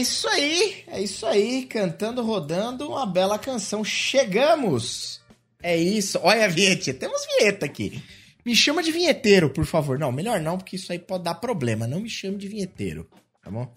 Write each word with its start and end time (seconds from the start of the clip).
isso 0.00 0.28
aí, 0.28 0.84
é 0.88 1.00
isso 1.00 1.26
aí. 1.26 1.66
Cantando, 1.66 2.22
rodando, 2.22 2.88
uma 2.88 3.06
bela 3.06 3.38
canção. 3.38 3.84
Chegamos! 3.84 5.20
É 5.62 5.76
isso. 5.76 6.18
Olha 6.22 6.46
a 6.46 6.48
vinheta. 6.48 6.94
Temos 6.94 7.20
vinheta 7.38 7.66
aqui. 7.66 8.02
Me 8.44 8.56
chama 8.56 8.82
de 8.82 8.90
vinheteiro, 8.90 9.50
por 9.50 9.66
favor. 9.66 9.98
Não, 9.98 10.10
melhor 10.10 10.40
não, 10.40 10.56
porque 10.56 10.76
isso 10.76 10.90
aí 10.90 10.98
pode 10.98 11.24
dar 11.24 11.34
problema. 11.34 11.86
Não 11.86 12.00
me 12.00 12.08
chame 12.08 12.36
de 12.36 12.48
vinheteiro, 12.48 13.08
tá 13.42 13.50
bom? 13.50 13.72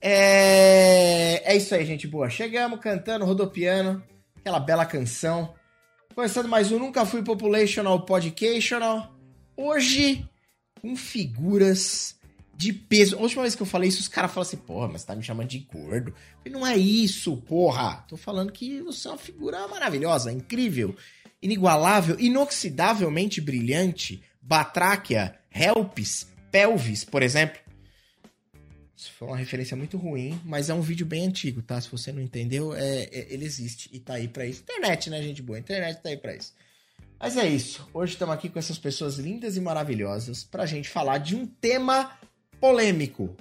É, 0.00 1.42
é 1.44 1.56
isso 1.56 1.74
aí, 1.74 1.84
gente 1.84 2.06
boa. 2.06 2.30
Chegamos 2.30 2.80
cantando, 2.80 3.24
rodopiando, 3.24 4.02
aquela 4.36 4.60
bela 4.60 4.86
canção. 4.86 5.54
Começando 6.14 6.48
mais 6.48 6.70
um 6.70 6.78
Nunca 6.78 7.04
Fui 7.04 7.22
Populational 7.22 8.06
Podcational. 8.06 9.14
Hoje, 9.56 10.26
com 10.80 10.94
figuras 10.94 12.15
de 12.56 12.72
peso. 12.72 13.16
A 13.16 13.20
última 13.20 13.42
vez 13.42 13.54
que 13.54 13.62
eu 13.62 13.66
falei 13.66 13.88
isso, 13.88 14.00
os 14.00 14.08
caras 14.08 14.32
falam 14.32 14.46
assim, 14.46 14.56
porra, 14.56 14.88
mas 14.88 15.02
você 15.02 15.06
tá 15.06 15.14
me 15.14 15.22
chamando 15.22 15.48
de 15.48 15.58
gordo. 15.58 16.14
Falei, 16.38 16.52
não 16.52 16.66
é 16.66 16.76
isso, 16.76 17.36
porra. 17.36 18.04
Tô 18.08 18.16
falando 18.16 18.50
que 18.50 18.80
você 18.80 19.06
é 19.08 19.10
uma 19.10 19.18
figura 19.18 19.68
maravilhosa, 19.68 20.32
incrível, 20.32 20.96
inigualável, 21.42 22.18
inoxidavelmente 22.18 23.40
brilhante. 23.40 24.22
Batráquia, 24.40 25.34
Helps, 25.52 26.28
Pelvis, 26.50 27.04
por 27.04 27.22
exemplo. 27.22 27.58
Isso 28.96 29.12
foi 29.12 29.28
uma 29.28 29.36
referência 29.36 29.76
muito 29.76 29.98
ruim, 29.98 30.40
mas 30.44 30.70
é 30.70 30.74
um 30.74 30.80
vídeo 30.80 31.04
bem 31.04 31.26
antigo, 31.26 31.60
tá? 31.60 31.78
Se 31.80 31.90
você 31.90 32.12
não 32.12 32.22
entendeu, 32.22 32.74
é, 32.74 33.02
é, 33.12 33.26
ele 33.34 33.44
existe 33.44 33.90
e 33.92 33.98
tá 33.98 34.14
aí 34.14 34.28
pra 34.28 34.46
isso. 34.46 34.62
Internet, 34.62 35.10
né, 35.10 35.20
gente 35.22 35.42
boa? 35.42 35.58
Internet 35.58 36.00
tá 36.00 36.08
aí 36.08 36.16
pra 36.16 36.34
isso. 36.34 36.54
Mas 37.18 37.36
é 37.36 37.46
isso. 37.46 37.86
Hoje 37.92 38.12
estamos 38.12 38.34
aqui 38.34 38.48
com 38.48 38.58
essas 38.58 38.78
pessoas 38.78 39.18
lindas 39.18 39.56
e 39.56 39.60
maravilhosas 39.60 40.44
pra 40.44 40.64
gente 40.64 40.88
falar 40.88 41.18
de 41.18 41.34
um 41.34 41.46
tema 41.46 42.16
polêmico. 42.60 43.36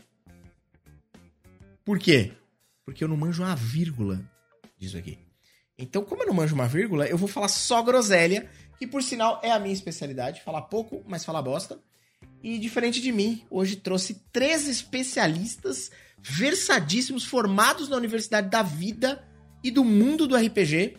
Por 1.83 1.99
quê? 1.99 2.31
Porque 2.83 3.03
eu 3.03 3.07
não 3.07 3.17
manjo 3.17 3.43
uma 3.43 3.55
vírgula 3.55 4.23
disso 4.77 4.97
aqui. 4.97 5.19
Então, 5.77 6.03
como 6.03 6.23
eu 6.23 6.27
não 6.27 6.33
manjo 6.33 6.55
uma 6.55 6.67
vírgula, 6.67 7.05
eu 7.07 7.17
vou 7.17 7.27
falar 7.27 7.49
só 7.49 7.81
groselha, 7.81 8.49
que 8.77 8.87
por 8.87 9.03
sinal 9.03 9.41
é 9.43 9.51
a 9.51 9.59
minha 9.59 9.73
especialidade, 9.73 10.41
falar 10.41 10.63
pouco, 10.63 11.03
mas 11.07 11.25
falar 11.25 11.41
bosta. 11.41 11.79
E 12.41 12.57
diferente 12.57 13.01
de 13.01 13.11
mim, 13.11 13.43
hoje 13.49 13.75
trouxe 13.75 14.15
três 14.31 14.67
especialistas 14.67 15.91
versadíssimos, 16.17 17.25
formados 17.25 17.89
na 17.89 17.97
Universidade 17.97 18.49
da 18.49 18.63
Vida 18.63 19.23
e 19.63 19.69
do 19.69 19.83
mundo 19.83 20.27
do 20.27 20.35
RPG, 20.35 20.97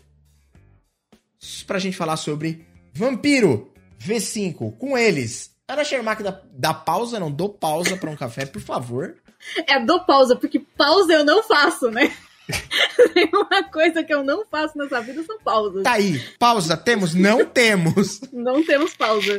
pra 1.67 1.79
gente 1.79 1.97
falar 1.97 2.17
sobre 2.17 2.67
Vampiro 2.93 3.73
V5. 3.99 4.77
Com 4.77 4.97
eles, 4.97 5.56
Ana 5.69 5.83
Shermack 5.83 6.23
dá, 6.23 6.41
dá 6.53 6.73
pausa, 6.73 7.19
não 7.19 7.31
dou 7.31 7.49
pausa 7.49 7.97
para 7.97 8.11
um 8.11 8.17
café, 8.17 8.47
por 8.47 8.61
favor. 8.61 9.17
É, 9.69 9.79
dou 9.79 10.01
pausa, 10.01 10.35
porque 10.35 10.59
pausa 10.59 11.13
eu 11.13 11.23
não 11.23 11.43
faço, 11.43 11.89
né? 11.91 12.11
Tem 13.15 13.31
uma 13.33 13.63
coisa 13.65 14.03
que 14.03 14.13
eu 14.13 14.25
não 14.25 14.45
faço 14.47 14.77
nessa 14.77 15.01
vida 15.01 15.23
são 15.23 15.39
pausas. 15.39 15.85
Tá 15.85 15.93
aí, 15.93 16.19
pausa, 16.39 16.77
temos? 16.77 17.15
Não 17.15 17.45
temos. 17.45 18.23
Não 18.33 18.65
temos 18.65 18.97
pausa. 18.97 19.37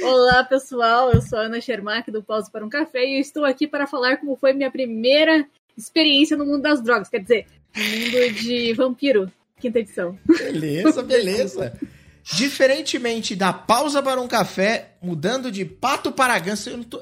Olá, 0.00 0.44
pessoal, 0.44 1.10
eu 1.10 1.22
sou 1.22 1.38
a 1.38 1.42
Ana 1.42 1.60
Shermack 1.60 2.10
do 2.10 2.22
Pausa 2.22 2.50
para 2.52 2.64
um 2.64 2.68
Café 2.68 3.04
e 3.04 3.20
estou 3.20 3.44
aqui 3.44 3.66
para 3.66 3.86
falar 3.86 4.18
como 4.18 4.36
foi 4.36 4.52
minha 4.52 4.70
primeira 4.70 5.48
experiência 5.76 6.36
no 6.36 6.44
mundo 6.44 6.62
das 6.62 6.82
drogas, 6.82 7.08
quer 7.08 7.22
dizer, 7.22 7.46
no 7.74 7.82
mundo 7.82 8.34
de 8.34 8.74
vampiro, 8.74 9.32
quinta 9.58 9.80
edição. 9.80 10.16
Beleza, 10.24 11.02
beleza. 11.02 11.72
Diferentemente 12.36 13.34
da 13.34 13.52
pausa 13.52 14.02
para 14.02 14.20
um 14.20 14.28
café, 14.28 14.96
mudando 15.00 15.50
de 15.50 15.64
pato 15.64 16.12
para 16.12 16.38
ganso, 16.38 16.84
tô, 16.84 17.00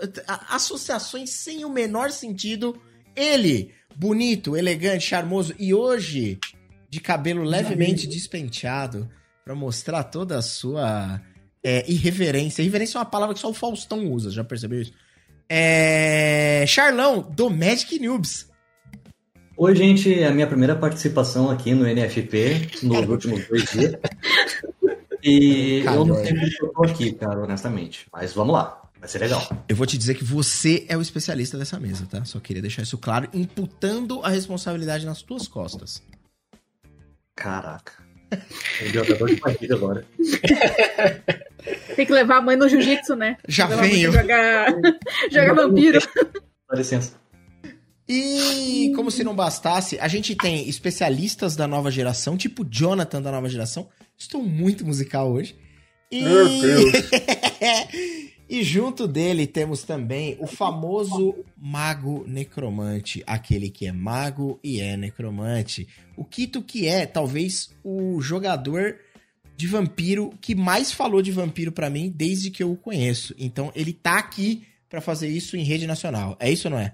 associações 0.48 1.30
sem 1.30 1.64
o 1.64 1.70
menor 1.70 2.10
sentido. 2.10 2.80
Ele, 3.14 3.72
bonito, 3.96 4.56
elegante, 4.56 5.04
charmoso 5.04 5.54
e 5.58 5.74
hoje 5.74 6.38
de 6.88 7.00
cabelo 7.00 7.42
levemente 7.42 8.06
despenteado 8.06 9.10
para 9.44 9.54
mostrar 9.54 10.04
toda 10.04 10.38
a 10.38 10.42
sua 10.42 11.20
é, 11.62 11.84
irreverência. 11.90 12.62
Irreverência 12.62 12.98
é 12.98 13.00
uma 13.00 13.04
palavra 13.04 13.34
que 13.34 13.40
só 13.40 13.50
o 13.50 13.54
Faustão 13.54 14.06
usa, 14.10 14.30
já 14.30 14.44
percebeu 14.44 14.80
isso? 14.80 14.92
É... 15.48 16.64
Charlão, 16.66 17.20
do 17.20 17.50
Magic 17.50 17.98
Noobs. 17.98 18.48
Oi, 19.56 19.74
gente, 19.74 20.12
é 20.12 20.26
a 20.26 20.32
minha 20.32 20.46
primeira 20.46 20.76
participação 20.76 21.50
aqui 21.50 21.74
no 21.74 21.86
NFP 21.86 22.68
nos 22.82 23.06
últimos 23.08 23.46
dois 23.48 23.64
dias. 23.70 23.94
E 25.26 25.82
eu 25.84 26.04
não 26.04 26.14
sei 26.14 26.34
porque 26.34 26.64
eu 26.64 26.68
tô 26.68 26.84
aqui, 26.84 27.12
cara, 27.12 27.42
honestamente. 27.42 28.06
Mas 28.12 28.32
vamos 28.32 28.54
lá. 28.54 28.80
Vai 29.00 29.08
ser 29.08 29.18
legal. 29.18 29.42
Eu 29.68 29.74
vou 29.74 29.84
te 29.84 29.98
dizer 29.98 30.14
que 30.14 30.22
você 30.22 30.86
é 30.88 30.96
o 30.96 31.02
especialista 31.02 31.58
dessa 31.58 31.80
mesa, 31.80 32.06
tá? 32.08 32.24
Só 32.24 32.38
queria 32.38 32.62
deixar 32.62 32.82
isso 32.82 32.96
claro, 32.96 33.28
imputando 33.34 34.20
a 34.22 34.28
responsabilidade 34.28 35.04
nas 35.04 35.22
tuas 35.22 35.48
costas. 35.48 36.00
Caraca. 37.34 37.92
Eu 38.80 39.04
deu 39.04 39.18
dor 39.18 39.28
de 39.28 39.40
barriga 39.40 39.74
agora. 39.74 40.06
Tem 41.96 42.06
que 42.06 42.12
levar 42.12 42.38
a 42.38 42.42
mãe 42.42 42.56
no 42.56 42.68
jiu-jitsu, 42.68 43.16
né? 43.16 43.36
Já 43.48 43.66
venho. 43.66 44.12
Jogar, 44.12 44.68
jogar 45.30 45.54
vampiro. 45.54 45.98
Dá 46.70 46.76
licença. 46.76 47.14
E 48.08 48.92
como 48.94 49.10
se 49.10 49.24
não 49.24 49.34
bastasse, 49.34 49.98
a 49.98 50.06
gente 50.06 50.36
tem 50.36 50.68
especialistas 50.68 51.56
da 51.56 51.66
nova 51.66 51.90
geração, 51.90 52.36
tipo 52.36 52.64
Jonathan 52.64 53.20
da 53.20 53.32
nova 53.32 53.48
geração. 53.48 53.88
Estou 54.18 54.42
muito 54.42 54.84
musical 54.84 55.30
hoje. 55.30 55.56
E... 56.10 56.22
Meu 56.22 56.48
Deus. 56.48 56.92
e 58.48 58.62
junto 58.62 59.06
dele 59.06 59.46
temos 59.46 59.82
também 59.82 60.36
o 60.40 60.46
famoso 60.46 61.34
mago 61.56 62.24
necromante, 62.26 63.22
aquele 63.26 63.70
que 63.70 63.86
é 63.86 63.92
mago 63.92 64.58
e 64.62 64.80
é 64.80 64.96
necromante. 64.96 65.86
O 66.16 66.24
Kito 66.24 66.62
que 66.62 66.86
é 66.86 67.04
talvez 67.06 67.70
o 67.84 68.20
jogador 68.20 68.96
de 69.56 69.66
vampiro 69.66 70.32
que 70.40 70.54
mais 70.54 70.92
falou 70.92 71.22
de 71.22 71.32
vampiro 71.32 71.72
para 71.72 71.90
mim 71.90 72.12
desde 72.14 72.50
que 72.50 72.62
eu 72.62 72.72
o 72.72 72.76
conheço. 72.76 73.34
Então 73.38 73.72
ele 73.74 73.92
tá 73.92 74.18
aqui 74.18 74.66
para 74.88 75.00
fazer 75.00 75.28
isso 75.28 75.56
em 75.56 75.62
rede 75.62 75.86
nacional. 75.86 76.36
É 76.38 76.50
isso 76.50 76.68
ou 76.68 76.72
não 76.72 76.78
é? 76.78 76.92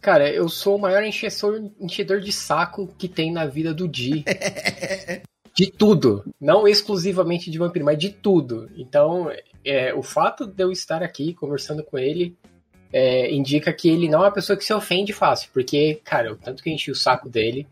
Cara, 0.00 0.30
eu 0.32 0.48
sou 0.48 0.76
o 0.76 0.80
maior 0.80 1.02
enchedor, 1.02 1.70
enchedor 1.80 2.20
de 2.20 2.32
saco 2.32 2.94
que 2.96 3.08
tem 3.08 3.32
na 3.32 3.46
vida 3.46 3.74
do 3.74 3.88
Di. 3.88 4.24
de 5.58 5.72
tudo. 5.72 6.24
Não 6.40 6.68
exclusivamente 6.68 7.50
de 7.50 7.58
vampiro, 7.58 7.84
mas 7.84 7.98
de 7.98 8.10
tudo. 8.10 8.70
Então, 8.76 9.28
é, 9.64 9.92
o 9.92 10.04
fato 10.04 10.46
de 10.46 10.62
eu 10.62 10.70
estar 10.70 11.02
aqui 11.02 11.34
conversando 11.34 11.82
com 11.82 11.98
ele 11.98 12.36
é, 12.92 13.34
indica 13.34 13.72
que 13.72 13.88
ele 13.88 14.08
não 14.08 14.20
é 14.20 14.26
uma 14.26 14.32
pessoa 14.32 14.56
que 14.56 14.64
se 14.64 14.72
ofende 14.72 15.12
fácil. 15.12 15.50
Porque, 15.52 16.00
cara, 16.04 16.32
o 16.32 16.36
tanto 16.36 16.62
que 16.62 16.70
enchi 16.70 16.92
o 16.92 16.94
saco 16.94 17.28
dele. 17.28 17.66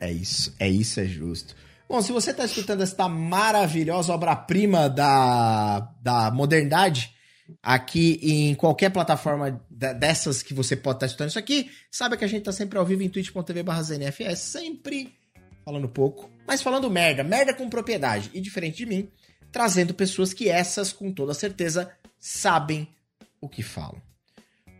É 0.00 0.10
isso, 0.10 0.54
é 0.58 0.66
isso, 0.66 0.98
é 0.98 1.04
justo. 1.04 1.54
Bom, 1.86 2.00
se 2.00 2.10
você 2.10 2.30
está 2.30 2.46
escutando 2.46 2.82
esta 2.82 3.06
maravilhosa 3.06 4.14
obra-prima 4.14 4.88
da, 4.88 5.92
da 6.00 6.30
modernidade, 6.30 7.14
aqui 7.62 8.18
em 8.22 8.54
qualquer 8.54 8.88
plataforma 8.88 9.60
dessas 9.68 10.42
que 10.42 10.54
você 10.54 10.74
pode 10.74 10.96
estar 10.96 11.06
escutando 11.06 11.28
isso 11.28 11.38
aqui, 11.38 11.70
saiba 11.90 12.16
que 12.16 12.24
a 12.24 12.28
gente 12.28 12.38
está 12.38 12.52
sempre 12.52 12.78
ao 12.78 12.86
vivo 12.86 13.02
em 13.02 13.10
twitch.tv 13.10 13.62
barra 13.62 13.82
ZNFS, 13.82 14.38
sempre 14.38 15.19
falando 15.64 15.88
pouco, 15.88 16.30
mas 16.46 16.62
falando 16.62 16.90
merda, 16.90 17.22
merda 17.22 17.54
com 17.54 17.68
propriedade. 17.68 18.30
E 18.34 18.40
diferente 18.40 18.78
de 18.78 18.86
mim, 18.86 19.10
trazendo 19.52 19.94
pessoas 19.94 20.32
que 20.32 20.48
essas, 20.48 20.92
com 20.92 21.12
toda 21.12 21.34
certeza, 21.34 21.90
sabem 22.18 22.88
o 23.40 23.48
que 23.48 23.62
falam. 23.62 24.00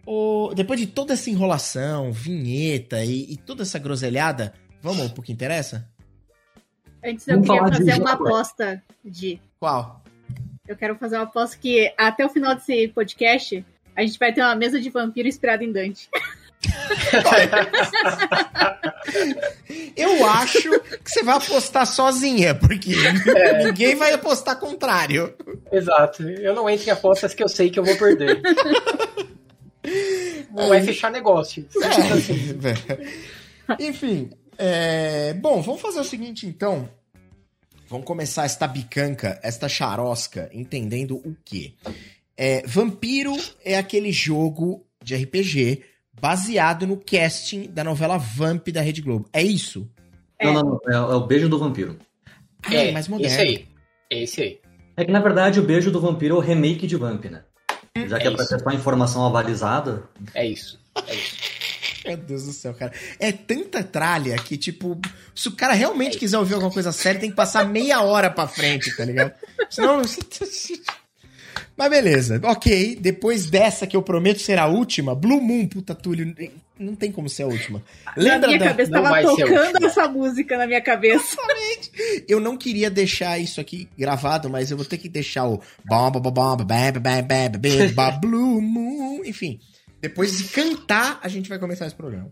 O... 0.06 0.52
Depois 0.54 0.80
de 0.80 0.86
toda 0.86 1.14
essa 1.14 1.30
enrolação, 1.30 2.12
vinheta 2.12 3.04
e, 3.04 3.32
e 3.32 3.36
toda 3.36 3.62
essa 3.62 3.78
groselhada, 3.78 4.54
vamos 4.82 5.12
pro 5.12 5.22
que 5.22 5.32
interessa? 5.32 5.88
Antes 7.04 7.26
eu 7.28 7.40
queria 7.40 7.68
fazer 7.68 8.00
uma 8.00 8.12
aposta 8.12 8.82
de. 9.04 9.40
Qual? 9.58 10.02
Eu 10.68 10.76
quero 10.76 10.96
fazer 10.96 11.16
uma 11.16 11.24
aposta 11.24 11.56
que 11.56 11.92
até 11.98 12.24
o 12.24 12.28
final 12.28 12.54
desse 12.54 12.88
podcast 12.88 13.64
a 13.96 14.02
gente 14.02 14.18
vai 14.18 14.32
ter 14.32 14.42
uma 14.42 14.54
mesa 14.54 14.80
de 14.80 14.90
vampiro 14.90 15.28
inspirada 15.28 15.64
em 15.64 15.72
Dante. 15.72 16.08
Eu 19.96 20.26
acho 20.26 20.80
que 20.80 21.10
você 21.10 21.22
vai 21.22 21.36
apostar 21.36 21.86
sozinha, 21.86 22.54
porque 22.54 22.92
é. 23.36 23.64
ninguém 23.64 23.94
vai 23.94 24.12
apostar 24.12 24.58
contrário. 24.58 25.34
Exato. 25.72 26.22
Eu 26.22 26.54
não 26.54 26.68
entro 26.68 26.88
em 26.88 26.90
apostas 26.90 27.34
que 27.34 27.42
eu 27.42 27.48
sei 27.48 27.70
que 27.70 27.78
eu 27.78 27.84
vou 27.84 27.96
perder. 27.96 28.40
Não 30.52 30.72
é 30.72 30.82
fechar 30.82 31.10
negócio. 31.10 31.66
É. 33.78 33.78
Enfim. 33.80 34.30
É... 34.58 35.34
Bom, 35.34 35.62
vamos 35.62 35.80
fazer 35.80 36.00
o 36.00 36.04
seguinte 36.04 36.46
então. 36.46 36.88
Vamos 37.88 38.06
começar 38.06 38.44
esta 38.44 38.68
bicanca, 38.68 39.40
esta 39.42 39.68
charosca, 39.68 40.48
entendendo 40.52 41.16
o 41.16 41.36
quê? 41.44 41.74
É, 42.36 42.62
Vampiro 42.64 43.36
é 43.64 43.76
aquele 43.76 44.12
jogo 44.12 44.86
de 45.02 45.16
RPG 45.16 45.82
baseado 46.20 46.86
no 46.86 46.96
casting 46.96 47.70
da 47.70 47.82
novela 47.82 48.18
Vamp 48.18 48.68
da 48.68 48.80
Rede 48.80 49.00
Globo. 49.00 49.28
É 49.32 49.42
isso? 49.42 49.88
É. 50.38 50.46
Não, 50.46 50.54
não, 50.54 50.62
não. 50.62 50.80
É, 50.88 50.94
é, 50.94 51.14
o 51.14 51.26
Beijo 51.26 51.48
do 51.48 51.58
Vampiro. 51.58 51.98
Ah, 52.62 52.74
é, 52.74 52.92
mais 52.92 53.08
moderno. 53.08 53.34
Esse 53.34 53.42
aí. 53.42 53.68
É 54.10 54.22
esse 54.22 54.42
aí. 54.42 54.60
É 54.96 55.04
que, 55.04 55.10
na 55.10 55.20
verdade, 55.20 55.58
o 55.60 55.62
Beijo 55.62 55.90
do 55.90 56.00
Vampiro 56.00 56.36
é 56.36 56.38
o 56.38 56.40
remake 56.40 56.86
de 56.86 56.96
Vamp, 56.96 57.24
né? 57.26 57.42
Já 58.06 58.18
que 58.18 58.28
é, 58.28 58.30
é 58.30 58.34
pra 58.34 58.46
ter 58.46 58.60
só 58.60 58.70
informação 58.70 59.24
avalizada. 59.24 60.04
É 60.34 60.46
isso. 60.46 60.78
É 61.06 61.14
isso. 61.14 61.36
Meu 62.04 62.16
Deus 62.16 62.44
do 62.44 62.52
céu, 62.52 62.74
cara. 62.74 62.92
É 63.18 63.30
tanta 63.30 63.82
tralha 63.82 64.36
que, 64.36 64.56
tipo, 64.56 64.98
se 65.34 65.48
o 65.48 65.52
cara 65.52 65.74
realmente 65.74 66.18
quiser 66.18 66.38
ouvir 66.38 66.54
alguma 66.54 66.72
coisa 66.72 66.92
séria, 66.92 67.20
tem 67.20 67.30
que 67.30 67.36
passar 67.36 67.66
meia 67.66 68.00
hora 68.02 68.30
pra 68.30 68.48
frente, 68.48 68.94
tá 68.96 69.04
ligado? 69.04 69.32
Senão. 69.68 70.00
Mas 71.80 71.88
beleza, 71.88 72.38
ok. 72.44 72.94
Depois 73.00 73.46
dessa 73.46 73.86
que 73.86 73.96
eu 73.96 74.02
prometo 74.02 74.38
ser 74.38 74.58
a 74.58 74.66
última, 74.66 75.14
Blue 75.14 75.40
Moon, 75.40 75.66
puta 75.66 75.94
Túlio, 75.94 76.34
não 76.78 76.94
tem 76.94 77.10
como 77.10 77.26
ser 77.26 77.44
a 77.44 77.46
última. 77.46 77.82
Lembra 78.14 78.40
na 78.40 78.46
minha 78.48 78.58
da... 78.58 78.66
cabeça 78.66 78.90
não 78.90 79.02
tava 79.02 79.22
tocando 79.22 79.86
essa 79.86 80.06
música 80.06 80.58
na 80.58 80.66
minha 80.66 80.82
cabeça. 80.82 81.24
Exatamente. 81.24 82.24
Eu 82.28 82.38
não 82.38 82.58
queria 82.58 82.90
deixar 82.90 83.38
isso 83.38 83.62
aqui 83.62 83.88
gravado, 83.96 84.50
mas 84.50 84.70
eu 84.70 84.76
vou 84.76 84.84
ter 84.84 84.98
que 84.98 85.08
deixar 85.08 85.48
o 85.48 85.62
Blue 88.20 88.60
Moon, 88.60 89.22
enfim. 89.24 89.58
Depois 90.02 90.36
de 90.36 90.44
cantar, 90.44 91.18
a 91.22 91.28
gente 91.28 91.48
vai 91.48 91.58
começar 91.58 91.86
esse 91.86 91.96
programa. 91.96 92.30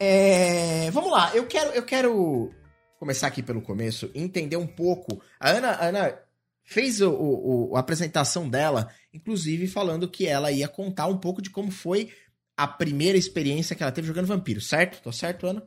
É... 0.00 0.90
Vamos 0.90 1.12
lá, 1.12 1.30
eu 1.32 1.46
quero, 1.46 1.70
eu 1.70 1.84
quero 1.84 2.50
começar 2.98 3.28
aqui 3.28 3.40
pelo 3.40 3.62
começo, 3.62 4.10
entender 4.16 4.56
um 4.56 4.66
pouco. 4.66 5.22
A 5.38 5.50
Ana, 5.50 5.68
a 5.68 5.86
Ana 5.86 6.23
fez 6.64 7.00
o, 7.00 7.10
o, 7.10 7.76
a 7.76 7.80
apresentação 7.80 8.48
dela, 8.48 8.90
inclusive 9.12 9.66
falando 9.66 10.08
que 10.08 10.26
ela 10.26 10.50
ia 10.50 10.66
contar 10.66 11.06
um 11.06 11.18
pouco 11.18 11.42
de 11.42 11.50
como 11.50 11.70
foi 11.70 12.10
a 12.56 12.66
primeira 12.66 13.18
experiência 13.18 13.76
que 13.76 13.82
ela 13.82 13.92
teve 13.92 14.06
jogando 14.06 14.26
vampiro, 14.26 14.60
certo? 14.60 15.02
Tô 15.02 15.12
certo, 15.12 15.46
Ana? 15.46 15.62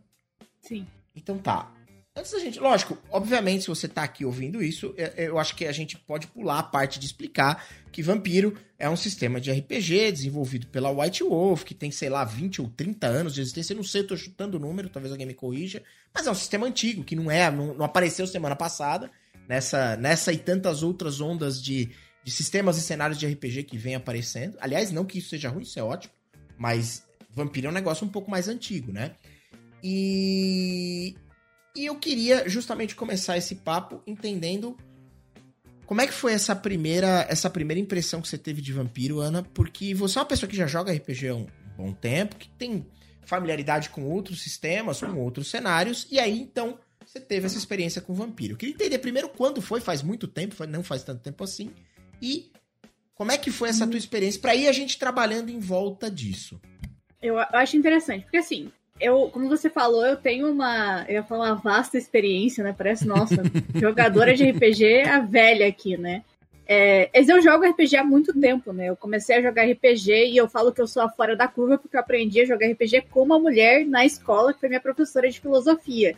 Sim. 0.62 0.88
Então 1.16 1.38
tá. 1.38 1.72
Antes 2.16 2.32
da 2.32 2.40
gente, 2.40 2.60
lógico, 2.60 2.98
obviamente, 3.12 3.62
se 3.62 3.68
você 3.68 3.88
tá 3.88 4.02
aqui 4.02 4.26
ouvindo 4.26 4.64
isso, 4.64 4.92
eu 5.16 5.38
acho 5.38 5.56
que 5.56 5.68
a 5.68 5.72
gente 5.72 5.96
pode 6.00 6.26
pular 6.26 6.58
a 6.58 6.64
parte 6.64 6.98
de 6.98 7.06
explicar 7.06 7.64
que 7.92 8.02
Vampiro 8.02 8.58
é 8.80 8.90
um 8.90 8.96
sistema 8.96 9.40
de 9.40 9.52
RPG 9.52 10.14
desenvolvido 10.14 10.66
pela 10.66 10.90
White 10.90 11.24
Wolf, 11.24 11.64
que 11.64 11.76
tem, 11.76 11.92
sei 11.92 12.10
lá, 12.10 12.26
20 12.26 12.60
ou 12.64 12.70
30 12.70 13.06
anos 13.06 13.36
de 13.36 13.42
existência. 13.42 13.74
Eu 13.74 13.78
não 13.78 13.84
sei, 13.84 14.02
eu 14.02 14.08
tô 14.08 14.18
chutando 14.18 14.58
o 14.58 14.60
número, 14.60 14.90
talvez 14.90 15.12
alguém 15.12 15.28
me 15.28 15.36
corrija. 15.36 15.84
Mas 16.12 16.26
é 16.26 16.32
um 16.32 16.36
sistema 16.36 16.66
antigo, 16.66 17.04
que 17.04 17.16
não 17.16 17.30
é, 17.30 17.52
não, 17.52 17.76
não 17.76 17.86
apareceu 17.86 18.26
semana 18.26 18.56
passada 18.56 19.12
nessa, 19.48 19.96
nessa 19.96 20.34
e 20.34 20.38
tantas 20.38 20.84
outras 20.84 21.22
ondas 21.22 21.62
de, 21.62 21.90
de 22.24 22.32
sistemas 22.32 22.78
e 22.78 22.82
cenários 22.82 23.18
de 23.18 23.28
RPG 23.28 23.64
que 23.64 23.78
vem 23.78 23.96
aparecendo. 23.96 24.58
Aliás, 24.60 24.92
não 24.92 25.06
que 25.06 25.20
isso 25.20 25.30
seja 25.30 25.50
ruim, 25.50 25.64
isso 25.64 25.80
é 25.80 25.84
ótimo, 25.84 26.14
mas 26.58 27.04
Vampiro 27.32 27.68
é 27.68 27.70
um 27.70 27.74
negócio 27.74 28.06
um 28.06 28.10
pouco 28.10 28.30
mais 28.30 28.48
antigo, 28.48 28.92
né? 28.92 29.16
E, 29.84 31.16
e 31.76 31.86
eu 31.86 31.96
queria 31.96 32.50
justamente 32.50 32.96
começar 32.96 33.38
esse 33.38 33.56
papo 33.56 34.02
entendendo 34.08 34.76
como 35.86 36.02
é 36.02 36.08
que 36.08 36.14
foi 36.14 36.34
essa 36.34 36.54
primeira, 36.54 37.26
essa 37.30 37.50
primeira 37.50 37.80
impressão 37.80 38.22
que 38.22 38.28
você 38.28 38.38
teve 38.38 38.62
de 38.62 38.74
Vampiro, 38.74 39.22
Ana? 39.22 39.42
Porque 39.42 39.94
você 39.94 40.18
é 40.18 40.22
uma 40.22 40.28
pessoa 40.28 40.50
que 40.50 40.58
já 40.58 40.68
joga 40.68 40.92
RPG 40.92 41.30
há 41.30 41.36
um 41.36 41.48
bom 41.78 41.94
tempo, 41.94 42.36
que 42.36 42.50
tem 42.50 42.86
familiaridade 43.24 43.90
com 43.90 44.04
outros 44.04 44.42
sistemas, 44.42 45.00
com 45.00 45.18
outros 45.18 45.50
cenários, 45.50 46.06
e 46.12 46.20
aí 46.20 46.42
então 46.42 46.78
você 47.18 47.20
teve 47.20 47.46
essa 47.48 47.58
experiência 47.58 48.02
com 48.02 48.14
vampiro. 48.14 48.54
Eu 48.54 48.58
queria 48.58 48.76
entender 48.76 49.00
primeiro 49.00 49.30
quando 49.30 49.62
foi, 49.62 49.82
faz 49.82 50.04
muito 50.04 50.28
tempo, 50.28 50.56
não 50.66 50.84
faz 50.84 51.04
tanto 51.04 51.22
tempo 51.22 51.44
assim, 51.44 51.72
e 52.22 52.52
como 53.16 53.32
é 53.32 53.38
que 53.38 53.52
foi 53.52 53.70
essa 53.70 53.88
tua 53.88 53.98
experiência 53.98 54.40
para 54.40 54.56
ir 54.56 54.68
a 54.68 54.72
gente 54.72 55.00
trabalhando 55.00 55.50
em 55.50 55.60
volta 55.60 56.10
disso. 56.10 56.62
Eu 57.22 57.40
acho 57.40 57.76
interessante, 57.76 58.24
porque 58.24 58.38
assim, 58.38 58.72
eu, 59.00 59.30
como 59.32 59.50
você 59.50 59.70
falou, 59.70 60.06
eu 60.06 60.16
tenho 60.16 60.52
uma, 60.52 61.04
eu 61.08 61.16
ia 61.16 61.24
falar 61.24 61.56
vasta 61.56 61.98
experiência, 61.98 62.64
né? 62.64 62.76
Parece, 62.78 63.08
nossa, 63.08 63.42
jogadora 63.74 64.36
de 64.36 64.50
RPG 64.52 65.02
a 65.02 65.20
velha 65.20 65.68
aqui, 65.68 65.98
né? 65.98 66.24
É, 66.70 67.10
mas 67.16 67.30
eu 67.30 67.42
jogo 67.42 67.66
RPG 67.66 67.96
há 67.96 68.04
muito 68.04 68.38
tempo, 68.38 68.74
né? 68.74 68.90
Eu 68.90 68.96
comecei 68.96 69.38
a 69.38 69.42
jogar 69.42 69.64
RPG 69.64 70.32
e 70.32 70.38
eu 70.38 70.50
falo 70.50 70.72
que 70.72 70.82
eu 70.82 70.88
sou 70.88 71.02
a 71.02 71.10
fora 71.10 71.36
da 71.36 71.48
curva 71.48 71.78
porque 71.78 71.96
eu 71.96 72.02
aprendi 72.02 72.42
a 72.42 72.46
jogar 72.46 72.68
RPG 72.68 73.04
com 73.10 73.24
uma 73.24 73.40
mulher 73.40 73.86
na 73.86 74.06
escola, 74.06 74.54
que 74.54 74.60
foi 74.60 74.68
minha 74.68 74.82
professora 74.82 75.30
de 75.30 75.40
filosofia 75.40 76.16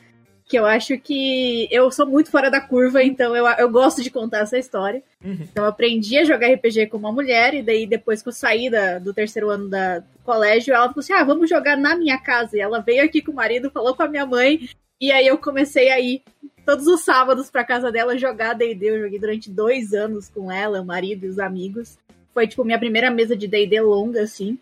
que 0.50 0.58
eu 0.58 0.66
acho 0.66 0.98
que 0.98 1.68
eu 1.70 1.92
sou 1.92 2.08
muito 2.08 2.32
fora 2.32 2.50
da 2.50 2.60
curva, 2.60 3.04
então 3.04 3.36
eu, 3.36 3.46
eu 3.46 3.70
gosto 3.70 4.02
de 4.02 4.10
contar 4.10 4.40
essa 4.40 4.58
história. 4.58 5.04
Uhum. 5.24 5.38
Então 5.42 5.64
eu 5.64 5.70
aprendi 5.70 6.18
a 6.18 6.24
jogar 6.24 6.52
RPG 6.52 6.88
com 6.88 6.98
uma 6.98 7.12
mulher, 7.12 7.54
e 7.54 7.62
daí 7.62 7.86
depois 7.86 8.24
que 8.24 8.30
eu 8.30 8.34
saí 8.34 8.68
da, 8.68 8.98
do 8.98 9.14
terceiro 9.14 9.52
ano 9.52 9.70
da, 9.70 10.00
do 10.00 10.08
colégio, 10.24 10.74
ela 10.74 10.88
falou 10.88 11.02
assim: 11.02 11.14
ah, 11.14 11.24
vamos 11.24 11.48
jogar 11.48 11.78
na 11.78 11.96
minha 11.96 12.18
casa. 12.18 12.58
E 12.58 12.60
ela 12.60 12.80
veio 12.80 13.06
aqui 13.06 13.22
com 13.22 13.32
o 13.32 13.36
marido, 13.36 13.70
falou 13.70 13.96
com 13.96 14.02
a 14.02 14.08
minha 14.08 14.26
mãe, 14.26 14.68
e 15.00 15.12
aí 15.12 15.28
eu 15.28 15.38
comecei 15.38 15.92
a 15.92 16.00
ir 16.00 16.24
todos 16.66 16.88
os 16.88 17.02
sábados 17.02 17.52
pra 17.52 17.64
casa 17.64 17.92
dela 17.92 18.18
jogar 18.18 18.56
D&D. 18.56 18.90
Eu 18.90 19.02
joguei 19.02 19.20
durante 19.20 19.52
dois 19.52 19.94
anos 19.94 20.30
com 20.30 20.52
ela, 20.52 20.82
o 20.82 20.86
marido 20.86 21.28
e 21.28 21.30
os 21.30 21.38
amigos. 21.38 21.96
Foi, 22.34 22.48
tipo, 22.48 22.66
minha 22.66 22.80
primeira 22.80 23.12
mesa 23.12 23.38
de 23.38 23.48
D&D 23.48 23.80
longa, 23.82 24.24
assim. 24.24 24.58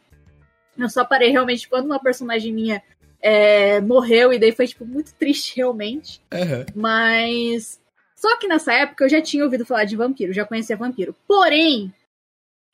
Eu 0.78 0.90
só 0.90 1.06
parei 1.06 1.31
realmente 1.31 1.68
quando 1.69 1.86
uma 1.86 2.00
personagem 2.00 2.51
minha 2.51 2.83
é, 3.22 3.81
morreu, 3.81 4.31
e 4.31 4.40
daí 4.40 4.52
foi, 4.52 4.68
tipo, 4.68 4.86
muito 4.86 5.14
triste, 5.16 5.56
realmente. 5.58 6.22
Uhum. 6.34 6.66
Mas. 6.75 7.80
Só 8.16 8.38
que 8.40 8.48
nessa 8.48 8.74
época 8.74 9.06
eu 9.06 9.10
já 9.10 9.22
tinha 9.22 9.44
ouvido 9.44 9.66
falar 9.66 9.84
de 9.84 9.96
vampiro, 9.96 10.34
já 10.34 10.44
conhecia 10.44 10.75
vampiro. 10.75 11.16
Porém, 11.28 11.94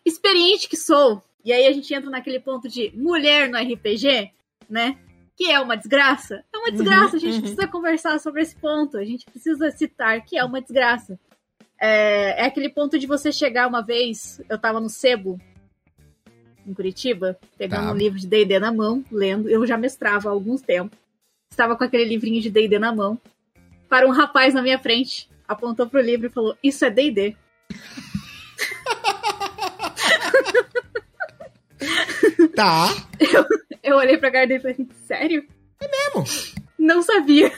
experiente 0.06 0.70
que 0.70 0.78
sou, 0.78 1.22
e 1.44 1.52
aí 1.52 1.68
a 1.68 1.72
gente 1.74 1.94
entra 1.94 2.10
naquele 2.10 2.40
ponto 2.40 2.70
de 2.70 2.92
mulher 2.96 3.50
no 3.50 3.58
RPG, 3.58 4.32
né? 4.70 4.98
Que 5.36 5.52
é 5.52 5.60
uma 5.60 5.76
desgraça. 5.76 6.44
É 6.54 6.58
uma 6.58 6.72
desgraça, 6.72 7.12
uhum, 7.12 7.18
a 7.18 7.20
gente 7.20 7.34
uhum. 7.36 7.42
precisa 7.42 7.68
conversar 7.68 8.20
sobre 8.20 8.42
esse 8.42 8.56
ponto, 8.56 8.98
a 8.98 9.04
gente 9.04 9.26
precisa 9.26 9.70
citar 9.72 10.24
que 10.24 10.38
é 10.38 10.46
uma 10.46 10.62
desgraça. 10.62 11.20
É, 11.80 12.42
é 12.42 12.46
aquele 12.46 12.70
ponto 12.70 12.98
de 12.98 13.06
você 13.06 13.30
chegar 13.30 13.68
uma 13.68 13.82
vez, 13.82 14.42
eu 14.50 14.58
tava 14.58 14.80
no 14.80 14.90
sebo, 14.90 15.38
em 16.66 16.74
Curitiba, 16.74 17.38
pegando 17.58 17.88
tá. 17.88 17.92
um 17.92 17.96
livro 17.96 18.20
de 18.20 18.28
D&D 18.28 18.60
na 18.60 18.72
mão, 18.72 19.04
lendo. 19.12 19.50
Eu 19.50 19.66
já 19.66 19.78
mestrava 19.78 20.30
há 20.30 20.32
alguns 20.32 20.62
tempos. 20.62 20.98
Estava 21.50 21.76
com 21.76 21.84
aquele 21.84 22.06
livrinho 22.06 22.42
de 22.42 22.50
D&D 22.50 22.80
na 22.80 22.94
mão. 22.94 23.20
Para 23.90 24.08
um 24.08 24.12
rapaz 24.12 24.54
na 24.54 24.62
minha 24.62 24.80
frente, 24.80 25.30
apontou 25.48 25.88
pro 25.88 26.02
livro 26.02 26.28
e 26.28 26.30
falou: 26.30 26.58
"Isso 26.64 26.86
é 26.86 26.90
D&D". 26.90 27.36
tá. 32.56 32.90
Eu, 33.20 33.46
eu 33.84 33.98
olhei 33.98 34.18
pra 34.18 34.32
cara 34.32 34.48
dele 34.48 34.60
e 34.60 34.62
falei: 34.62 34.88
"Sério?" 35.06 35.46
É 35.80 35.88
mesmo? 35.88 36.24
Não 36.80 37.02
sabia. 37.02 37.52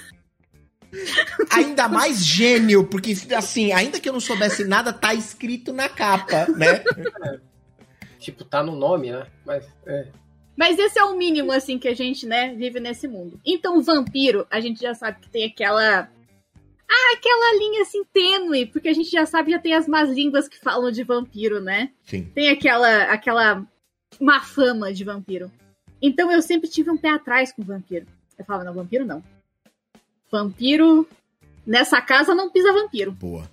Ainda 1.51 1.87
mais 1.87 2.23
gênio, 2.23 2.85
porque 2.85 3.15
assim, 3.35 3.71
ainda 3.71 3.99
que 3.99 4.07
eu 4.07 4.13
não 4.13 4.19
soubesse 4.19 4.65
nada, 4.65 4.93
tá 4.93 5.13
escrito 5.13 5.73
na 5.73 5.89
capa, 5.89 6.47
né? 6.55 6.83
Tipo, 8.25 8.43
tá 8.43 8.63
no 8.63 8.75
nome, 8.75 9.11
né? 9.11 9.27
Mas, 9.45 9.67
é. 9.85 10.07
Mas 10.57 10.79
esse 10.79 10.97
é 10.97 11.03
o 11.03 11.15
mínimo, 11.15 11.51
assim, 11.51 11.77
que 11.77 11.87
a 11.87 11.93
gente, 11.93 12.25
né, 12.25 12.53
vive 12.55 12.79
nesse 12.79 13.07
mundo. 13.07 13.39
Então, 13.45 13.81
vampiro, 13.81 14.47
a 14.49 14.59
gente 14.59 14.81
já 14.81 14.93
sabe 14.93 15.19
que 15.21 15.29
tem 15.29 15.45
aquela. 15.45 16.09
Ah, 16.87 17.13
aquela 17.17 17.57
linha 17.57 17.81
assim 17.81 18.03
tênue, 18.13 18.67
porque 18.67 18.87
a 18.87 18.93
gente 18.93 19.09
já 19.09 19.25
sabe, 19.25 19.51
já 19.51 19.59
tem 19.59 19.73
as 19.73 19.87
más 19.87 20.09
línguas 20.09 20.47
que 20.47 20.59
falam 20.59 20.91
de 20.91 21.03
vampiro, 21.03 21.59
né? 21.59 21.91
Sim. 22.03 22.25
Tem 22.33 22.49
aquela, 22.49 23.05
aquela 23.05 23.65
má 24.19 24.39
fama 24.39 24.93
de 24.93 25.03
vampiro. 25.03 25.51
Então 25.99 26.31
eu 26.31 26.43
sempre 26.43 26.69
tive 26.69 26.91
um 26.91 26.97
pé 26.97 27.09
atrás 27.09 27.51
com 27.51 27.63
vampiro. 27.63 28.05
Eu 28.37 28.45
falava, 28.45 28.65
não, 28.65 28.73
vampiro 28.73 29.03
não. 29.03 29.23
Vampiro. 30.31 31.07
Nessa 31.65 31.99
casa 31.99 32.35
não 32.35 32.51
pisa 32.51 32.71
vampiro. 32.71 33.11
Boa. 33.13 33.49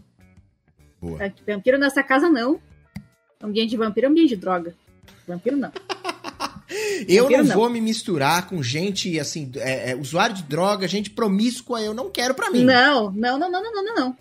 Boa. 1.00 1.18
Vampiro 1.46 1.78
nessa 1.78 2.02
casa 2.02 2.28
não. 2.28 2.60
Ambiente 3.42 3.70
de 3.70 3.76
vampiro 3.76 4.06
é 4.06 4.10
ambiente 4.10 4.30
de 4.30 4.36
droga. 4.36 4.74
Vampiro 5.26 5.56
não. 5.56 5.72
eu 7.08 7.24
vampiro, 7.24 7.42
não, 7.42 7.48
não, 7.48 7.54
vou 7.56 7.68
me 7.68 7.80
misturar 7.80 8.48
com 8.48 8.62
gente, 8.62 9.18
assim, 9.18 9.50
é, 9.56 9.90
é, 9.90 9.96
usuário 9.96 10.36
de 10.36 10.42
droga, 10.44 10.86
gente 10.86 11.10
promíscua, 11.10 11.80
eu 11.80 11.92
não 11.92 12.10
quero 12.10 12.34
pra 12.34 12.50
mim. 12.50 12.64
Não, 12.64 13.10
não, 13.10 13.38
não, 13.38 13.50
não, 13.50 13.62
não, 13.62 13.84
não, 13.84 13.94
não. 13.94 14.16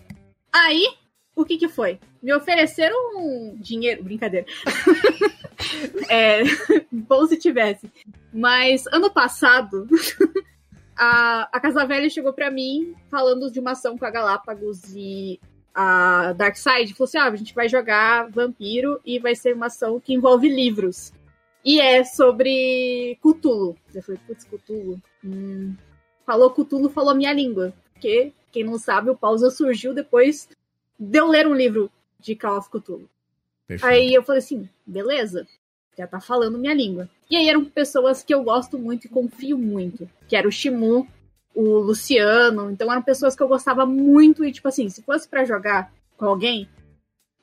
Aí, 0.52 0.86
o 1.34 1.44
que 1.44 1.56
que 1.56 1.68
foi? 1.68 1.98
Me 2.22 2.34
ofereceram 2.34 2.96
um 3.16 3.56
dinheiro, 3.58 4.04
brincadeira. 4.04 4.46
é, 6.08 6.42
bom 6.90 7.26
se 7.26 7.36
tivesse. 7.36 7.90
Mas 8.32 8.86
ano 8.88 9.10
passado, 9.10 9.86
a, 10.96 11.48
a 11.52 11.60
Casa 11.60 11.86
Velha 11.86 12.10
chegou 12.10 12.32
para 12.32 12.50
mim 12.50 12.94
falando 13.10 13.50
de 13.50 13.60
uma 13.60 13.72
ação 13.72 13.96
com 13.96 14.04
a 14.04 14.10
Galápagos 14.10 14.94
e 14.94 15.40
a 15.74 16.32
Darkseid 16.32 16.92
falou 16.94 17.04
assim: 17.06 17.18
ah, 17.18 17.26
a 17.26 17.36
gente 17.36 17.54
vai 17.54 17.68
jogar 17.68 18.30
vampiro 18.30 19.00
e 19.04 19.18
vai 19.18 19.34
ser 19.34 19.54
uma 19.54 19.66
ação 19.66 20.00
que 20.00 20.14
envolve 20.14 20.48
livros. 20.48 21.12
E 21.64 21.80
é 21.80 22.02
sobre 22.02 23.16
Cthulhu. 23.22 23.76
Eu 23.94 24.02
falei, 24.02 24.20
putz, 24.26 24.44
Cthulhu. 24.44 25.00
Hum. 25.24 25.76
Falou 26.26 26.50
Cthulhu, 26.50 26.88
falou 26.90 27.14
minha 27.14 27.32
língua. 27.32 27.72
Porque, 27.92 28.32
quem 28.50 28.64
não 28.64 28.78
sabe, 28.78 29.10
o 29.10 29.16
Pausa 29.16 29.50
surgiu 29.50 29.94
depois 29.94 30.48
de 30.98 31.18
eu 31.18 31.28
ler 31.28 31.46
um 31.46 31.54
livro 31.54 31.90
de 32.18 32.34
Call 32.34 32.58
of 32.58 32.68
Cthulhu. 32.68 33.08
Perfeito. 33.66 33.92
Aí 33.92 34.12
eu 34.12 34.22
falei 34.24 34.40
assim, 34.40 34.68
beleza, 34.84 35.46
já 35.96 36.06
tá 36.06 36.20
falando 36.20 36.58
minha 36.58 36.74
língua. 36.74 37.08
E 37.30 37.36
aí 37.36 37.48
eram 37.48 37.64
pessoas 37.64 38.22
que 38.22 38.34
eu 38.34 38.42
gosto 38.42 38.78
muito 38.78 39.06
e 39.06 39.10
confio 39.10 39.56
muito. 39.56 40.10
Que 40.28 40.34
era 40.34 40.48
o 40.48 40.52
Shimu, 40.52 41.06
o 41.54 41.78
Luciano. 41.78 42.70
Então 42.70 42.90
eram 42.90 43.02
pessoas 43.02 43.36
que 43.36 43.42
eu 43.42 43.48
gostava 43.48 43.84
muito 43.86 44.44
e, 44.44 44.52
tipo 44.52 44.68
assim, 44.68 44.88
se 44.88 45.02
fosse 45.02 45.28
para 45.28 45.44
jogar 45.44 45.92
com 46.16 46.26
alguém, 46.26 46.68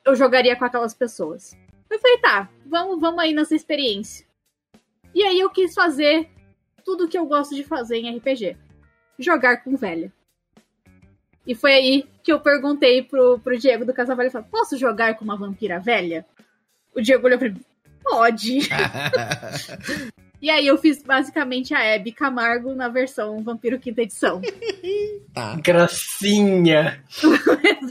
eu 0.04 0.14
jogaria 0.14 0.56
com 0.56 0.64
aquelas 0.64 0.94
pessoas. 0.94 1.56
Eu 1.88 1.98
falei, 1.98 2.18
tá, 2.18 2.48
vamos, 2.66 3.00
vamos 3.00 3.20
aí 3.20 3.32
nessa 3.32 3.54
experiência. 3.54 4.26
E 5.14 5.22
aí 5.22 5.40
eu 5.40 5.50
quis 5.50 5.74
fazer 5.74 6.28
tudo 6.84 7.08
que 7.08 7.18
eu 7.18 7.26
gosto 7.26 7.54
de 7.54 7.64
fazer 7.64 7.96
em 7.98 8.16
RPG: 8.16 8.56
jogar 9.18 9.58
com 9.58 9.76
velha. 9.76 10.12
E 11.46 11.54
foi 11.54 11.72
aí 11.72 12.08
que 12.22 12.32
eu 12.32 12.40
perguntei 12.40 13.02
pro, 13.02 13.38
pro 13.40 13.58
Diego 13.58 13.84
do 13.84 13.94
Casavalho 13.94 14.28
e 14.28 14.30
falei: 14.30 14.48
Posso 14.50 14.76
jogar 14.76 15.14
com 15.16 15.24
uma 15.24 15.36
vampira 15.36 15.80
velha? 15.80 16.24
O 16.94 17.00
Diego 17.00 17.26
olhou 17.26 17.38
pra 17.38 17.48
mim: 17.48 17.60
Pode. 18.02 18.60
E 20.40 20.48
aí 20.48 20.66
eu 20.66 20.78
fiz 20.78 21.02
basicamente 21.02 21.74
a 21.74 21.94
Abby 21.94 22.12
Camargo 22.12 22.74
na 22.74 22.88
versão 22.88 23.42
Vampiro 23.42 23.78
Quinta 23.78 24.02
Edição. 24.02 24.40
tá. 25.34 25.56
Gracinha! 25.56 27.04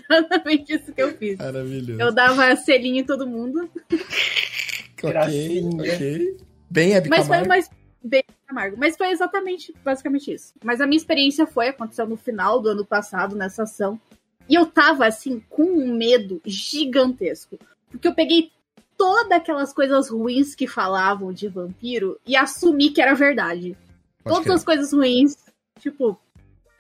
exatamente 0.10 0.74
isso 0.74 0.92
que 0.92 1.02
eu 1.02 1.16
fiz. 1.16 1.38
Maravilhoso. 1.38 2.02
Eu 2.02 2.12
dava 2.12 2.56
selinho 2.56 3.02
em 3.02 3.04
todo 3.04 3.28
mundo. 3.28 3.70
Gracinha. 4.98 5.82
ok. 5.82 6.38
Bem 6.70 6.96
Abby 6.96 7.10
Mas 7.10 7.28
Camargo. 7.28 7.46
foi 7.46 7.48
mais 7.48 7.70
bem 8.04 8.24
Camargo. 8.48 8.78
Mas 8.80 8.98
foi 8.98 9.12
exatamente, 9.12 9.74
basicamente 9.84 10.34
isso. 10.34 10.54
Mas 10.64 10.82
a 10.82 10.88
minha 10.88 10.98
experiência 10.98 11.46
foi, 11.46 11.68
aconteceu 11.68 12.08
no 12.08 12.18
final 12.18 12.60
do 12.60 12.70
ano 12.70 12.86
passado, 12.86 13.36
nessa 13.36 13.64
ação. 13.64 14.00
E 14.48 14.56
eu 14.56 14.66
tava, 14.66 15.06
assim, 15.06 15.42
com 15.50 15.64
um 15.64 15.96
medo 15.96 16.42
gigantesco. 16.44 17.60
Porque 17.92 18.08
eu 18.08 18.16
peguei 18.16 18.52
todas 19.00 19.32
aquelas 19.32 19.72
coisas 19.72 20.10
ruins 20.10 20.54
que 20.54 20.68
falavam 20.68 21.32
de 21.32 21.48
vampiro 21.48 22.20
e 22.28 22.36
assumi 22.36 22.90
que 22.90 23.02
era 23.02 23.16
verdade. 23.16 23.78
Pode 24.22 24.44
Todas 24.44 24.56
as 24.56 24.66
coisas 24.66 24.92
ruins, 24.92 25.38
tipo, 25.80 26.20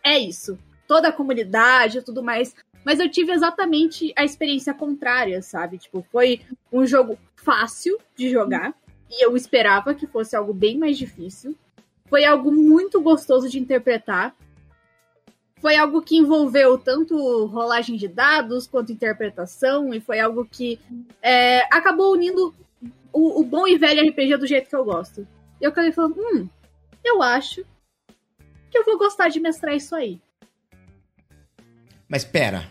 é 0.03 0.19
isso. 0.19 0.59
Toda 0.85 1.07
a 1.07 1.13
comunidade 1.13 1.99
e 1.99 2.01
tudo 2.01 2.21
mais. 2.21 2.53
Mas 2.83 2.99
eu 2.99 3.09
tive 3.09 3.31
exatamente 3.31 4.11
a 4.17 4.25
experiência 4.25 4.73
contrária, 4.73 5.41
sabe? 5.41 5.77
Tipo, 5.77 6.05
foi 6.11 6.41
um 6.73 6.85
jogo 6.85 7.17
fácil 7.38 7.97
de 8.17 8.29
jogar. 8.29 8.73
E 9.09 9.23
eu 9.23 9.38
esperava 9.38 9.95
que 9.95 10.05
fosse 10.05 10.35
algo 10.35 10.53
bem 10.53 10.77
mais 10.77 10.97
difícil. 10.97 11.55
Foi 12.09 12.25
algo 12.25 12.51
muito 12.51 12.99
gostoso 12.99 13.47
de 13.47 13.59
interpretar. 13.59 14.35
Foi 15.62 15.75
algo 15.75 16.01
que 16.01 16.18
envolveu 16.18 16.78
tanto 16.78 17.46
rolagem 17.48 17.98
de 17.98 18.08
dados 18.08 18.68
quanto 18.68 18.92
interpretação. 18.92 19.94
E 19.94 20.00
foi 20.00 20.20
algo 20.20 20.46
que 20.46 20.80
é, 21.22 21.62
acabou 21.74 22.13
unindo 22.13 22.54
o, 23.12 23.42
o 23.42 23.44
bom 23.44 23.68
e 23.68 23.78
velho 23.78 24.08
RPG 24.10 24.38
do 24.38 24.48
jeito 24.48 24.70
que 24.70 24.75
eu 24.75 24.86
gosto. 24.86 25.28
E 25.60 25.66
eu 25.66 25.70
acabei 25.70 25.92
falando, 25.92 26.16
hum, 26.18 26.48
eu 27.04 27.22
acho 27.22 27.66
que 28.72 28.78
eu 28.78 28.86
vou 28.86 28.98
gostar 28.98 29.30
de 29.30 29.39
mestrar 29.39 29.75
isso 29.75 29.96
aí. 29.96 30.22
Mas 32.08 32.24
pera. 32.24 32.70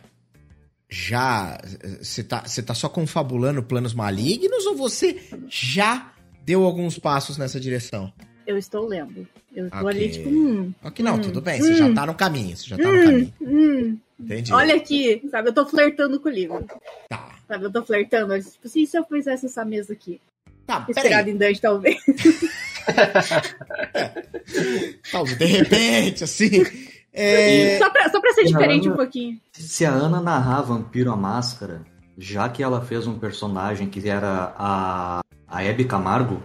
Já. 0.89 1.59
Você 2.01 2.25
tá, 2.25 2.45
tá 2.67 2.75
só 2.75 2.89
confabulando 2.89 3.63
planos 3.63 3.93
malignos 3.93 4.65
ou 4.67 4.75
você 4.75 5.21
já 5.49 6.13
deu 6.43 6.65
alguns 6.65 6.99
passos 6.99 7.37
nessa 7.37 7.61
direção? 7.61 8.13
Eu 8.49 8.57
estou 8.57 8.89
lendo. 8.89 9.29
Eu 9.55 9.69
tô 9.71 9.77
Ok. 9.77 9.89
ali, 9.91 10.09
tipo, 10.11 10.29
hum, 10.31 10.73
Ok, 10.83 11.05
não, 11.05 11.17
Hum, 11.17 11.21
tudo 11.21 11.41
bem. 11.43 11.61
Você 11.61 11.75
hum. 11.75 11.77
já 11.77 11.93
tá 11.95 12.07
no 12.07 12.15
caminho. 12.15 12.57
Você 12.57 12.67
já 12.67 12.79
tá 12.79 12.83
no 12.83 12.91
hum, 12.99 13.05
caminho. 13.05 13.33
hum. 13.43 13.99
Entendi. 14.19 14.53
Olha 14.55 14.75
aqui, 14.75 15.23
sabe? 15.31 15.51
Eu 15.51 15.53
tô 15.53 15.67
flertando 15.67 16.19
com 16.19 16.31
o 16.31 16.33
livro. 16.33 16.67
Tá. 17.11 17.29
Sabe? 17.47 17.65
Eu 17.67 17.71
tô 17.73 17.85
flertando. 17.85 18.33
eu, 18.35 18.43
Tipo 18.43 18.67
assim, 18.67 18.87
se 18.87 18.97
eu 18.99 19.05
fizesse 19.05 19.45
essa 19.47 19.65
mesa 19.67 19.93
aqui? 19.93 20.19
Tá, 20.67 20.87
Inspirado 20.89 21.29
em 21.29 21.37
Dante, 21.37 21.61
talvez. 21.61 21.99
Tal- 25.13 25.25
De 25.25 25.45
repente, 25.45 26.25
assim. 26.25 26.63
É... 27.13 27.79
Só 27.79 27.91
pra, 27.91 28.09
só 28.11 28.21
pra 28.21 28.33
ser 28.33 28.43
Não, 28.45 28.53
diferente 28.53 28.87
não. 28.87 28.95
um 28.95 28.97
pouquinho. 28.97 29.41
Se 29.53 29.85
a 29.85 29.91
Ana 29.91 30.21
narrar 30.21 30.63
Vampiro 30.63 31.13
a 31.13 31.17
Máscara, 31.17 31.83
já 32.17 32.49
que 32.49 32.63
ela 32.63 32.81
fez 32.81 33.07
um 33.07 33.19
personagem 33.19 33.89
que 33.89 34.07
era 34.09 34.55
a, 34.57 35.21
a 35.47 35.65
Hebe 35.65 35.85
Camargo, 35.85 36.43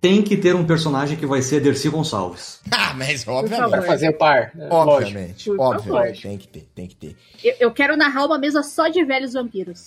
tem 0.00 0.22
que 0.22 0.36
ter 0.36 0.54
um 0.54 0.64
personagem 0.66 1.16
que 1.16 1.26
vai 1.26 1.42
ser 1.42 1.60
Dercy 1.60 1.88
Gonçalves. 1.88 2.60
Ah, 2.90 2.94
mas 2.94 3.26
obviamente. 3.28 3.70
Pra 3.70 3.82
fazer 3.82 4.08
o 4.08 4.14
par. 4.14 4.50
né? 4.54 4.66
Lógico. 4.68 4.90
Obviamente, 4.90 5.50
obviamente. 5.50 6.22
Tem 6.22 6.38
que 6.38 6.48
ter, 6.48 6.68
tem 6.74 6.86
que 6.86 6.96
ter. 6.96 7.16
Eu, 7.44 7.54
eu 7.60 7.70
quero 7.70 7.96
narrar 7.98 8.24
uma 8.24 8.38
mesa 8.38 8.62
só 8.62 8.88
de 8.88 9.04
velhos 9.04 9.34
vampiros. 9.34 9.86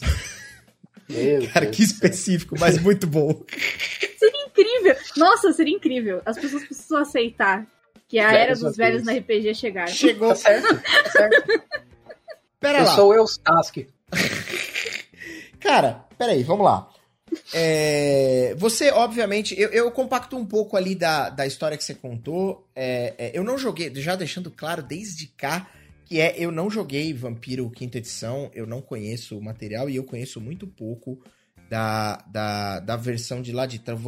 Cara, 1.52 1.66
que 1.66 1.82
específico, 1.84 2.56
mas 2.60 2.80
muito 2.80 3.08
bom. 3.08 3.42
Seria 4.18 4.46
incrível. 4.46 4.96
Nossa, 5.18 5.52
seria 5.52 5.76
incrível. 5.76 6.22
As 6.26 6.38
pessoas 6.38 6.64
precisam 6.64 7.00
aceitar 7.00 7.66
que 8.08 8.20
a 8.20 8.30
Velhos 8.30 8.60
era 8.62 8.70
dos 8.70 8.78
velhos 8.78 9.04
na 9.04 9.14
RPG 9.14 9.56
chegar. 9.56 9.88
Chegou. 9.88 10.30
Tá 10.30 10.36
certo? 10.36 10.68
Tá 10.82 11.10
certo. 11.10 11.62
Pera 12.60 12.80
Eu 12.80 12.86
lá. 12.86 12.92
sou 12.96 13.10
o 13.10 13.14
Eustasque. 13.16 13.88
Cara, 15.60 16.06
peraí, 16.18 16.44
vamos 16.44 16.66
lá. 16.66 16.88
É, 17.54 18.56
você, 18.58 18.92
obviamente, 18.92 19.60
eu, 19.60 19.70
eu 19.70 19.92
compacto 19.92 20.38
um 20.38 20.46
pouco 20.46 20.78
ali 20.78 20.96
da, 20.96 21.30
da 21.30 21.46
história 21.46 21.78
que 21.78 21.84
você 21.84 21.94
contou. 21.94 22.68
É, 22.76 23.14
é, 23.18 23.32
eu 23.34 23.44
não 23.44 23.58
joguei, 23.58 23.94
já 23.96 24.16
deixando 24.16 24.50
claro 24.50 24.82
desde 24.82 25.28
cá, 25.28 25.70
que 26.06 26.20
é, 26.20 26.36
eu 26.38 26.52
não 26.52 26.70
joguei 26.70 27.14
Vampiro 27.14 27.70
Quinta 27.70 27.98
Edição, 27.98 28.52
eu 28.54 28.66
não 28.66 28.82
conheço 28.82 29.38
o 29.38 29.44
material 29.44 29.90
e 29.90 29.96
eu 29.96 30.04
conheço 30.04 30.42
muito 30.42 30.68
pouco 30.68 31.22
da, 31.70 32.18
da, 32.28 32.80
da 32.80 32.96
versão 32.98 33.42
de 33.42 33.52
lá 33.52 33.66
de 33.66 33.80
trás. 33.80 34.00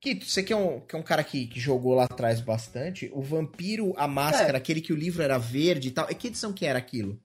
Kito, 0.00 0.24
você 0.24 0.42
que 0.42 0.52
é 0.52 0.56
um, 0.56 0.80
que 0.80 0.96
é 0.96 0.98
um 0.98 1.02
cara 1.02 1.22
que, 1.22 1.46
que 1.46 1.60
jogou 1.60 1.94
lá 1.94 2.04
atrás 2.04 2.40
bastante, 2.40 3.10
o 3.12 3.20
Vampiro, 3.20 3.92
a 3.96 4.08
Máscara, 4.08 4.56
aquele 4.56 4.80
que 4.80 4.92
o 4.92 4.96
livro 4.96 5.22
era 5.22 5.36
verde 5.38 5.88
e 5.88 5.90
tal, 5.90 6.08
é 6.08 6.14
que 6.14 6.28
edição 6.28 6.54
que 6.54 6.64
era 6.64 6.78
aquilo? 6.78 7.20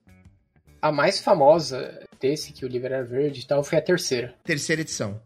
A 0.80 0.92
mais 0.92 1.18
famosa 1.18 1.98
desse, 2.20 2.52
que 2.52 2.64
o 2.64 2.68
livro 2.68 2.86
era 2.86 3.02
verde 3.02 3.40
e 3.40 3.46
tal, 3.46 3.64
foi 3.64 3.78
a 3.78 3.82
terceira. 3.82 4.34
Terceira 4.44 4.82
edição. 4.82 5.20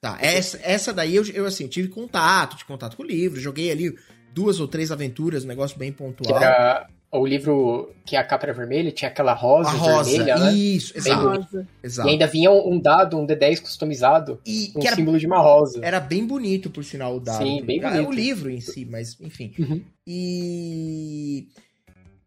Tá, 0.00 0.16
essa, 0.20 0.60
essa 0.62 0.92
daí 0.92 1.16
eu, 1.16 1.24
eu 1.26 1.44
assim, 1.44 1.66
tive 1.66 1.88
contato, 1.88 2.56
tive 2.56 2.68
contato 2.68 2.96
com 2.96 3.02
o 3.02 3.06
livro, 3.06 3.40
joguei 3.40 3.70
ali 3.70 3.92
duas 4.32 4.60
ou 4.60 4.68
três 4.68 4.92
aventuras, 4.92 5.44
um 5.44 5.48
negócio 5.48 5.76
bem 5.76 5.90
Que 5.90 5.98
pontual. 5.98 6.40
era 6.40 6.88
o 7.10 7.26
livro 7.26 7.90
que 8.06 8.14
a 8.14 8.22
capa 8.22 8.44
era 8.46 8.52
vermelha, 8.52 8.92
tinha 8.92 9.10
aquela 9.10 9.32
rosa, 9.32 9.70
a 9.70 9.72
rosa, 9.72 10.10
vermelha, 10.10 10.36
né? 10.38 10.52
isso, 10.52 10.96
exato, 10.96 11.66
exato. 11.82 12.08
E 12.08 12.12
ainda 12.12 12.26
vinha 12.28 12.50
um 12.52 12.78
dado, 12.78 13.18
um 13.18 13.26
D10 13.26 13.60
customizado, 13.62 14.40
E 14.46 14.70
um 14.76 14.86
era, 14.86 14.94
símbolo 14.94 15.18
de 15.18 15.26
uma 15.26 15.40
rosa. 15.40 15.80
era 15.82 15.98
bem 15.98 16.24
bonito, 16.24 16.70
por 16.70 16.84
sinal, 16.84 17.16
o 17.16 17.20
dado. 17.20 17.42
Sim, 17.42 17.64
bem 17.64 17.82
Ah, 17.82 17.90
bonito. 17.90 18.08
O 18.08 18.12
livro 18.12 18.50
em 18.50 18.60
si, 18.60 18.84
mas 18.84 19.16
enfim. 19.20 19.52
Uhum. 19.58 19.82
E... 20.06 21.48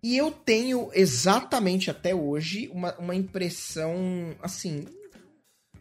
E 0.03 0.17
eu 0.17 0.31
tenho 0.31 0.89
exatamente 0.95 1.91
até 1.91 2.13
hoje 2.15 2.67
uma, 2.73 2.95
uma 2.97 3.13
impressão, 3.13 4.33
assim, 4.41 4.85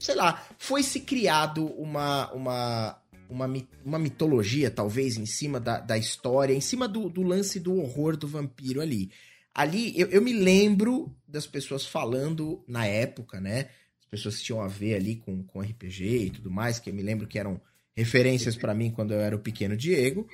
sei 0.01 0.15
lá, 0.15 0.45
foi-se 0.59 1.01
criado 1.01 1.67
uma, 1.67 2.33
uma, 2.33 2.99
uma, 3.29 3.47
uma 3.85 3.99
mitologia, 3.99 4.71
talvez, 4.71 5.17
em 5.17 5.27
cima 5.27 5.61
da, 5.61 5.79
da 5.79 5.97
história, 5.97 6.55
em 6.55 6.61
cima 6.61 6.89
do, 6.89 7.09
do 7.09 7.23
lance 7.23 7.61
do 7.61 7.77
horror 7.79 8.17
do 8.17 8.27
vampiro 8.27 8.81
ali. 8.81 9.11
Ali, 9.55 9.93
eu, 10.01 10.09
eu 10.09 10.23
me 10.23 10.33
lembro 10.33 11.15
das 11.29 11.47
pessoas 11.47 11.85
falando 11.85 12.65
na 12.67 12.87
época, 12.87 13.41
né? 13.41 13.69
As 14.01 14.07
pessoas 14.07 14.39
que 14.39 14.45
tinham 14.45 14.63
a 14.63 14.69
ver 14.69 14.95
ali 14.95 15.17
com, 15.17 15.43
com 15.43 15.61
RPG 15.61 16.05
e 16.27 16.31
tudo 16.31 16.51
mais, 16.51 16.79
que 16.79 16.89
eu 16.89 16.95
me 16.95 17.03
lembro 17.03 17.27
que 17.27 17.39
eram 17.39 17.61
referências 17.95 18.57
pra 18.57 18.75
mim 18.75 18.91
quando 18.91 19.13
eu 19.13 19.21
era 19.21 19.37
o 19.37 19.41
pequeno 19.41 19.77
Diego, 19.77 20.27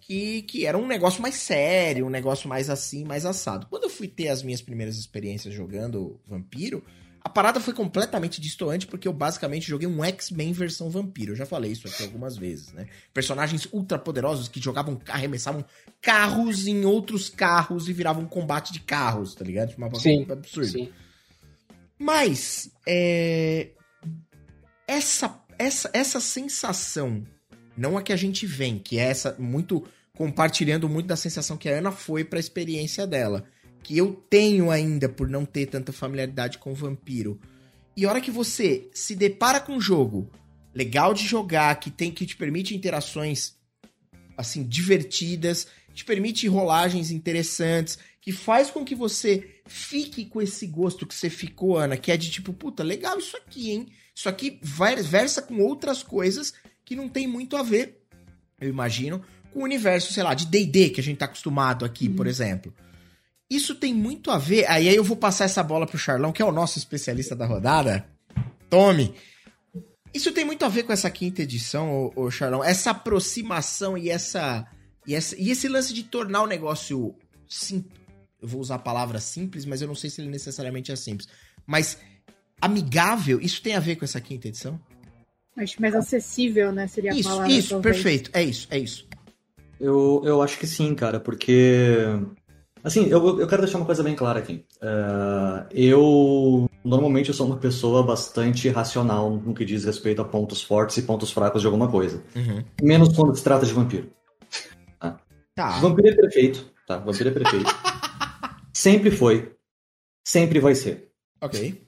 que, 0.00 0.42
que 0.42 0.64
era 0.64 0.78
um 0.78 0.86
negócio 0.86 1.20
mais 1.20 1.34
sério, 1.34 2.06
um 2.06 2.10
negócio 2.10 2.48
mais 2.48 2.70
assim, 2.70 3.04
mais 3.04 3.26
assado. 3.26 3.66
Quando 3.68 3.84
eu 3.84 3.90
fui 3.90 4.08
ter 4.08 4.28
as 4.28 4.42
minhas 4.42 4.62
primeiras 4.62 4.96
experiências 4.96 5.52
jogando 5.52 6.18
Vampiro, 6.26 6.82
a 7.22 7.28
parada 7.28 7.60
foi 7.60 7.74
completamente 7.74 8.40
distoante, 8.40 8.86
porque 8.86 9.06
eu 9.06 9.12
basicamente 9.12 9.68
joguei 9.68 9.86
um 9.86 10.02
X-Men 10.02 10.52
versão 10.52 10.88
vampiro. 10.88 11.32
Eu 11.32 11.36
já 11.36 11.44
falei 11.44 11.72
isso 11.72 11.86
aqui 11.86 12.02
algumas 12.02 12.36
vezes, 12.36 12.72
né? 12.72 12.86
Personagens 13.12 13.68
ultra 13.72 13.98
poderosos 13.98 14.48
que 14.48 14.60
jogavam, 14.60 14.98
arremessavam 15.08 15.64
carros 16.00 16.66
em 16.66 16.84
outros 16.84 17.28
carros 17.28 17.88
e 17.88 17.92
viravam 17.92 18.22
um 18.22 18.28
combate 18.28 18.72
de 18.72 18.80
carros, 18.80 19.34
tá 19.34 19.44
ligado? 19.44 19.70
Tipo, 19.70 19.82
Uma 19.82 20.00
Sim, 20.00 20.26
absurdo. 20.30 20.70
Sim. 20.70 20.88
Mas 21.98 22.70
é, 22.88 23.68
essa, 24.88 25.38
essa, 25.58 25.90
essa 25.92 26.20
sensação, 26.20 27.22
não 27.76 27.98
a 27.98 28.02
que 28.02 28.14
a 28.14 28.16
gente 28.16 28.46
vem, 28.46 28.78
que 28.78 28.98
é 28.98 29.04
essa 29.04 29.36
muito 29.38 29.84
compartilhando 30.14 30.88
muito 30.88 31.06
da 31.06 31.16
sensação 31.16 31.56
que 31.56 31.68
a 31.68 31.78
Ana 31.78 31.92
foi 31.92 32.24
pra 32.24 32.40
experiência 32.40 33.06
dela, 33.06 33.44
que 33.82 33.96
eu 33.96 34.12
tenho 34.28 34.70
ainda 34.70 35.08
por 35.08 35.28
não 35.28 35.44
ter 35.44 35.66
tanta 35.66 35.92
familiaridade 35.92 36.58
com 36.58 36.74
vampiro. 36.74 37.40
E 37.96 38.04
a 38.04 38.08
hora 38.08 38.20
que 38.20 38.30
você 38.30 38.88
se 38.92 39.14
depara 39.14 39.60
com 39.60 39.74
um 39.74 39.80
jogo 39.80 40.30
legal 40.74 41.12
de 41.12 41.26
jogar, 41.26 41.74
que 41.80 41.90
tem 41.90 42.10
que 42.10 42.26
te 42.26 42.36
permite 42.36 42.74
interações 42.74 43.54
assim 44.36 44.62
divertidas, 44.62 45.66
te 45.92 46.04
permite 46.04 46.46
rolagens 46.48 47.10
interessantes, 47.10 47.98
que 48.20 48.32
faz 48.32 48.70
com 48.70 48.84
que 48.84 48.94
você 48.94 49.60
fique 49.66 50.24
com 50.24 50.40
esse 50.40 50.66
gosto 50.66 51.06
que 51.06 51.14
você 51.14 51.28
ficou, 51.28 51.76
Ana, 51.76 51.96
que 51.96 52.12
é 52.12 52.16
de 52.16 52.30
tipo, 52.30 52.52
puta, 52.52 52.82
legal 52.82 53.18
isso 53.18 53.36
aqui, 53.36 53.70
hein? 53.70 53.88
Isso 54.14 54.28
aqui 54.28 54.58
versa 54.62 55.42
com 55.42 55.58
outras 55.60 56.02
coisas 56.02 56.52
que 56.84 56.96
não 56.96 57.08
tem 57.08 57.26
muito 57.26 57.56
a 57.56 57.62
ver, 57.62 58.02
eu 58.60 58.68
imagino, 58.68 59.22
com 59.52 59.60
o 59.60 59.64
universo, 59.64 60.12
sei 60.12 60.22
lá, 60.22 60.34
de 60.34 60.46
D&D 60.46 60.90
que 60.90 61.00
a 61.00 61.04
gente 61.04 61.18
tá 61.18 61.24
acostumado 61.24 61.84
aqui, 61.84 62.08
por 62.08 62.26
exemplo. 62.26 62.74
Isso 63.50 63.74
tem 63.74 63.92
muito 63.92 64.30
a 64.30 64.38
ver, 64.38 64.64
aí 64.70 64.88
aí 64.88 64.94
eu 64.94 65.02
vou 65.02 65.16
passar 65.16 65.44
essa 65.44 65.62
bola 65.62 65.86
pro 65.86 65.98
Charlão, 65.98 66.32
que 66.32 66.40
é 66.40 66.44
o 66.44 66.52
nosso 66.52 66.78
especialista 66.78 67.34
da 67.34 67.46
rodada. 67.46 68.06
Tome! 68.68 69.12
Isso 70.14 70.32
tem 70.32 70.44
muito 70.44 70.64
a 70.64 70.68
ver 70.68 70.84
com 70.84 70.92
essa 70.92 71.10
quinta 71.10 71.42
edição, 71.42 72.12
ô, 72.14 72.24
ô 72.26 72.30
Charlão, 72.30 72.62
essa 72.62 72.92
aproximação 72.92 73.98
e 73.98 74.08
essa 74.08 74.66
E, 75.06 75.14
essa, 75.14 75.36
e 75.36 75.50
esse 75.50 75.68
lance 75.68 75.92
de 75.92 76.04
tornar 76.04 76.42
o 76.42 76.46
negócio 76.46 77.14
sim, 77.48 77.84
eu 78.40 78.48
vou 78.48 78.60
usar 78.60 78.76
a 78.76 78.78
palavra 78.78 79.18
simples, 79.18 79.64
mas 79.64 79.82
eu 79.82 79.88
não 79.88 79.94
sei 79.94 80.08
se 80.08 80.20
ele 80.20 80.30
necessariamente 80.30 80.92
é 80.92 80.96
simples. 80.96 81.28
Mas 81.66 81.98
amigável, 82.60 83.40
isso 83.40 83.60
tem 83.62 83.74
a 83.74 83.80
ver 83.80 83.96
com 83.96 84.04
essa 84.04 84.20
quinta 84.20 84.48
edição? 84.48 84.80
Acho 85.56 85.80
mais 85.80 85.94
acessível, 85.94 86.72
né? 86.72 86.86
Seria 86.86 87.12
a 87.12 87.14
isso, 87.14 87.28
palavra. 87.28 87.52
Isso, 87.52 87.68
talvez. 87.70 87.96
perfeito. 87.96 88.30
É 88.32 88.42
isso, 88.42 88.68
é 88.70 88.78
isso. 88.78 89.06
Eu, 89.78 90.22
eu 90.24 90.42
acho 90.42 90.58
que 90.58 90.66
sim, 90.66 90.94
cara, 90.94 91.18
porque. 91.18 91.96
Assim, 92.82 93.06
eu, 93.08 93.40
eu 93.40 93.46
quero 93.46 93.62
deixar 93.62 93.78
uma 93.78 93.86
coisa 93.86 94.02
bem 94.02 94.14
clara 94.14 94.38
aqui. 94.38 94.64
Uh, 94.76 95.66
eu. 95.70 96.70
Normalmente 96.82 97.28
eu 97.28 97.34
sou 97.34 97.46
uma 97.46 97.58
pessoa 97.58 98.02
bastante 98.02 98.68
racional 98.68 99.30
no 99.30 99.54
que 99.54 99.64
diz 99.66 99.84
respeito 99.84 100.22
a 100.22 100.24
pontos 100.24 100.62
fortes 100.62 100.96
e 100.96 101.02
pontos 101.02 101.30
fracos 101.30 101.60
de 101.60 101.66
alguma 101.66 101.90
coisa. 101.90 102.22
Uhum. 102.34 102.64
Menos 102.82 103.14
quando 103.14 103.36
se 103.36 103.44
trata 103.44 103.66
de 103.66 103.72
vampiro. 103.72 104.10
Tá? 104.98 105.20
tá. 105.54 105.78
Vampiro 105.78 106.08
é 106.08 106.14
perfeito, 106.14 106.70
tá? 106.86 106.96
Vampiro 106.96 107.28
é 107.28 107.32
perfeito. 107.32 107.70
Sempre 108.72 109.10
foi. 109.10 109.52
Sempre 110.24 110.58
vai 110.58 110.74
ser. 110.74 111.10
Ok. 111.40 111.82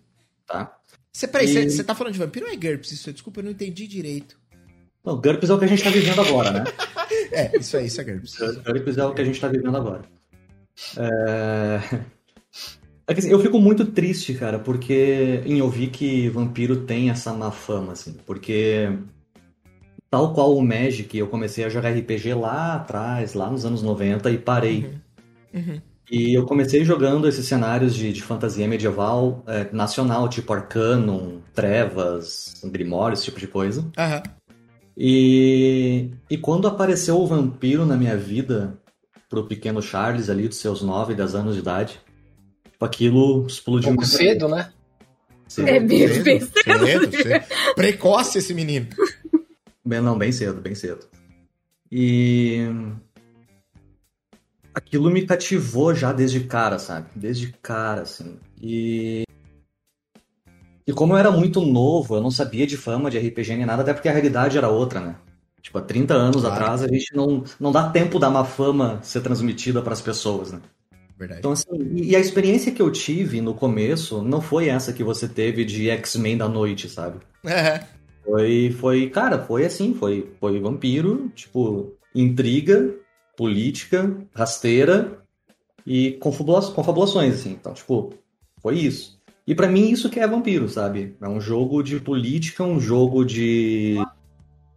Tá? 0.47 0.77
Você, 1.13 1.27
peraí, 1.27 1.49
e... 1.49 1.71
você 1.71 1.85
tá 1.85 1.95
falando 1.95 2.13
de 2.13 2.19
vampiro 2.19 2.47
ou 2.47 2.53
é 2.53 2.57
GURPS? 2.57 2.93
Isso, 2.93 3.13
desculpa, 3.13 3.41
eu 3.41 3.45
não 3.45 3.51
entendi 3.51 3.87
direito. 3.87 4.39
Não, 5.05 5.21
GURPS 5.21 5.51
é 5.51 5.55
o 5.55 5.59
que 5.59 5.65
a 5.65 5.69
gente 5.69 5.83
tá 5.83 5.91
vivendo 5.91 6.21
agora, 6.21 6.51
né? 6.51 6.65
é, 7.33 7.57
isso 7.59 7.77
aí, 7.77 7.87
isso 7.87 8.01
é 8.01 8.05
GURPS. 8.05 8.37
GURPS 8.39 8.99
é 8.99 9.05
o 9.05 9.15
que 9.15 9.21
a 9.23 9.25
gente 9.25 9.41
tá 9.41 9.49
vivendo 9.49 9.77
agora. 9.77 10.03
É... 10.97 11.81
é 13.09 13.13
assim, 13.19 13.31
eu 13.31 13.41
fico 13.41 13.59
muito 13.59 13.87
triste, 13.87 14.35
cara, 14.35 14.59
porque 14.59 15.43
em 15.45 15.61
ouvir 15.63 15.89
que 15.89 16.29
vampiro 16.29 16.85
tem 16.85 17.11
essa 17.11 17.33
má 17.33 17.51
fama, 17.51 17.93
assim, 17.93 18.15
porque 18.27 18.89
tal 20.11 20.35
qual 20.35 20.57
o 20.57 20.63
Magic, 20.63 21.17
eu 21.17 21.27
comecei 21.27 21.65
a 21.65 21.69
jogar 21.69 21.91
RPG 21.91 22.35
lá 22.35 22.75
atrás, 22.75 23.35
lá 23.35 23.51
nos 23.51 23.65
anos 23.65 23.83
90 23.83 24.31
e 24.31 24.39
parei. 24.39 25.01
Uhum. 25.55 25.61
Uhum. 25.61 25.81
E 26.11 26.37
eu 26.37 26.45
comecei 26.45 26.85
jogando 26.85 27.27
esses 27.27 27.47
cenários 27.47 27.95
de, 27.95 28.13
de 28.13 28.23
fantasia 28.23 28.69
medieval 28.69 29.43
é, 29.47 29.67
nacional, 29.73 30.29
tipo 30.29 30.53
Arcanum, 30.53 31.41
Trevas, 31.55 32.61
Grimório, 32.65 33.15
esse 33.15 33.25
tipo 33.25 33.41
de 33.41 33.47
coisa. 33.47 33.81
Uhum. 33.81 34.23
E, 34.95 36.11
e 36.29 36.37
quando 36.37 36.69
apareceu 36.69 37.19
o 37.19 37.27
vampiro 37.27 37.87
na 37.87 37.97
minha 37.97 38.17
vida, 38.17 38.79
pro 39.33 39.47
pequeno 39.47 39.81
Charles 39.81 40.29
ali, 40.29 40.47
dos 40.47 40.59
seus 40.59 40.83
9, 40.83 41.15
10 41.15 41.35
anos 41.35 41.55
de 41.55 41.63
idade, 41.63 41.99
tipo, 42.71 42.85
aquilo 42.85 43.47
explodiu 43.47 43.89
muito. 43.89 44.05
cedo, 44.05 44.47
né? 44.47 44.71
Cedo. 45.49 45.69
É 45.69 45.81
bem 45.81 46.07
cedo. 46.07 46.25
Bem 46.25 46.41
cedo. 46.41 46.87
cedo, 46.87 47.23
cedo. 47.23 47.45
Precoce 47.75 48.39
esse 48.39 48.53
menino. 48.53 48.89
Bem, 49.83 50.03
não, 50.03 50.19
bem 50.19 50.31
cedo, 50.33 50.61
bem 50.61 50.75
cedo. 50.75 51.07
E 51.91 52.59
aquilo 54.75 55.11
me 55.11 55.25
cativou 55.27 55.95
já 55.95 56.13
desde 56.13 56.41
cara, 56.41 56.79
sabe? 56.79 57.09
Desde 57.17 57.55
cara, 57.63 58.03
assim. 58.03 58.39
E. 58.61 59.23
E 60.87 60.93
como 60.93 61.15
eu 61.15 61.17
era 61.17 61.31
muito 61.31 61.63
novo, 61.63 62.17
eu 62.17 62.21
não 62.21 62.31
sabia 62.31 62.67
de 62.67 62.77
fama 62.77 63.11
de 63.11 63.19
RPG 63.19 63.57
nem 63.57 63.65
nada, 63.65 63.81
até 63.81 63.95
porque 63.95 64.11
a 64.11 64.13
realidade 64.13 64.59
era 64.59 64.69
outra, 64.69 65.01
né? 65.01 65.17
Tipo, 65.73 65.79
há 65.79 65.83
30 65.83 66.15
anos 66.15 66.43
claro. 66.43 66.55
atrás 66.55 66.83
a 66.83 66.89
gente 66.89 67.17
não, 67.17 67.45
não 67.59 67.73
dá 67.73 67.89
tempo 67.89 68.19
da 68.19 68.29
má 68.29 68.45
fama 68.45 69.01
ser 69.03 69.23
transmitida 69.23 69.81
para 69.81 69.95
as 69.95 70.03
pessoas, 70.03 70.53
né? 70.53 70.61
Verdade. 71.19 71.41
Então, 71.41 71.53
assim, 71.53 71.67
e 71.95 72.15
a 72.15 72.21
experiência 72.21 72.73
que 72.73 72.83
eu 72.83 72.91
tive 72.91 73.41
no 73.41 73.55
começo 73.55 74.21
não 74.23 74.43
foi 74.43 74.69
essa 74.69 74.93
que 74.93 75.03
você 75.03 75.27
teve 75.27 75.65
de 75.65 75.89
X-Men 75.89 76.37
da 76.37 76.47
noite, 76.47 76.91
sabe? 76.91 77.21
É. 77.47 77.85
Foi, 78.23 78.77
foi, 78.79 79.09
cara, 79.09 79.39
foi 79.39 79.65
assim, 79.65 79.95
foi, 79.95 80.31
foi 80.39 80.61
vampiro, 80.61 81.31
tipo, 81.35 81.95
intriga, 82.15 82.95
política, 83.35 84.15
rasteira 84.35 85.23
e 85.87 86.19
confabulações, 86.21 87.35
assim. 87.35 87.53
Então, 87.53 87.73
tipo, 87.73 88.13
foi 88.61 88.77
isso. 88.77 89.19
E 89.47 89.55
para 89.55 89.69
mim 89.69 89.91
isso 89.91 90.11
que 90.11 90.21
é 90.21 90.27
vampiro, 90.27 90.69
sabe? 90.69 91.17
É 91.21 91.29
um 91.29 91.41
jogo 91.41 91.83
de 91.83 91.99
política, 91.99 92.63
um 92.63 92.79
jogo 92.79 93.25
de, 93.25 93.97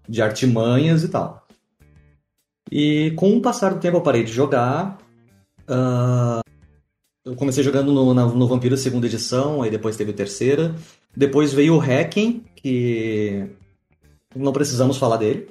de 0.08 0.22
artimanhas 0.22 1.04
e 1.04 1.10
tal. 1.10 1.46
E 2.72 3.12
com 3.15 3.38
o 3.38 3.41
passar 3.41 3.74
do 3.74 3.80
tempo 3.80 3.98
eu 3.98 4.02
parei 4.02 4.24
de 4.24 4.32
jogar. 4.32 4.98
Uh, 5.70 6.41
eu 7.24 7.36
comecei 7.36 7.63
jogando 7.63 7.91
no, 7.91 8.13
no 8.13 8.48
Vampiro 8.48 8.78
segunda 8.78 9.08
edição, 9.08 9.62
aí 9.62 9.70
depois 9.70 9.98
teve 9.98 10.12
a 10.12 10.15
terceira. 10.15 10.76
Depois 11.15 11.54
veio 11.54 11.76
o 11.76 11.80
Hacking, 11.80 12.44
que 12.56 13.48
não 14.36 14.52
precisamos 14.52 14.98
falar 14.98 15.18
dele. 15.18 15.48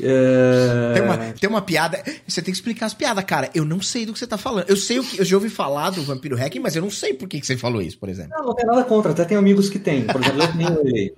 É... 0.00 0.92
Tem, 0.94 1.02
uma, 1.02 1.18
tem 1.32 1.50
uma 1.50 1.62
piada. 1.62 2.02
Você 2.26 2.42
tem 2.42 2.52
que 2.52 2.58
explicar 2.58 2.86
as 2.86 2.94
piadas, 2.94 3.24
cara. 3.24 3.50
Eu 3.54 3.64
não 3.64 3.80
sei 3.80 4.04
do 4.04 4.12
que 4.12 4.18
você 4.18 4.26
tá 4.26 4.36
falando. 4.36 4.68
Eu 4.68 4.76
sei 4.76 4.98
o 4.98 5.04
que. 5.04 5.20
Eu 5.20 5.24
já 5.24 5.36
ouvi 5.36 5.48
falar 5.48 5.90
do 5.90 6.02
Vampiro 6.02 6.36
Hacking, 6.36 6.60
mas 6.60 6.76
eu 6.76 6.82
não 6.82 6.90
sei 6.90 7.14
por 7.14 7.28
que, 7.28 7.40
que 7.40 7.46
você 7.46 7.56
falou 7.56 7.80
isso, 7.80 7.98
por 7.98 8.08
exemplo. 8.08 8.32
Não, 8.36 8.46
não 8.46 8.54
tem 8.54 8.66
nada 8.66 8.84
contra, 8.84 9.12
até 9.12 9.24
tem 9.24 9.36
amigos 9.36 9.68
que 9.68 9.78
têm. 9.78 10.06
Por 10.06 10.20
exemplo, 10.20 10.42
eu 10.42 10.54
nem 10.54 10.78
olhei. 10.78 11.14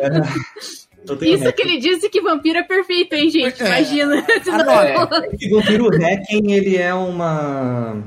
É, 0.00 0.08
isso 1.22 1.52
que 1.52 1.62
ele 1.62 1.78
disse 1.78 2.08
que 2.08 2.20
vampiro 2.20 2.58
é 2.58 2.62
perfeito, 2.62 3.14
hein, 3.14 3.30
gente? 3.30 3.62
É. 3.62 3.66
Imagina. 3.66 4.26
Agora, 4.52 4.88
é. 4.88 5.48
Vampiro 5.48 5.88
Hacking, 5.88 6.52
ele 6.52 6.76
é 6.76 6.92
uma. 6.94 8.02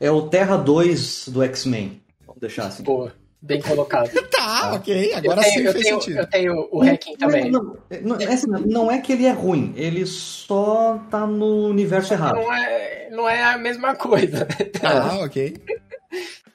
É 0.00 0.10
o 0.10 0.22
Terra 0.22 0.56
2 0.56 1.28
do 1.28 1.42
X-Men. 1.42 2.00
Vamos 2.26 2.40
deixar 2.40 2.66
assim. 2.66 2.82
Boa. 2.82 3.12
Bem 3.40 3.60
colocado. 3.60 4.08
tá, 4.30 4.60
tá, 4.60 4.72
ok. 4.74 5.12
Agora 5.12 5.42
tenho, 5.42 5.52
sim 5.52 5.60
eu 5.60 5.72
fez 5.72 5.84
tenho, 5.84 6.00
sentido. 6.00 6.18
Eu 6.18 6.26
tenho 6.26 6.68
o 6.72 6.82
hacking 6.82 7.16
também. 7.16 7.50
Não, 7.50 7.76
não, 8.02 8.18
é 8.18 8.24
assim, 8.24 8.46
não, 8.46 8.90
é 8.90 8.98
que 9.00 9.12
ele 9.12 9.26
é 9.26 9.32
ruim, 9.32 9.74
ele 9.76 10.06
só 10.06 10.98
tá 11.10 11.26
no 11.26 11.68
universo 11.68 12.14
errado. 12.14 12.36
Não 12.36 12.52
é, 12.54 13.08
não 13.10 13.28
é 13.28 13.42
a 13.44 13.58
mesma 13.58 13.94
coisa. 13.94 14.48
Ah, 14.82 15.18
ok. 15.24 15.56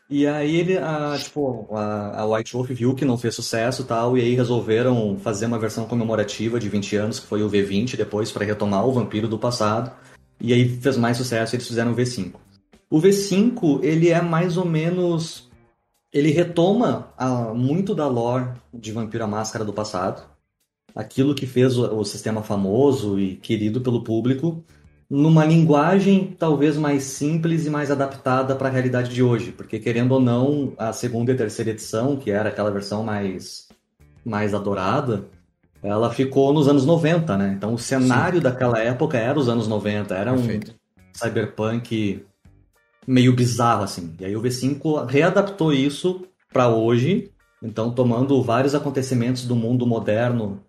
E 0.10 0.26
aí 0.26 0.56
ele, 0.56 0.78
a, 0.78 1.16
tipo, 1.20 1.68
a, 1.72 2.22
a, 2.22 2.26
White 2.26 2.54
Wolf 2.54 2.70
viu 2.72 2.96
que 2.96 3.06
não 3.06 3.18
fez 3.18 3.36
sucesso 3.36 3.84
e 3.84 3.86
tal, 3.86 4.18
e 4.18 4.22
aí 4.22 4.34
resolveram 4.34 5.20
fazer 5.20 5.46
uma 5.46 5.60
versão 5.60 5.86
comemorativa 5.86 6.60
de 6.60 6.68
20 6.68 6.96
anos, 6.96 7.20
que 7.20 7.28
foi 7.28 7.44
o 7.44 7.50
V20 7.50 7.96
depois, 7.96 8.32
para 8.32 8.46
retomar 8.46 8.88
o 8.88 8.92
vampiro 8.92 9.28
do 9.28 9.38
passado. 9.38 9.92
E 10.42 10.52
aí 10.52 10.68
fez 10.68 10.98
mais 10.98 11.18
sucesso 11.18 11.54
e 11.54 11.58
eles 11.58 11.68
fizeram 11.68 11.92
o 11.92 11.96
V5. 11.96 12.34
O 12.90 13.00
V5, 13.00 13.84
ele 13.84 14.10
é 14.10 14.20
mais 14.20 14.58
ou 14.58 14.66
menos 14.66 15.50
ele 16.12 16.32
retoma 16.32 17.14
a, 17.18 17.54
muito 17.54 17.94
da 17.94 18.08
lore 18.08 18.50
de 18.74 18.92
Vampiro 18.92 19.24
a 19.24 19.28
Máscara 19.28 19.64
do 19.64 19.74
passado, 19.74 20.24
aquilo 20.96 21.36
que 21.36 21.46
fez 21.46 21.78
o, 21.78 22.00
o, 22.00 22.04
sistema 22.04 22.42
famoso 22.42 23.20
e 23.20 23.36
querido 23.36 23.82
pelo 23.82 24.04
público, 24.04 24.64
numa 25.10 25.44
linguagem 25.44 26.36
talvez 26.38 26.78
mais 26.78 27.04
simples 27.04 27.66
e 27.66 27.70
mais 27.70 27.90
adaptada 27.90 28.56
para 28.56 28.68
a 28.68 28.72
realidade 28.72 29.10
de 29.10 29.24
hoje, 29.24 29.52
porque 29.52 29.80
querendo 29.80 30.12
ou 30.12 30.20
não, 30.20 30.74
a 30.78 30.94
segunda 30.94 31.32
e 31.32 31.36
terceira 31.36 31.72
edição, 31.72 32.16
que 32.16 32.30
era 32.30 32.50
aquela 32.50 32.70
versão 32.70 33.04
mais 33.04 33.68
mais 34.24 34.54
adorada, 34.54 35.26
ela 35.82 36.12
ficou 36.12 36.54
nos 36.54 36.68
anos 36.68 36.86
90, 36.86 37.38
né? 37.38 37.54
Então 37.58 37.74
o 37.74 37.80
cenário 37.80 38.38
Sim. 38.38 38.44
daquela 38.44 38.78
época 38.80 39.18
era 39.18 39.40
os 39.40 39.50
anos 39.50 39.68
90, 39.68 40.14
era 40.14 40.34
Perfeito. 40.34 40.72
um 40.72 41.18
cyberpunk 41.18 42.24
meio 43.08 43.34
bizarro, 43.34 43.84
assim. 43.84 44.14
E 44.20 44.26
aí 44.26 44.36
o 44.36 44.42
V5 44.42 45.08
readaptou 45.08 45.74
isso 45.74 46.26
para 46.52 46.68
hoje, 46.68 47.32
então 47.64 47.92
tomando 47.92 48.44
vários 48.44 48.76
acontecimentos 48.76 49.46
do 49.46 49.56
mundo 49.56 49.88
moderno 49.88 50.62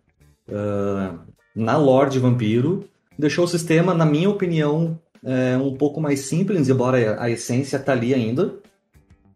uh, 0.49 1.19
na 1.55 1.77
lore 1.77 2.11
de 2.11 2.19
vampiro, 2.19 2.89
deixou 3.21 3.45
o 3.45 3.49
sistema, 3.49 3.95
na 3.95 4.05
minha 4.05 4.29
opinião, 4.29 4.99
é, 5.25 5.57
um 5.57 5.75
pouco 5.75 6.01
mais 6.01 6.21
simples, 6.21 6.69
embora 6.69 7.23
a 7.23 7.31
essência 7.31 7.79
tá 7.79 7.93
ali 7.93 8.15
ainda. 8.15 8.55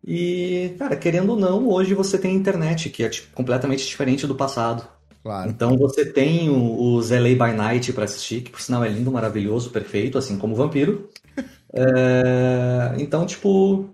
E, 0.07 0.75
cara, 0.79 0.97
querendo 0.97 1.31
ou 1.31 1.37
não, 1.37 1.69
hoje 1.69 1.95
você 1.95 2.19
tem 2.19 2.35
internet, 2.35 2.91
que 2.91 3.05
é 3.05 3.09
tipo, 3.09 3.35
completamente 3.35 3.87
diferente 3.87 4.27
do 4.27 4.35
passado. 4.35 4.87
Claro. 5.23 5.49
Então 5.49 5.79
você 5.79 6.05
tem 6.05 6.51
os 6.51 7.11
LA 7.11 7.31
by 7.31 7.57
Night 7.57 7.93
para 7.95 8.05
assistir, 8.05 8.43
que 8.43 8.51
por 8.51 8.61
sinal 8.61 8.85
é 8.85 8.89
lindo, 8.89 9.11
maravilhoso, 9.11 9.71
perfeito, 9.71 10.19
assim 10.19 10.39
como 10.39 10.55
o 10.55 10.57
Vampiro. 10.57 11.09
É, 11.77 12.95
então, 12.99 13.27
tipo, 13.27 13.91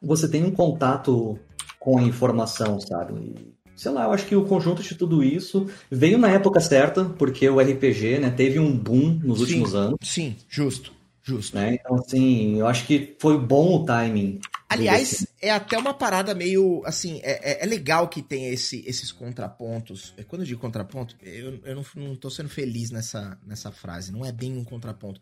você 0.00 0.28
tem 0.28 0.44
um 0.44 0.52
contato 0.52 1.36
com 1.80 1.98
a 1.98 2.02
informação, 2.04 2.78
sabe? 2.78 3.56
Sei 3.78 3.92
lá, 3.92 4.04
eu 4.04 4.12
acho 4.12 4.26
que 4.26 4.34
o 4.34 4.44
conjunto 4.44 4.82
de 4.82 4.94
tudo 4.96 5.22
isso 5.22 5.70
veio 5.88 6.18
na 6.18 6.28
época 6.28 6.60
certa, 6.60 7.04
porque 7.04 7.48
o 7.48 7.60
RPG, 7.60 8.18
né, 8.18 8.28
teve 8.28 8.58
um 8.58 8.76
boom 8.76 9.20
nos 9.22 9.38
sim, 9.38 9.44
últimos 9.44 9.74
anos. 9.74 9.98
Sim, 10.02 10.36
justo, 10.48 10.92
justo. 11.22 11.56
Né? 11.56 11.74
Então, 11.74 11.96
assim, 11.96 12.58
eu 12.58 12.66
acho 12.66 12.84
que 12.86 13.16
foi 13.20 13.38
bom 13.38 13.76
o 13.76 13.84
timing. 13.86 14.40
Aliás, 14.68 15.26
é 15.40 15.50
até 15.50 15.78
uma 15.78 15.94
parada 15.94 16.34
meio, 16.34 16.82
assim, 16.84 17.20
é, 17.22 17.52
é, 17.52 17.64
é 17.64 17.66
legal 17.66 18.08
que 18.08 18.20
tem 18.20 18.48
esse, 18.48 18.84
esses 18.84 19.12
contrapontos. 19.12 20.12
É, 20.16 20.24
quando 20.24 20.42
eu 20.42 20.46
digo 20.46 20.60
contraponto, 20.60 21.14
eu, 21.22 21.60
eu 21.64 21.76
não, 21.76 21.84
não 21.94 22.16
tô 22.16 22.28
sendo 22.28 22.48
feliz 22.48 22.90
nessa, 22.90 23.38
nessa 23.46 23.70
frase, 23.70 24.10
não 24.10 24.26
é 24.26 24.32
bem 24.32 24.56
um 24.58 24.64
contraponto. 24.64 25.20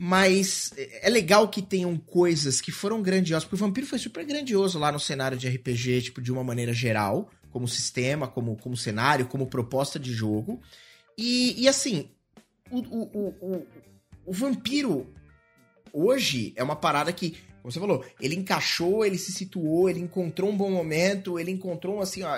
Mas 0.00 0.72
é 0.76 1.08
legal 1.08 1.48
que 1.48 1.62
tenham 1.62 1.96
coisas 1.96 2.60
que 2.60 2.70
foram 2.70 3.02
grandiosas, 3.02 3.44
porque 3.44 3.56
o 3.56 3.66
Vampiro 3.66 3.86
foi 3.86 3.98
super 3.98 4.24
grandioso 4.24 4.78
lá 4.78 4.92
no 4.92 5.00
cenário 5.00 5.38
de 5.38 5.48
RPG, 5.48 6.02
tipo, 6.02 6.20
de 6.20 6.30
uma 6.30 6.44
maneira 6.44 6.72
geral, 6.72 7.30
como 7.50 7.66
sistema, 7.66 8.28
como, 8.28 8.56
como 8.56 8.76
cenário, 8.76 9.26
como 9.26 9.46
proposta 9.46 9.98
de 9.98 10.12
jogo. 10.12 10.60
E, 11.16 11.62
e 11.62 11.68
assim, 11.68 12.10
o, 12.70 12.78
o, 12.78 13.28
o, 13.40 13.66
o 14.26 14.32
vampiro 14.32 15.12
hoje 15.92 16.52
é 16.56 16.62
uma 16.62 16.76
parada 16.76 17.12
que, 17.12 17.36
como 17.62 17.72
você 17.72 17.80
falou, 17.80 18.04
ele 18.20 18.34
encaixou, 18.34 19.04
ele 19.04 19.18
se 19.18 19.32
situou, 19.32 19.88
ele 19.88 20.00
encontrou 20.00 20.50
um 20.50 20.56
bom 20.56 20.70
momento, 20.70 21.38
ele 21.38 21.50
encontrou 21.50 22.00
assim, 22.00 22.22
ó, 22.22 22.36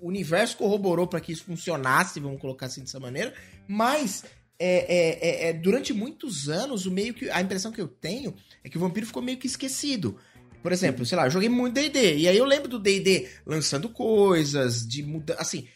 o 0.00 0.08
universo 0.08 0.56
corroborou 0.56 1.06
para 1.06 1.20
que 1.20 1.32
isso 1.32 1.44
funcionasse, 1.44 2.20
vamos 2.20 2.40
colocar 2.40 2.66
assim 2.66 2.80
dessa 2.80 3.00
maneira, 3.00 3.34
mas 3.66 4.24
é, 4.58 4.68
é, 4.68 5.28
é, 5.28 5.48
é, 5.48 5.52
durante 5.54 5.92
muitos 5.92 6.50
anos, 6.50 6.84
o 6.84 6.90
meio 6.90 7.14
que 7.14 7.30
a 7.30 7.40
impressão 7.40 7.72
que 7.72 7.80
eu 7.80 7.88
tenho 7.88 8.34
é 8.62 8.68
que 8.68 8.76
o 8.76 8.80
vampiro 8.80 9.06
ficou 9.06 9.22
meio 9.22 9.38
que 9.38 9.46
esquecido. 9.46 10.18
Por 10.62 10.72
exemplo, 10.72 11.04
sei 11.06 11.16
lá, 11.16 11.26
eu 11.26 11.30
joguei 11.30 11.48
muito 11.48 11.74
D&D, 11.74 12.16
e 12.18 12.28
aí 12.28 12.36
eu 12.36 12.44
lembro 12.44 12.68
do 12.68 12.78
D&D 12.78 13.28
lançando 13.46 13.88
coisas, 13.88 14.86
de 14.86 15.02
mudar, 15.02 15.34
assim, 15.38 15.66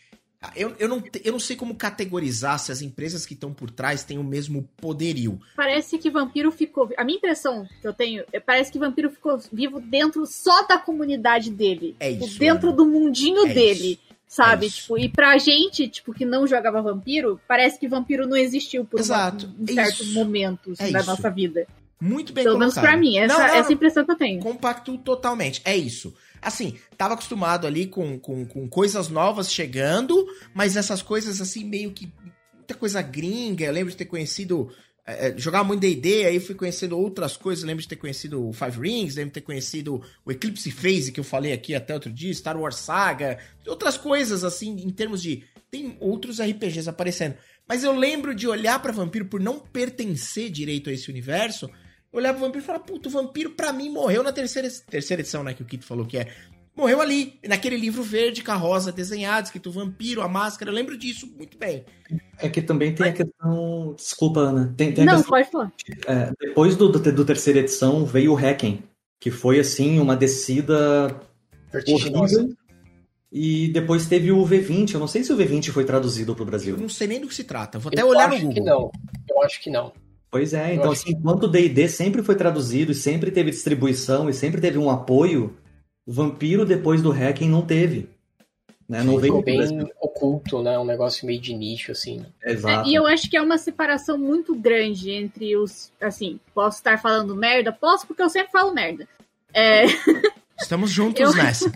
eu, 0.55 0.75
eu, 0.79 0.89
não, 0.89 1.03
eu 1.25 1.33
não 1.33 1.39
sei 1.41 1.57
como 1.57 1.75
categorizar 1.75 2.59
se 2.59 2.71
as 2.71 2.83
empresas 2.83 3.25
que 3.25 3.33
estão 3.33 3.53
por 3.53 3.71
trás 3.71 4.05
têm 4.05 4.19
o 4.19 4.25
mesmo 4.25 4.69
poderio. 4.77 5.41
Parece 5.57 5.97
que 5.97 6.11
Vampiro 6.11 6.53
ficou. 6.53 6.91
A 6.99 7.05
minha 7.05 7.17
impressão 7.17 7.67
que 7.81 7.89
eu 7.89 7.95
tenho 7.95 8.25
é 8.31 8.39
parece 8.39 8.71
que 8.71 8.79
Vampiro 8.79 9.11
ficou 9.11 9.39
vivo 9.51 9.81
dentro 9.81 10.27
só 10.27 10.67
da 10.67 10.77
comunidade 10.77 11.51
dele. 11.51 11.97
É 11.99 12.13
tipo, 12.13 12.27
isso. 12.27 12.39
Dentro 12.39 12.69
Ana. 12.69 12.77
do 12.77 12.85
mundinho 12.87 13.47
É 13.47 13.55
dele. 13.55 13.93
isso. 13.93 14.15
Sabe? 14.27 14.67
É 14.67 14.71
tipo, 14.71 14.99
e 14.99 15.09
pra 15.09 15.39
gente, 15.39 15.87
tipo, 15.89 16.13
que 16.13 16.25
não 16.25 16.47
jogava 16.47 16.83
vampiro, 16.83 17.41
parece 17.47 17.79
que 17.79 17.87
vampiro 17.87 18.27
não 18.27 18.37
existiu 18.37 18.85
por 18.85 18.99
Exato. 19.01 19.47
um 19.59 19.65
É 19.67 19.73
certo 19.75 20.03
isso. 20.03 20.13
momento 20.13 20.73
assim, 20.73 20.89
É 20.89 20.91
da 20.91 20.99
isso. 21.01 21.09
nossa 21.11 21.31
vida. 21.31 21.67
Muito 22.05 22.35
bem 22.35 22.45
Pelo 22.45 22.59
menos 22.59 22.75
colocado. 22.75 22.93
pra 22.93 23.01
mim, 23.01 23.17
essa, 23.17 23.33
Não, 23.33 23.41
não, 23.41 23.55
essa 23.55 23.73
impressão 23.73 24.05
que 24.05 24.11
eu 24.11 24.17
tenho. 24.17 24.39
Compacto 24.43 24.99
totalmente. 24.99 25.63
É 25.65 25.75
isso. 25.75 26.15
Assim, 26.43 26.77
tava 26.99 27.15
acostumado 27.15 27.67
ali 27.67 27.87
com, 27.87 28.19
com, 28.19 28.45
com 28.45 28.69
coisas 28.69 29.09
novas 29.09 29.51
chegando, 29.51 30.27
mas 30.53 30.77
essas 30.77 31.01
coisas 31.01 31.41
assim, 31.41 31.65
meio 31.65 31.93
que. 31.93 32.13
Muita 32.53 32.75
coisa 32.75 33.01
gringa. 33.01 33.65
Eu 33.65 33.73
lembro 33.73 33.91
de 33.91 33.97
ter 33.97 34.05
conhecido. 34.05 34.71
É, 35.07 35.35
jogar 35.37 35.65
muito 35.65 35.81
DD, 35.81 36.27
aí 36.27 36.41
fui 36.41 36.55
conhecendo 36.55 36.99
outras 36.99 37.39
coisas. 37.39 37.65
Lembro 37.65 37.81
de 37.81 37.89
ter 37.89 37.97
conhecido 37.97 38.49
o 38.49 38.53
Five 38.53 38.79
Rings, 38.79 39.17
lembro 39.17 39.31
de 39.31 39.35
ter 39.35 39.41
conhecido 39.41 40.03
o 40.27 40.31
Eclipse 40.31 40.71
Phase, 40.71 41.11
que 41.11 41.21
eu 41.21 41.25
falei 41.25 41.55
aqui 41.55 41.75
até 41.75 41.95
outro 41.95 42.13
dia, 42.13 42.33
Star 42.35 42.59
Wars 42.59 42.77
Saga, 42.77 43.39
outras 43.67 43.97
coisas 43.97 44.45
assim, 44.45 44.73
em 44.73 44.91
termos 44.91 45.23
de. 45.23 45.43
Tem 45.71 45.97
outros 46.01 46.39
RPGs 46.39 46.87
aparecendo. 46.87 47.37
Mas 47.67 47.83
eu 47.83 47.97
lembro 47.97 48.35
de 48.35 48.47
olhar 48.47 48.79
pra 48.83 48.93
Vampiro 48.93 49.25
por 49.25 49.41
não 49.41 49.59
pertencer 49.59 50.51
direito 50.51 50.91
a 50.91 50.93
esse 50.93 51.11
universo 51.11 51.71
olhar 52.15 52.33
pro 52.33 52.43
vampiro 52.43 52.63
e 52.63 52.67
falar, 52.67 52.79
puto, 52.81 53.09
o 53.09 53.13
vampiro 53.13 53.51
pra 53.51 53.73
mim 53.73 53.91
morreu 53.91 54.23
na 54.23 54.33
terceira, 54.33 54.69
terceira 54.89 55.21
edição, 55.23 55.43
né, 55.43 55.53
que 55.53 55.63
o 55.63 55.67
Kito 55.67 55.85
falou 55.85 56.07
que 56.07 56.17
é. 56.19 56.33
Morreu 56.77 57.01
ali, 57.01 57.39
naquele 57.47 57.77
livro 57.77 58.03
verde 58.03 58.43
com 58.43 58.51
a 58.51 58.57
rosa 58.57 58.91
desenhada, 58.91 59.47
escrito 59.47 59.71
vampiro, 59.71 60.23
a 60.23 60.29
máscara, 60.29 60.71
eu 60.71 60.75
lembro 60.75 60.99
disso 60.99 61.25
muito 61.37 61.57
bem. 61.57 61.85
É 62.39 62.49
que 62.49 62.61
também 62.61 62.93
tem 62.93 63.09
a 63.09 63.13
questão. 63.13 63.95
Desculpa, 63.97 64.41
Ana. 64.41 64.75
Tem, 64.77 64.93
tem 64.93 65.05
Não, 65.05 65.15
questão 65.15 65.31
pode 65.31 65.51
falar. 65.51 65.73
É, 66.07 66.33
depois 66.41 66.75
do, 66.75 66.89
do, 66.89 67.13
do 67.13 67.25
terceira 67.25 67.61
edição 67.61 68.05
veio 68.05 68.33
o 68.33 68.37
Hacken, 68.37 68.83
que 69.21 69.31
foi 69.31 69.61
assim 69.61 70.01
uma 70.01 70.17
descida 70.17 71.15
Vertiginosa. 71.73 72.49
E 73.33 73.69
depois 73.69 74.07
teve 74.07 74.31
o 74.31 74.45
V20. 74.45 74.95
Eu 74.95 75.01
não 75.01 75.09
sei 75.09 75.25
se 75.25 75.33
o 75.33 75.37
V20 75.37 75.71
foi 75.71 75.85
traduzido 75.85 76.35
para 76.35 76.43
o 76.43 76.47
Eu 76.47 76.51
Brasil. 76.51 76.77
não 76.77 76.89
sei 76.89 77.07
nem 77.09 77.21
do 77.21 77.27
que 77.29 77.35
se 77.35 77.45
trata, 77.45 77.79
vou 77.79 77.91
até 77.93 78.03
Eu 78.03 78.09
olhar 78.09 78.29
no 78.29 78.35
acho 78.35 78.47
Google. 78.47 78.55
que 78.55 78.61
não. 78.69 78.91
Eu 79.29 79.43
acho 79.43 79.61
que 79.61 79.71
não. 79.71 79.93
Pois 80.35 80.53
é, 80.53 80.75
então 80.75 80.91
assim, 80.91 81.13
enquanto 81.13 81.45
o 81.45 81.49
D&D 81.49 81.89
sempre 81.89 82.21
foi 82.21 82.35
traduzido 82.35 82.91
e 82.91 82.95
sempre 82.95 83.31
teve 83.31 83.53
distribuição 83.53 84.29
e 84.29 84.35
sempre 84.35 84.61
teve 84.61 84.77
um 84.77 84.91
apoio, 84.91 85.57
o 86.05 86.13
Vampiro 86.13 86.67
depois 86.67 87.01
do 87.01 87.13
Hacken 87.13 87.49
não 87.49 87.63
teve. 87.63 88.09
Né? 88.89 89.05
Não 89.05 89.17
veio 89.17 89.41
bem 89.43 89.89
oculto, 90.01 90.61
né? 90.61 90.77
Um 90.77 90.85
negócio 90.85 91.25
meio 91.25 91.41
de 91.41 91.55
nicho, 91.55 91.93
assim. 91.93 92.19
né? 92.19 92.27
Exato. 92.45 92.89
É, 92.89 92.91
e 92.91 92.97
eu 92.97 93.07
acho 93.07 93.31
que 93.31 93.37
é 93.37 93.41
uma 93.41 93.57
separação 93.59 94.19
muito 94.19 94.57
grande 94.57 95.13
entre 95.13 95.57
os. 95.57 95.93
Assim, 96.01 96.41
posso 96.53 96.79
estar 96.79 97.01
falando 97.01 97.37
merda? 97.37 97.71
Posso, 97.71 98.05
porque 98.05 98.21
eu 98.21 98.29
sempre 98.29 98.51
falo 98.51 98.75
merda. 98.75 99.07
É, 99.55 99.85
Estamos 100.61 100.91
juntos 100.91 101.21
Eu- 101.31 101.33
nessa. 101.33 101.73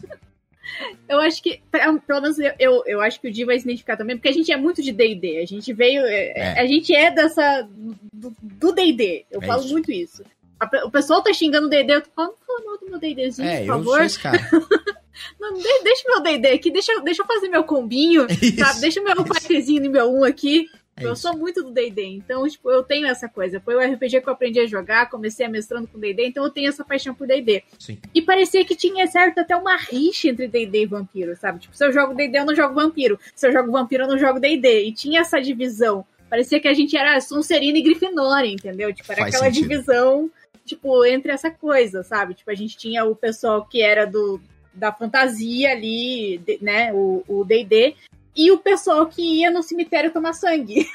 Eu 1.08 1.18
acho 1.20 1.42
que, 1.42 1.60
pelo 2.06 2.20
menos 2.20 2.38
eu, 2.38 2.52
eu, 2.58 2.82
eu 2.86 3.00
acho 3.00 3.20
que 3.20 3.28
o 3.28 3.32
Di 3.32 3.44
vai 3.44 3.58
se 3.58 3.64
identificar 3.64 3.96
também, 3.96 4.16
porque 4.16 4.28
a 4.28 4.32
gente 4.32 4.52
é 4.52 4.56
muito 4.56 4.82
de 4.82 4.92
DD. 4.92 5.38
A 5.38 5.46
gente 5.46 5.72
veio. 5.72 6.02
é, 6.04 6.32
É. 6.36 6.60
A 6.60 6.66
gente 6.66 6.94
é 6.94 7.10
dessa. 7.10 7.68
do- 8.12 8.72
DD. 8.72 9.24
Eu 9.30 9.42
É 9.42 9.46
falo 9.46 9.62
isso. 9.62 9.72
muito 9.72 9.90
isso. 9.92 10.22
A 10.60 10.68
o 10.86 10.90
pessoal 10.90 11.22
tá 11.22 11.32
xingando 11.32 11.66
o 11.66 11.70
DD, 11.70 11.92
eu 11.94 12.00
tô 12.02 12.10
falando, 12.14 12.34
fala 12.46 12.64
mal 12.64 12.78
do 12.78 12.86
meu 12.90 12.98
DDzinho, 12.98 13.48
É, 13.48 13.58
por 13.58 13.62
eu 13.62 13.66
favor. 13.74 13.94
sou 13.96 14.02
esse 14.02 14.18
cara. 14.18 14.38
Não, 15.40 15.52
de- 15.54 15.82
deixa 15.82 16.02
o 16.06 16.10
meu 16.12 16.20
D&D 16.22 16.48
aqui, 16.48 16.70
deixa, 16.70 16.92
eu- 16.92 17.00
deixa 17.02 17.22
eu 17.22 17.26
fazer 17.26 17.48
meu 17.48 17.64
combinho, 17.64 18.26
Isso, 18.30 18.56
sabe? 18.58 18.80
Deixa 18.80 19.00
o 19.00 19.04
meu 19.04 19.24
partezinho 19.24 19.80
nível 19.82 20.12
1 20.12 20.24
aqui. 20.24 20.68
É 21.00 21.06
eu 21.06 21.12
isso. 21.12 21.22
sou 21.22 21.36
muito 21.36 21.62
do 21.62 21.70
D&D, 21.70 22.04
então, 22.04 22.46
tipo, 22.48 22.70
eu 22.70 22.82
tenho 22.82 23.06
essa 23.06 23.28
coisa. 23.28 23.60
Foi 23.60 23.74
o 23.74 23.94
RPG 23.94 24.20
que 24.20 24.28
eu 24.28 24.32
aprendi 24.32 24.60
a 24.60 24.66
jogar, 24.66 25.08
comecei 25.10 25.46
a 25.46 25.48
mestrando 25.48 25.86
com 25.88 25.98
D&D, 25.98 26.26
então 26.26 26.44
eu 26.44 26.50
tenho 26.50 26.68
essa 26.68 26.84
paixão 26.84 27.14
por 27.14 27.26
D&D. 27.26 27.62
E 28.14 28.22
parecia 28.22 28.64
que 28.64 28.76
tinha 28.76 29.06
certo 29.06 29.38
até 29.38 29.56
uma 29.56 29.76
rixa 29.76 30.28
entre 30.28 30.48
D&D 30.48 30.82
e 30.82 30.86
vampiro, 30.86 31.36
sabe? 31.36 31.60
Tipo, 31.60 31.76
se 31.76 31.84
eu 31.84 31.92
jogo 31.92 32.14
D&D, 32.14 32.38
eu 32.38 32.44
não 32.46 32.54
jogo 32.54 32.74
vampiro. 32.74 33.18
Se 33.34 33.46
eu 33.46 33.52
jogo 33.52 33.70
vampiro, 33.72 34.04
eu 34.04 34.08
não 34.08 34.18
jogo 34.18 34.40
D&D. 34.40 34.84
E 34.84 34.92
tinha 34.92 35.20
essa 35.20 35.40
divisão. 35.40 36.04
Parecia 36.28 36.60
que 36.60 36.68
a 36.68 36.74
gente 36.74 36.96
era 36.96 37.20
Sonserina 37.20 37.78
e 37.78 37.82
Grifinória, 37.82 38.48
entendeu? 38.48 38.92
Tipo, 38.92 39.12
era 39.12 39.22
Faz 39.22 39.34
aquela 39.34 39.50
sentido. 39.52 39.68
divisão, 39.68 40.30
tipo, 40.66 41.04
entre 41.06 41.32
essa 41.32 41.50
coisa, 41.50 42.02
sabe? 42.02 42.34
Tipo, 42.34 42.50
a 42.50 42.54
gente 42.54 42.76
tinha 42.76 43.04
o 43.04 43.16
pessoal 43.16 43.64
que 43.64 43.80
era 43.82 44.06
do 44.06 44.40
da 44.74 44.92
fantasia 44.92 45.72
ali, 45.72 46.40
né, 46.60 46.92
o 46.92 47.24
o 47.26 47.44
D&D, 47.44 47.96
e 48.38 48.50
o 48.52 48.58
pessoal 48.58 49.06
que 49.06 49.40
ia 49.40 49.50
no 49.50 49.62
cemitério 49.62 50.12
tomar 50.12 50.32
sangue. 50.32 50.88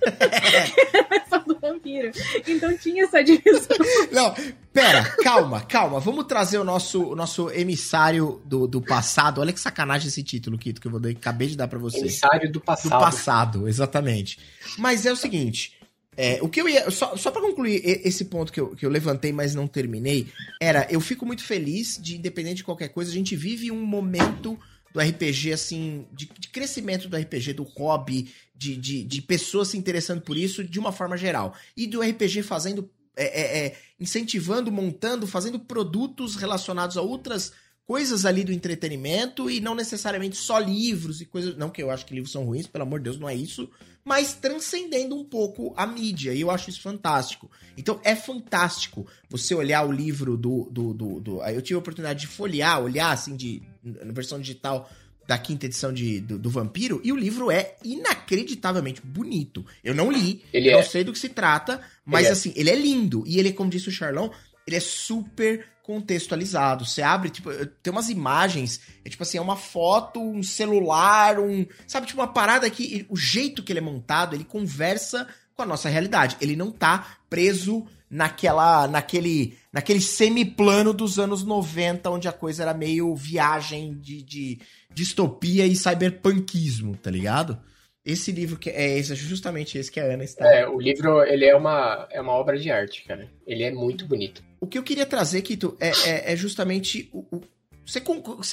Só 1.28 1.38
do 1.38 1.58
vampiro. 1.58 2.10
Então 2.46 2.76
tinha 2.78 3.04
essa 3.04 3.24
divisão. 3.24 3.76
Não, 4.12 4.34
pera, 4.72 5.02
calma, 5.22 5.62
calma. 5.62 5.98
Vamos 6.00 6.26
trazer 6.26 6.58
o 6.58 6.64
nosso, 6.64 7.02
o 7.02 7.16
nosso 7.16 7.50
emissário 7.50 8.40
do, 8.44 8.66
do 8.66 8.80
passado. 8.80 9.40
Olha 9.40 9.52
que 9.52 9.58
sacanagem 9.60 10.08
esse 10.08 10.22
título, 10.22 10.58
Kito, 10.58 10.80
que 10.80 10.86
eu 10.86 10.90
vou 10.92 11.00
dar, 11.00 11.08
acabei 11.10 11.48
de 11.48 11.56
dar 11.56 11.66
pra 11.66 11.78
você. 11.78 11.98
Emissário 11.98 12.46
do 12.48 12.54
Do 12.54 12.60
passado. 12.60 13.00
passado, 13.00 13.68
exatamente. 13.68 14.38
Mas 14.78 15.06
é 15.06 15.12
o 15.12 15.16
seguinte. 15.16 15.72
é, 16.16 16.38
o 16.42 16.48
que 16.48 16.60
eu 16.60 16.68
ia. 16.68 16.90
Só, 16.90 17.16
só 17.16 17.30
para 17.30 17.42
concluir 17.42 17.80
esse 17.84 18.26
ponto 18.26 18.52
que 18.52 18.60
eu, 18.60 18.76
que 18.76 18.84
eu 18.86 18.90
levantei, 18.90 19.32
mas 19.32 19.54
não 19.54 19.66
terminei, 19.66 20.26
era: 20.60 20.86
eu 20.90 21.00
fico 21.00 21.24
muito 21.26 21.42
feliz 21.42 21.98
de, 22.00 22.16
independente 22.16 22.56
de 22.56 22.64
qualquer 22.64 22.88
coisa, 22.88 23.10
a 23.10 23.14
gente 23.14 23.34
vive 23.34 23.70
um 23.70 23.84
momento 23.84 24.58
do 24.96 25.00
RPG, 25.02 25.52
assim, 25.52 26.06
de, 26.10 26.26
de 26.38 26.48
crescimento 26.48 27.06
do 27.06 27.16
RPG, 27.18 27.52
do 27.52 27.64
hobby, 27.64 28.32
de, 28.54 28.74
de, 28.76 29.04
de 29.04 29.20
pessoas 29.20 29.68
se 29.68 29.76
interessando 29.76 30.22
por 30.22 30.38
isso 30.38 30.64
de 30.64 30.78
uma 30.78 30.90
forma 30.90 31.18
geral. 31.18 31.54
E 31.76 31.86
do 31.86 32.00
RPG 32.00 32.42
fazendo. 32.42 32.88
é, 33.14 33.24
é, 33.24 33.66
é, 33.66 33.76
incentivando, 34.00 34.72
montando, 34.72 35.26
fazendo 35.26 35.58
produtos 35.58 36.36
relacionados 36.36 36.96
a 36.96 37.02
outras 37.02 37.52
coisas 37.86 38.24
ali 38.24 38.42
do 38.42 38.52
entretenimento 38.52 39.48
e 39.50 39.60
não 39.60 39.74
necessariamente 39.74 40.36
só 40.36 40.58
livros 40.58 41.20
e 41.20 41.26
coisas. 41.26 41.56
Não 41.56 41.68
que 41.70 41.82
eu 41.82 41.90
acho 41.90 42.06
que 42.06 42.14
livros 42.14 42.32
são 42.32 42.44
ruins, 42.44 42.66
pelo 42.66 42.82
amor 42.84 42.98
de 43.00 43.04
Deus, 43.04 43.18
não 43.18 43.28
é 43.28 43.34
isso. 43.34 43.68
Mas 44.04 44.34
transcendendo 44.34 45.16
um 45.16 45.24
pouco 45.24 45.74
a 45.76 45.86
mídia. 45.86 46.32
E 46.32 46.40
eu 46.40 46.50
acho 46.50 46.70
isso 46.70 46.80
fantástico. 46.80 47.50
Então 47.76 48.00
é 48.04 48.14
fantástico 48.14 49.06
você 49.28 49.54
olhar 49.54 49.84
o 49.86 49.92
livro 49.92 50.36
do. 50.36 50.68
do, 50.70 50.94
do, 50.94 51.20
do- 51.20 51.42
eu 51.44 51.60
tive 51.60 51.74
a 51.74 51.78
oportunidade 51.78 52.20
de 52.20 52.26
folhear, 52.26 52.80
olhar 52.80 53.10
assim, 53.10 53.36
de, 53.36 53.62
na 54.04 54.12
versão 54.12 54.40
digital 54.40 54.90
da 55.26 55.36
quinta 55.36 55.66
edição 55.66 55.92
de, 55.92 56.20
do, 56.20 56.38
do 56.38 56.50
Vampiro, 56.50 57.00
e 57.02 57.12
o 57.12 57.16
livro 57.16 57.50
é 57.50 57.76
inacreditavelmente 57.82 59.00
bonito. 59.00 59.66
Eu 59.82 59.94
não 59.94 60.10
li, 60.10 60.44
Ele 60.52 60.68
eu 60.68 60.74
é. 60.74 60.76
não 60.76 60.88
sei 60.88 61.02
do 61.02 61.12
que 61.12 61.18
se 61.18 61.28
trata, 61.28 61.80
mas 62.04 62.20
Ele 62.20 62.28
é. 62.28 62.32
assim, 62.32 62.52
ele 62.54 62.70
é 62.70 62.76
lindo. 62.76 63.24
E 63.26 63.38
ele, 63.38 63.52
como 63.52 63.70
disse 63.70 63.88
o 63.88 63.92
Charlão, 63.92 64.30
ele 64.66 64.76
é 64.76 64.80
super 64.80 65.66
contextualizado. 65.82 66.84
Você 66.84 67.02
abre, 67.02 67.30
tipo, 67.30 67.50
tem 67.82 67.92
umas 67.92 68.08
imagens, 68.08 68.80
é 69.04 69.08
tipo 69.08 69.22
assim, 69.22 69.38
é 69.38 69.40
uma 69.40 69.56
foto, 69.56 70.20
um 70.20 70.42
celular, 70.42 71.38
um. 71.38 71.66
Sabe, 71.86 72.06
tipo, 72.06 72.20
uma 72.20 72.32
parada 72.32 72.68
que 72.70 73.06
o 73.08 73.16
jeito 73.16 73.62
que 73.62 73.72
ele 73.72 73.78
é 73.78 73.82
montado, 73.82 74.34
ele 74.34 74.44
conversa 74.44 75.28
com 75.54 75.62
a 75.62 75.66
nossa 75.66 75.88
realidade. 75.88 76.36
Ele 76.40 76.56
não 76.56 76.70
tá 76.70 77.18
preso 77.30 77.86
naquela. 78.10 78.86
naquele. 78.88 79.56
naquele 79.72 80.00
semiplano 80.00 80.92
dos 80.92 81.18
anos 81.18 81.42
90, 81.44 82.10
onde 82.10 82.28
a 82.28 82.32
coisa 82.32 82.62
era 82.62 82.74
meio 82.74 83.14
viagem 83.14 83.94
de, 83.98 84.22
de 84.22 84.58
distopia 84.92 85.66
e 85.66 85.74
cyberpunkismo, 85.76 86.96
tá 86.96 87.10
ligado? 87.10 87.58
Esse 88.04 88.30
livro 88.30 88.56
que 88.56 88.70
é 88.70 88.98
esse, 88.98 89.12
é 89.12 89.16
justamente 89.16 89.76
esse 89.76 89.90
que 89.90 89.98
a 89.98 90.04
Ana 90.04 90.22
está. 90.22 90.46
É, 90.46 90.68
o 90.68 90.78
livro, 90.80 91.22
ele 91.24 91.44
é 91.44 91.56
uma, 91.56 92.06
é 92.10 92.20
uma 92.20 92.32
obra 92.32 92.56
de 92.56 92.70
arte, 92.70 93.02
cara. 93.04 93.28
Ele 93.44 93.64
é 93.64 93.72
muito 93.72 94.06
bonito. 94.06 94.44
O 94.60 94.66
que 94.66 94.78
eu 94.78 94.82
queria 94.84 95.04
trazer, 95.04 95.42
Kito, 95.42 95.76
é, 95.80 95.88
é, 96.08 96.32
é 96.32 96.36
justamente 96.36 97.10
o, 97.12 97.26
o- 97.36 97.42
você 97.84 98.00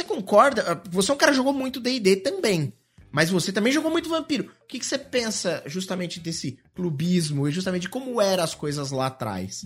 concorda? 0.03 0.81
Você 0.89 1.11
é 1.11 1.13
um 1.13 1.17
cara 1.17 1.31
que 1.31 1.37
jogou 1.37 1.53
muito 1.53 1.79
D&D 1.79 2.17
também, 2.17 2.73
mas 3.13 3.29
você 3.29 3.51
também 3.51 3.71
jogou 3.71 3.91
muito 3.91 4.09
Vampiro. 4.09 4.51
O 4.63 4.67
que, 4.67 4.79
que 4.79 4.85
você 4.85 4.97
pensa 4.97 5.61
justamente 5.67 6.19
desse 6.19 6.57
clubismo 6.73 7.47
e 7.47 7.51
justamente 7.51 7.83
de 7.83 7.89
como 7.89 8.19
eram 8.19 8.43
as 8.43 8.55
coisas 8.55 8.89
lá 8.89 9.05
atrás? 9.05 9.61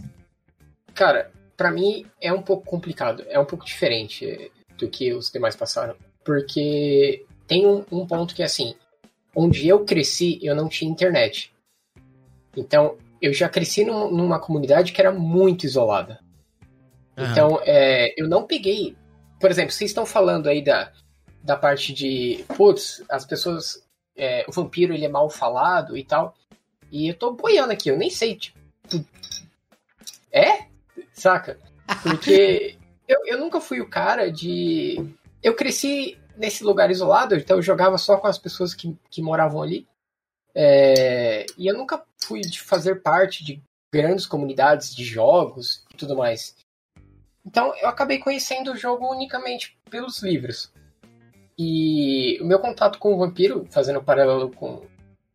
Cara, 0.93 1.31
pra 1.55 1.71
mim 1.71 2.05
é 2.19 2.33
um 2.33 2.41
pouco 2.41 2.65
complicado. 2.65 3.23
É 3.29 3.39
um 3.39 3.45
pouco 3.45 3.63
diferente 3.63 4.51
do 4.77 4.89
que 4.89 5.13
os 5.13 5.31
demais 5.31 5.55
passaram. 5.55 5.95
Porque 6.25 7.25
tem 7.47 7.65
um, 7.65 7.85
um 7.89 8.05
ponto 8.05 8.35
que 8.35 8.41
é 8.41 8.45
assim: 8.45 8.75
onde 9.33 9.65
eu 9.65 9.85
cresci, 9.85 10.37
eu 10.43 10.53
não 10.53 10.67
tinha 10.67 10.91
internet. 10.91 11.53
Então, 12.53 12.97
eu 13.21 13.31
já 13.31 13.47
cresci 13.47 13.85
num, 13.85 14.11
numa 14.11 14.41
comunidade 14.41 14.91
que 14.91 14.99
era 14.99 15.13
muito 15.13 15.65
isolada. 15.65 16.19
Uhum. 17.17 17.31
Então, 17.31 17.59
é, 17.63 18.13
eu 18.21 18.27
não 18.27 18.43
peguei. 18.43 18.93
Por 19.39 19.49
exemplo, 19.49 19.71
vocês 19.71 19.89
estão 19.89 20.05
falando 20.05 20.47
aí 20.47 20.61
da, 20.61 20.91
da 21.47 21.55
parte 21.55 21.93
de. 21.93 22.43
Putz, 22.55 23.03
as 23.09 23.25
pessoas. 23.25 23.81
É, 24.15 24.45
o 24.47 24.51
vampiro 24.51 24.93
ele 24.93 25.05
é 25.05 25.09
mal 25.09 25.29
falado 25.29 25.95
e 25.95 26.03
tal. 26.03 26.35
E 26.91 27.07
eu 27.07 27.15
tô 27.15 27.31
boiando 27.31 27.71
aqui, 27.71 27.89
eu 27.89 27.97
nem 27.97 28.09
sei, 28.09 28.35
tipo. 28.35 28.57
É? 30.31 30.67
Saca? 31.13 31.57
Porque 32.03 32.77
eu, 33.07 33.25
eu 33.25 33.39
nunca 33.39 33.61
fui 33.61 33.79
o 33.79 33.89
cara 33.89 34.29
de. 34.29 34.97
Eu 35.41 35.55
cresci 35.55 36.19
nesse 36.35 36.63
lugar 36.63 36.91
isolado, 36.91 37.35
então 37.35 37.57
eu 37.57 37.63
jogava 37.63 37.97
só 37.97 38.17
com 38.17 38.27
as 38.27 38.37
pessoas 38.37 38.73
que, 38.73 38.95
que 39.09 39.21
moravam 39.21 39.61
ali. 39.61 39.87
É, 40.53 41.45
e 41.57 41.67
eu 41.67 41.77
nunca 41.77 42.03
fui 42.17 42.41
de 42.41 42.59
fazer 42.59 43.01
parte 43.01 43.43
de 43.43 43.61
grandes 43.93 44.25
comunidades 44.25 44.93
de 44.93 45.05
jogos 45.05 45.85
e 45.93 45.95
tudo 45.95 46.17
mais. 46.17 46.55
Então 47.45 47.73
eu 47.77 47.87
acabei 47.87 48.19
conhecendo 48.19 48.73
o 48.73 48.77
jogo 48.77 49.09
unicamente 49.09 49.77
pelos 49.89 50.21
livros. 50.21 50.71
E 51.57 52.39
o 52.41 52.45
meu 52.45 52.59
contato 52.59 52.99
com 52.99 53.13
o 53.13 53.17
vampiro, 53.17 53.65
fazendo 53.69 53.99
um 53.99 54.03
paralelo 54.03 54.51
com, 54.51 54.83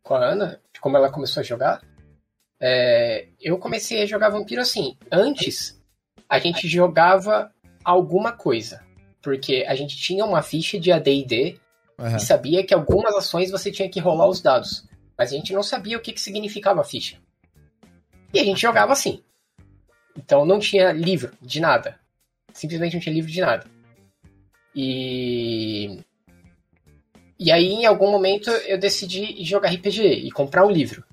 com 0.01 0.15
a 0.15 0.25
Ana, 0.25 0.61
de 0.73 0.79
como 0.79 0.95
ela 0.95 1.11
começou 1.11 1.41
a 1.41 1.43
jogar, 1.43 1.81
é, 2.61 3.27
eu 3.41 3.57
comecei 3.57 4.01
a 4.01 4.05
jogar 4.05 4.29
vampiro 4.29 4.61
assim. 4.61 4.97
Antes, 5.11 5.81
a 6.29 6.39
gente 6.39 6.67
jogava 6.67 7.51
alguma 7.83 8.31
coisa. 8.31 8.81
Porque 9.21 9.65
a 9.67 9.75
gente 9.75 9.97
tinha 9.97 10.25
uma 10.25 10.41
ficha 10.41 10.79
de 10.79 10.91
AD&D 10.91 11.59
uhum. 11.99 12.15
e 12.15 12.19
sabia 12.19 12.65
que 12.65 12.73
algumas 12.73 13.13
ações 13.15 13.51
você 13.51 13.71
tinha 13.71 13.89
que 13.89 13.99
rolar 13.99 14.27
os 14.27 14.41
dados. 14.41 14.87
Mas 15.17 15.31
a 15.31 15.35
gente 15.35 15.53
não 15.53 15.63
sabia 15.63 15.97
o 15.97 16.01
que, 16.01 16.13
que 16.13 16.21
significava 16.21 16.81
a 16.81 16.85
ficha. 16.85 17.17
E 18.33 18.39
a 18.39 18.43
gente 18.43 18.61
jogava 18.61 18.93
assim. 18.93 19.21
Então 20.17 20.45
não 20.45 20.59
tinha 20.59 20.91
livro 20.91 21.31
de 21.41 21.59
nada. 21.59 21.99
Simplesmente 22.53 22.93
não 22.93 23.01
tinha 23.01 23.15
livro 23.15 23.31
de 23.31 23.41
nada. 23.41 23.65
E. 24.75 25.99
E 27.39 27.51
aí, 27.51 27.71
em 27.71 27.85
algum 27.85 28.11
momento, 28.11 28.49
eu 28.49 28.77
decidi 28.77 29.43
jogar 29.43 29.69
RPG 29.69 30.01
e 30.01 30.31
comprar 30.31 30.65
um 30.65 30.71
livro. 30.71 31.03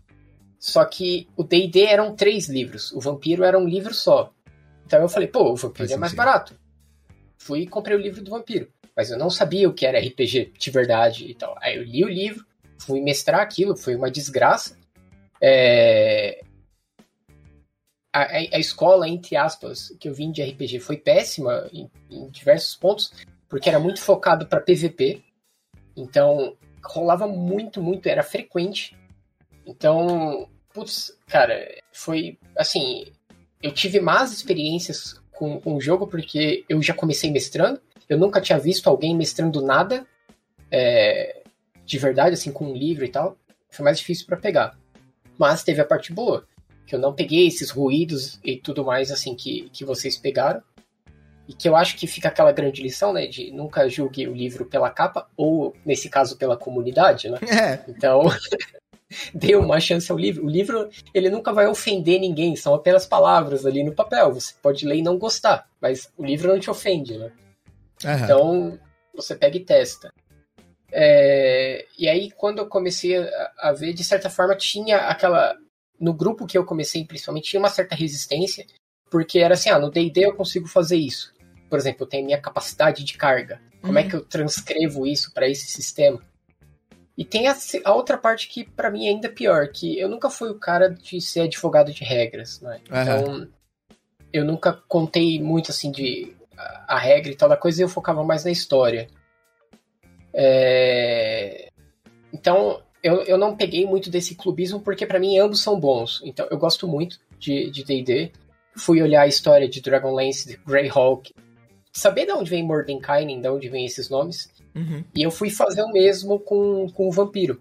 Só 0.58 0.84
que 0.84 1.26
o 1.36 1.42
DD 1.42 1.84
eram 1.84 2.14
três 2.14 2.48
livros, 2.48 2.92
o 2.92 3.00
Vampiro 3.00 3.44
era 3.44 3.58
um 3.58 3.66
livro 3.66 3.94
só. 3.94 4.32
Então 4.84 5.00
eu 5.00 5.08
falei, 5.08 5.28
pô, 5.28 5.52
o 5.52 5.56
Vampiro 5.56 5.92
é 5.92 5.96
mais 5.96 6.12
barato 6.12 6.54
fui 7.40 7.62
e 7.62 7.66
comprei 7.66 7.96
o 7.96 8.00
livro 8.00 8.22
do 8.22 8.30
vampiro. 8.30 8.70
Mas 8.94 9.10
eu 9.10 9.18
não 9.18 9.30
sabia 9.30 9.68
o 9.68 9.72
que 9.72 9.86
era 9.86 9.98
RPG 9.98 10.52
de 10.58 10.70
verdade 10.70 11.24
e 11.24 11.34
tal. 11.34 11.56
Aí 11.60 11.76
eu 11.76 11.82
li 11.82 12.04
o 12.04 12.08
livro, 12.08 12.44
fui 12.78 13.00
mestrar 13.00 13.40
aquilo, 13.40 13.76
foi 13.76 13.96
uma 13.96 14.10
desgraça. 14.10 14.78
É... 15.42 16.40
A, 18.12 18.22
a, 18.22 18.36
a, 18.36 18.58
escola, 18.58 19.08
entre 19.08 19.36
aspas, 19.36 19.96
que 19.98 20.08
eu 20.08 20.14
vim 20.14 20.30
de 20.30 20.42
RPG 20.42 20.80
foi 20.80 20.96
péssima 20.96 21.68
em, 21.72 21.90
em 22.10 22.28
diversos 22.28 22.76
pontos, 22.76 23.12
porque 23.48 23.68
era 23.68 23.80
muito 23.80 24.02
focado 24.02 24.46
para 24.46 24.60
PVP. 24.60 25.22
Então, 25.96 26.56
rolava 26.84 27.26
muito, 27.26 27.82
muito, 27.82 28.06
era 28.06 28.22
frequente. 28.22 28.96
Então, 29.66 30.48
putz, 30.72 31.16
cara, 31.26 31.66
foi 31.92 32.38
assim. 32.56 33.06
Eu 33.62 33.72
tive 33.72 34.00
más 34.00 34.32
experiências 34.32 35.20
com, 35.30 35.60
com 35.60 35.76
o 35.76 35.80
jogo, 35.80 36.06
porque 36.06 36.64
eu 36.68 36.82
já 36.82 36.94
comecei 36.94 37.30
mestrando. 37.30 37.80
Eu 38.08 38.18
nunca 38.18 38.40
tinha 38.40 38.58
visto 38.58 38.88
alguém 38.88 39.16
mestrando 39.16 39.62
nada 39.62 40.06
é, 40.70 41.42
de 41.84 41.98
verdade, 41.98 42.34
assim, 42.34 42.52
com 42.52 42.66
um 42.66 42.74
livro 42.74 43.04
e 43.04 43.08
tal. 43.08 43.36
Foi 43.68 43.84
mais 43.84 43.98
difícil 43.98 44.26
para 44.26 44.36
pegar. 44.36 44.78
Mas 45.38 45.62
teve 45.62 45.80
a 45.80 45.84
parte 45.84 46.12
boa, 46.12 46.46
que 46.86 46.94
eu 46.94 46.98
não 46.98 47.14
peguei 47.14 47.46
esses 47.46 47.70
ruídos 47.70 48.38
e 48.44 48.56
tudo 48.56 48.84
mais, 48.84 49.10
assim, 49.10 49.34
que, 49.34 49.70
que 49.70 49.84
vocês 49.84 50.16
pegaram. 50.16 50.62
E 51.50 51.52
que 51.52 51.68
eu 51.68 51.74
acho 51.74 51.96
que 51.96 52.06
fica 52.06 52.28
aquela 52.28 52.52
grande 52.52 52.80
lição, 52.80 53.12
né? 53.12 53.26
De 53.26 53.50
nunca 53.50 53.88
julgue 53.88 54.28
o 54.28 54.32
livro 54.32 54.64
pela 54.66 54.88
capa, 54.88 55.28
ou, 55.36 55.74
nesse 55.84 56.08
caso, 56.08 56.36
pela 56.36 56.56
comunidade, 56.56 57.28
né? 57.28 57.40
É. 57.42 57.90
Então, 57.90 58.22
dê 59.34 59.56
uma 59.56 59.80
chance 59.80 60.12
ao 60.12 60.16
livro. 60.16 60.46
O 60.46 60.48
livro, 60.48 60.88
ele 61.12 61.28
nunca 61.28 61.52
vai 61.52 61.66
ofender 61.66 62.20
ninguém, 62.20 62.54
são 62.54 62.72
apenas 62.72 63.04
palavras 63.04 63.66
ali 63.66 63.82
no 63.82 63.92
papel. 63.92 64.32
Você 64.32 64.54
pode 64.62 64.86
ler 64.86 64.98
e 64.98 65.02
não 65.02 65.18
gostar, 65.18 65.68
mas 65.80 66.12
o 66.16 66.24
livro 66.24 66.46
não 66.46 66.60
te 66.60 66.70
ofende, 66.70 67.18
né? 67.18 67.32
Uhum. 68.04 68.12
Então, 68.12 68.78
você 69.12 69.34
pega 69.34 69.56
e 69.56 69.64
testa. 69.64 70.12
É, 70.92 71.84
e 71.98 72.08
aí, 72.08 72.30
quando 72.30 72.58
eu 72.58 72.68
comecei 72.68 73.16
a, 73.16 73.52
a, 73.58 73.72
ver, 73.72 73.92
de 73.92 74.04
certa 74.04 74.30
forma, 74.30 74.54
tinha 74.54 74.98
aquela. 74.98 75.56
No 75.98 76.14
grupo 76.14 76.46
que 76.46 76.56
eu 76.56 76.64
comecei, 76.64 77.04
principalmente, 77.04 77.50
tinha 77.50 77.60
uma 77.60 77.68
certa 77.68 77.96
resistência, 77.96 78.64
porque 79.10 79.40
era 79.40 79.54
assim: 79.54 79.68
ah, 79.68 79.80
no 79.80 79.90
DD 79.90 80.26
eu 80.26 80.36
consigo 80.36 80.68
fazer 80.68 80.96
isso. 80.96 81.34
Por 81.70 81.78
exemplo, 81.78 82.02
eu 82.02 82.08
tenho 82.08 82.26
minha 82.26 82.40
capacidade 82.40 83.04
de 83.04 83.16
carga. 83.16 83.62
Como 83.80 83.96
é 83.96 84.02
uhum. 84.02 84.06
é 84.06 84.10
que 84.10 84.16
eu 84.16 84.24
transcrevo 84.24 85.06
isso 85.06 85.32
para 85.32 85.48
esse 85.48 85.66
sistema? 85.68 86.20
E 87.16 87.24
tem 87.24 87.48
a, 87.48 87.56
a 87.84 87.94
outra 87.94 88.16
parte 88.16 88.48
que 88.48 88.64
para 88.64 88.90
mim 88.90 89.06
é 89.06 89.10
ainda 89.10 89.28
pior, 89.28 89.68
que 89.68 89.98
eu 89.98 90.08
nunca 90.08 90.30
fui 90.30 90.50
o 90.50 90.58
cara 90.58 90.88
de 90.88 91.20
ser 91.20 91.42
advogado 91.42 91.92
de 91.92 92.02
regras, 92.02 92.60
né? 92.60 92.80
Uhum. 92.90 93.02
Então, 93.02 93.48
eu 94.32 94.44
nunca 94.44 94.72
contei 94.88 95.40
muito 95.40 95.70
assim 95.70 95.90
de 95.90 96.34
a, 96.56 96.96
a, 96.96 96.98
regra 96.98 97.30
e 97.30 97.36
tal 97.36 97.48
da 97.48 97.56
coisa, 97.56 97.80
e 97.80 97.84
eu 97.84 97.88
focava 97.88 98.24
mais 98.24 98.44
na 98.44 98.50
história. 98.50 99.08
É... 100.32 101.68
Então, 102.32 102.82
eu, 103.02 103.22
eu 103.22 103.36
não 103.36 103.56
peguei 103.56 103.84
muito 103.86 104.10
desse 104.10 104.34
clubismo, 104.34 104.80
porque 104.80 105.06
para 105.06 105.18
mim 105.18 105.38
ambos 105.38 105.60
são 105.60 105.78
bons. 105.78 106.22
Então, 106.24 106.46
eu 106.50 106.58
gosto 106.58 106.88
muito 106.88 107.18
de 107.38 107.70
D&D. 107.70 108.32
Fui 108.76 109.02
olhar 109.02 109.22
a 109.22 109.26
história 109.26 109.68
de 109.68 109.80
Dragonlance, 109.80 110.48
de 110.48 110.56
Greyhawk, 110.56 111.34
saber 112.00 112.26
de 112.26 112.32
onde 112.32 112.50
vem 112.50 112.64
Mordenkainen, 112.64 113.40
de 113.40 113.48
onde 113.48 113.68
vem 113.68 113.84
esses 113.84 114.08
nomes. 114.08 114.50
Uhum. 114.74 115.04
E 115.14 115.22
eu 115.22 115.30
fui 115.30 115.50
fazer 115.50 115.82
o 115.82 115.92
mesmo 115.92 116.40
com, 116.40 116.88
com 116.90 117.08
o 117.08 117.12
vampiro. 117.12 117.60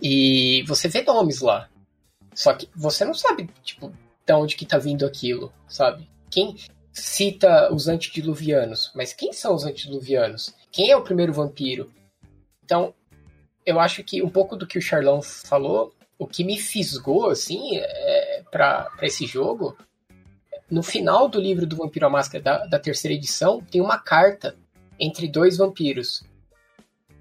E 0.00 0.64
você 0.66 0.88
vê 0.88 1.02
nomes 1.02 1.40
lá. 1.40 1.68
Só 2.34 2.52
que 2.54 2.68
você 2.74 3.04
não 3.04 3.14
sabe, 3.14 3.48
tipo, 3.62 3.92
de 4.26 4.32
onde 4.32 4.56
que 4.56 4.66
tá 4.66 4.78
vindo 4.78 5.06
aquilo, 5.06 5.52
sabe? 5.68 6.08
Quem 6.30 6.56
cita 6.92 7.72
os 7.72 7.88
antediluvianos, 7.88 8.90
mas 8.94 9.12
quem 9.12 9.32
são 9.32 9.54
os 9.54 9.64
antediluvianos? 9.64 10.54
Quem 10.70 10.90
é 10.90 10.96
o 10.96 11.04
primeiro 11.04 11.32
vampiro? 11.32 11.92
Então, 12.64 12.92
eu 13.64 13.78
acho 13.78 14.02
que 14.02 14.22
um 14.22 14.30
pouco 14.30 14.56
do 14.56 14.66
que 14.66 14.78
o 14.78 14.82
Charlão 14.82 15.22
falou, 15.22 15.94
o 16.18 16.26
que 16.26 16.42
me 16.42 16.58
fisgou, 16.58 17.30
assim, 17.30 17.76
é, 17.76 18.42
para 18.50 18.90
esse 19.02 19.26
jogo, 19.26 19.76
no 20.72 20.82
final 20.82 21.28
do 21.28 21.38
livro 21.38 21.66
do 21.66 21.76
Vampiro 21.76 22.06
à 22.06 22.08
Máscara 22.08 22.42
da, 22.42 22.64
da 22.64 22.78
terceira 22.78 23.14
edição, 23.14 23.60
tem 23.60 23.78
uma 23.78 23.98
carta 23.98 24.56
entre 24.98 25.28
dois 25.28 25.58
vampiros. 25.58 26.24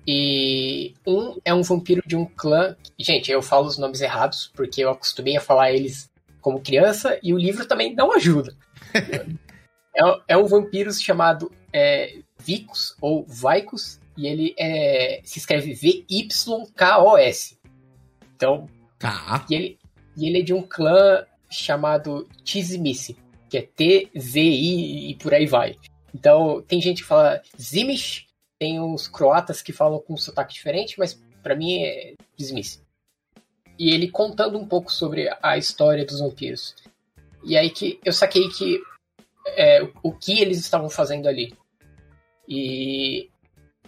E 0.07 0.93
um 1.05 1.37
é 1.43 1.53
um 1.53 1.61
vampiro 1.61 2.01
de 2.05 2.15
um 2.15 2.25
clã. 2.25 2.77
Gente, 2.97 3.29
eu 3.29 3.41
falo 3.41 3.67
os 3.67 3.77
nomes 3.77 3.99
errados 3.99 4.49
porque 4.55 4.81
eu 4.81 4.89
acostumei 4.89 5.35
a 5.35 5.41
falar 5.41 5.73
eles 5.73 6.09
como 6.39 6.61
criança 6.61 7.19
e 7.21 7.33
o 7.33 7.37
livro 7.37 7.67
também 7.67 7.93
não 7.93 8.13
ajuda. 8.13 8.55
é, 8.95 10.01
é, 10.29 10.37
um 10.37 10.45
vampiro 10.45 10.91
chamado 10.93 11.51
é, 11.73 12.19
Vicus 12.39 12.95
ou 13.01 13.25
Vicus 13.27 13.99
e 14.15 14.27
ele 14.27 14.55
é, 14.57 15.19
se 15.25 15.39
escreve 15.39 15.73
V-Y-K-O-S. 15.73 17.57
Então. 18.33 18.65
Tá. 18.97 19.45
E 19.49 19.55
ele, 19.55 19.79
e 20.15 20.25
ele 20.25 20.39
é 20.39 20.41
de 20.41 20.53
um 20.53 20.61
clã 20.61 21.25
chamado 21.49 22.27
Tizimice, 22.43 23.17
que 23.51 23.57
é 23.57 23.61
T-Z-I 23.63 25.11
e 25.11 25.15
por 25.15 25.33
aí 25.33 25.45
vai. 25.45 25.75
Então, 26.15 26.61
tem 26.61 26.81
gente 26.81 27.01
que 27.01 27.07
fala 27.07 27.41
Zimish, 27.59 28.25
tem 28.57 28.79
uns 28.79 29.09
croatas 29.09 29.61
que 29.61 29.73
falam 29.73 29.99
com 29.99 30.13
um 30.13 30.17
sotaque 30.17 30.53
diferente, 30.53 30.97
mas 30.97 31.21
para 31.43 31.53
mim 31.53 31.83
é 31.83 32.13
Zimish. 32.41 32.81
E 33.77 33.89
ele 33.89 34.09
contando 34.09 34.57
um 34.57 34.65
pouco 34.65 34.89
sobre 34.89 35.29
a 35.43 35.57
história 35.57 36.05
dos 36.05 36.21
vampiros. 36.21 36.73
E 37.43 37.57
aí 37.57 37.69
que 37.69 37.99
eu 38.05 38.13
saquei 38.13 38.47
que 38.47 38.79
é, 39.47 39.81
o 40.01 40.13
que 40.13 40.39
eles 40.39 40.57
estavam 40.57 40.89
fazendo 40.89 41.27
ali. 41.27 41.53
E 42.47 43.29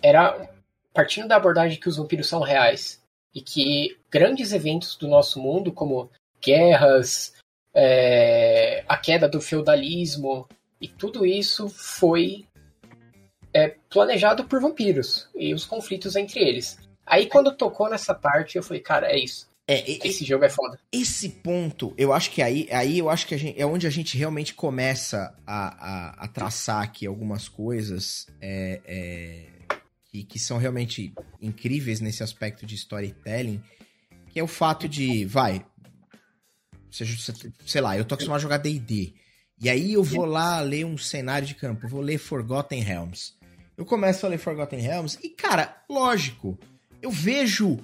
era 0.02 0.50
partindo 0.94 1.30
da 1.30 1.38
abordagem 1.38 1.80
que 1.80 1.88
os 1.88 1.96
vampiros 1.96 2.28
são 2.28 2.42
reais 2.42 3.02
e 3.34 3.40
que 3.40 3.98
grandes 4.12 4.52
eventos 4.52 4.98
do 4.98 5.08
nosso 5.08 5.40
mundo, 5.40 5.72
como 5.72 6.12
guerras, 6.44 7.34
é, 7.74 8.84
a 8.88 8.98
queda 8.98 9.28
do 9.28 9.42
feudalismo, 9.42 10.48
e 10.80 10.88
tudo 10.88 11.26
isso 11.26 11.70
foi 11.70 12.46
é, 13.54 13.76
planejado 13.90 14.44
por 14.46 14.60
vampiros 14.60 15.30
e 15.36 15.54
os 15.54 15.66
conflitos 15.66 16.16
entre 16.16 16.42
eles. 16.42 16.78
Aí 17.06 17.28
quando 17.28 17.56
tocou 17.56 17.90
nessa 17.90 18.14
parte, 18.14 18.58
eu 18.58 18.64
falei, 18.64 18.82
cara, 18.82 19.12
é 19.12 19.18
isso. 19.18 19.48
É, 19.66 20.08
esse 20.08 20.26
jogo 20.26 20.44
é 20.44 20.50
foda. 20.50 20.78
Esse 20.92 21.30
ponto, 21.30 21.94
eu 21.98 22.12
acho 22.12 22.32
que 22.32 22.42
aí, 22.42 22.68
aí 22.70 23.00
eu 23.00 23.10
acho 23.10 23.26
que 23.26 23.38
gente, 23.38 23.60
é 23.60 23.66
onde 23.66 23.88
a 23.88 23.90
gente 23.90 24.18
realmente 24.18 24.54
começa 24.54 25.34
a, 25.48 25.68
a, 25.68 26.26
a 26.26 26.28
traçar 26.28 26.84
aqui 26.84 27.08
algumas 27.08 27.48
coisas 27.48 28.28
é, 28.42 28.82
é, 28.86 29.46
que, 30.12 30.24
que 30.26 30.38
são 30.38 30.58
realmente 30.58 31.14
incríveis 31.42 32.02
nesse 32.02 32.22
aspecto 32.22 32.66
de 32.66 32.76
storytelling, 32.76 33.64
que 34.30 34.40
é 34.40 34.44
o 34.44 34.48
fato 34.48 34.88
de, 34.90 35.24
vai, 35.24 35.66
sei 37.66 37.82
lá, 37.82 37.98
eu 37.98 38.06
tô 38.06 38.16
acostumado 38.16 38.40
a 38.40 38.42
jogar 38.42 38.58
D&D. 38.58 39.14
E 39.60 39.70
aí 39.70 39.94
eu 39.94 40.04
vou 40.04 40.26
lá 40.26 40.60
ler 40.62 40.86
um 40.86 40.98
cenário 40.98 41.48
de 41.48 41.56
campo, 41.56 41.88
vou 41.88 42.02
ler 42.02 42.18
Forgotten 42.18 42.82
Realms. 42.82 43.34
Eu 43.78 43.86
começo 43.86 44.26
a 44.26 44.30
ler 44.30 44.38
Forgotten 44.38 44.80
Realms 44.80 45.18
e, 45.24 45.30
cara, 45.30 45.84
lógico, 45.90 46.58
eu 47.02 47.10
vejo 47.10 47.80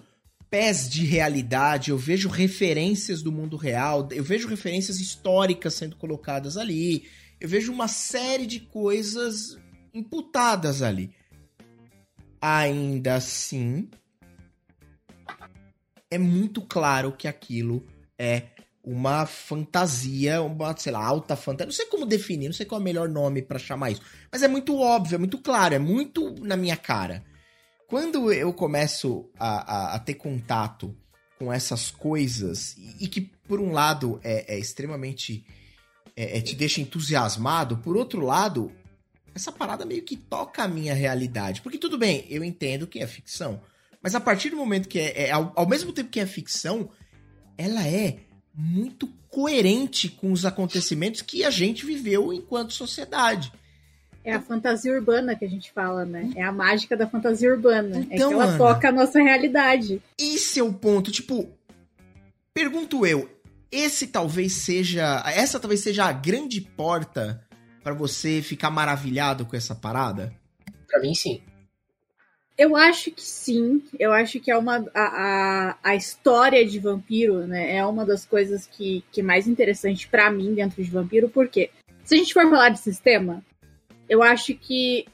pés 0.49 0.89
de 0.89 1.05
realidade, 1.05 1.91
eu 1.91 1.97
vejo 1.97 2.27
referências 2.27 3.21
do 3.21 3.31
mundo 3.31 3.55
real, 3.55 4.07
eu 4.11 4.23
vejo 4.23 4.47
referências 4.47 4.99
históricas 4.99 5.75
sendo 5.75 5.95
colocadas 5.95 6.57
ali, 6.57 7.05
eu 7.39 7.47
vejo 7.47 7.71
uma 7.71 7.87
série 7.87 8.45
de 8.45 8.59
coisas 8.59 9.57
imputadas 9.93 10.81
ali. 10.81 11.11
Ainda 12.41 13.15
assim, 13.15 13.89
é 16.09 16.17
muito 16.17 16.61
claro 16.61 17.11
que 17.11 17.27
aquilo 17.27 17.85
é 18.17 18.43
uma 18.83 19.25
fantasia, 19.25 20.41
uma, 20.41 20.75
sei 20.77 20.91
lá, 20.91 21.03
alta 21.05 21.35
fantasia. 21.35 21.65
Não 21.65 21.73
sei 21.73 21.85
como 21.85 22.05
definir, 22.05 22.47
não 22.47 22.53
sei 22.53 22.65
qual 22.65 22.79
é 22.79 22.81
o 22.81 22.85
melhor 22.85 23.09
nome 23.09 23.41
para 23.41 23.59
chamar 23.59 23.91
isso. 23.91 24.01
Mas 24.31 24.41
é 24.41 24.47
muito 24.47 24.77
óbvio, 24.77 25.15
é 25.15 25.17
muito 25.17 25.37
claro, 25.37 25.75
é 25.75 25.79
muito 25.79 26.33
na 26.41 26.55
minha 26.55 26.77
cara. 26.77 27.23
Quando 27.87 28.31
eu 28.31 28.53
começo 28.53 29.29
a, 29.37 29.93
a, 29.93 29.95
a 29.95 29.99
ter 29.99 30.13
contato 30.13 30.95
com 31.37 31.51
essas 31.51 31.89
coisas, 31.89 32.75
e, 32.77 33.05
e 33.05 33.07
que 33.07 33.21
por 33.21 33.59
um 33.59 33.71
lado 33.71 34.19
é, 34.23 34.55
é 34.55 34.59
extremamente. 34.59 35.45
É, 36.15 36.37
é, 36.37 36.41
te 36.41 36.53
deixa 36.53 36.81
entusiasmado, 36.81 37.77
por 37.77 37.95
outro 37.95 38.19
lado, 38.19 38.73
essa 39.33 39.53
parada 39.53 39.85
meio 39.85 40.03
que 40.03 40.17
toca 40.17 40.63
a 40.63 40.67
minha 40.67 40.93
realidade. 40.93 41.61
Porque 41.61 41.77
tudo 41.77 41.97
bem, 41.97 42.25
eu 42.29 42.43
entendo 42.43 42.85
que 42.85 42.99
é 42.99 43.07
ficção. 43.07 43.61
Mas 44.01 44.15
a 44.15 44.19
partir 44.19 44.49
do 44.49 44.57
momento 44.57 44.89
que 44.89 44.99
é. 44.99 45.27
é 45.27 45.31
ao, 45.31 45.53
ao 45.55 45.67
mesmo 45.67 45.93
tempo 45.93 46.09
que 46.09 46.19
é 46.19 46.25
ficção, 46.25 46.89
ela 47.57 47.87
é 47.87 48.19
muito 48.59 49.07
coerente 49.29 50.09
com 50.09 50.33
os 50.33 50.45
acontecimentos 50.45 51.21
que 51.21 51.45
a 51.45 51.49
gente 51.49 51.85
viveu 51.85 52.33
enquanto 52.33 52.73
sociedade. 52.73 53.53
É 54.21 54.33
a 54.33 54.41
fantasia 54.41 54.91
urbana 54.91 55.33
que 55.33 55.45
a 55.45 55.49
gente 55.49 55.71
fala, 55.71 56.03
né? 56.03 56.29
É 56.35 56.43
a 56.43 56.51
mágica 56.51 56.97
da 56.97 57.07
fantasia 57.07 57.49
urbana. 57.49 57.99
Então, 57.99 58.11
é 58.11 58.17
que 58.17 58.33
ela 58.33 58.43
Ana, 58.43 58.57
toca 58.57 58.89
a 58.89 58.91
nossa 58.91 59.21
realidade. 59.21 60.01
Esse 60.17 60.59
é 60.59 60.63
o 60.63 60.73
ponto. 60.73 61.09
Tipo, 61.09 61.49
pergunto 62.53 63.05
eu, 63.05 63.29
esse 63.71 64.07
talvez 64.07 64.53
seja. 64.53 65.23
Essa 65.25 65.57
talvez 65.57 65.79
seja 65.79 66.05
a 66.05 66.11
grande 66.11 66.59
porta 66.59 67.41
para 67.81 67.93
você 67.93 68.41
ficar 68.41 68.69
maravilhado 68.69 69.45
com 69.45 69.55
essa 69.55 69.73
parada? 69.73 70.33
Para 70.85 70.99
mim, 70.99 71.15
sim. 71.15 71.41
Eu 72.59 72.75
acho 72.75 73.09
que 73.09 73.21
sim. 73.21 73.81
Eu 73.97 74.11
acho 74.11 74.37
que 74.41 74.51
é 74.51 74.57
uma 74.57 74.85
a, 74.93 75.01
a, 75.01 75.77
a 75.81 75.95
história 75.95 76.65
de 76.65 76.77
vampiro, 76.77 77.47
né? 77.47 77.77
É 77.77 77.85
uma 77.85 78.05
das 78.05 78.25
coisas 78.25 78.67
que, 78.67 79.01
que 79.13 79.21
é 79.21 79.23
mais 79.23 79.47
interessante 79.47 80.09
para 80.09 80.29
mim 80.29 80.53
dentro 80.53 80.83
de 80.83 80.91
vampiro, 80.91 81.29
porque 81.29 81.69
se 82.03 82.15
a 82.15 82.17
gente 82.17 82.33
for 82.33 82.43
falar 82.49 82.67
de 82.67 82.79
sistema, 82.79 83.41
eu 84.09 84.21
acho 84.21 84.53
que 84.55 85.05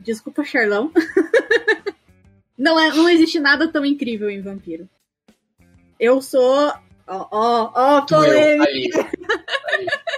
desculpa, 0.00 0.42
Charlão. 0.42 0.90
não 2.58 2.80
é, 2.80 2.88
não 2.88 3.08
existe 3.08 3.38
nada 3.38 3.70
tão 3.70 3.84
incrível 3.84 4.28
em 4.28 4.40
vampiro. 4.40 4.88
Eu 6.00 6.20
sou 6.20 6.72
ó, 7.06 7.28
ó, 7.30 7.72
ó, 7.74 8.00
polêmica. 8.06 9.08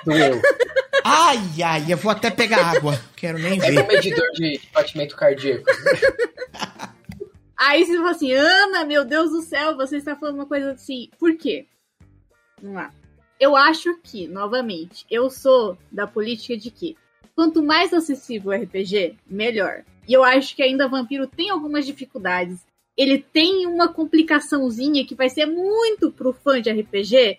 Doeu. 0.07 0.41
Ai, 1.05 1.39
ai, 1.65 1.85
eu 1.93 1.97
vou 1.97 2.13
até 2.13 2.31
pegar 2.31 2.77
água. 2.77 3.01
Quero 3.17 3.39
nem 3.39 3.59
ver. 3.59 3.77
É 3.77 3.83
um 3.83 3.87
medidor 3.87 4.31
de 4.33 4.61
batimento 4.73 5.17
cardíaco. 5.17 5.65
Aí 7.57 7.85
você 7.85 7.97
fala 7.97 8.11
assim, 8.11 8.33
Ana, 8.33 8.85
meu 8.85 9.05
Deus 9.05 9.31
do 9.31 9.43
céu, 9.43 9.77
você 9.77 9.99
está 9.99 10.17
falando 10.17 10.37
uma 10.37 10.47
coisa 10.47 10.73
assim. 10.73 11.11
Por 11.19 11.37
quê? 11.37 11.67
Vamos 12.61 12.77
lá. 12.77 12.91
Eu 13.39 13.57
acho 13.57 13.99
que, 14.03 14.27
novamente, 14.27 15.05
eu 15.11 15.31
sou 15.31 15.77
da 15.91 16.07
política 16.07 16.57
de 16.57 16.71
que 16.71 16.97
quanto 17.35 17.63
mais 17.63 17.93
acessível 17.93 18.53
o 18.53 18.55
RPG, 18.55 19.17
melhor. 19.27 19.85
E 20.07 20.13
eu 20.13 20.25
acho 20.25 20.55
que 20.55 20.63
ainda 20.63 20.89
Vampiro 20.89 21.27
tem 21.27 21.51
algumas 21.51 21.87
dificuldades. 21.87 22.67
Ele 22.97 23.19
tem 23.19 23.67
uma 23.67 23.89
complicaçãozinha 23.89 25.07
que 25.07 25.15
vai 25.15 25.31
ser 25.31 25.47
muito 25.47 26.11
pro 26.11 26.33
fã 26.33 26.61
de 26.61 26.71
RPG, 26.71 27.39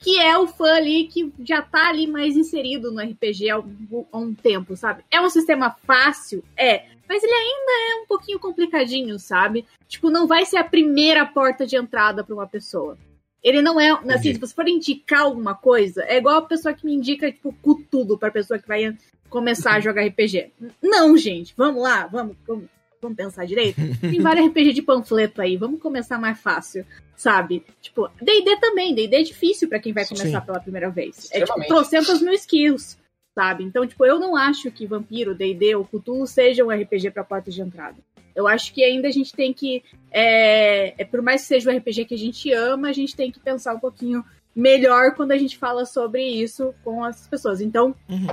que 0.00 0.18
é 0.18 0.36
o 0.36 0.46
fã 0.46 0.76
ali 0.76 1.04
que 1.04 1.32
já 1.44 1.60
tá 1.60 1.88
ali 1.88 2.06
mais 2.06 2.34
inserido 2.36 2.90
no 2.90 3.02
RPG 3.02 3.50
há 3.50 3.58
um, 3.58 4.06
há 4.10 4.18
um 4.18 4.34
tempo, 4.34 4.74
sabe? 4.74 5.04
É 5.10 5.20
um 5.20 5.28
sistema 5.28 5.76
fácil? 5.86 6.42
É. 6.56 6.86
Mas 7.06 7.22
ele 7.22 7.32
ainda 7.32 7.92
é 7.92 8.02
um 8.02 8.06
pouquinho 8.06 8.38
complicadinho, 8.38 9.18
sabe? 9.18 9.66
Tipo, 9.86 10.10
não 10.10 10.26
vai 10.26 10.46
ser 10.46 10.56
a 10.56 10.64
primeira 10.64 11.26
porta 11.26 11.66
de 11.66 11.76
entrada 11.76 12.24
para 12.24 12.34
uma 12.34 12.46
pessoa. 12.46 12.96
Ele 13.42 13.60
não 13.60 13.80
é. 13.80 13.90
Assim, 14.14 14.32
se 14.32 14.38
você 14.38 14.54
for 14.54 14.68
indicar 14.68 15.22
alguma 15.22 15.54
coisa, 15.54 16.02
é 16.04 16.18
igual 16.18 16.36
a 16.36 16.42
pessoa 16.42 16.74
que 16.74 16.86
me 16.86 16.94
indica, 16.94 17.30
tipo, 17.30 17.54
tudo 17.90 18.16
pra 18.16 18.30
pessoa 18.30 18.58
que 18.58 18.68
vai 18.68 18.96
começar 19.28 19.72
a 19.72 19.80
jogar 19.80 20.06
RPG. 20.06 20.52
Não, 20.82 21.16
gente, 21.16 21.52
vamos 21.56 21.82
lá, 21.82 22.06
vamos, 22.06 22.36
vamos, 22.46 22.66
vamos 23.00 23.16
pensar 23.16 23.46
direito. 23.46 23.80
Tem 24.00 24.20
vários 24.20 24.46
RPG 24.48 24.72
de 24.72 24.82
panfleto 24.82 25.40
aí, 25.40 25.56
vamos 25.56 25.80
começar 25.80 26.18
mais 26.18 26.38
fácil 26.40 26.84
sabe? 27.20 27.62
Tipo, 27.82 28.08
D&D 28.20 28.56
também, 28.56 28.94
D&D 28.94 29.14
é 29.14 29.22
difícil 29.22 29.68
para 29.68 29.78
quem 29.78 29.92
vai 29.92 30.06
começar 30.06 30.40
Sim. 30.40 30.46
pela 30.46 30.58
primeira 30.58 30.88
vez. 30.88 31.28
É 31.32 31.44
tipo, 31.44 31.66
trocentas 31.66 32.22
mil 32.22 32.32
skills, 32.32 32.98
sabe? 33.34 33.62
Então, 33.62 33.86
tipo, 33.86 34.06
eu 34.06 34.18
não 34.18 34.34
acho 34.34 34.70
que 34.70 34.86
Vampiro, 34.86 35.34
D&D 35.34 35.74
ou 35.74 35.84
Cthulhu 35.84 36.26
seja 36.26 36.64
um 36.64 36.70
RPG 36.70 37.10
pra 37.10 37.22
porta 37.22 37.50
de 37.50 37.60
entrada. 37.60 37.98
Eu 38.34 38.48
acho 38.48 38.72
que 38.72 38.82
ainda 38.82 39.08
a 39.08 39.10
gente 39.10 39.34
tem 39.34 39.52
que, 39.52 39.84
é, 40.10 40.94
é, 40.96 41.04
por 41.04 41.20
mais 41.20 41.42
que 41.42 41.48
seja 41.48 41.70
um 41.70 41.76
RPG 41.76 42.06
que 42.06 42.14
a 42.14 42.18
gente 42.18 42.50
ama, 42.52 42.88
a 42.88 42.92
gente 42.92 43.14
tem 43.14 43.30
que 43.30 43.38
pensar 43.38 43.74
um 43.74 43.80
pouquinho 43.80 44.24
melhor 44.56 45.14
quando 45.14 45.32
a 45.32 45.38
gente 45.38 45.58
fala 45.58 45.84
sobre 45.84 46.24
isso 46.24 46.74
com 46.82 47.04
as 47.04 47.26
pessoas. 47.26 47.60
Então, 47.60 47.94
uhum. 48.08 48.28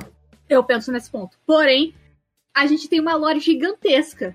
eu 0.48 0.64
penso 0.64 0.94
nesse 0.94 1.12
ponto. 1.12 1.38
Porém, 1.46 1.94
a 2.56 2.66
gente 2.68 2.88
tem 2.88 3.02
uma 3.02 3.16
lore 3.16 3.42
gigantesca 3.42 4.34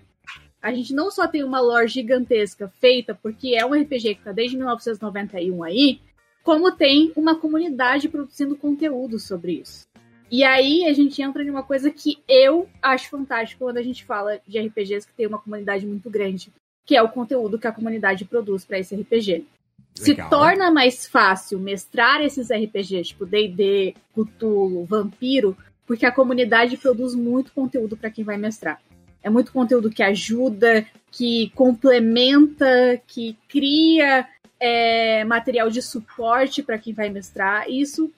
a 0.63 0.73
gente 0.73 0.95
não 0.95 1.11
só 1.11 1.27
tem 1.27 1.43
uma 1.43 1.61
lore 1.61 1.89
gigantesca 1.89 2.69
feita 2.81 3.19
porque 3.21 3.55
é 3.57 3.67
um 3.67 3.75
RPG 3.75 4.15
que 4.15 4.21
está 4.21 4.31
desde 4.31 4.57
1991 4.57 5.65
aí, 5.65 6.01
como 6.45 6.71
tem 6.71 7.13
uma 7.17 7.35
comunidade 7.35 8.09
produzindo 8.09 8.57
conteúdo 8.57 9.19
sobre 9.19 9.55
isso. 9.55 9.83
E 10.31 10.45
aí 10.45 10.87
a 10.87 10.93
gente 10.93 11.21
entra 11.21 11.43
em 11.43 11.51
uma 11.51 11.63
coisa 11.63 11.91
que 11.91 12.19
eu 12.29 12.69
acho 12.81 13.11
fantástico 13.11 13.65
quando 13.65 13.77
a 13.77 13.83
gente 13.83 14.05
fala 14.05 14.41
de 14.47 14.59
RPGs 14.59 15.07
que 15.07 15.13
tem 15.15 15.27
uma 15.27 15.39
comunidade 15.39 15.87
muito 15.87 16.09
grande, 16.09 16.51
que 16.87 16.97
é 16.97 17.03
o 17.03 17.09
conteúdo 17.09 17.59
que 17.59 17.67
a 17.67 17.73
comunidade 17.73 18.25
produz 18.25 18.65
para 18.65 18.79
esse 18.79 18.95
RPG. 18.95 19.33
Legal. 19.33 19.47
Se 19.95 20.31
torna 20.31 20.71
mais 20.71 21.07
fácil 21.07 21.59
mestrar 21.59 22.23
esses 22.23 22.49
RPGs, 22.51 23.11
tipo 23.11 23.27
D&D, 23.27 23.95
Cthulhu, 24.15 24.87
Vampiro, 24.87 25.57
porque 25.87 26.07
a 26.07 26.13
comunidade 26.13 26.79
produz 26.79 27.15
muito 27.15 27.53
conteúdo 27.53 27.95
para 27.95 28.11
quem 28.11 28.25
vai 28.25 28.39
mestrar. 28.39 28.81
É 29.23 29.31
muito 29.31 29.53
conteúdo 29.53 29.91
que 29.91 30.03
ajuda, 30.03 30.85
que 31.11 31.51
complementa, 31.55 33.01
que 33.07 33.37
cria 33.49 34.27
é, 34.59 35.25
material 35.25 35.71
de 35.71 35.83
suporte 35.83 36.63
para 36.63 36.79
quem 36.79 36.93
vai 36.93 37.09
mestrar. 37.09 37.69
E 37.69 37.81
isso 37.81 38.11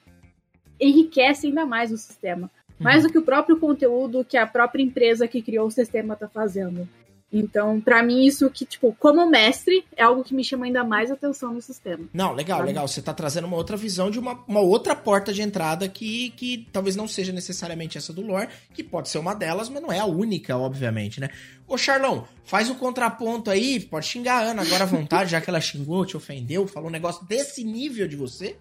enriquece 0.79 1.47
ainda 1.47 1.65
mais 1.65 1.91
o 1.91 1.97
sistema. 1.97 2.49
Mais 2.79 3.03
uhum. 3.03 3.07
do 3.07 3.11
que 3.11 3.19
o 3.19 3.23
próprio 3.23 3.57
conteúdo 3.57 4.25
que 4.25 4.37
a 4.37 4.45
própria 4.45 4.83
empresa 4.83 5.27
que 5.27 5.41
criou 5.41 5.67
o 5.67 5.71
sistema 5.71 6.13
está 6.13 6.27
fazendo. 6.27 6.87
Então, 7.31 7.81
para 7.81 8.01
mim, 8.01 8.25
isso 8.25 8.49
que, 8.49 8.65
tipo, 8.65 8.95
como 8.97 9.29
mestre, 9.29 9.83
é 9.97 10.03
algo 10.03 10.23
que 10.23 10.33
me 10.33 10.43
chama 10.43 10.65
ainda 10.65 10.83
mais 10.83 11.11
atenção 11.11 11.53
no 11.53 11.61
sistema. 11.61 12.07
Não, 12.13 12.33
legal, 12.33 12.59
sabe? 12.59 12.69
legal. 12.69 12.87
Você 12.87 13.01
tá 13.01 13.13
trazendo 13.13 13.45
uma 13.45 13.57
outra 13.57 13.75
visão 13.75 14.09
de 14.09 14.19
uma, 14.19 14.43
uma 14.47 14.61
outra 14.61 14.95
porta 14.95 15.33
de 15.33 15.41
entrada 15.41 15.89
que, 15.89 16.29
que 16.31 16.67
talvez 16.71 16.95
não 16.95 17.07
seja 17.07 17.33
necessariamente 17.33 17.97
essa 17.97 18.13
do 18.13 18.21
lore, 18.21 18.49
que 18.73 18.83
pode 18.83 19.09
ser 19.09 19.17
uma 19.17 19.33
delas, 19.33 19.69
mas 19.69 19.81
não 19.81 19.91
é 19.91 19.99
a 19.99 20.05
única, 20.05 20.57
obviamente, 20.57 21.19
né? 21.19 21.29
Ô, 21.67 21.77
Charlão, 21.77 22.27
faz 22.43 22.69
o 22.69 22.75
contraponto 22.75 23.49
aí, 23.49 23.79
pode 23.79 24.05
xingar 24.05 24.35
a 24.35 24.51
Ana 24.51 24.61
agora 24.61 24.83
à 24.83 24.87
vontade, 24.87 25.31
já 25.31 25.41
que 25.41 25.49
ela 25.49 25.59
xingou, 25.59 26.05
te 26.05 26.15
ofendeu, 26.15 26.67
falou 26.67 26.89
um 26.89 26.93
negócio 26.93 27.25
desse 27.25 27.63
nível 27.63 28.07
de 28.07 28.15
você. 28.15 28.55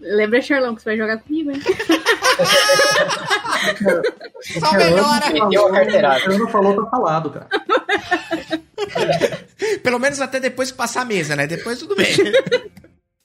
Lembra, 0.00 0.42
Charlão, 0.42 0.74
que 0.74 0.82
você 0.82 0.90
vai 0.90 0.98
jogar 0.98 1.18
comigo, 1.18 1.50
hein? 1.50 1.60
Só 4.60 4.72
melhora. 4.72 5.30
Meteu 5.32 5.66
a 5.66 5.72
carteirada. 5.72 6.38
não 6.38 6.48
falou, 6.48 6.84
tá 6.84 6.90
falado, 6.90 7.30
cara. 7.30 7.48
Pelo 9.82 9.98
menos 9.98 10.20
até 10.20 10.38
depois 10.38 10.70
que 10.70 10.76
passar 10.76 11.00
a 11.02 11.06
mesa, 11.06 11.34
né? 11.34 11.46
Depois 11.46 11.78
tudo 11.78 11.96
bem. 11.96 12.14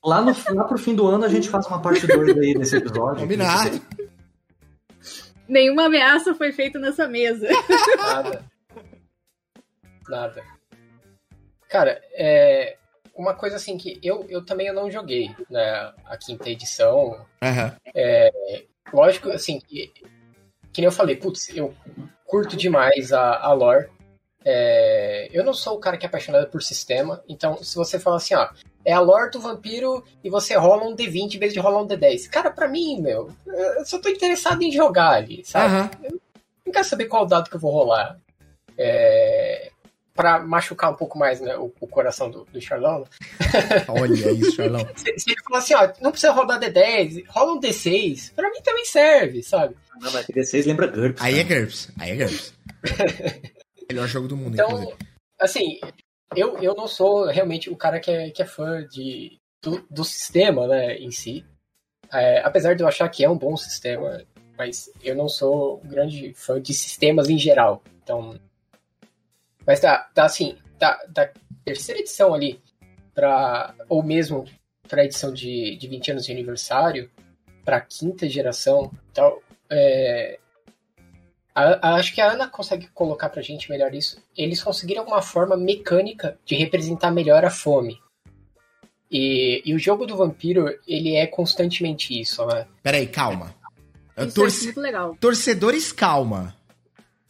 Lá, 0.03 0.19
no, 0.19 0.35
lá 0.55 0.63
pro 0.63 0.79
fim 0.79 0.95
do 0.95 1.05
ano 1.05 1.25
a 1.25 1.29
gente 1.29 1.47
faz 1.47 1.67
uma 1.67 1.79
parte 1.79 2.07
2 2.07 2.35
aí 2.35 2.55
desse 2.55 2.75
episódio. 2.75 3.21
Combinado. 3.21 3.79
Nenhuma 5.47 5.85
ameaça 5.85 6.33
foi 6.33 6.51
feita 6.51 6.79
nessa 6.79 7.07
mesa. 7.07 7.47
Nada. 7.99 8.43
Nada. 10.09 10.43
Cara, 11.69 12.01
é, 12.15 12.77
uma 13.21 13.35
coisa 13.35 13.55
assim 13.55 13.77
que 13.77 13.99
eu, 14.01 14.25
eu 14.27 14.43
também 14.43 14.67
eu 14.67 14.73
não 14.73 14.89
joguei, 14.89 15.29
né? 15.49 15.93
A 16.05 16.17
quinta 16.17 16.49
edição. 16.49 17.25
Uhum. 17.43 17.71
É, 17.93 18.31
lógico, 18.91 19.29
assim, 19.29 19.59
que, 19.59 19.93
que 20.73 20.81
nem 20.81 20.85
eu 20.85 20.91
falei, 20.91 21.15
putz, 21.15 21.55
eu 21.55 21.73
curto 22.25 22.57
demais 22.57 23.13
a, 23.13 23.37
a 23.37 23.53
lore. 23.53 23.89
É, 24.43 25.29
eu 25.31 25.43
não 25.43 25.53
sou 25.53 25.75
o 25.75 25.79
cara 25.79 25.97
que 25.97 26.05
é 26.05 26.09
apaixonado 26.09 26.49
por 26.49 26.63
sistema, 26.63 27.23
então 27.29 27.63
se 27.63 27.75
você 27.75 27.99
fala 27.99 28.17
assim, 28.17 28.33
ó, 28.33 28.49
é 28.83 28.91
a 28.91 28.99
lore 28.99 29.29
do 29.29 29.39
vampiro 29.39 30.03
e 30.23 30.31
você 30.31 30.55
rola 30.55 30.83
um 30.83 30.95
D20 30.95 31.35
em 31.35 31.39
vez 31.39 31.53
de 31.53 31.59
rolar 31.59 31.83
um 31.83 31.87
D10. 31.87 32.27
Cara, 32.27 32.49
pra 32.49 32.67
mim, 32.67 32.99
meu, 32.99 33.29
eu 33.45 33.85
só 33.85 33.99
tô 33.99 34.09
interessado 34.09 34.63
em 34.63 34.71
jogar 34.71 35.11
ali, 35.11 35.45
sabe? 35.45 35.75
Aham. 35.75 35.91
Eu 36.03 36.19
não 36.65 36.73
quero 36.73 36.85
saber 36.85 37.05
qual 37.05 37.27
dado 37.27 37.49
que 37.49 37.55
eu 37.55 37.59
vou 37.59 37.71
rolar. 37.71 38.17
É... 38.75 39.70
Pra 40.13 40.39
machucar 40.39 40.91
um 40.91 40.95
pouco 40.95 41.17
mais 41.17 41.39
né, 41.39 41.55
o, 41.57 41.73
o 41.79 41.87
coração 41.87 42.29
do, 42.29 42.43
do 42.45 42.59
Charlão. 42.61 42.99
né? 42.99 43.05
Olha 43.87 44.31
isso, 44.31 44.55
Charlão. 44.55 44.85
Se, 44.95 45.17
se 45.17 45.31
ele 45.31 45.41
falar 45.43 45.59
assim, 45.59 45.73
ó, 45.73 45.89
não 46.01 46.11
precisa 46.11 46.33
rodar 46.33 46.59
D10, 46.59 47.23
rola 47.29 47.53
um 47.53 47.59
D6, 47.61 48.33
pra 48.35 48.49
mim 48.51 48.61
também 48.61 48.83
serve, 48.85 49.41
sabe? 49.41 49.75
Não, 50.01 50.11
mas 50.11 50.25
D6 50.27 50.65
lembra 50.67 50.87
GURPS. 50.87 51.21
Aí 51.23 51.39
é 51.39 51.43
cara. 51.45 51.59
GURPS. 51.61 51.91
Aí 51.97 52.11
é 52.11 52.15
GURPS. 52.17 52.53
Melhor 53.89 54.07
jogo 54.07 54.27
do 54.27 54.35
mundo, 54.37 54.53
Então, 54.53 54.69
inclusive. 54.69 54.97
assim, 55.39 55.79
eu, 56.35 56.57
eu 56.59 56.75
não 56.75 56.87
sou 56.87 57.25
realmente 57.27 57.69
o 57.69 57.75
cara 57.75 57.99
que 57.99 58.11
é, 58.11 58.29
que 58.31 58.41
é 58.41 58.45
fã 58.45 58.85
de, 58.87 59.37
do, 59.63 59.85
do 59.89 60.03
sistema, 60.03 60.67
né, 60.67 60.95
em 60.97 61.11
si. 61.11 61.45
É, 62.11 62.41
apesar 62.41 62.73
de 62.75 62.83
eu 62.83 62.87
achar 62.87 63.07
que 63.09 63.23
é 63.23 63.29
um 63.29 63.37
bom 63.37 63.55
sistema, 63.55 64.21
mas 64.57 64.89
eu 65.01 65.15
não 65.15 65.29
sou 65.29 65.81
um 65.83 65.87
grande 65.87 66.33
fã 66.35 66.61
de 66.61 66.73
sistemas 66.73 67.29
em 67.29 67.37
geral. 67.37 67.81
Então. 68.03 68.37
Mas 69.65 69.79
tá, 69.79 70.09
tá 70.13 70.25
assim, 70.25 70.57
da, 70.79 70.97
da 71.09 71.29
terceira 71.63 71.99
edição 72.01 72.33
ali, 72.33 72.59
pra, 73.13 73.73
ou 73.87 74.01
mesmo 74.03 74.45
pra 74.87 75.05
edição 75.05 75.33
de, 75.33 75.75
de 75.77 75.87
20 75.87 76.11
anos 76.11 76.25
de 76.25 76.31
aniversário, 76.31 77.09
pra 77.63 77.79
quinta 77.79 78.27
geração 78.27 78.91
tal, 79.13 79.41
é, 79.69 80.39
a- 81.53 81.89
a- 81.89 81.95
acho 81.95 82.13
que 82.13 82.19
a 82.21 82.31
Ana 82.31 82.47
consegue 82.47 82.87
colocar 82.87 83.29
pra 83.29 83.41
gente 83.41 83.69
melhor 83.69 83.93
isso. 83.93 84.21
Eles 84.35 84.63
conseguiram 84.63 85.03
uma 85.05 85.21
forma 85.21 85.55
mecânica 85.55 86.37
de 86.45 86.55
representar 86.55 87.11
melhor 87.11 87.45
a 87.45 87.49
fome. 87.51 87.99
E, 89.09 89.61
e 89.65 89.73
o 89.75 89.79
jogo 89.79 90.05
do 90.05 90.15
vampiro, 90.15 90.67
ele 90.87 91.15
é 91.15 91.27
constantemente 91.27 92.19
isso, 92.19 92.45
né? 92.45 92.65
Peraí, 92.81 93.05
calma. 93.07 93.53
Isso 94.17 94.33
torce- 94.35 94.61
é 94.61 94.65
muito 94.65 94.79
legal. 94.81 95.15
Torcedores, 95.19 95.91
calma. 95.91 96.55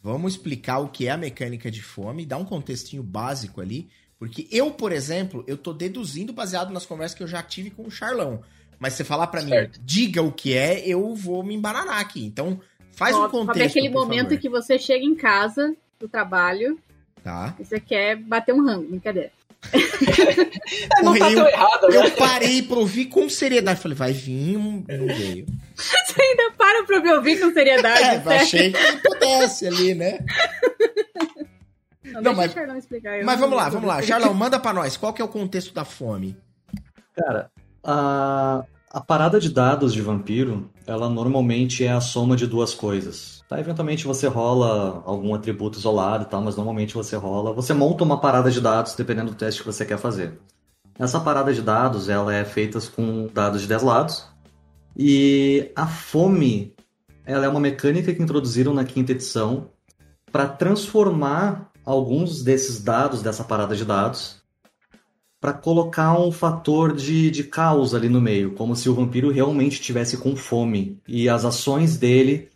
Vamos 0.02 0.32
explicar 0.32 0.78
o 0.80 0.88
que 0.88 1.06
é 1.06 1.10
a 1.12 1.16
mecânica 1.16 1.70
de 1.70 1.80
fome, 1.82 2.26
dar 2.26 2.36
um 2.38 2.44
contextinho 2.44 3.02
básico 3.02 3.60
ali. 3.60 3.88
Porque 4.18 4.46
eu, 4.50 4.70
por 4.70 4.92
exemplo, 4.92 5.44
eu 5.46 5.56
tô 5.56 5.72
deduzindo 5.72 6.32
baseado 6.32 6.72
nas 6.72 6.86
conversas 6.86 7.16
que 7.16 7.22
eu 7.22 7.28
já 7.28 7.42
tive 7.42 7.70
com 7.70 7.84
o 7.84 7.90
Charlão. 7.90 8.40
Mas 8.78 8.94
você 8.94 9.04
falar 9.04 9.28
pra 9.28 9.42
mim, 9.42 9.52
diga 9.80 10.22
o 10.22 10.32
que 10.32 10.54
é, 10.54 10.80
eu 10.86 11.14
vou 11.14 11.42
me 11.44 11.54
embananar 11.54 11.98
aqui. 12.00 12.24
Então, 12.24 12.60
faz 12.92 13.14
um 13.16 13.20
Sabe 13.20 13.30
contexto, 13.32 13.78
aquele 13.78 13.90
por 13.90 14.02
momento 14.04 14.28
favor. 14.30 14.38
que 14.40 14.48
você 14.48 14.78
chega 14.78 15.04
em 15.04 15.14
casa 15.14 15.74
do 16.00 16.08
trabalho 16.08 16.78
Tá. 17.22 17.54
e 17.60 17.64
você 17.64 17.78
quer 17.78 18.16
bater 18.16 18.52
um 18.52 18.64
rango, 18.64 18.88
brincadeira. 18.88 19.30
É, 20.98 21.02
não 21.02 21.16
tá 21.16 21.30
tão 21.30 21.46
errado, 21.48 21.88
né? 21.88 21.96
Eu 22.06 22.10
parei 22.12 22.62
pra 22.62 22.76
ouvir 22.78 23.06
com 23.06 23.28
seriedade. 23.28 23.80
Falei, 23.80 23.96
vai 23.96 24.12
vir, 24.12 24.56
um- 24.56 24.84
não 24.88 25.06
veio. 25.06 25.46
Você 25.76 26.20
ainda 26.22 26.50
para 26.56 26.84
pra 26.84 27.00
me 27.00 27.12
ouvir 27.12 27.40
com 27.40 27.52
seriedade, 27.52 28.02
É, 28.02 28.20
sério. 28.20 28.30
achei 28.42 28.72
que 28.72 28.96
pudesse 29.08 29.66
ali, 29.66 29.94
né? 29.94 30.18
Não, 32.04 32.20
Não, 32.20 32.34
deixa 32.34 32.66
mas- 32.66 32.78
explicar. 32.78 33.22
Mas 33.24 33.40
não 33.40 33.48
vamos 33.48 33.56
lá, 33.56 33.68
vamos 33.68 33.88
lá. 33.88 34.02
Charlão, 34.02 34.34
manda 34.34 34.58
pra 34.58 34.72
nós. 34.72 34.96
Qual 34.96 35.12
que 35.12 35.22
é 35.22 35.24
o 35.24 35.28
contexto 35.28 35.72
da 35.72 35.84
fome? 35.84 36.36
Cara, 37.16 37.50
a, 37.82 38.64
a 38.90 39.00
parada 39.00 39.40
de 39.40 39.48
dados 39.48 39.92
de 39.94 40.02
vampiro, 40.02 40.70
ela 40.86 41.08
normalmente 41.08 41.84
é 41.84 41.92
a 41.92 42.00
soma 42.00 42.36
de 42.36 42.46
duas 42.46 42.74
coisas. 42.74 43.42
Tá? 43.48 43.58
Eventualmente 43.60 44.04
você 44.06 44.26
rola 44.26 45.02
algum 45.06 45.34
atributo 45.34 45.78
isolado 45.78 46.24
e 46.24 46.26
tal, 46.26 46.42
mas 46.42 46.56
normalmente 46.56 46.94
você 46.94 47.16
rola. 47.16 47.52
Você 47.54 47.72
monta 47.72 48.04
uma 48.04 48.20
parada 48.20 48.50
de 48.50 48.60
dados 48.60 48.94
dependendo 48.94 49.30
do 49.30 49.36
teste 49.36 49.60
que 49.60 49.66
você 49.66 49.84
quer 49.86 49.98
fazer. 49.98 50.38
Essa 50.98 51.18
parada 51.20 51.52
de 51.54 51.62
dados, 51.62 52.08
ela 52.08 52.34
é 52.34 52.44
feita 52.44 52.78
com 52.94 53.26
dados 53.32 53.62
de 53.62 53.66
10 53.68 53.82
lados. 53.82 54.26
E 54.96 55.70
a 55.74 55.86
fome, 55.86 56.74
ela 57.24 57.46
é 57.46 57.48
uma 57.48 57.60
mecânica 57.60 58.12
que 58.12 58.22
introduziram 58.22 58.74
na 58.74 58.84
quinta 58.84 59.12
edição 59.12 59.70
para 60.30 60.46
transformar 60.46 61.70
alguns 61.84 62.42
desses 62.42 62.82
dados, 62.82 63.22
dessa 63.22 63.44
parada 63.44 63.74
de 63.74 63.84
dados, 63.84 64.42
para 65.40 65.52
colocar 65.52 66.18
um 66.18 66.30
fator 66.30 66.94
de, 66.94 67.30
de 67.30 67.44
caos 67.44 67.94
ali 67.94 68.08
no 68.08 68.20
meio, 68.20 68.52
como 68.54 68.76
se 68.76 68.88
o 68.88 68.94
vampiro 68.94 69.30
realmente 69.30 69.74
estivesse 69.74 70.16
com 70.16 70.36
fome. 70.36 71.00
E 71.08 71.28
as 71.28 71.44
ações 71.44 71.96
dele 71.96 72.48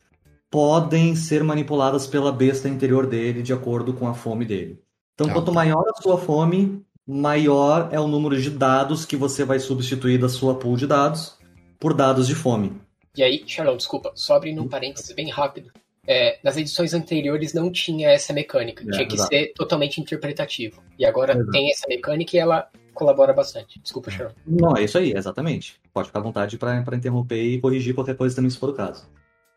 podem 0.51 1.17
ser 1.17 1.43
manipuladas 1.43 2.07
pela 2.07 2.31
besta 2.31 2.69
interior 2.69 3.07
dele 3.07 3.43
de 3.43 3.53
acordo 3.53 3.93
com 3.93 4.07
a 4.07 4.15
fome 4.15 4.45
dele. 4.45 4.81
Então, 5.15 5.29
quanto 5.31 5.53
maior 5.53 5.85
a 5.89 6.01
sua 6.01 6.19
fome, 6.19 6.85
maior 7.07 7.89
é 7.91 7.99
o 7.99 8.07
número 8.07 8.41
de 8.41 8.51
dados 8.51 9.05
que 9.05 9.17
você 9.17 9.45
vai 9.45 9.59
substituir 9.59 10.19
da 10.19 10.29
sua 10.29 10.55
pool 10.55 10.77
de 10.77 10.87
dados 10.87 11.36
por 11.79 11.95
dados 11.95 12.27
de 12.27 12.35
fome. 12.35 12.73
E 13.17 13.23
aí, 13.23 13.43
Charlão, 13.47 13.77
desculpa, 13.77 14.13
só 14.15 14.37
abrindo 14.37 14.63
um 14.63 14.69
parênteses 14.69 15.15
bem 15.15 15.31
rápido. 15.31 15.71
É, 16.07 16.39
nas 16.45 16.57
edições 16.57 16.95
anteriores 16.95 17.53
não 17.53 17.71
tinha 17.71 18.09
essa 18.11 18.33
mecânica, 18.33 18.85
É, 18.87 18.91
tinha 18.93 19.09
que 19.09 19.15
exato. 19.15 19.29
ser 19.29 19.53
totalmente 19.55 20.01
interpretativo. 20.01 20.81
E 20.99 21.05
agora 21.05 21.33
Exato. 21.35 21.51
tem 21.51 21.71
essa 21.71 21.87
mecânica 21.89 22.37
e 22.37 22.39
ela 22.39 22.69
colabora 22.95 23.33
bastante. 23.33 23.81
Desculpa, 23.81 24.11
Charlão. 24.11 24.35
Não, 24.47 24.77
é 24.77 24.85
isso 24.85 24.97
aí, 24.99 25.13
exatamente. 25.13 25.81
Pode 25.93 26.07
ficar 26.09 26.21
à 26.21 26.23
vontade 26.23 26.57
para 26.59 26.97
interromper 26.97 27.43
e 27.43 27.61
corrigir 27.61 27.95
qualquer 27.95 28.17
coisa 28.17 28.37
também, 28.37 28.51
se 28.51 28.57
for 28.59 28.71
o 28.71 28.75
caso. 28.75 29.09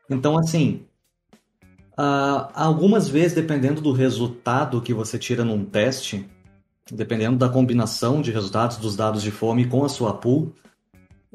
Então, 0.09 0.37
assim, 0.37 0.85
ah, 1.95 2.49
algumas 2.55 3.07
vezes, 3.07 3.33
dependendo 3.33 3.81
do 3.81 3.91
resultado 3.91 4.81
que 4.81 4.93
você 4.93 5.19
tira 5.19 5.43
num 5.43 5.63
teste, 5.63 6.27
dependendo 6.91 7.37
da 7.37 7.47
combinação 7.49 8.21
de 8.21 8.31
resultados 8.31 8.77
dos 8.77 8.95
dados 8.95 9.21
de 9.21 9.31
fome 9.31 9.67
com 9.67 9.85
a 9.85 9.89
sua 9.89 10.13
pool, 10.13 10.53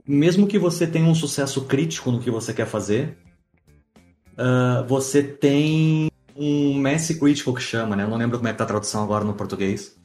mesmo 0.07 0.47
que 0.47 0.59
você 0.59 0.87
tenha 0.87 1.09
um 1.09 1.15
sucesso 1.15 1.65
crítico 1.67 2.11
no 2.11 2.21
que 2.21 2.31
você 2.31 2.53
quer 2.53 2.67
fazer, 2.67 3.17
ah, 4.37 4.85
você 4.89 5.23
tem 5.23 6.11
um 6.37 6.75
Messi 6.75 7.19
Critical 7.19 7.55
que 7.55 7.63
chama, 7.63 7.95
né? 7.95 8.05
Eu 8.05 8.09
não 8.09 8.17
lembro 8.17 8.39
como 8.39 8.49
é 8.49 8.53
que 8.53 8.59
tá 8.59 8.65
a 8.65 8.69
tradução 8.69 9.03
agora 9.03 9.25
no 9.25 9.35
português. 9.35 9.97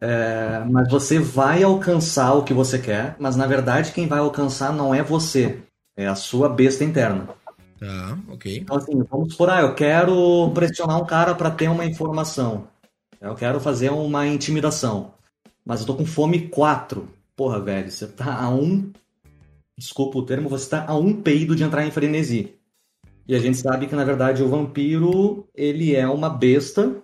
É, 0.00 0.64
mas 0.70 0.90
você 0.90 1.18
vai 1.18 1.62
alcançar 1.62 2.32
o 2.32 2.42
que 2.42 2.54
você 2.54 2.78
quer, 2.78 3.16
mas 3.18 3.36
na 3.36 3.46
verdade 3.46 3.92
quem 3.92 4.08
vai 4.08 4.18
alcançar 4.18 4.72
não 4.72 4.94
é 4.94 5.02
você, 5.02 5.58
é 5.94 6.06
a 6.06 6.14
sua 6.14 6.48
besta 6.48 6.82
interna. 6.82 7.28
Tá, 7.78 8.18
ok. 8.28 8.58
Então, 8.58 8.76
assim, 8.76 9.02
vamos 9.02 9.32
supor, 9.32 9.50
ah, 9.50 9.60
eu 9.60 9.74
quero 9.74 10.50
pressionar 10.54 11.00
um 11.00 11.06
cara 11.06 11.34
para 11.34 11.50
ter 11.50 11.68
uma 11.68 11.84
informação. 11.84 12.68
Eu 13.20 13.34
quero 13.34 13.60
fazer 13.60 13.90
uma 13.90 14.26
intimidação. 14.26 15.12
Mas 15.64 15.80
eu 15.80 15.86
tô 15.86 15.94
com 15.94 16.06
fome 16.06 16.48
4. 16.48 17.08
Porra, 17.36 17.60
velho, 17.60 17.90
você 17.90 18.06
tá 18.06 18.34
a 18.34 18.48
um. 18.50 18.90
Desculpa 19.80 20.18
o 20.18 20.22
termo, 20.22 20.46
você 20.46 20.68
tá 20.68 20.84
a 20.86 20.94
um 20.94 21.22
peido 21.22 21.56
de 21.56 21.64
entrar 21.64 21.86
em 21.86 21.90
frenesi. 21.90 22.54
E 23.26 23.34
a 23.34 23.38
gente 23.38 23.56
sabe 23.56 23.86
que, 23.86 23.96
na 23.96 24.04
verdade, 24.04 24.42
o 24.42 24.48
vampiro, 24.48 25.48
ele 25.54 25.96
é 25.96 26.06
uma 26.06 26.28
besta 26.28 26.94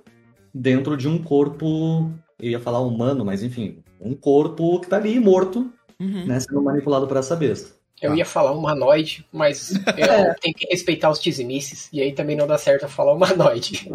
dentro 0.52 0.94
de 0.94 1.08
um 1.08 1.16
corpo. 1.16 2.12
Eu 2.38 2.50
ia 2.50 2.60
falar 2.60 2.80
humano, 2.80 3.24
mas 3.24 3.42
enfim. 3.42 3.78
Um 3.98 4.12
corpo 4.14 4.78
que 4.80 4.88
tá 4.88 4.96
ali 4.98 5.18
morto, 5.18 5.72
Uhum. 5.98 6.26
né? 6.26 6.38
Sendo 6.38 6.60
manipulado 6.60 7.06
por 7.06 7.16
essa 7.16 7.34
besta. 7.34 7.70
Eu 8.02 8.14
ia 8.14 8.26
falar 8.26 8.52
humanoide, 8.52 9.24
mas 9.32 9.70
eu 9.96 10.34
tenho 10.42 10.54
que 10.54 10.66
respeitar 10.70 11.08
os 11.08 11.18
dizimices, 11.18 11.88
e 11.90 12.02
aí 12.02 12.12
também 12.12 12.36
não 12.36 12.46
dá 12.46 12.58
certo 12.58 12.82
eu 12.82 12.90
falar 12.90 13.14
humanoide. 13.14 13.90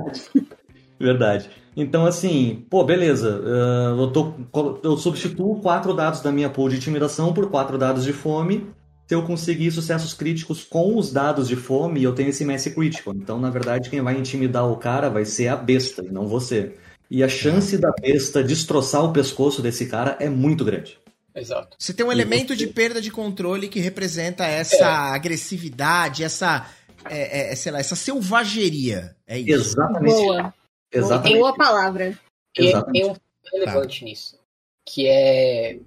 Verdade. 0.99 1.51
Então, 1.75 2.05
assim, 2.05 2.65
pô, 2.69 2.83
beleza. 2.83 3.41
ah, 3.45 3.95
eu, 3.97 4.11
tô, 4.11 4.33
eu 4.83 4.97
substituo 4.97 5.61
quatro 5.61 5.93
dados 5.93 6.21
da 6.21 6.31
minha 6.31 6.49
pool 6.49 6.69
de 6.69 6.77
intimidação 6.77 7.33
por 7.33 7.49
quatro 7.49 7.77
dados 7.77 8.03
de 8.03 8.13
fome. 8.13 8.67
Se 9.07 9.15
eu 9.15 9.23
conseguir 9.23 9.71
sucessos 9.71 10.13
críticos 10.13 10.63
com 10.63 10.97
os 10.97 11.11
dados 11.11 11.47
de 11.47 11.55
fome, 11.55 12.01
eu 12.01 12.13
tenho 12.13 12.29
esse 12.29 12.45
Messi 12.45 12.71
Critical. 12.71 13.13
Então, 13.13 13.39
na 13.39 13.49
verdade, 13.49 13.89
quem 13.89 14.01
vai 14.01 14.17
intimidar 14.17 14.69
o 14.69 14.77
cara 14.77 15.09
vai 15.09 15.25
ser 15.25 15.49
a 15.49 15.55
besta, 15.55 16.01
e 16.01 16.11
não 16.11 16.27
você. 16.27 16.75
E 17.09 17.21
a 17.21 17.27
chance 17.27 17.77
da 17.77 17.91
besta 17.91 18.41
destroçar 18.41 19.03
o 19.03 19.11
pescoço 19.11 19.61
desse 19.61 19.87
cara 19.87 20.15
é 20.17 20.29
muito 20.29 20.63
grande. 20.63 20.97
Exato. 21.35 21.75
Você 21.77 21.93
tem 21.93 22.05
um 22.05 22.11
elemento 22.11 22.55
de 22.55 22.67
perda 22.67 23.01
de 23.01 23.11
controle 23.11 23.67
que 23.67 23.79
representa 23.79 24.45
essa 24.45 25.13
agressividade, 25.13 26.23
essa, 26.23 26.65
é, 27.09 27.51
é, 27.51 27.55
sei 27.55 27.71
lá, 27.71 27.79
essa 27.79 27.95
selvageria. 27.97 29.13
É 29.27 29.37
isso. 29.37 29.51
Exatamente. 29.51 30.13
Boa. 30.13 30.53
Exatamente. 30.91 31.37
Boa 31.39 31.55
palavra. 31.55 32.19
E 32.57 32.65
Exatamente. 32.67 33.01
tem 33.03 33.11
um 33.11 33.15
relevante 33.53 34.03
nisso, 34.03 34.39
que 34.85 35.07
é... 35.07 35.79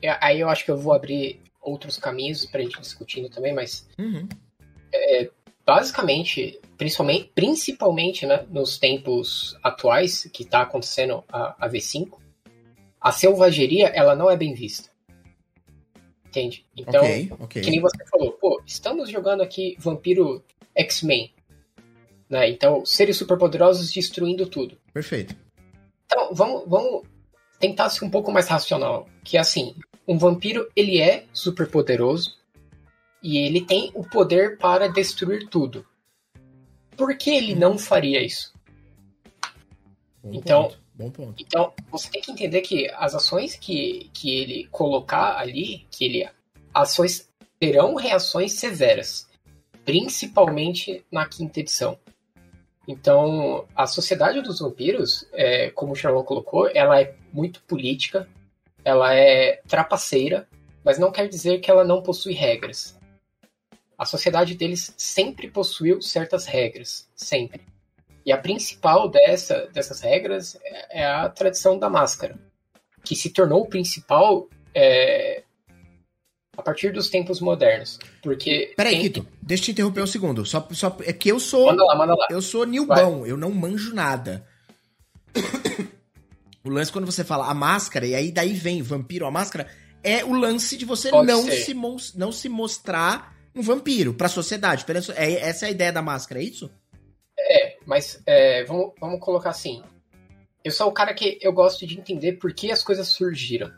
é- 0.00 0.18
Aí 0.20 0.40
eu 0.40 0.48
acho 0.48 0.64
que 0.64 0.70
eu 0.70 0.76
vou 0.76 0.92
abrir 0.92 1.40
outros 1.60 1.96
caminhos 1.96 2.44
pra 2.46 2.60
gente 2.62 2.80
discutindo 2.80 3.28
também, 3.28 3.52
mas 3.54 3.86
Uhum. 3.98 4.26
basicamente, 5.64 6.60
principalmente, 6.76 7.30
principalmente 7.34 8.26
né, 8.26 8.44
nos 8.50 8.78
tempos 8.78 9.56
atuais 9.62 10.24
que 10.32 10.42
está 10.42 10.62
acontecendo 10.62 11.22
a, 11.28 11.66
a 11.66 11.68
V5, 11.70 12.18
a 13.00 13.12
selvageria 13.12 13.86
ela 13.88 14.14
não 14.16 14.30
é 14.30 14.36
bem 14.36 14.54
vista. 14.54 14.90
Entende? 16.26 16.64
Então, 16.76 17.04
ok, 17.04 17.32
ok. 17.40 17.62
que 17.62 17.70
nem 17.70 17.80
você 17.80 18.04
falou, 18.06 18.32
pô, 18.32 18.62
estamos 18.66 19.10
jogando 19.10 19.42
aqui 19.42 19.76
Vampiro 19.78 20.42
X-Men. 20.74 21.30
Né? 22.32 22.48
Então, 22.48 22.82
seres 22.86 23.18
superpoderosos 23.18 23.92
destruindo 23.92 24.46
tudo. 24.46 24.78
Perfeito. 24.90 25.36
Então, 26.06 26.32
vamos, 26.32 26.62
vamos 26.66 27.02
tentar 27.60 27.90
ser 27.90 28.06
um 28.06 28.10
pouco 28.10 28.32
mais 28.32 28.48
racional. 28.48 29.06
Que 29.22 29.36
é 29.36 29.40
assim, 29.40 29.74
um 30.08 30.16
vampiro, 30.16 30.66
ele 30.74 30.98
é 30.98 31.26
super 31.30 31.68
poderoso 31.68 32.38
e 33.22 33.36
ele 33.36 33.60
tem 33.60 33.90
o 33.94 34.02
poder 34.02 34.56
para 34.56 34.88
destruir 34.88 35.46
tudo. 35.50 35.84
Por 36.96 37.14
que 37.18 37.28
ele 37.28 37.54
não 37.54 37.76
faria 37.76 38.24
isso? 38.24 38.54
Bom 40.24 40.30
Então- 40.32 40.62
ponto, 40.62 40.78
bom 40.94 41.10
ponto. 41.10 41.34
Então, 41.38 41.74
você 41.90 42.08
tem 42.08 42.22
que 42.22 42.32
entender 42.32 42.62
que 42.62 42.88
as 42.96 43.14
ações 43.14 43.56
que, 43.56 44.08
que 44.14 44.30
ele 44.40 44.68
colocar 44.70 45.36
ali, 45.36 45.86
que 45.90 46.06
ele 46.06 46.30
ações 46.72 47.28
terão 47.60 47.94
reações 47.94 48.54
severas, 48.54 49.28
principalmente 49.84 51.04
na 51.12 51.28
quinta 51.28 51.60
edição. 51.60 51.98
Então, 52.86 53.66
a 53.76 53.86
sociedade 53.86 54.40
dos 54.40 54.60
vampiros, 54.60 55.26
é, 55.32 55.70
como 55.70 55.92
o 55.92 55.96
Sherlock 55.96 56.26
colocou, 56.26 56.68
ela 56.74 57.00
é 57.00 57.14
muito 57.32 57.62
política, 57.62 58.28
ela 58.84 59.14
é 59.14 59.62
trapaceira, 59.68 60.48
mas 60.84 60.98
não 60.98 61.12
quer 61.12 61.28
dizer 61.28 61.60
que 61.60 61.70
ela 61.70 61.84
não 61.84 62.02
possui 62.02 62.32
regras. 62.32 62.98
A 63.96 64.04
sociedade 64.04 64.56
deles 64.56 64.92
sempre 64.96 65.48
possuiu 65.48 66.02
certas 66.02 66.44
regras, 66.44 67.08
sempre. 67.14 67.62
E 68.26 68.32
a 68.32 68.38
principal 68.38 69.08
dessa, 69.08 69.68
dessas 69.72 70.00
regras 70.00 70.58
é 70.62 70.82
é 70.92 71.06
a 71.06 71.28
tradição 71.28 71.78
da 71.78 71.88
máscara, 71.88 72.38
que 73.02 73.16
se 73.16 73.30
tornou 73.30 73.62
o 73.62 73.68
principal 73.68 74.46
é, 74.74 75.42
a 76.62 76.64
partir 76.64 76.92
dos 76.92 77.10
tempos 77.10 77.40
modernos. 77.40 77.98
Porque. 78.22 78.72
Peraí, 78.76 78.92
tem- 78.94 79.02
Kito, 79.02 79.28
deixa 79.42 79.62
eu 79.62 79.64
te 79.66 79.70
interromper 79.72 80.02
um 80.02 80.06
segundo. 80.06 80.46
Só, 80.46 80.66
só, 80.70 80.96
é 81.04 81.12
que 81.12 81.28
eu 81.28 81.40
sou. 81.40 81.66
Manda 81.66 81.84
lá, 81.84 81.96
manda 81.96 82.14
lá. 82.14 82.26
Eu 82.30 82.40
sou 82.40 82.64
nilbão, 82.64 83.26
eu 83.26 83.36
não 83.36 83.50
manjo 83.50 83.92
nada. 83.92 84.46
o 86.64 86.70
lance 86.70 86.92
quando 86.92 87.06
você 87.06 87.24
fala 87.24 87.48
a 87.50 87.54
máscara, 87.54 88.06
e 88.06 88.14
aí 88.14 88.30
daí 88.30 88.52
vem 88.52 88.80
vampiro, 88.82 89.26
a 89.26 89.30
máscara, 89.30 89.68
é 90.02 90.24
o 90.24 90.32
lance 90.32 90.76
de 90.76 90.84
você 90.84 91.10
Pode 91.10 91.26
não 91.26 91.42
ser. 91.42 91.52
se, 91.64 91.74
não 92.16 92.30
se 92.32 92.48
mostrar 92.48 93.36
um 93.54 93.60
vampiro 93.62 94.14
pra 94.14 94.28
sociedade. 94.28 94.84
Pela 94.84 95.02
so- 95.02 95.12
É, 95.12 95.32
essa 95.34 95.66
é 95.66 95.68
a 95.68 95.72
ideia 95.72 95.92
da 95.92 96.00
máscara, 96.00 96.40
é 96.40 96.44
isso? 96.44 96.70
É, 97.38 97.76
mas 97.84 98.22
é, 98.24 98.64
vamos, 98.64 98.92
vamos 99.00 99.18
colocar 99.20 99.50
assim. 99.50 99.82
Eu 100.64 100.70
sou 100.70 100.86
o 100.88 100.92
cara 100.92 101.12
que 101.12 101.38
eu 101.42 101.52
gosto 101.52 101.84
de 101.84 101.98
entender 101.98 102.34
por 102.34 102.52
que 102.54 102.70
as 102.70 102.84
coisas 102.84 103.08
surgiram. 103.08 103.72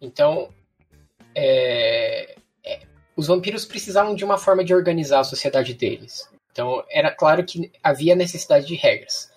Então, 0.00 0.48
é, 1.36 2.34
é, 2.64 2.80
os 3.14 3.26
vampiros 3.26 3.66
precisavam 3.66 4.14
de 4.14 4.24
uma 4.24 4.38
forma 4.38 4.64
de 4.64 4.74
organizar 4.74 5.20
a 5.20 5.24
sociedade 5.24 5.74
deles. 5.74 6.28
Então, 6.50 6.82
era 6.88 7.10
claro 7.10 7.44
que 7.44 7.70
havia 7.82 8.16
necessidade 8.16 8.66
de 8.66 8.74
regras. 8.74 9.30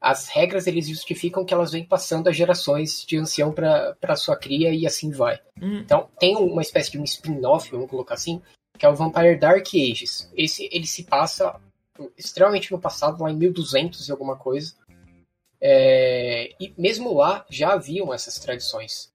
As 0.00 0.28
regras 0.28 0.66
eles 0.66 0.88
justificam 0.88 1.44
que 1.44 1.54
elas 1.54 1.72
vêm 1.72 1.84
passando 1.84 2.28
as 2.28 2.36
gerações 2.36 3.04
de 3.06 3.16
ancião 3.16 3.52
para 3.52 4.16
sua 4.16 4.36
cria 4.36 4.72
e 4.72 4.84
assim 4.84 5.10
vai. 5.10 5.40
Hum, 5.60 5.78
Então, 5.78 6.08
tem 6.18 6.36
uma 6.36 6.62
espécie 6.62 6.90
de 6.90 6.98
um 6.98 7.04
spin-off, 7.04 7.70
vamos 7.70 7.88
colocar 7.88 8.14
assim, 8.14 8.42
que 8.76 8.84
é 8.84 8.88
o 8.88 8.94
Vampire 8.94 9.38
Dark 9.38 9.66
Ages. 9.74 10.30
Esse 10.36 10.68
ele 10.72 10.86
se 10.86 11.04
passa 11.04 11.60
extremamente 12.16 12.72
no 12.72 12.80
passado, 12.80 13.22
lá 13.22 13.30
em 13.30 13.36
1200 13.36 14.08
e 14.08 14.10
alguma 14.10 14.36
coisa. 14.36 14.74
É, 15.60 16.52
e 16.60 16.72
mesmo 16.76 17.14
lá 17.14 17.44
já 17.48 17.72
haviam 17.72 18.12
essas 18.12 18.38
tradições. 18.38 19.12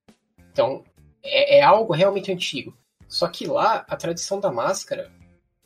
Então, 0.51 0.83
é, 1.23 1.57
é 1.57 1.61
algo 1.61 1.93
realmente 1.93 2.31
antigo. 2.31 2.77
Só 3.07 3.27
que 3.27 3.45
lá, 3.45 3.85
a 3.87 3.95
tradição 3.95 4.39
da 4.39 4.51
máscara, 4.51 5.11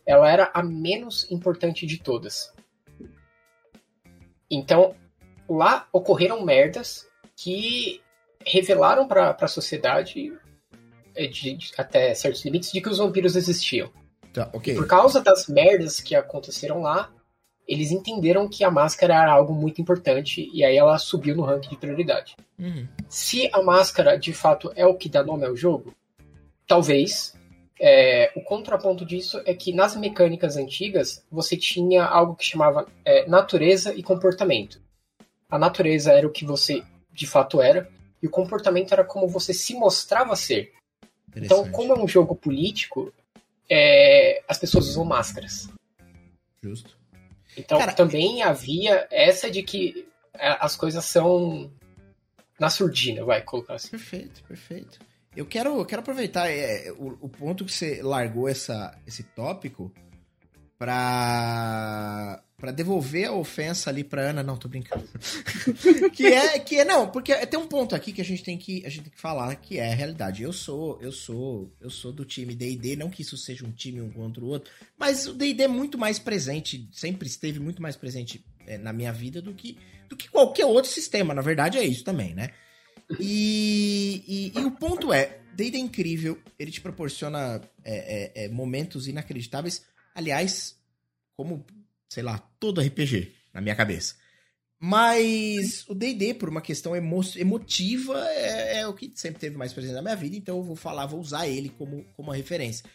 ela 0.05 0.29
era 0.29 0.51
a 0.53 0.61
menos 0.63 1.29
importante 1.31 1.85
de 1.85 1.97
todas. 1.97 2.53
Então, 4.49 4.95
lá 5.49 5.87
ocorreram 5.91 6.43
merdas 6.43 7.07
que 7.35 8.01
revelaram 8.45 9.07
para 9.07 9.35
a 9.39 9.47
sociedade 9.47 10.31
é, 11.15 11.27
de- 11.27 11.53
de- 11.55 11.71
até 11.77 12.13
certos 12.13 12.43
limites 12.45 12.71
de 12.71 12.79
que 12.81 12.89
os 12.89 12.97
vampiros 12.99 13.35
existiam. 13.35 13.91
tá, 14.33 14.49
ok. 14.53 14.75
Por 14.75 14.87
causa 14.87 15.19
das 15.21 15.47
merdas 15.47 15.99
que 15.99 16.15
aconteceram 16.15 16.81
lá, 16.81 17.11
eles 17.67 17.91
entenderam 17.91 18.47
que 18.47 18.63
a 18.63 18.71
máscara 18.71 19.13
era 19.13 19.31
algo 19.31 19.53
muito 19.53 19.81
importante 19.81 20.49
e 20.53 20.63
aí 20.63 20.77
ela 20.77 20.97
subiu 20.97 21.35
no 21.35 21.43
ranking 21.43 21.69
de 21.69 21.77
prioridade. 21.77 22.35
Uhum. 22.57 22.87
Se 23.09 23.49
a 23.51 23.61
máscara 23.61 24.17
de 24.17 24.33
fato 24.33 24.71
é 24.75 24.85
o 24.85 24.95
que 24.95 25.09
dá 25.09 25.23
nome 25.23 25.45
ao 25.45 25.55
jogo, 25.55 25.93
talvez. 26.65 27.35
É, 27.79 28.31
o 28.35 28.41
contraponto 28.41 29.05
disso 29.05 29.39
é 29.45 29.53
que 29.53 29.71
nas 29.71 29.95
mecânicas 29.95 30.57
antigas 30.57 31.23
você 31.31 31.55
tinha 31.55 32.03
algo 32.03 32.35
que 32.35 32.43
chamava 32.43 32.87
é, 33.05 33.27
natureza 33.27 33.93
e 33.93 34.01
comportamento. 34.01 34.81
A 35.47 35.59
natureza 35.59 36.11
era 36.11 36.25
o 36.25 36.31
que 36.31 36.43
você 36.43 36.83
de 37.17 37.27
fato 37.27 37.61
era, 37.61 37.89
e 38.21 38.27
o 38.27 38.29
comportamento 38.29 38.93
era 38.93 39.03
como 39.03 39.27
você 39.27 39.53
se 39.53 39.73
mostrava 39.73 40.35
ser. 40.35 40.71
Então, 41.35 41.69
como 41.71 41.93
é 41.93 41.99
um 41.99 42.07
jogo 42.07 42.35
político, 42.35 43.13
é, 43.69 44.43
as 44.47 44.57
pessoas 44.57 44.87
usam 44.87 45.03
máscaras. 45.03 45.69
Justo. 46.61 46.96
Então, 47.57 47.79
Cara, 47.79 47.93
também 47.93 48.43
havia 48.43 49.07
essa 49.09 49.49
de 49.49 49.63
que 49.63 50.07
é, 50.33 50.57
as 50.59 50.75
coisas 50.75 51.03
são 51.03 51.71
na 52.59 52.69
surdina, 52.69 53.23
vai 53.25 53.41
colocar 53.41 53.75
assim. 53.75 53.89
Perfeito, 53.89 54.43
perfeito. 54.43 54.99
Eu 55.35 55.45
quero, 55.45 55.77
eu 55.79 55.85
quero 55.85 56.01
aproveitar 56.01 56.49
é, 56.49 56.91
o, 56.91 57.17
o 57.21 57.29
ponto 57.29 57.65
que 57.65 57.71
você 57.71 58.01
largou 58.01 58.47
essa, 58.47 58.97
esse 59.05 59.23
tópico 59.23 59.91
pra, 60.77 62.41
pra 62.57 62.71
devolver 62.71 63.27
a 63.27 63.33
ofensa 63.33 63.89
ali 63.91 64.03
pra 64.03 64.29
Ana. 64.31 64.41
Não, 64.41 64.57
tô 64.57 64.67
brincando. 64.67 65.07
que 66.11 66.25
é, 66.25 66.57
que 66.59 66.75
é, 66.79 66.83
não, 66.83 67.09
porque 67.11 67.33
tem 67.45 67.59
um 67.59 67.67
ponto 67.67 67.95
aqui 67.95 68.11
que 68.11 68.19
a 68.19 68.25
gente 68.25 68.43
tem 68.43 68.57
que, 68.57 68.83
a 68.83 68.89
gente 68.89 69.03
tem 69.03 69.11
que 69.13 69.21
falar 69.21 69.55
que 69.57 69.77
é 69.77 69.91
a 69.91 69.95
realidade. 69.95 70.41
Eu 70.41 70.51
sou, 70.51 70.99
eu 70.99 71.11
sou, 71.11 71.71
eu 71.79 71.89
sou 71.91 72.11
do 72.11 72.25
time 72.25 72.55
D&D, 72.55 72.95
não 72.95 73.11
que 73.11 73.21
isso 73.21 73.37
seja 73.37 73.63
um 73.63 73.71
time 73.71 74.01
um 74.01 74.09
contra 74.09 74.43
o 74.43 74.47
outro, 74.47 74.71
mas 74.97 75.27
o 75.27 75.33
D&D 75.33 75.63
é 75.63 75.67
muito 75.67 75.97
mais 75.99 76.17
presente, 76.17 76.89
sempre 76.91 77.27
esteve 77.27 77.59
muito 77.59 77.79
mais 77.81 77.95
presente 77.95 78.43
é, 78.65 78.77
na 78.79 78.91
minha 78.91 79.13
vida 79.13 79.39
do 79.39 79.53
que, 79.53 79.77
do 80.09 80.17
que 80.17 80.27
qualquer 80.27 80.65
outro 80.65 80.89
sistema. 80.89 81.35
Na 81.35 81.41
verdade 81.43 81.77
é 81.77 81.85
isso 81.85 82.03
também, 82.03 82.33
né? 82.33 82.49
E, 83.19 84.51
e- 84.55 84.59
e 84.59 84.63
o 84.65 84.71
ponto 84.71 85.13
é, 85.13 85.39
D&D 85.53 85.77
é 85.77 85.79
incrível, 85.79 86.41
ele 86.57 86.71
te 86.71 86.81
proporciona 86.81 87.61
é, 87.83 88.41
é, 88.41 88.45
é, 88.45 88.49
momentos 88.49 89.07
inacreditáveis. 89.07 89.83
Aliás, 90.15 90.75
como, 91.35 91.63
sei 92.09 92.23
lá, 92.23 92.37
todo 92.59 92.81
RPG 92.81 93.33
na 93.53 93.61
minha 93.61 93.75
cabeça. 93.75 94.15
Mas 94.79 95.85
o 95.87 95.95
D&D, 95.95 96.35
por 96.35 96.49
uma 96.49 96.61
questão 96.61 96.95
emo 96.95 97.21
emotiva, 97.35 98.23
é, 98.29 98.79
é 98.79 98.87
o 98.87 98.93
que 98.93 99.11
sempre 99.15 99.39
teve 99.39 99.57
mais 99.57 99.73
presente 99.73 99.95
na 99.95 100.03
minha 100.03 100.15
vida, 100.15 100.35
então 100.35 100.57
eu 100.57 100.63
vou 100.63 100.75
falar, 100.75 101.07
vou 101.07 101.19
usar 101.19 101.47
ele 101.47 101.69
como, 101.69 102.05
como 102.15 102.29
uma 102.29 102.35
referência. 102.35 102.85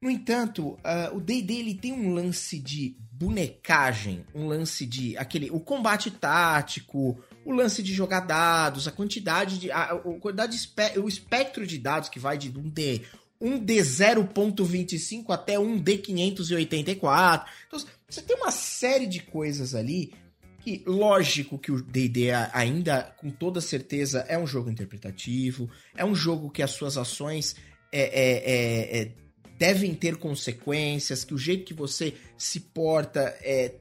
No 0.00 0.10
entanto, 0.10 0.78
ah, 0.84 1.10
o 1.12 1.20
D&D 1.20 1.54
ele 1.54 1.74
tem 1.74 1.92
um 1.92 2.12
lance 2.12 2.58
de 2.58 2.94
bonecagem, 3.10 4.24
um 4.32 4.46
lance 4.46 4.86
de 4.86 5.16
aquele 5.16 5.50
o 5.50 5.58
combate 5.58 6.10
tático, 6.10 7.18
o 7.44 7.52
lance 7.52 7.82
de 7.82 7.92
jogar 7.92 8.20
dados, 8.20 8.86
a 8.86 8.92
quantidade 8.92 9.58
de 9.58 9.72
a, 9.72 9.84
a 9.84 9.98
quantidade 10.20 10.56
de 10.56 10.98
o 11.00 11.08
espectro 11.08 11.66
de 11.66 11.78
dados 11.78 12.08
que 12.08 12.20
vai 12.20 12.38
de 12.38 12.56
um 12.56 12.68
D 12.68 13.02
um 13.40 13.58
D 13.58 13.76
0.25 13.76 15.30
até 15.30 15.58
um 15.58 15.78
D 15.78 15.98
584. 15.98 17.52
Então, 17.66 17.80
você 18.08 18.22
tem 18.22 18.36
uma 18.36 18.50
série 18.50 19.06
de 19.06 19.20
coisas 19.20 19.74
ali 19.74 20.12
que, 20.60 20.82
lógico 20.86 21.58
que 21.58 21.70
o 21.70 21.82
D&D 21.82 22.30
a- 22.30 22.50
ainda, 22.54 23.14
com 23.18 23.30
toda 23.30 23.60
certeza, 23.60 24.20
é 24.28 24.38
um 24.38 24.46
jogo 24.46 24.70
interpretativo, 24.70 25.70
é 25.96 26.04
um 26.04 26.14
jogo 26.14 26.50
que 26.50 26.62
as 26.62 26.70
suas 26.70 26.96
ações 26.96 27.54
é, 27.92 28.00
é, 28.00 28.98
é, 29.00 29.02
é, 29.02 29.12
devem 29.58 29.94
ter 29.94 30.16
consequências, 30.16 31.24
que 31.24 31.34
o 31.34 31.38
jeito 31.38 31.64
que 31.64 31.74
você 31.74 32.14
se 32.36 32.60
porta, 32.60 33.20
é, 33.42 33.74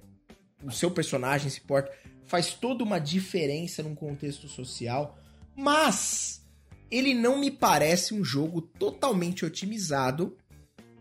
o 0.63 0.71
seu 0.71 0.91
personagem 0.91 1.49
se 1.49 1.61
porta, 1.61 1.91
faz 2.25 2.53
toda 2.53 2.83
uma 2.83 2.99
diferença 2.99 3.81
num 3.81 3.95
contexto 3.95 4.47
social, 4.47 5.17
mas 5.55 6.45
ele 6.91 7.13
não 7.13 7.39
me 7.39 7.49
parece 7.49 8.13
um 8.13 8.23
jogo 8.23 8.61
totalmente 8.61 9.45
otimizado, 9.45 10.37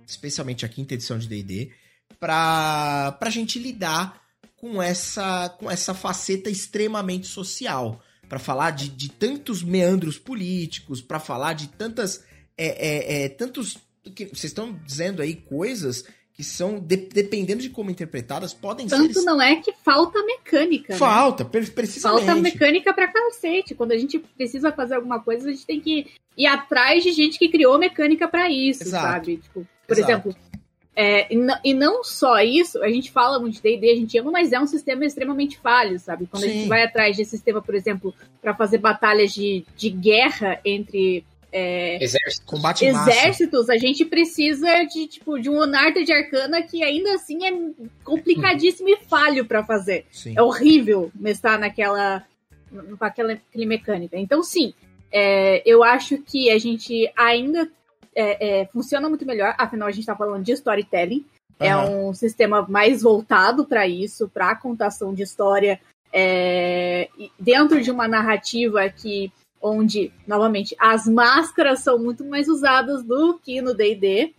especialmente 0.06 0.64
a 0.64 0.68
quinta 0.68 0.94
edição 0.94 1.18
de 1.18 1.28
D&D, 1.28 1.70
pra, 2.18 3.12
pra 3.18 3.30
gente 3.30 3.58
lidar 3.58 4.20
com 4.56 4.82
essa, 4.82 5.48
com 5.58 5.70
essa 5.70 5.94
faceta 5.94 6.50
extremamente 6.50 7.26
social. 7.26 8.00
Pra 8.28 8.38
falar 8.40 8.72
de, 8.72 8.88
de 8.88 9.08
tantos 9.08 9.62
meandros 9.62 10.18
políticos, 10.18 11.00
pra 11.00 11.20
falar 11.20 11.52
de 11.52 11.68
tantas. 11.68 12.24
É, 12.58 12.66
é, 12.66 13.24
é, 13.24 13.28
tantos. 13.28 13.78
que 14.14 14.24
Vocês 14.24 14.44
estão 14.46 14.72
dizendo 14.84 15.22
aí 15.22 15.34
coisas 15.36 16.04
que 16.32 16.42
são, 16.42 16.78
de- 16.80 16.96
dependendo 16.96 17.62
de 17.62 17.70
como 17.70 17.90
interpretadas, 17.90 18.52
podem 18.52 18.86
Tanto 18.88 19.20
ser. 19.20 19.24
não 19.24 19.40
é 19.40 19.56
que 19.56 19.72
falta 19.84 20.22
mecânica. 20.24 20.92
né? 20.92 20.98
Falta, 20.98 21.44
pre- 21.44 21.66
precisamente. 21.70 22.26
Falta 22.26 22.40
mecânica 22.42 22.92
pra 22.92 23.06
cacete. 23.10 23.74
Quando 23.74 23.92
a 23.92 23.96
gente 23.98 24.18
precisa 24.18 24.72
fazer 24.72 24.96
alguma 24.96 25.20
coisa, 25.20 25.48
a 25.48 25.52
gente 25.52 25.64
tem 25.64 25.80
que 25.80 26.06
ir 26.36 26.46
atrás 26.46 27.02
de 27.04 27.12
gente 27.12 27.38
que 27.38 27.48
criou 27.48 27.78
mecânica 27.78 28.26
pra 28.28 28.50
isso, 28.50 28.82
Exato. 28.82 29.06
sabe? 29.06 29.36
Tipo, 29.38 29.66
por 29.86 29.96
Exato. 29.96 30.10
exemplo, 30.12 30.36
É, 30.98 31.30
e, 31.30 31.38
e, 31.62 31.74
não 31.74 32.02
só 32.02 32.40
isso, 32.40 32.82
a 32.82 32.88
gente 32.88 33.10
fala 33.10 33.38
muito 33.38 33.56
de 33.56 33.60
D&D, 33.60 33.90
a 33.90 33.96
gente 33.96 34.18
ama, 34.18 34.30
mas 34.30 34.50
é 34.50 34.58
um 34.58 34.66
sistema 34.66 35.04
extremamente 35.04 35.58
falho, 35.58 35.98
sabe? 35.98 36.26
Quando 36.26 36.44
Sim. 36.44 36.48
a 36.48 36.52
gente 36.52 36.68
vai 36.68 36.82
atrás 36.82 37.14
de 37.14 37.24
sistema, 37.26 37.60
por 37.60 37.74
exemplo, 37.74 38.14
para 38.40 38.54
fazer 38.54 38.78
batalhas 38.78 39.34
de, 39.34 39.66
de 39.76 39.90
guerra 39.90 40.58
entre 40.64 41.22
é, 41.52 42.02
exércitos, 42.02 42.46
Combate 42.46 42.84
exércitos 42.86 43.70
a 43.70 43.76
gente 43.76 44.04
precisa 44.04 44.84
de 44.84 45.06
tipo 45.06 45.38
de 45.38 45.48
um 45.48 45.58
Onarta 45.58 46.02
de 46.02 46.12
Arcana 46.12 46.62
que 46.62 46.82
ainda 46.82 47.14
assim 47.14 47.46
é 47.46 47.52
complicadíssimo 48.02 48.88
e 48.90 48.96
falho 48.96 49.44
para 49.44 49.62
fazer. 49.64 50.06
Sim. 50.10 50.34
É 50.36 50.42
horrível 50.42 51.12
estar 51.24 51.58
naquela 51.58 52.24
com 52.70 53.04
aquela, 53.04 53.32
aquela 53.32 53.66
mecânica. 53.66 54.18
Então, 54.18 54.42
sim, 54.42 54.74
é, 55.12 55.62
eu 55.64 55.82
acho 55.82 56.18
que 56.18 56.50
a 56.50 56.58
gente 56.58 57.10
ainda 57.16 57.70
é, 58.16 58.62
é, 58.62 58.66
funciona 58.66 59.08
muito 59.08 59.26
melhor, 59.26 59.54
afinal 59.58 59.86
a 59.86 59.90
gente 59.90 60.00
está 60.00 60.16
falando 60.16 60.42
de 60.42 60.52
storytelling. 60.52 61.24
Uhum. 61.60 61.66
É 61.66 61.76
um 61.76 62.14
sistema 62.14 62.66
mais 62.68 63.02
voltado 63.02 63.66
para 63.66 63.86
isso, 63.86 64.28
para 64.28 64.50
a 64.50 64.56
contação 64.56 65.12
de 65.12 65.22
história, 65.22 65.78
é, 66.12 67.08
dentro 67.38 67.80
de 67.82 67.90
uma 67.90 68.08
narrativa 68.08 68.88
que 68.88 69.30
onde, 69.60 70.12
novamente, 70.26 70.74
as 70.78 71.06
máscaras 71.06 71.80
são 71.80 71.98
muito 71.98 72.24
mais 72.24 72.48
usadas 72.48 73.02
do 73.02 73.38
que 73.38 73.60
no 73.60 73.74
D&D. 73.74 74.34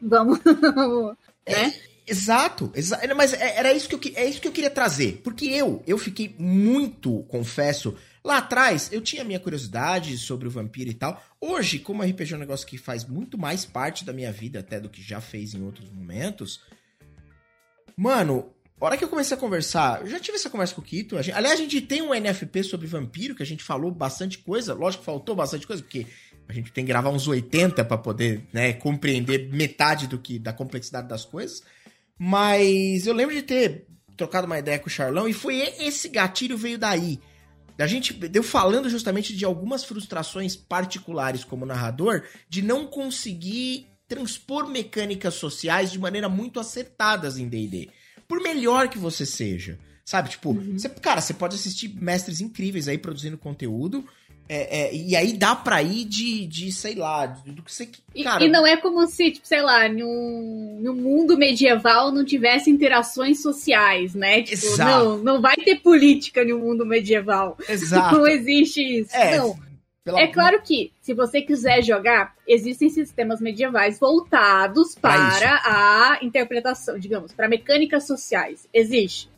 Vamos, 0.00 0.40
né? 0.44 1.14
É, 1.46 1.72
exato, 2.06 2.70
exa 2.74 3.00
mas 3.16 3.32
é, 3.32 3.56
era 3.56 3.72
isso 3.72 3.88
que 3.88 4.08
eu, 4.08 4.12
é 4.16 4.26
isso 4.26 4.40
que 4.40 4.48
eu 4.48 4.52
queria 4.52 4.70
trazer, 4.70 5.20
porque 5.24 5.46
eu, 5.46 5.82
eu 5.86 5.96
fiquei 5.96 6.34
muito, 6.38 7.24
confesso, 7.28 7.96
lá 8.24 8.38
atrás 8.38 8.90
eu 8.92 9.00
tinha 9.00 9.24
minha 9.24 9.40
curiosidade 9.40 10.16
sobre 10.18 10.48
o 10.48 10.50
vampiro 10.50 10.90
e 10.90 10.94
tal. 10.94 11.22
Hoje, 11.40 11.78
como 11.78 12.02
RPG 12.02 12.34
é 12.34 12.36
um 12.36 12.40
negócio 12.40 12.66
que 12.66 12.78
faz 12.78 13.04
muito 13.04 13.36
mais 13.36 13.64
parte 13.64 14.04
da 14.04 14.12
minha 14.12 14.32
vida 14.32 14.60
até 14.60 14.80
do 14.80 14.88
que 14.88 15.02
já 15.02 15.20
fez 15.20 15.54
em 15.54 15.62
outros 15.62 15.90
momentos, 15.90 16.60
mano, 17.96 18.52
a 18.82 18.84
hora 18.86 18.96
que 18.96 19.04
eu 19.04 19.08
comecei 19.08 19.36
a 19.36 19.40
conversar, 19.40 20.00
eu 20.00 20.08
já 20.08 20.18
tive 20.18 20.36
essa 20.36 20.50
conversa 20.50 20.74
com 20.74 20.80
o 20.80 20.84
Kito. 20.84 21.16
A 21.16 21.22
gente, 21.22 21.36
aliás, 21.36 21.58
a 21.58 21.62
gente 21.62 21.80
tem 21.80 22.02
um 22.02 22.12
NFP 22.12 22.64
sobre 22.64 22.88
vampiro, 22.88 23.32
que 23.32 23.42
a 23.42 23.46
gente 23.46 23.62
falou 23.62 23.92
bastante 23.92 24.38
coisa. 24.38 24.74
Lógico 24.74 25.02
que 25.02 25.06
faltou 25.06 25.36
bastante 25.36 25.68
coisa, 25.68 25.80
porque 25.80 26.04
a 26.48 26.52
gente 26.52 26.72
tem 26.72 26.84
que 26.84 26.88
gravar 26.88 27.10
uns 27.10 27.28
80 27.28 27.84
para 27.84 27.96
poder 27.96 28.44
né, 28.52 28.72
compreender 28.72 29.48
metade 29.52 30.08
do 30.08 30.18
que 30.18 30.36
da 30.36 30.52
complexidade 30.52 31.06
das 31.06 31.24
coisas. 31.24 31.62
Mas 32.18 33.06
eu 33.06 33.14
lembro 33.14 33.34
de 33.34 33.42
ter 33.42 33.86
trocado 34.16 34.46
uma 34.46 34.58
ideia 34.58 34.78
com 34.80 34.88
o 34.88 34.90
Charlão 34.90 35.28
e 35.28 35.32
foi 35.32 35.60
esse 35.78 36.08
gatilho 36.08 36.56
veio 36.58 36.76
daí. 36.76 37.20
A 37.82 37.86
gente 37.86 38.12
deu 38.12 38.42
falando 38.42 38.88
justamente 38.88 39.36
de 39.36 39.44
algumas 39.44 39.84
frustrações 39.84 40.56
particulares 40.56 41.44
como 41.44 41.66
narrador 41.66 42.22
de 42.48 42.62
não 42.62 42.86
conseguir 42.86 43.88
transpor 44.08 44.68
mecânicas 44.68 45.34
sociais 45.34 45.90
de 45.90 45.98
maneira 45.98 46.28
muito 46.28 46.60
acertadas 46.60 47.38
em 47.38 47.48
D&D 47.48 47.88
por 48.28 48.40
melhor 48.40 48.88
que 48.88 48.98
você 48.98 49.26
seja. 49.26 49.78
Sabe, 50.04 50.30
tipo, 50.30 50.50
uhum. 50.50 50.78
você, 50.78 50.88
cara, 50.88 51.20
você 51.20 51.34
pode 51.34 51.54
assistir 51.54 51.88
mestres 51.88 52.40
incríveis 52.40 52.88
aí 52.88 52.98
produzindo 52.98 53.38
conteúdo. 53.38 54.04
É, 54.54 54.80
é, 54.80 54.94
e 54.94 55.16
aí 55.16 55.32
dá 55.32 55.56
pra 55.56 55.82
ir 55.82 56.04
de, 56.04 56.46
de 56.46 56.70
sei 56.70 56.94
lá, 56.94 57.24
do 57.24 57.62
que 57.62 57.72
você. 57.72 57.88
Cara... 58.22 58.44
E, 58.44 58.46
e, 58.46 58.50
não 58.50 58.66
é 58.66 58.76
como 58.76 59.06
se, 59.06 59.30
tipo, 59.30 59.48
sei 59.48 59.62
lá, 59.62 59.88
num, 59.88 60.78
num 60.82 60.94
mundo 60.94 61.38
medieval 61.38 62.12
não 62.12 62.22
tivesse 62.22 62.68
interações 62.68 63.40
sociais, 63.40 64.14
né? 64.14 64.42
Tipo, 64.42 64.66
Exato. 64.66 64.90
não, 64.90 65.18
não 65.18 65.40
vai 65.40 65.56
ter 65.56 65.76
política 65.76 66.44
no 66.44 66.58
mundo 66.58 66.84
medieval. 66.84 67.56
Exato. 67.66 68.14
Não 68.14 68.26
existe 68.26 68.82
isso. 68.82 69.16
É, 69.16 69.38
não. 69.38 69.58
Pela... 70.04 70.20
É 70.20 70.26
claro 70.26 70.60
que, 70.60 70.92
se 71.00 71.14
você 71.14 71.40
quiser 71.40 71.82
jogar, 71.82 72.34
existem 72.46 72.90
sistemas 72.90 73.40
medievais 73.40 73.98
voltados 73.98 74.94
para 74.94 75.62
a 75.64 76.18
interpretação, 76.20 76.98
digamos, 76.98 77.32
para 77.32 77.48
mecânicas 77.48 78.06
sociais. 78.06 78.68
Existe. 78.74 79.31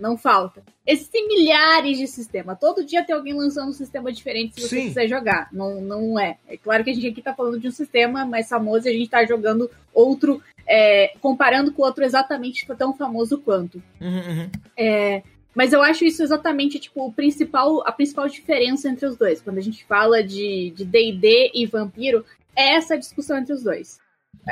Não 0.00 0.16
falta. 0.16 0.62
Existem 0.86 1.28
milhares 1.28 1.98
de 1.98 2.06
sistemas. 2.06 2.58
Todo 2.58 2.84
dia 2.84 3.04
tem 3.04 3.14
alguém 3.14 3.34
lançando 3.34 3.68
um 3.68 3.72
sistema 3.72 4.10
diferente 4.10 4.54
se 4.54 4.66
você 4.66 4.76
Sim. 4.76 4.88
quiser 4.88 5.06
jogar. 5.06 5.48
Não, 5.52 5.80
não 5.80 6.18
é. 6.18 6.38
É 6.48 6.56
claro 6.56 6.82
que 6.82 6.90
a 6.90 6.94
gente 6.94 7.06
aqui 7.06 7.20
está 7.20 7.34
falando 7.34 7.60
de 7.60 7.68
um 7.68 7.70
sistema 7.70 8.24
mais 8.24 8.48
famoso 8.48 8.86
e 8.86 8.90
a 8.90 8.92
gente 8.92 9.04
está 9.04 9.24
jogando 9.26 9.70
outro, 9.92 10.42
é, 10.66 11.12
comparando 11.20 11.70
com 11.70 11.82
outro 11.82 12.02
exatamente 12.02 12.66
tão 12.78 12.96
famoso 12.96 13.38
quanto. 13.38 13.82
Uhum, 14.00 14.16
uhum. 14.16 14.50
É, 14.74 15.22
mas 15.54 15.74
eu 15.74 15.82
acho 15.82 16.04
isso 16.04 16.22
exatamente, 16.22 16.78
tipo, 16.78 17.04
o 17.06 17.12
principal, 17.12 17.86
a 17.86 17.92
principal 17.92 18.26
diferença 18.26 18.88
entre 18.88 19.04
os 19.04 19.16
dois. 19.16 19.42
Quando 19.42 19.58
a 19.58 19.62
gente 19.62 19.84
fala 19.84 20.24
de 20.24 20.72
D&D 20.78 21.50
e 21.54 21.66
vampiro, 21.66 22.24
é 22.56 22.74
essa 22.74 22.96
discussão 22.96 23.36
entre 23.36 23.52
os 23.52 23.62
dois. 23.62 24.00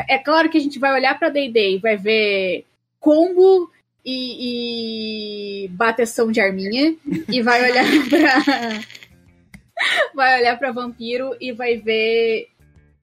É 0.08 0.18
claro 0.18 0.50
que 0.50 0.58
a 0.58 0.60
gente 0.60 0.78
vai 0.78 0.92
olhar 0.92 1.18
para 1.18 1.30
D&D 1.30 1.76
e 1.76 1.78
vai 1.78 1.96
ver 1.96 2.66
combo 3.00 3.70
e, 4.04 5.64
e 5.64 5.68
bateção 5.68 6.30
de 6.30 6.40
arminha 6.40 6.96
e 7.28 7.42
vai 7.42 7.70
olhar 7.70 7.84
para 8.08 8.80
vai 10.14 10.40
olhar 10.40 10.58
para 10.58 10.72
vampiro 10.72 11.36
e 11.40 11.52
vai 11.52 11.76
ver 11.76 12.48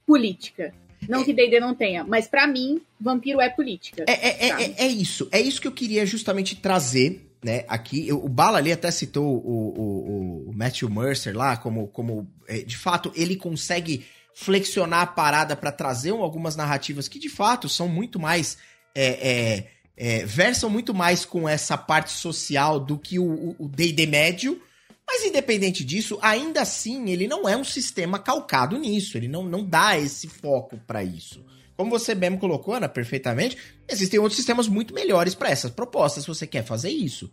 política. 0.05 0.73
Não 1.07 1.23
que 1.23 1.33
D&D 1.33 1.59
não 1.59 1.75
tenha, 1.75 2.03
mas 2.03 2.27
para 2.27 2.47
mim, 2.47 2.81
vampiro 2.99 3.39
é 3.39 3.49
política. 3.49 4.05
É, 4.07 4.13
é, 4.13 4.49
é, 4.49 4.85
é, 4.85 4.87
isso. 4.87 5.27
É 5.31 5.39
isso 5.39 5.61
que 5.61 5.67
eu 5.67 5.71
queria 5.71 6.05
justamente 6.05 6.55
trazer 6.55 7.21
né, 7.43 7.63
aqui, 7.67 8.11
o 8.11 8.27
Bala 8.27 8.57
ali 8.57 8.71
até 8.71 8.89
citou 8.89 9.23
o, 9.23 10.47
o, 10.47 10.49
o 10.49 10.53
Matthew 10.53 10.89
Mercer 10.89 11.37
lá, 11.37 11.55
como, 11.55 11.87
como 11.89 12.27
é, 12.47 12.63
de 12.63 12.75
fato 12.75 13.11
ele 13.15 13.35
consegue 13.35 14.03
flexionar 14.33 15.01
a 15.01 15.07
parada 15.07 15.55
para 15.55 15.71
trazer 15.71 16.09
algumas 16.09 16.55
narrativas 16.55 17.07
que 17.07 17.19
de 17.19 17.29
fato 17.29 17.69
são 17.69 17.87
muito 17.87 18.19
mais. 18.19 18.57
É, 18.95 19.67
é, 19.97 20.25
versam 20.25 20.69
muito 20.69 20.93
mais 20.93 21.25
com 21.25 21.47
essa 21.47 21.77
parte 21.77 22.11
social 22.11 22.79
do 22.79 22.97
que 22.97 23.17
o 23.19 23.69
DD 23.69 24.05
médio. 24.05 24.61
Mas 25.07 25.23
independente 25.23 25.83
disso, 25.83 26.17
ainda 26.21 26.61
assim, 26.61 27.09
ele 27.09 27.27
não 27.27 27.47
é 27.47 27.55
um 27.55 27.63
sistema 27.63 28.17
calcado 28.17 28.77
nisso. 28.77 29.17
Ele 29.17 29.27
não, 29.27 29.43
não 29.43 29.63
dá 29.63 29.97
esse 29.97 30.27
foco 30.27 30.77
para 30.87 31.03
isso. 31.03 31.45
Como 31.77 31.89
você 31.91 32.15
mesmo 32.15 32.39
colocou, 32.39 32.73
Ana, 32.73 32.89
perfeitamente, 32.89 33.57
existem 33.87 34.19
outros 34.19 34.37
sistemas 34.37 34.67
muito 34.67 34.93
melhores 34.93 35.35
para 35.35 35.49
essas 35.49 35.71
propostas, 35.71 36.23
se 36.23 36.27
você 36.27 36.47
quer 36.47 36.63
fazer 36.63 36.89
isso. 36.89 37.31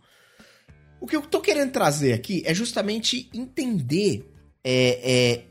O 0.99 1.07
que 1.07 1.15
eu 1.15 1.21
tô 1.21 1.41
querendo 1.41 1.71
trazer 1.71 2.13
aqui 2.13 2.43
é 2.45 2.53
justamente 2.53 3.29
entender 3.33 4.29
é, 4.63 4.99
é, 5.03 5.43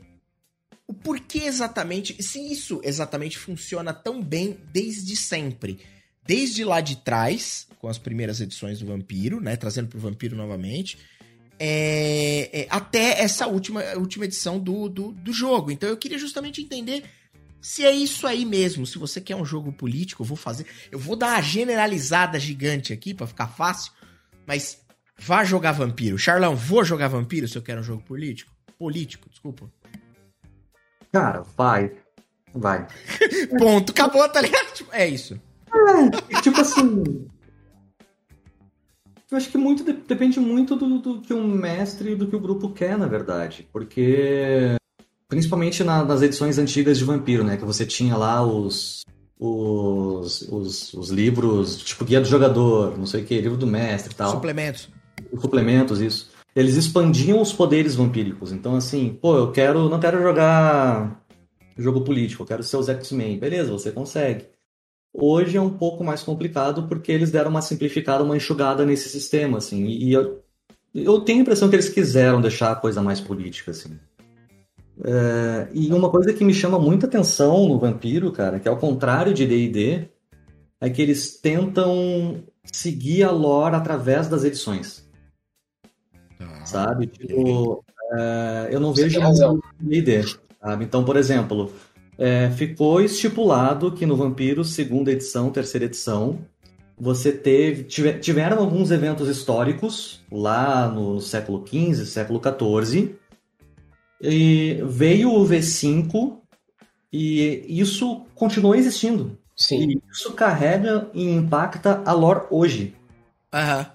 o 0.87 0.93
porquê 0.93 1.39
exatamente, 1.39 2.21
se 2.21 2.39
isso 2.39 2.79
exatamente 2.83 3.37
funciona 3.37 3.93
tão 3.93 4.21
bem 4.21 4.57
desde 4.71 5.15
sempre. 5.15 5.79
Desde 6.25 6.63
lá 6.63 6.81
de 6.81 6.97
trás, 6.97 7.67
com 7.79 7.87
as 7.87 7.97
primeiras 7.97 8.39
edições 8.39 8.79
do 8.79 8.85
Vampiro, 8.85 9.41
né? 9.41 9.55
Trazendo 9.55 9.89
pro 9.89 9.99
Vampiro 9.99 10.35
novamente. 10.35 10.97
É, 11.59 12.49
é, 12.61 12.67
até 12.69 13.21
essa 13.21 13.47
última, 13.47 13.81
última 13.95 14.25
edição 14.25 14.59
do, 14.59 14.89
do, 14.89 15.11
do 15.11 15.33
jogo. 15.33 15.71
Então 15.71 15.87
eu 15.87 15.97
queria 15.97 16.17
justamente 16.17 16.61
entender 16.61 17.03
se 17.63 17.85
é 17.85 17.91
isso 17.91 18.27
aí 18.27 18.43
mesmo, 18.43 18.85
se 18.85 18.97
você 18.97 19.21
quer 19.21 19.37
um 19.37 19.45
jogo 19.45 19.71
político, 19.71 20.21
eu 20.21 20.27
vou 20.27 20.35
fazer. 20.35 20.65
Eu 20.91 20.99
vou 20.99 21.15
dar 21.15 21.27
uma 21.27 21.41
generalizada 21.41 22.37
gigante 22.37 22.91
aqui 22.91 23.13
para 23.13 23.25
ficar 23.25 23.47
fácil, 23.47 23.93
mas 24.45 24.81
vá 25.17 25.45
jogar 25.45 25.71
vampiro. 25.71 26.17
Charlão, 26.17 26.57
vou 26.57 26.83
jogar 26.83 27.07
vampiro 27.07 27.47
se 27.47 27.57
eu 27.57 27.61
quero 27.61 27.79
um 27.79 27.83
jogo 27.83 28.03
político? 28.03 28.51
Político, 28.77 29.29
desculpa. 29.29 29.71
Cara, 31.13 31.41
vai. 31.55 31.89
Vai. 32.53 32.85
Ponto, 33.57 33.91
acabou, 33.93 34.27
tá 34.27 34.41
ligado? 34.41 34.73
Tipo, 34.73 34.93
é 34.93 35.07
isso. 35.07 35.39
É, 35.73 36.41
tipo 36.41 36.59
assim. 36.61 37.27
Eu 39.31 39.37
acho 39.37 39.49
que 39.49 39.57
muito 39.57 39.83
depende 39.83 40.39
muito 40.39 40.75
do, 40.75 40.99
do 40.99 41.21
que 41.21 41.33
o 41.33 41.43
mestre 41.43 42.11
e 42.11 42.15
do 42.15 42.27
que 42.27 42.35
o 42.35 42.39
grupo 42.39 42.69
quer, 42.69 42.97
na 42.97 43.07
verdade. 43.07 43.67
Porque 43.73 44.77
Principalmente 45.33 45.83
na, 45.83 46.05
nas 46.05 46.21
edições 46.21 46.59
antigas 46.59 46.99
de 46.99 47.03
Vampiro, 47.03 47.43
né? 47.43 47.57
Que 47.57 47.65
você 47.65 47.87
tinha 47.87 48.15
lá 48.15 48.45
os, 48.45 49.03
os, 49.39 50.43
os, 50.43 50.93
os, 50.93 51.09
livros, 51.09 51.77
tipo 51.77 52.05
Guia 52.05 52.21
do 52.21 52.27
Jogador, 52.27 52.95
não 52.95 53.07
sei 53.07 53.23
o 53.23 53.25
que, 53.25 53.41
livro 53.41 53.57
do 53.57 53.65
mestre 53.65 54.13
e 54.13 54.15
tal. 54.15 54.29
Suplementos. 54.29 54.89
Os 55.31 55.41
suplementos, 55.41 56.01
isso. 56.01 56.29
Eles 56.55 56.75
expandiam 56.75 57.41
os 57.41 57.51
poderes 57.51 57.95
vampíricos. 57.95 58.51
Então, 58.51 58.75
assim, 58.75 59.17
pô, 59.19 59.35
eu 59.35 59.51
quero. 59.51 59.89
Não 59.89 59.99
quero 59.99 60.21
jogar 60.21 61.19
jogo 61.75 62.01
político, 62.01 62.43
eu 62.43 62.47
quero 62.47 62.61
ser 62.61 62.77
os 62.77 62.87
X-Men. 62.87 63.39
Beleza, 63.39 63.71
você 63.71 63.91
consegue. 63.91 64.45
Hoje 65.13 65.57
é 65.57 65.61
um 65.61 65.69
pouco 65.69 66.03
mais 66.03 66.23
complicado 66.23 66.87
porque 66.87 67.11
eles 67.11 67.29
deram 67.29 67.51
uma 67.51 67.61
simplificada, 67.61 68.23
uma 68.23 68.35
enxugada 68.35 68.83
nesse 68.83 69.09
sistema, 69.09 69.59
assim. 69.59 69.85
E 69.85 70.11
eu, 70.11 70.43
eu 70.93 71.21
tenho 71.21 71.39
a 71.39 71.41
impressão 71.43 71.69
que 71.69 71.75
eles 71.75 71.89
quiseram 71.89 72.41
deixar 72.41 72.71
a 72.71 72.75
coisa 72.75 73.01
mais 73.01 73.21
política, 73.21 73.71
assim. 73.71 73.99
É, 75.03 75.67
e 75.71 75.91
uma 75.93 76.09
coisa 76.09 76.33
que 76.33 76.43
me 76.43 76.53
chama 76.53 76.79
muita 76.79 77.05
atenção 77.05 77.67
no 77.67 77.77
Vampiro, 77.79 78.31
cara, 78.31 78.59
que 78.59 78.67
ao 78.67 78.77
contrário 78.77 79.33
de 79.33 79.45
D&D, 79.45 80.09
é 80.81 80.89
que 80.89 81.01
eles 81.01 81.37
tentam 81.39 82.43
seguir 82.63 83.23
a 83.23 83.31
lore 83.31 83.75
através 83.75 84.27
das 84.27 84.43
edições. 84.43 85.07
Ah, 86.39 86.65
sabe? 86.65 87.07
Tipo, 87.07 87.85
é, 88.13 88.69
eu 88.71 88.79
não 88.79 88.93
vejo 88.93 89.19
D&D, 89.79 90.23
sabe? 90.59 90.85
Então, 90.85 91.05
por 91.05 91.17
exemplo, 91.17 91.71
é, 92.17 92.49
ficou 92.51 93.01
estipulado 93.01 93.91
que 93.91 94.05
no 94.05 94.15
Vampiro, 94.15 94.63
segunda 94.63 95.11
edição, 95.11 95.49
terceira 95.49 95.85
edição, 95.85 96.39
você 96.97 97.31
teve 97.31 97.83
tive, 97.83 98.13
tiveram 98.19 98.59
alguns 98.59 98.91
eventos 98.91 99.27
históricos 99.27 100.23
lá 100.31 100.87
no 100.87 101.19
século 101.19 101.65
XV, 101.65 102.05
século 102.05 102.41
XIV, 102.41 103.15
e 104.21 104.79
veio 104.85 105.33
o 105.33 105.45
V5 105.45 106.37
e 107.11 107.65
isso 107.67 108.25
continuou 108.33 108.75
existindo. 108.75 109.37
Sim. 109.55 109.89
E 109.89 110.01
isso 110.11 110.33
carrega 110.33 111.09
e 111.13 111.29
impacta 111.29 112.01
a 112.05 112.11
lore 112.11 112.45
hoje. 112.49 112.95
Aham. 113.53 113.85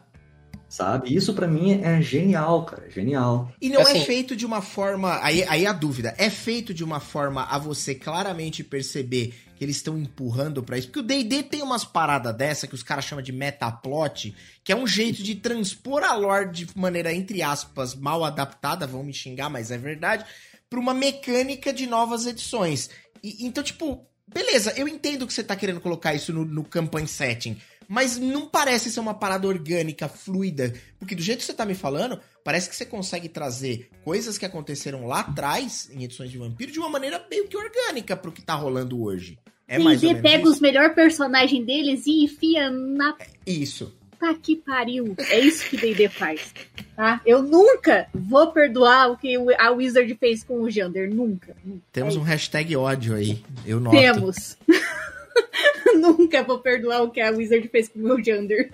Sabe? 0.68 1.14
Isso 1.14 1.32
pra 1.32 1.48
mim 1.48 1.80
é 1.82 2.00
genial, 2.02 2.64
cara. 2.66 2.90
Genial. 2.90 3.50
E 3.60 3.70
não 3.70 3.80
é 3.80 3.82
Assim- 3.84 4.04
feito 4.04 4.36
de 4.36 4.44
uma 4.44 4.60
forma. 4.60 5.18
Aí, 5.24 5.42
aí 5.48 5.66
a 5.66 5.72
dúvida. 5.72 6.14
É 6.18 6.28
feito 6.28 6.74
de 6.74 6.84
uma 6.84 7.00
forma 7.00 7.44
a 7.44 7.56
você 7.58 7.94
claramente 7.94 8.62
perceber 8.62 9.32
que 9.56 9.64
eles 9.64 9.76
estão 9.76 9.96
empurrando 9.98 10.62
pra 10.62 10.76
isso. 10.76 10.88
Porque 10.88 11.00
o 11.00 11.02
DD 11.02 11.42
tem 11.44 11.62
umas 11.62 11.84
paradas 11.86 12.36
dessa 12.36 12.66
que 12.66 12.74
os 12.74 12.82
caras 12.82 13.06
chamam 13.06 13.22
de 13.22 13.32
metaplot, 13.32 14.34
que 14.62 14.70
é 14.70 14.76
um 14.76 14.86
jeito 14.86 15.22
de 15.22 15.34
transpor 15.36 16.04
a 16.04 16.14
lore 16.14 16.50
de 16.52 16.66
maneira, 16.76 17.12
entre 17.12 17.42
aspas, 17.42 17.94
mal 17.94 18.22
adaptada, 18.22 18.86
vão 18.86 19.02
me 19.02 19.12
xingar, 19.14 19.48
mas 19.48 19.70
é 19.70 19.78
verdade, 19.78 20.24
pra 20.68 20.78
uma 20.78 20.92
mecânica 20.94 21.72
de 21.72 21.86
novas 21.86 22.26
edições. 22.26 22.90
E- 23.24 23.46
então, 23.46 23.64
tipo, 23.64 24.06
beleza, 24.32 24.72
eu 24.76 24.86
entendo 24.86 25.26
que 25.26 25.32
você 25.32 25.42
tá 25.42 25.56
querendo 25.56 25.80
colocar 25.80 26.14
isso 26.14 26.32
no, 26.32 26.44
no 26.44 26.62
campaign 26.62 27.08
setting. 27.08 27.56
Mas 27.88 28.18
não 28.18 28.46
parece 28.46 28.90
ser 28.90 29.00
uma 29.00 29.14
parada 29.14 29.48
orgânica, 29.48 30.08
fluida. 30.08 30.74
Porque 30.98 31.14
do 31.14 31.22
jeito 31.22 31.38
que 31.38 31.44
você 31.46 31.54
tá 31.54 31.64
me 31.64 31.74
falando, 31.74 32.20
parece 32.44 32.68
que 32.68 32.76
você 32.76 32.84
consegue 32.84 33.28
trazer 33.30 33.88
coisas 34.04 34.36
que 34.36 34.44
aconteceram 34.44 35.06
lá 35.06 35.20
atrás, 35.20 35.88
em 35.92 36.04
edições 36.04 36.30
de 36.30 36.36
Vampiro, 36.36 36.70
de 36.70 36.78
uma 36.78 36.90
maneira 36.90 37.24
meio 37.30 37.48
que 37.48 37.56
orgânica 37.56 38.14
pro 38.14 38.30
que 38.30 38.42
tá 38.42 38.54
rolando 38.54 39.02
hoje. 39.02 39.38
É 39.66 39.78
mais 39.78 40.02
ou 40.02 40.08
D&D 40.08 40.14
menos 40.14 40.30
pega 40.30 40.42
isso? 40.42 40.52
os 40.52 40.60
melhores 40.60 40.94
personagens 40.94 41.64
deles 41.66 42.06
e 42.06 42.24
enfia 42.24 42.70
na 42.70 43.14
Isso. 43.46 43.94
puta 44.18 44.34
que 44.34 44.56
pariu. 44.56 45.14
É 45.28 45.40
isso 45.40 45.68
que 45.68 45.76
D&D 45.76 46.08
faz. 46.08 46.54
Tá? 46.96 47.20
Eu 47.24 47.42
nunca 47.42 48.08
vou 48.14 48.50
perdoar 48.50 49.10
o 49.12 49.16
que 49.16 49.36
a 49.58 49.70
Wizard 49.70 50.14
fez 50.14 50.42
com 50.42 50.62
o 50.62 50.70
Jander. 50.70 51.14
Nunca. 51.14 51.54
nunca. 51.64 51.82
Temos 51.92 52.16
É 52.16 52.18
um 52.18 52.22
hashtag 52.22 52.76
ódio 52.76 53.14
aí. 53.14 53.42
Eu 53.66 53.78
noto. 53.78 53.96
Temos. 53.96 54.56
nunca 55.98 56.42
vou 56.42 56.58
perdoar 56.58 57.02
o 57.02 57.10
que 57.10 57.20
a 57.20 57.30
Wizard 57.30 57.66
fez 57.68 57.88
com 57.88 57.98
o 57.98 58.02
meu 58.02 58.22
Jander. 58.22 58.68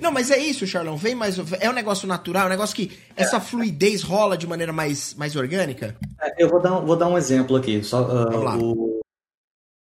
Não, 0.00 0.10
mas 0.12 0.30
é 0.30 0.38
isso, 0.38 0.66
Charlão. 0.66 0.96
Vem 0.96 1.14
mais. 1.14 1.36
É 1.60 1.68
um 1.68 1.72
negócio 1.72 2.06
natural, 2.06 2.44
é 2.44 2.46
um 2.46 2.50
negócio 2.50 2.74
que 2.76 2.92
essa 3.16 3.40
fluidez 3.40 4.02
rola 4.02 4.36
de 4.36 4.46
maneira 4.46 4.72
mais, 4.72 5.14
mais 5.14 5.34
orgânica. 5.36 5.96
É, 6.20 6.42
Eu 6.42 6.48
vou 6.48 6.60
dar, 6.60 6.78
um- 6.78 6.86
vou 6.86 6.96
dar 6.96 7.08
um 7.08 7.18
exemplo 7.18 7.56
aqui. 7.56 7.82
Só, 7.82 8.00
lá. 8.00 8.56
o, 8.56 9.00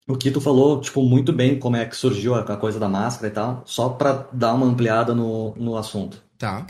o 0.07 0.17
Kito 0.17 0.41
falou, 0.41 0.81
tipo, 0.81 1.01
muito 1.03 1.31
bem 1.31 1.59
como 1.59 1.75
é 1.75 1.85
que 1.85 1.95
surgiu 1.95 2.35
a, 2.35 2.39
a 2.41 2.57
coisa 2.57 2.79
da 2.79 2.89
máscara 2.89 3.27
e 3.27 3.31
tal, 3.31 3.63
só 3.65 3.89
pra 3.89 4.27
dar 4.31 4.53
uma 4.53 4.65
ampliada 4.65 5.13
no, 5.13 5.53
no 5.55 5.77
assunto. 5.77 6.21
Tá. 6.37 6.65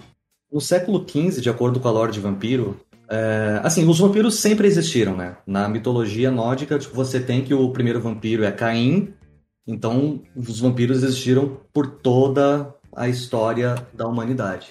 No 0.51 0.59
século 0.59 1.05
XV, 1.07 1.41
de 1.41 1.49
acordo 1.49 1.79
com 1.79 1.87
a 1.87 1.91
lore 1.91 2.11
de 2.11 2.19
vampiro, 2.19 2.77
é, 3.11 3.59
assim, 3.61 3.85
os 3.85 3.99
vampiros 3.99 4.39
sempre 4.39 4.65
existiram, 4.65 5.17
né? 5.17 5.35
Na 5.45 5.67
mitologia 5.67 6.31
nórdica, 6.31 6.79
tipo, 6.79 6.95
você 6.95 7.19
tem 7.19 7.43
que 7.43 7.53
o 7.53 7.69
primeiro 7.71 7.99
vampiro 7.99 8.45
é 8.45 8.51
Caim, 8.53 9.13
então 9.67 10.21
os 10.33 10.61
vampiros 10.61 11.03
existiram 11.03 11.59
por 11.73 11.87
toda 11.87 12.73
a 12.95 13.09
história 13.09 13.75
da 13.93 14.07
humanidade. 14.07 14.67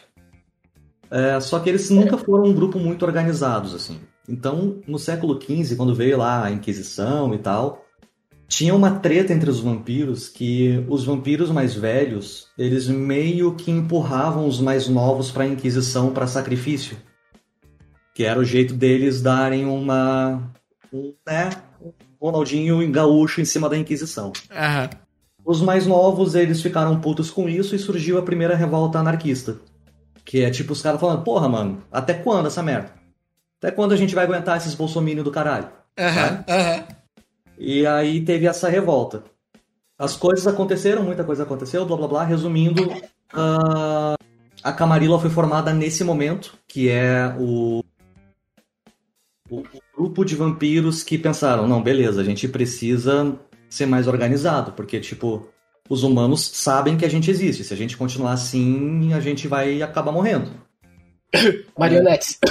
É, 1.10 1.38
só 1.38 1.60
que 1.60 1.68
eles 1.68 1.90
nunca 1.90 2.16
foram 2.16 2.44
um 2.44 2.54
grupo 2.54 2.78
muito 2.78 3.04
organizados, 3.04 3.74
assim. 3.74 4.00
Então, 4.26 4.80
no 4.86 4.98
século 4.98 5.38
XV, 5.38 5.76
quando 5.76 5.94
veio 5.94 6.16
lá 6.16 6.44
a 6.44 6.50
Inquisição 6.50 7.34
e 7.34 7.38
tal, 7.38 7.84
tinha 8.48 8.74
uma 8.74 9.00
treta 9.00 9.34
entre 9.34 9.50
os 9.50 9.60
vampiros 9.60 10.28
que 10.28 10.82
os 10.88 11.04
vampiros 11.04 11.50
mais 11.50 11.74
velhos, 11.74 12.46
eles 12.56 12.88
meio 12.88 13.54
que 13.54 13.70
empurravam 13.70 14.46
os 14.46 14.60
mais 14.60 14.88
novos 14.88 15.30
para 15.30 15.44
a 15.44 15.48
Inquisição 15.48 16.10
para 16.10 16.26
sacrifício. 16.26 16.96
Que 18.14 18.24
era 18.24 18.38
o 18.38 18.44
jeito 18.44 18.74
deles 18.74 19.22
darem 19.22 19.64
uma 19.64 20.42
um, 20.92 21.14
né, 21.26 21.50
um 21.80 21.92
Ronaldinho 22.20 22.82
em 22.82 22.90
gaúcho 22.90 23.40
em 23.40 23.44
cima 23.44 23.68
da 23.68 23.76
Inquisição. 23.76 24.32
Aham. 24.50 24.90
Os 25.44 25.60
mais 25.60 25.86
novos, 25.86 26.34
eles 26.34 26.60
ficaram 26.60 27.00
putos 27.00 27.30
com 27.30 27.48
isso 27.48 27.74
e 27.74 27.78
surgiu 27.78 28.18
a 28.18 28.22
primeira 28.22 28.54
revolta 28.54 28.98
anarquista. 28.98 29.56
Que 30.24 30.42
é 30.42 30.50
tipo 30.50 30.72
os 30.72 30.82
caras 30.82 31.00
falando, 31.00 31.24
porra, 31.24 31.48
mano, 31.48 31.82
até 31.90 32.14
quando 32.14 32.46
essa 32.46 32.62
merda? 32.62 32.92
Até 33.58 33.70
quando 33.70 33.92
a 33.92 33.96
gente 33.96 34.14
vai 34.14 34.24
aguentar 34.24 34.56
esses 34.56 34.74
bolsominions 34.74 35.24
do 35.24 35.30
caralho? 35.30 35.68
Aham. 35.98 36.44
Aham. 36.48 36.84
E 37.58 37.86
aí 37.86 38.20
teve 38.22 38.46
essa 38.46 38.68
revolta. 38.68 39.22
As 39.98 40.16
coisas 40.16 40.46
aconteceram, 40.46 41.02
muita 41.02 41.24
coisa 41.24 41.42
aconteceu, 41.42 41.84
blá 41.84 41.96
blá 41.96 42.08
blá. 42.08 42.24
Resumindo, 42.24 42.90
ah, 43.34 44.14
a 44.62 44.72
Camarilla 44.72 45.18
foi 45.18 45.28
formada 45.28 45.72
nesse 45.74 46.02
momento, 46.02 46.54
que 46.66 46.88
é 46.88 47.34
o, 47.38 47.82
o, 49.50 49.60
o 49.60 49.82
grupo 49.96 50.24
de 50.24 50.36
vampiros 50.36 51.02
que 51.02 51.18
pensaram, 51.18 51.66
não, 51.66 51.82
beleza, 51.82 52.20
a 52.20 52.24
gente 52.24 52.46
precisa 52.48 53.38
ser 53.68 53.86
mais 53.86 54.06
organizado, 54.06 54.72
porque, 54.72 55.00
tipo, 55.00 55.48
os 55.88 56.02
humanos 56.02 56.48
sabem 56.54 56.96
que 56.96 57.04
a 57.04 57.10
gente 57.10 57.30
existe. 57.30 57.64
Se 57.64 57.74
a 57.74 57.76
gente 57.76 57.96
continuar 57.96 58.32
assim, 58.32 59.12
a 59.12 59.20
gente 59.20 59.48
vai 59.48 59.82
acabar 59.82 60.12
morrendo. 60.12 60.50
Marionetes. 61.78 62.38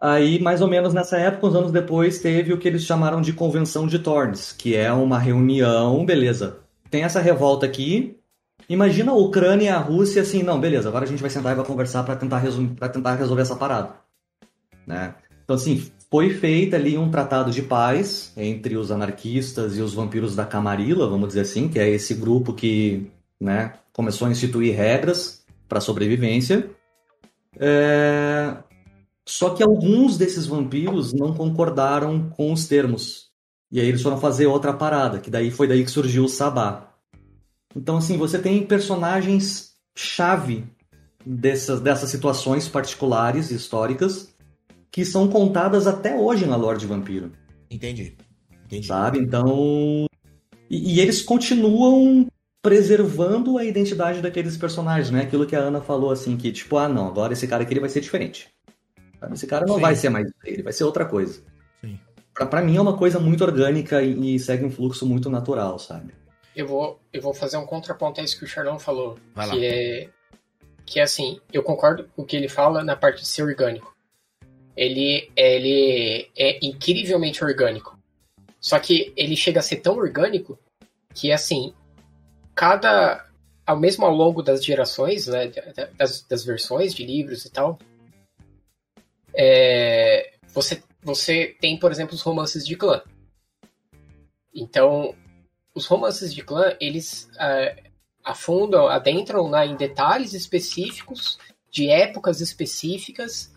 Aí, 0.00 0.40
mais 0.40 0.62
ou 0.62 0.68
menos 0.68 0.94
nessa 0.94 1.18
época, 1.18 1.46
uns 1.46 1.54
anos 1.54 1.70
depois, 1.70 2.20
teve 2.20 2.54
o 2.54 2.58
que 2.58 2.66
eles 2.66 2.84
chamaram 2.84 3.20
de 3.20 3.34
Convenção 3.34 3.86
de 3.86 3.98
Tornes, 3.98 4.52
que 4.52 4.74
é 4.74 4.90
uma 4.90 5.18
reunião, 5.18 6.06
beleza. 6.06 6.60
Tem 6.90 7.02
essa 7.02 7.20
revolta 7.20 7.66
aqui. 7.66 8.16
Imagina 8.70 9.10
a 9.10 9.16
Ucrânia 9.16 9.64
e 9.64 9.68
a 9.68 9.78
Rússia 9.78 10.22
assim, 10.22 10.44
não, 10.44 10.60
beleza, 10.60 10.88
agora 10.88 11.04
a 11.04 11.08
gente 11.08 11.20
vai 11.20 11.28
sentar 11.28 11.52
e 11.52 11.56
vai 11.56 11.64
conversar 11.64 12.04
para 12.04 12.14
tentar, 12.14 12.40
tentar 12.88 13.16
resolver 13.16 13.42
essa 13.42 13.56
parada. 13.56 13.96
Né? 14.86 15.12
Então, 15.42 15.56
assim, 15.56 15.90
foi 16.08 16.30
feito 16.30 16.76
ali 16.76 16.96
um 16.96 17.10
tratado 17.10 17.50
de 17.50 17.62
paz 17.62 18.32
entre 18.36 18.76
os 18.76 18.92
anarquistas 18.92 19.76
e 19.76 19.80
os 19.80 19.92
vampiros 19.92 20.36
da 20.36 20.46
Camarilla, 20.46 21.08
vamos 21.08 21.26
dizer 21.26 21.40
assim, 21.40 21.68
que 21.68 21.80
é 21.80 21.90
esse 21.90 22.14
grupo 22.14 22.52
que 22.52 23.10
né, 23.40 23.72
começou 23.92 24.28
a 24.28 24.30
instituir 24.30 24.76
regras 24.76 25.44
para 25.68 25.80
sobrevivência. 25.80 26.70
É, 27.58 28.54
só 29.26 29.50
que 29.50 29.64
alguns 29.64 30.16
desses 30.16 30.46
vampiros 30.46 31.12
não 31.12 31.34
concordaram 31.34 32.30
com 32.30 32.52
os 32.52 32.68
termos. 32.68 33.30
E 33.72 33.80
aí 33.80 33.88
eles 33.88 34.02
foram 34.02 34.18
fazer 34.18 34.46
outra 34.46 34.72
parada, 34.72 35.18
que 35.18 35.28
daí 35.28 35.50
foi 35.50 35.66
daí 35.66 35.84
que 35.84 35.90
surgiu 35.90 36.24
o 36.24 36.28
Sabá. 36.28 36.89
Então, 37.74 37.96
assim, 37.96 38.16
você 38.16 38.38
tem 38.38 38.64
personagens 38.66 39.74
chave 39.94 40.64
dessas, 41.24 41.80
dessas 41.80 42.10
situações 42.10 42.68
particulares 42.68 43.50
e 43.50 43.54
históricas 43.54 44.34
que 44.90 45.04
são 45.04 45.28
contadas 45.28 45.86
até 45.86 46.16
hoje 46.16 46.46
na 46.46 46.56
lore 46.56 46.78
de 46.78 46.86
vampiro, 46.86 47.32
Entendi. 47.70 48.16
Entendi. 48.66 48.86
sabe? 48.86 49.18
Então. 49.18 50.06
E, 50.68 50.94
e 50.94 51.00
eles 51.00 51.22
continuam 51.22 52.26
preservando 52.62 53.56
a 53.56 53.64
identidade 53.64 54.20
daqueles 54.20 54.56
personagens, 54.56 55.10
né? 55.10 55.22
Aquilo 55.22 55.46
que 55.46 55.56
a 55.56 55.60
Ana 55.60 55.80
falou, 55.80 56.10
assim, 56.10 56.36
que 56.36 56.52
tipo, 56.52 56.76
ah, 56.76 56.88
não, 56.88 57.06
agora 57.06 57.32
esse 57.32 57.46
cara 57.46 57.62
aqui 57.62 57.72
ele 57.72 57.80
vai 57.80 57.88
ser 57.88 58.00
diferente. 58.00 58.48
Esse 59.32 59.46
cara 59.46 59.66
não 59.66 59.76
Sim. 59.76 59.80
vai 59.80 59.94
ser 59.94 60.08
mais 60.08 60.30
ele, 60.44 60.62
vai 60.62 60.72
ser 60.72 60.84
outra 60.84 61.04
coisa. 61.04 61.40
Sim. 61.80 61.98
Pra, 62.34 62.46
pra 62.46 62.62
mim 62.62 62.76
é 62.76 62.80
uma 62.80 62.96
coisa 62.96 63.18
muito 63.18 63.44
orgânica 63.44 64.02
e, 64.02 64.34
e 64.34 64.38
segue 64.38 64.64
um 64.64 64.70
fluxo 64.70 65.06
muito 65.06 65.30
natural, 65.30 65.78
sabe? 65.78 66.12
Eu 66.60 66.66
vou, 66.66 67.00
eu 67.10 67.22
vou 67.22 67.32
fazer 67.32 67.56
um 67.56 67.64
contraponto 67.64 68.20
a 68.20 68.24
isso 68.24 68.38
que 68.38 68.44
o 68.44 68.48
Charlão 68.48 68.78
falou. 68.78 69.18
Vai 69.34 69.46
lá. 69.46 69.54
que 69.54 69.64
é 69.64 70.10
que 70.84 70.98
é 70.98 71.04
assim, 71.04 71.40
eu 71.52 71.62
concordo 71.62 72.10
com 72.14 72.22
o 72.22 72.26
que 72.26 72.36
ele 72.36 72.48
fala 72.48 72.82
na 72.82 72.96
parte 72.96 73.20
de 73.20 73.28
ser 73.28 73.44
orgânico. 73.44 73.96
Ele, 74.76 75.30
ele 75.36 76.28
é 76.36 76.58
incrivelmente 76.62 77.44
orgânico. 77.44 77.98
Só 78.60 78.78
que 78.78 79.12
ele 79.16 79.36
chega 79.36 79.60
a 79.60 79.62
ser 79.62 79.76
tão 79.76 79.96
orgânico 79.96 80.58
que 81.14 81.32
assim, 81.32 81.72
cada 82.54 83.26
ao 83.64 83.78
mesmo 83.78 84.04
ao 84.04 84.12
longo 84.12 84.42
das 84.42 84.62
gerações, 84.62 85.28
né, 85.28 85.50
das, 85.96 86.22
das 86.22 86.44
versões 86.44 86.92
de 86.92 87.06
livros 87.06 87.44
e 87.44 87.50
tal, 87.50 87.78
é, 89.32 90.34
você 90.48 90.82
você 91.02 91.56
tem, 91.58 91.78
por 91.78 91.90
exemplo, 91.90 92.14
os 92.14 92.20
romances 92.20 92.66
de 92.66 92.76
clã. 92.76 93.00
Então, 94.54 95.14
os 95.74 95.86
romances 95.86 96.34
de 96.34 96.42
clã, 96.42 96.74
eles 96.80 97.28
ah, 97.38 97.74
afundam, 98.24 98.86
adentram 98.88 99.48
né, 99.48 99.66
em 99.66 99.76
detalhes 99.76 100.34
específicos, 100.34 101.38
de 101.70 101.88
épocas 101.88 102.40
específicas. 102.40 103.52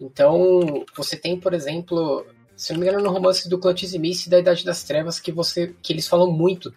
Então, 0.00 0.84
você 0.96 1.16
tem, 1.16 1.38
por 1.38 1.54
exemplo, 1.54 2.26
se 2.56 2.72
não 2.72 2.80
me 2.80 2.86
engano, 2.86 3.04
no 3.04 3.10
romance 3.10 3.48
do 3.48 3.58
clã 3.58 3.74
Tizimice 3.74 4.30
da 4.30 4.38
Idade 4.38 4.64
das 4.64 4.82
Trevas, 4.84 5.20
que, 5.20 5.32
você, 5.32 5.74
que 5.82 5.92
eles 5.92 6.08
falam 6.08 6.30
muito 6.30 6.74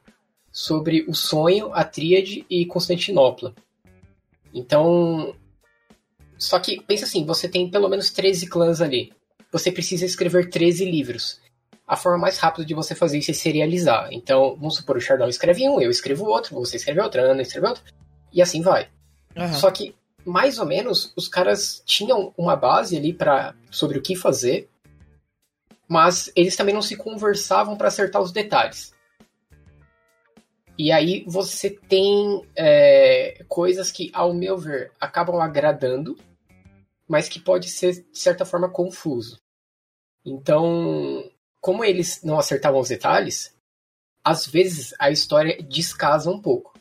sobre 0.51 1.05
o 1.07 1.13
sonho, 1.13 1.72
a 1.74 1.84
tríade 1.84 2.45
e 2.49 2.65
Constantinopla. 2.65 3.53
Então, 4.53 5.36
só 6.38 6.59
que, 6.59 6.82
pensa 6.82 7.05
assim, 7.05 7.26
você 7.26 7.47
tem 7.47 7.70
pelo 7.70 7.89
menos 7.89 8.09
13 8.11 8.47
clãs 8.47 8.82
ali. 8.82 9.13
você 9.51 9.72
precisa 9.72 10.05
escrever 10.05 10.49
13 10.49 10.86
livros. 10.86 11.39
A 11.88 11.95
forma 11.95 12.17
mais 12.17 12.38
rápida 12.38 12.65
de 12.65 12.73
você 12.73 12.93
fazer 12.93 13.17
isso 13.17 13.31
é 13.31 13.33
serializar. 13.33 14.09
Então, 14.11 14.57
vamos 14.57 14.75
supor, 14.75 14.97
o 14.97 15.01
Chardon 15.01 15.27
escreve 15.27 15.67
um, 15.69 15.79
eu 15.79 15.89
escrevo 15.89 16.25
outro, 16.25 16.53
você 16.53 16.75
escreve 16.75 16.99
outro, 16.99 17.21
a 17.21 17.23
Ana 17.23 17.41
escreve 17.41 17.67
outro, 17.67 17.83
e 18.33 18.41
assim 18.41 18.61
vai. 18.61 18.89
Uhum. 19.35 19.53
Só 19.53 19.71
que, 19.71 19.95
mais 20.25 20.59
ou 20.59 20.65
menos, 20.65 21.13
os 21.15 21.29
caras 21.29 21.81
tinham 21.85 22.33
uma 22.38 22.55
base 22.55 22.97
ali 22.97 23.13
para 23.13 23.55
sobre 23.71 23.97
o 23.97 24.01
que 24.01 24.15
fazer, 24.15 24.69
mas 25.88 26.29
eles 26.35 26.57
também 26.57 26.75
não 26.75 26.81
se 26.81 26.97
conversavam 26.97 27.77
para 27.77 27.88
acertar 27.88 28.21
os 28.21 28.33
detalhes. 28.33 28.93
E 30.77 30.91
aí 30.91 31.23
você 31.25 31.71
tem 31.71 32.45
é, 32.55 33.43
coisas 33.47 33.89
que, 33.89 34.11
ao 34.13 34.33
meu 34.33 34.57
ver, 34.57 34.91
acabam 34.99 35.39
agradando, 35.39 36.15
mas 37.07 37.27
que 37.27 37.39
pode 37.39 37.69
ser, 37.69 38.05
de 38.11 38.19
certa 38.19 38.45
forma, 38.45 38.69
confuso. 38.69 39.39
Então, 40.23 41.23
como 41.68 41.84
eles 41.84 42.24
não 42.24 42.39
acertavam 42.39 42.80
os 42.80 42.88
detalhes, 42.88 43.53
às 44.24 44.47
vezes 44.47 44.93
a 44.97 45.11
história 45.11 45.61
descasa 45.61 46.32
um 46.32 46.39
pouco. 46.41 46.80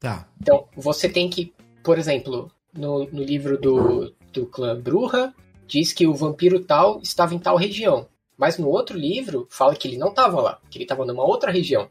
Tá. 0.00 0.28
Então, 0.40 0.66
você 0.74 1.08
tem 1.08 1.30
que, 1.30 1.54
por 1.84 2.00
exemplo, 2.00 2.50
no, 2.72 3.04
no 3.12 3.22
livro 3.22 3.56
do, 3.56 4.12
do 4.32 4.44
clã 4.46 4.76
Bruja, 4.76 5.32
diz 5.68 5.92
que 5.92 6.04
o 6.04 6.16
vampiro 6.16 6.58
tal 6.64 7.00
estava 7.00 7.32
em 7.32 7.38
tal 7.38 7.56
região. 7.56 8.08
Mas 8.36 8.58
no 8.58 8.68
outro 8.68 8.98
livro, 8.98 9.46
fala 9.48 9.76
que 9.76 9.86
ele 9.86 9.96
não 9.96 10.08
estava 10.08 10.40
lá, 10.40 10.60
que 10.68 10.78
ele 10.78 10.84
estava 10.84 11.06
numa 11.06 11.22
outra 11.22 11.52
região. 11.52 11.88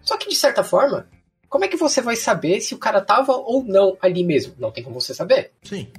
Só 0.00 0.16
que, 0.16 0.30
de 0.30 0.36
certa 0.36 0.64
forma, 0.64 1.10
como 1.46 1.66
é 1.66 1.68
que 1.68 1.76
você 1.76 2.00
vai 2.00 2.16
saber 2.16 2.62
se 2.62 2.74
o 2.74 2.78
cara 2.78 3.02
tava 3.02 3.36
ou 3.36 3.62
não 3.62 3.98
ali 4.00 4.24
mesmo? 4.24 4.54
Não 4.58 4.72
tem 4.72 4.82
como 4.82 4.98
você 4.98 5.12
saber. 5.12 5.52
Sim. 5.62 5.92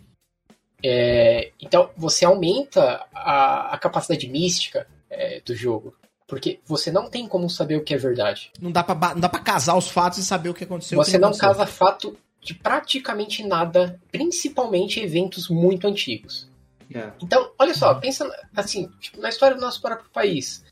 É, 0.84 1.52
então, 1.62 1.92
você 1.96 2.26
aumenta 2.26 3.06
a, 3.14 3.76
a 3.76 3.78
capacidade 3.78 4.28
mística 4.28 4.88
é, 5.12 5.42
do 5.42 5.54
jogo. 5.54 5.94
Porque 6.26 6.62
você 6.66 6.92
não 6.92 7.10
tem 7.10 7.28
como 7.28 7.50
saber 7.50 7.76
o 7.76 7.84
que 7.84 7.94
é 7.94 7.98
verdade. 7.98 8.52
Não 8.60 8.72
dá 8.72 8.82
pra, 8.82 8.96
não 9.14 9.20
dá 9.20 9.28
pra 9.28 9.42
casar 9.42 9.78
os 9.78 9.90
fatos 9.90 10.20
e 10.20 10.26
saber 10.26 10.50
o 10.50 10.54
que 10.54 10.64
aconteceu. 10.64 10.98
Você 10.98 11.12
que 11.12 11.18
não, 11.18 11.32
não 11.32 11.38
casa 11.38 11.68
fato 11.68 12.18
de 12.42 12.54
praticamente 12.56 13.44
nada, 13.44 14.00
principalmente 14.12 15.00
eventos 15.00 15.50
muito 15.50 15.86
antigos. 15.86 16.50
É. 16.94 17.12
Então, 17.22 17.52
olha 17.60 17.74
só, 17.74 17.94
pensa 17.96 18.30
assim, 18.56 18.90
tipo, 19.00 19.20
na 19.20 19.30
história 19.30 19.56
do 19.56 19.62
nosso 19.62 19.82
próprio 19.82 20.10
país. 20.10 20.64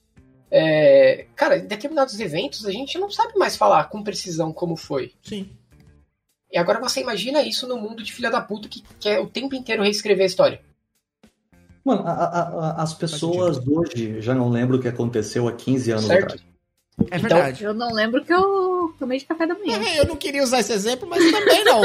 É, 0.50 1.28
cara, 1.36 1.58
em 1.58 1.68
determinados 1.68 2.20
eventos 2.20 2.66
a 2.66 2.72
gente 2.72 2.98
não 2.98 3.12
sabe 3.12 3.38
mais 3.38 3.56
falar 3.56 3.84
com 3.86 4.02
precisão 4.02 4.52
como 4.52 4.76
foi. 4.76 5.14
Sim. 5.22 5.50
E 6.52 6.58
agora 6.58 6.80
você 6.80 7.02
imagina 7.02 7.44
isso 7.44 7.68
no 7.68 7.78
mundo 7.78 8.02
de 8.02 8.12
filha 8.12 8.32
da 8.32 8.42
puta 8.42 8.68
que 8.68 8.82
quer 9.00 9.20
o 9.20 9.28
tempo 9.28 9.54
inteiro 9.56 9.84
reescrever 9.84 10.24
a 10.24 10.28
história. 10.28 10.62
Mano, 11.90 12.04
a, 12.06 12.12
a, 12.12 12.84
as 12.84 12.94
pessoas 12.94 13.58
hoje 13.68 14.22
já 14.22 14.36
não 14.36 14.48
lembram 14.48 14.78
o 14.78 14.82
que 14.82 14.88
aconteceu 14.88 15.48
há 15.48 15.52
15 15.52 15.92
anos 15.92 16.06
certo? 16.06 16.24
atrás. 16.24 16.42
É 17.00 17.18
então, 17.18 17.20
verdade. 17.22 17.64
eu 17.64 17.74
não 17.74 17.92
lembro 17.92 18.24
que 18.24 18.32
eu 18.32 18.94
tomei 19.00 19.18
de 19.18 19.26
café 19.26 19.48
da 19.48 19.56
manhã. 19.56 19.82
É, 19.82 20.00
eu 20.00 20.06
não 20.06 20.16
queria 20.16 20.44
usar 20.44 20.60
esse 20.60 20.72
exemplo, 20.72 21.10
mas 21.10 21.20
também 21.32 21.64
não. 21.64 21.82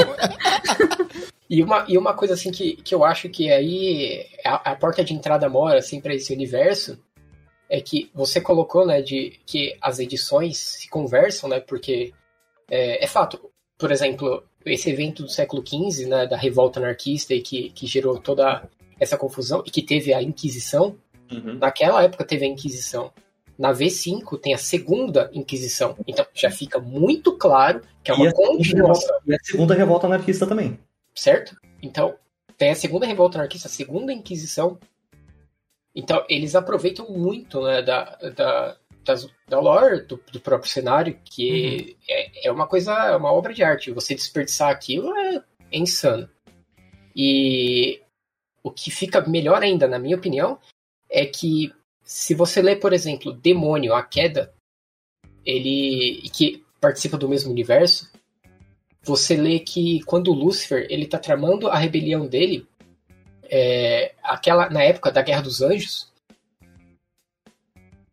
e, 1.49 1.63
uma, 1.63 1.87
e 1.89 1.97
uma 1.97 2.13
coisa 2.13 2.35
assim 2.35 2.51
que, 2.51 2.77
que 2.77 2.95
eu 2.95 3.03
acho 3.03 3.31
que 3.31 3.51
aí 3.51 4.27
a, 4.45 4.73
a 4.73 4.77
porta 4.77 5.03
de 5.03 5.15
entrada 5.15 5.49
mora 5.49 5.79
assim 5.79 6.03
para 6.03 6.15
esse 6.15 6.35
universo 6.35 6.99
é 7.71 7.81
que 7.81 8.11
você 8.13 8.43
colocou, 8.43 8.85
né, 8.85 9.01
de 9.01 9.41
que 9.47 9.75
as 9.81 9.99
edições 9.99 10.59
se 10.59 10.91
conversam, 10.91 11.49
né, 11.49 11.61
porque 11.61 12.13
é, 12.71 13.03
é 13.03 13.07
fato. 13.07 13.41
Por 13.79 13.91
exemplo, 13.91 14.45
esse 14.67 14.91
evento 14.91 15.23
do 15.23 15.31
século 15.31 15.65
XV, 15.67 16.07
né, 16.07 16.27
da 16.27 16.37
revolta 16.37 16.79
anarquista 16.79 17.33
e 17.33 17.41
que, 17.41 17.71
que 17.71 17.87
gerou 17.87 18.19
toda 18.19 18.69
essa 18.99 19.17
confusão 19.17 19.63
e 19.67 19.71
que 19.71 19.83
teve 19.83 20.13
a 20.13 20.23
Inquisição, 20.23 20.97
uhum. 21.31 21.55
naquela 21.55 22.03
época 22.03 22.25
teve 22.25 22.45
a 22.45 22.49
Inquisição. 22.49 23.13
Na 23.59 23.73
V5 23.73 24.41
tem 24.41 24.55
a 24.55 24.59
segunda 24.59 25.31
Inquisição. 25.33 25.97
Então 26.07 26.27
já 26.35 26.51
fica 26.51 26.79
muito 26.79 27.37
claro 27.37 27.83
que 28.03 28.11
é 28.11 28.15
uma 28.15 28.33
continuação. 28.33 29.17
E 29.27 29.35
a 29.35 29.39
segunda 29.43 29.75
revolta 29.75 30.07
anarquista 30.07 30.47
também. 30.47 30.79
Certo? 31.15 31.57
Então, 31.83 32.17
tem 32.59 32.71
a 32.71 32.75
segunda 32.75 33.07
revolta 33.07 33.39
anarquista, 33.39 33.69
a 33.69 33.71
segunda 33.71 34.13
Inquisição. 34.13 34.79
Então, 35.95 36.25
eles 36.29 36.55
aproveitam 36.55 37.09
muito 37.09 37.63
né, 37.63 37.81
da, 37.81 38.17
da, 38.37 38.77
das, 39.05 39.29
da 39.49 39.61
lore 39.61 40.03
do, 40.03 40.21
do, 40.33 40.41
próprio 40.41 40.71
cenário, 40.71 41.19
que 41.25 41.97
uhum. 41.97 42.05
é, 42.09 42.49
é 42.49 42.53
uma 42.53 42.67
coisa, 42.67 42.93
é 42.93 43.17
uma 43.17 43.33
obra 43.33 43.55
de 43.55 43.63
arte. 43.63 43.93
Você 43.93 44.15
desperdiçar 44.15 44.71
aquilo 44.71 45.15
é, 45.17 45.43
é 45.71 45.79
insano. 45.79 46.29
E 47.15 48.01
o 48.65 48.71
que 48.71 48.91
fica 48.91 49.21
melhor 49.29 49.62
ainda, 49.62 49.87
na 49.87 49.99
minha 49.99 50.17
opinião, 50.17 50.59
é 51.11 51.27
que 51.27 51.71
se 52.03 52.35
você 52.35 52.62
lê, 52.62 52.75
por 52.75 52.95
exemplo, 52.95 53.33
Demônio, 53.33 53.95
a 53.95 54.03
Queda, 54.03 54.53
ele 55.45 56.23
que 56.33 56.65
participa 56.81 57.19
do 57.19 57.29
mesmo 57.29 57.53
universo, 57.53 58.11
você 59.03 59.37
lê 59.37 59.59
que 59.59 60.03
quando 60.05 60.33
Lúcifer 60.33 60.87
ele 60.89 61.05
está 61.05 61.19
tramando 61.19 61.69
a 61.69 61.77
rebelião 61.77 62.27
dele, 62.27 62.67
é, 63.45 64.15
aquela 64.23 64.71
na 64.71 64.83
época 64.83 65.12
da 65.12 65.21
Guerra 65.21 65.43
dos 65.43 65.61
Anjos, 65.61 66.11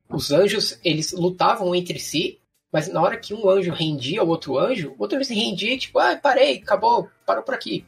os 0.10 0.32
anjos 0.32 0.78
eles 0.84 1.14
lutavam 1.14 1.74
entre 1.74 1.98
si, 1.98 2.42
mas 2.70 2.90
na 2.90 3.02
hora 3.02 3.18
que 3.18 3.34
um 3.34 3.50
anjo 3.50 3.72
rendia 3.72 4.20
ao 4.20 4.28
outro 4.28 4.58
anjo, 4.58 4.94
o 4.98 5.04
outro 5.04 5.24
se 5.24 5.34
rendia 5.34 5.78
tipo, 5.78 5.98
ah, 6.00 6.18
parei, 6.18 6.58
acabou, 6.58 7.10
parou 7.26 7.44
por 7.44 7.54
aqui. 7.54 7.86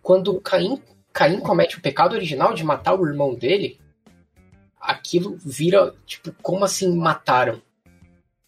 Quando 0.00 0.40
Caim, 0.40 0.80
Caim 1.16 1.40
comete 1.40 1.78
o 1.78 1.80
pecado 1.80 2.14
original 2.14 2.52
de 2.52 2.62
matar 2.62 2.94
o 2.94 3.06
irmão 3.06 3.34
dele, 3.34 3.80
aquilo 4.78 5.38
vira, 5.42 5.94
tipo, 6.04 6.30
como 6.42 6.62
assim 6.62 6.94
mataram? 6.94 7.62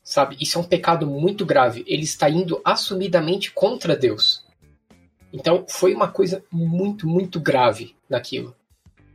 Sabe? 0.03 0.37
Isso 0.39 0.59
é 0.59 0.61
um 0.61 0.65
pecado 0.65 1.07
muito 1.07 1.47
grave. 1.47 1.83
Ele 1.87 2.03
está 2.03 2.29
indo 2.29 2.61
assumidamente 2.63 3.53
contra 3.53 3.97
Deus. 3.97 4.45
Então 5.33 5.65
foi 5.67 5.95
uma 5.95 6.09
coisa 6.09 6.45
muito, 6.53 7.09
muito 7.09 7.41
grave 7.41 7.97
naquilo. 8.07 8.55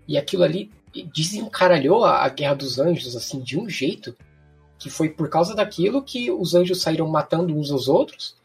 E 0.08 0.18
aquilo 0.18 0.42
ali 0.42 0.72
desencaralhou 1.16 2.04
a, 2.04 2.26
a 2.26 2.30
Guerra 2.30 2.56
dos 2.56 2.80
Anjos, 2.80 3.16
assim, 3.16 3.40
de 3.40 3.60
um 3.60 3.70
jeito 3.70 4.18
que 4.80 4.90
foi 4.90 5.10
por 5.10 5.30
causa 5.30 5.54
daquilo 5.54 6.02
que 6.02 6.32
os 6.32 6.56
anjos 6.56 6.82
saíram 6.82 7.08
matando 7.08 7.56
uns 7.56 7.70
aos 7.70 7.88
outros 7.88 8.36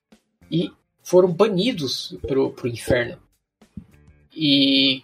e 0.51 0.71
foram 1.03 1.33
banidos 1.33 2.15
pro, 2.27 2.53
pro 2.53 2.69
inferno. 2.69 3.19
E 4.41 5.03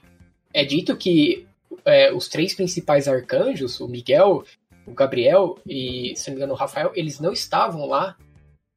é 0.52 0.64
dito 0.64 0.96
que 0.96 1.44
é, 1.84 2.12
os 2.12 2.28
três 2.28 2.54
principais 2.54 3.08
arcanjos, 3.08 3.80
o 3.80 3.88
Miguel, 3.88 4.44
o 4.86 4.92
Gabriel 4.92 5.58
e, 5.66 6.14
se 6.14 6.28
não 6.28 6.34
me 6.34 6.38
engano, 6.38 6.52
o 6.52 6.56
Rafael, 6.56 6.92
eles 6.94 7.18
não 7.18 7.32
estavam 7.32 7.84
lá 7.84 8.16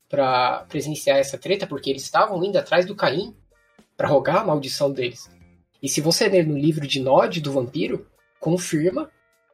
para 0.09 0.65
presenciar 0.67 1.19
essa 1.19 1.37
treta, 1.37 1.67
porque 1.67 1.91
eles 1.91 2.01
estavam 2.01 2.43
indo 2.43 2.57
atrás 2.57 2.87
do 2.87 2.95
Caim 2.95 3.35
para 3.95 4.07
rogar 4.07 4.37
a 4.37 4.45
maldição 4.45 4.91
deles. 4.91 5.29
E 5.83 5.87
se 5.87 6.01
você 6.01 6.27
ler 6.27 6.47
no 6.47 6.57
livro 6.57 6.87
de 6.87 6.99
Nod 6.99 7.39
do 7.39 7.51
vampiro, 7.51 8.07
confirma 8.39 9.11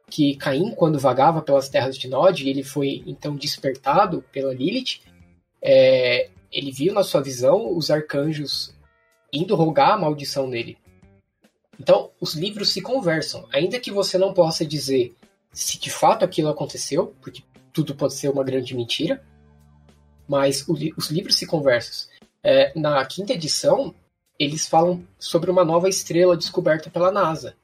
que 0.08 0.36
Caim, 0.36 0.70
quando 0.74 0.98
vagava 0.98 1.42
pelas 1.42 1.68
terras 1.68 1.98
de 1.98 2.08
Nod, 2.08 2.48
ele 2.48 2.62
foi 2.62 3.02
então 3.06 3.36
despertado 3.36 4.24
pela 4.32 4.54
Lilith, 4.54 5.02
é, 5.60 6.30
ele 6.50 6.72
viu 6.72 6.94
na 6.94 7.02
sua 7.02 7.20
visão 7.20 7.76
os 7.76 7.90
arcanjos 7.90 8.74
indo 9.30 9.54
rogar 9.54 9.92
a 9.92 9.98
maldição 9.98 10.46
nele. 10.46 10.78
Então, 11.78 12.10
os 12.20 12.34
livros 12.34 12.72
se 12.72 12.80
conversam, 12.80 13.46
ainda 13.52 13.80
que 13.80 13.90
você 13.90 14.16
não 14.16 14.32
possa 14.32 14.64
dizer 14.64 15.14
se 15.52 15.78
de 15.78 15.90
fato 15.90 16.24
aquilo 16.24 16.48
aconteceu, 16.48 17.14
porque 17.20 17.42
tudo 17.72 17.94
pode 17.94 18.14
ser 18.14 18.28
uma 18.28 18.44
grande 18.44 18.74
mentira, 18.74 19.24
mas 20.28 20.66
o, 20.68 20.74
os 20.96 21.10
livros 21.10 21.36
se 21.36 21.46
conversam. 21.46 22.08
É, 22.42 22.78
na 22.78 23.04
quinta 23.04 23.32
edição, 23.32 23.94
eles 24.38 24.66
falam 24.66 25.06
sobre 25.18 25.50
uma 25.50 25.64
nova 25.64 25.88
estrela 25.88 26.36
descoberta 26.36 26.90
pela 26.90 27.12
NASA. 27.12 27.56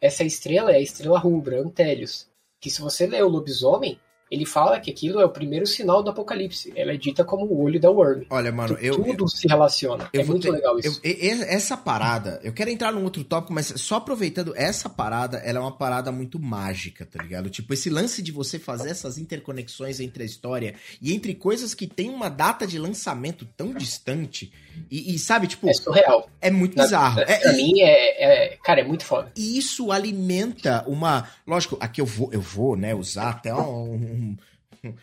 Essa 0.00 0.24
estrela 0.24 0.72
é 0.72 0.76
a 0.76 0.80
estrela 0.80 1.18
rubra, 1.18 1.60
Antélios, 1.60 2.28
que 2.60 2.70
se 2.70 2.80
você 2.80 3.06
ler 3.06 3.24
o 3.24 3.28
Lobisomem, 3.28 3.98
ele 4.32 4.46
fala 4.46 4.80
que 4.80 4.90
aquilo 4.90 5.20
é 5.20 5.26
o 5.26 5.28
primeiro 5.28 5.66
sinal 5.66 6.02
do 6.02 6.08
apocalipse. 6.08 6.72
Ela 6.74 6.92
é 6.92 6.96
dita 6.96 7.22
como 7.22 7.44
o 7.44 7.62
olho 7.62 7.78
da 7.78 7.90
Worm. 7.90 8.22
Olha, 8.30 8.50
mano, 8.50 8.78
eu. 8.80 8.96
Tudo 8.96 9.24
eu, 9.24 9.28
se 9.28 9.46
relaciona. 9.46 10.08
é 10.10 10.24
muito 10.24 10.44
ter, 10.44 10.50
legal 10.50 10.78
isso. 10.78 10.98
Eu, 11.04 11.42
essa 11.42 11.76
parada, 11.76 12.40
eu 12.42 12.50
quero 12.50 12.70
entrar 12.70 12.90
num 12.92 13.04
outro 13.04 13.22
tópico, 13.24 13.52
mas 13.52 13.74
só 13.76 13.96
aproveitando, 13.96 14.54
essa 14.56 14.88
parada, 14.88 15.36
ela 15.36 15.58
é 15.58 15.60
uma 15.60 15.76
parada 15.76 16.10
muito 16.10 16.40
mágica, 16.40 17.04
tá 17.04 17.22
ligado? 17.22 17.50
Tipo, 17.50 17.74
esse 17.74 17.90
lance 17.90 18.22
de 18.22 18.32
você 18.32 18.58
fazer 18.58 18.88
essas 18.88 19.18
interconexões 19.18 20.00
entre 20.00 20.22
a 20.22 20.26
história 20.26 20.76
e 21.02 21.12
entre 21.12 21.34
coisas 21.34 21.74
que 21.74 21.86
tem 21.86 22.08
uma 22.08 22.30
data 22.30 22.66
de 22.66 22.78
lançamento 22.78 23.44
tão 23.54 23.74
distante. 23.74 24.50
E, 24.90 25.14
e 25.14 25.18
sabe, 25.18 25.46
tipo. 25.46 25.68
É 25.68 25.74
surreal. 25.74 26.30
É 26.40 26.50
muito 26.50 26.74
bizarro. 26.74 27.16
Na, 27.16 27.22
é, 27.24 27.38
pra 27.38 27.52
mim, 27.52 27.82
é, 27.82 28.52
é, 28.52 28.56
Cara, 28.64 28.80
é 28.80 28.84
muito 28.84 29.04
foda. 29.04 29.30
E 29.36 29.58
isso 29.58 29.92
alimenta 29.92 30.84
uma. 30.86 31.28
Lógico, 31.46 31.76
aqui 31.78 32.00
eu 32.00 32.06
vou, 32.06 32.32
eu 32.32 32.40
vou, 32.40 32.76
né, 32.76 32.94
usar 32.94 33.28
até 33.28 33.54
um 33.54 34.21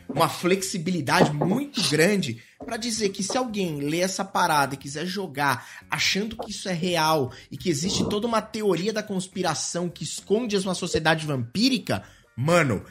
uma 0.09 0.27
flexibilidade 0.27 1.31
muito 1.31 1.81
grande 1.89 2.41
para 2.57 2.75
dizer 2.75 3.09
que 3.09 3.23
se 3.23 3.37
alguém 3.37 3.79
lê 3.79 3.99
essa 3.99 4.25
parada 4.25 4.73
e 4.73 4.77
quiser 4.77 5.05
jogar 5.05 5.67
achando 5.89 6.35
que 6.35 6.51
isso 6.51 6.67
é 6.67 6.73
real 6.73 7.31
e 7.49 7.57
que 7.57 7.69
existe 7.69 8.07
toda 8.09 8.27
uma 8.27 8.41
teoria 8.41 8.91
da 8.91 9.03
conspiração 9.03 9.87
que 9.87 10.03
esconde 10.03 10.57
uma 10.57 10.75
sociedade 10.75 11.25
vampírica, 11.25 12.03
mano, 12.35 12.83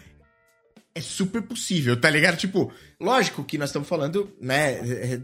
é 0.94 1.00
super 1.00 1.42
possível, 1.42 2.00
tá 2.00 2.08
ligado? 2.08 2.36
Tipo, 2.36 2.72
lógico 2.98 3.44
que 3.44 3.58
nós 3.58 3.68
estamos 3.68 3.88
falando, 3.88 4.34
né? 4.40 4.72
É, 4.74 5.20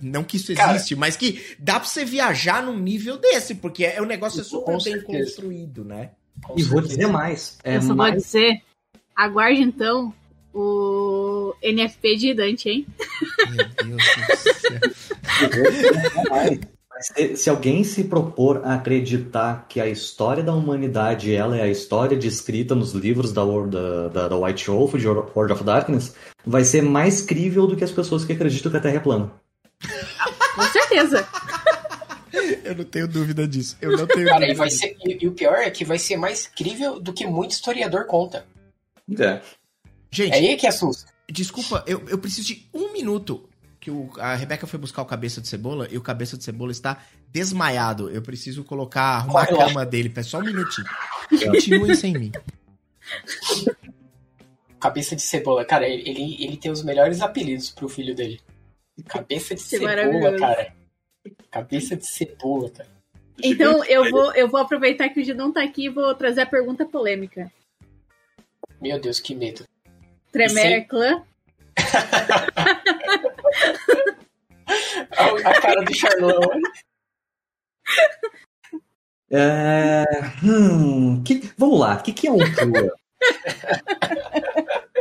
não 0.00 0.22
que 0.22 0.36
isso 0.36 0.52
existe, 0.52 0.94
Cara, 0.94 1.00
mas 1.00 1.16
que 1.16 1.56
dá 1.58 1.80
pra 1.80 1.88
você 1.88 2.04
viajar 2.04 2.62
num 2.62 2.78
nível 2.78 3.16
desse, 3.16 3.54
porque 3.54 3.84
é, 3.84 4.00
o 4.00 4.04
negócio 4.04 4.40
é 4.40 4.44
super 4.44 4.72
bem 4.72 4.80
certeza. 4.80 5.24
construído, 5.24 5.84
né? 5.84 6.10
e 6.56 6.62
vou 6.62 6.80
dizer 6.80 7.08
mais. 7.08 7.58
É 7.64 7.76
Eu 7.76 7.82
só 7.82 7.94
mais... 7.94 8.12
vou 8.12 8.22
dizer, 8.22 8.62
aguarde 9.16 9.60
então 9.60 10.14
o 10.54 11.54
NFP 11.62 12.16
de 12.16 12.34
Dante, 12.34 12.68
hein? 12.68 12.86
Meu 13.50 13.96
Deus 13.96 14.02
do 14.44 14.54
céu. 14.54 14.80
Se, 17.00 17.36
se, 17.36 17.48
alguém 17.48 17.84
se 17.84 18.04
propor 18.04 18.62
a 18.64 18.74
acreditar 18.74 19.66
que 19.68 19.80
a 19.80 19.86
história 19.86 20.42
da 20.42 20.52
humanidade 20.52 21.32
ela 21.32 21.56
é 21.56 21.62
a 21.62 21.68
história 21.68 22.16
descrita 22.16 22.74
nos 22.74 22.92
livros 22.92 23.32
da, 23.32 23.44
da, 23.44 24.08
da, 24.08 24.28
da 24.28 24.36
White 24.36 24.68
Wolf, 24.68 24.94
de 24.96 25.06
World 25.06 25.52
of 25.52 25.62
Darkness, 25.62 26.16
vai 26.44 26.64
ser 26.64 26.82
mais 26.82 27.22
crível 27.22 27.68
do 27.68 27.76
que 27.76 27.84
as 27.84 27.92
pessoas 27.92 28.24
que 28.24 28.32
acreditam 28.32 28.72
que 28.72 28.78
a 28.78 28.80
Terra 28.80 28.96
é 28.96 29.00
plana. 29.00 29.30
Com 30.56 30.62
certeza. 30.64 31.28
Eu 32.64 32.74
não 32.74 32.84
tenho 32.84 33.06
dúvida 33.06 33.46
disso. 33.46 33.76
Eu 33.80 33.96
não 33.96 34.06
tenho 34.06 34.26
Cara, 34.26 34.50
e, 34.50 34.54
vai 34.54 34.70
ser, 34.70 34.96
e, 35.04 35.24
e, 35.24 35.28
o 35.28 35.32
pior 35.32 35.54
é 35.54 35.70
que 35.70 35.84
vai 35.84 35.98
ser 35.98 36.16
mais 36.16 36.46
crível 36.46 37.00
do 37.00 37.12
que 37.12 37.26
muito 37.26 37.52
historiador 37.52 38.06
conta. 38.06 38.44
É. 39.18 39.40
Gente, 40.10 40.34
é 40.34 40.36
aí 40.36 40.56
que 40.56 40.66
assusta. 40.66 41.12
Desculpa, 41.30 41.84
eu, 41.86 42.02
eu 42.08 42.18
preciso 42.18 42.46
de 42.46 42.68
um 42.72 42.92
minuto 42.92 43.48
que 43.78 43.90
o, 43.90 44.10
a 44.18 44.34
Rebeca 44.34 44.66
foi 44.66 44.78
buscar 44.78 45.02
o 45.02 45.06
cabeça 45.06 45.40
de 45.40 45.48
cebola 45.48 45.86
e 45.90 45.96
o 45.96 46.02
cabeça 46.02 46.36
de 46.36 46.44
cebola 46.44 46.72
está 46.72 47.02
desmaiado. 47.30 48.10
Eu 48.10 48.22
preciso 48.22 48.64
colocar, 48.64 49.16
arrumar 49.16 49.42
a 49.42 49.46
cama 49.46 49.86
dele. 49.86 50.12
Só 50.22 50.38
um 50.38 50.44
minutinho. 50.44 50.86
Continuem 51.52 51.94
sem 51.94 52.14
mim. 52.14 52.32
Cabeça 54.80 55.16
de 55.16 55.22
cebola, 55.22 55.64
cara, 55.64 55.88
ele, 55.88 56.36
ele 56.42 56.56
tem 56.56 56.70
os 56.70 56.82
melhores 56.82 57.20
apelidos 57.20 57.70
pro 57.70 57.88
filho 57.88 58.14
dele. 58.14 58.40
Cabeça 59.06 59.54
de 59.54 59.62
que 59.62 59.68
cebola, 59.68 60.36
cara. 60.38 60.74
Cabeça 61.50 61.96
de 61.96 62.06
cebola, 62.06 62.70
cara. 62.70 62.88
Então 63.42 63.84
eu 63.84 64.10
vou, 64.10 64.34
eu 64.34 64.48
vou 64.48 64.60
aproveitar 64.60 65.08
que 65.08 65.20
o 65.20 65.34
não 65.34 65.52
tá 65.52 65.62
aqui 65.62 65.86
e 65.86 65.88
vou 65.88 66.14
trazer 66.14 66.42
a 66.42 66.46
pergunta 66.46 66.84
polêmica. 66.84 67.50
Meu 68.80 69.00
Deus, 69.00 69.20
que 69.20 69.34
medo. 69.34 69.64
Tremere 70.32 70.74
é 70.74 70.80
clã? 70.82 71.22
a, 75.44 75.60
cara 75.60 75.82
do 75.82 75.94
Charlão. 75.94 76.40
É, 79.30 80.04
hum, 80.42 81.22
que, 81.22 81.52
vamos 81.56 81.80
lá, 81.80 81.96
o 81.96 82.02
que, 82.02 82.12
que 82.12 82.26
é 82.26 82.32
um 82.32 82.38
clã? 82.38 82.88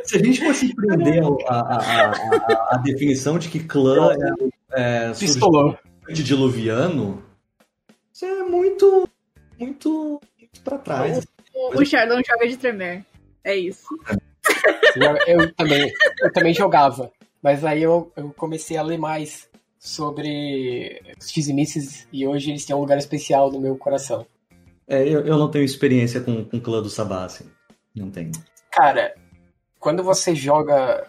Se 0.03 0.17
a 0.17 0.19
gente 0.19 0.45
fosse 0.45 0.73
prender 0.73 1.21
a, 1.47 1.53
a, 1.53 2.11
a, 2.11 2.75
a, 2.75 2.77
definição 2.77 3.37
de 3.37 3.49
que 3.49 3.59
clã 3.59 4.13
é, 4.71 5.11
é 5.11 6.13
diluviano, 6.13 7.23
isso 8.13 8.25
é 8.25 8.43
muito, 8.43 9.09
muito, 9.59 10.21
muito 10.39 10.61
pra 10.61 10.77
trás. 10.77 11.25
O, 11.53 11.81
o 11.81 11.85
Charlão 11.85 12.21
joga 12.25 12.47
de 12.47 12.57
tremer. 12.57 13.05
É 13.43 13.55
isso. 13.55 13.87
Eu, 15.27 15.53
também, 15.53 15.93
eu 16.21 16.33
também 16.33 16.53
jogava. 16.53 17.11
Mas 17.41 17.63
aí 17.63 17.83
eu, 17.83 18.11
eu 18.15 18.33
comecei 18.35 18.77
a 18.77 18.81
ler 18.81 18.97
mais 18.97 19.47
sobre 19.79 21.01
os 21.19 21.29
X 21.29 22.07
e 22.11 22.27
hoje 22.27 22.49
eles 22.49 22.65
têm 22.65 22.75
um 22.75 22.79
lugar 22.79 22.97
especial 22.97 23.51
no 23.51 23.59
meu 23.59 23.77
coração. 23.77 24.25
É, 24.87 25.01
eu, 25.03 25.25
eu 25.25 25.37
não 25.37 25.51
tenho 25.51 25.65
experiência 25.65 26.21
com, 26.21 26.45
com 26.45 26.57
o 26.57 26.61
clã 26.61 26.81
do 26.81 26.89
Sabá, 26.89 27.25
assim. 27.25 27.45
Não 27.95 28.09
tenho. 28.09 28.31
Cara, 28.71 29.15
quando 29.79 30.03
você 30.03 30.33
joga 30.33 31.07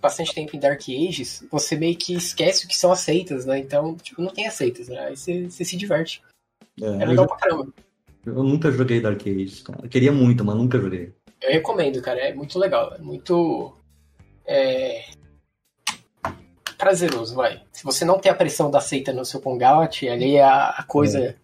bastante 0.00 0.34
tempo 0.34 0.56
em 0.56 0.60
Dark 0.60 0.80
Ages, 0.88 1.44
você 1.50 1.76
meio 1.76 1.96
que 1.96 2.14
esquece 2.14 2.64
o 2.64 2.68
que 2.68 2.76
são 2.76 2.90
aceitas, 2.90 3.44
né? 3.44 3.58
Então, 3.58 3.96
tipo, 3.96 4.20
não 4.22 4.30
tem 4.30 4.46
aceitas, 4.46 4.88
né? 4.88 4.98
Aí 5.06 5.16
você, 5.16 5.44
você 5.44 5.64
se 5.64 5.76
diverte. 5.76 6.22
É, 6.80 7.02
é 7.02 7.06
legal 7.06 7.26
pra 7.26 7.36
caramba. 7.36 7.72
Eu 8.24 8.42
nunca 8.42 8.70
joguei 8.70 9.00
Dark 9.00 9.20
Ages, 9.22 9.62
cara. 9.62 9.80
Eu 9.82 9.88
queria 9.88 10.12
muito, 10.12 10.44
mas 10.44 10.56
nunca 10.56 10.78
joguei. 10.78 11.12
Eu 11.42 11.52
recomendo, 11.52 12.00
cara. 12.02 12.20
É 12.20 12.34
muito 12.34 12.58
legal. 12.58 12.94
É 12.94 12.98
muito. 12.98 13.76
É, 14.46 15.04
prazeroso, 16.80 17.34
vai. 17.34 17.62
Se 17.70 17.84
você 17.84 18.06
não 18.06 18.18
tem 18.18 18.32
a 18.32 18.34
pressão 18.34 18.70
da 18.70 18.80
seita 18.80 19.12
no 19.12 19.24
seu 19.24 19.38
Pongout, 19.38 20.08
ali 20.08 20.36
é 20.36 20.42
a, 20.42 20.82
coisa. 20.88 21.36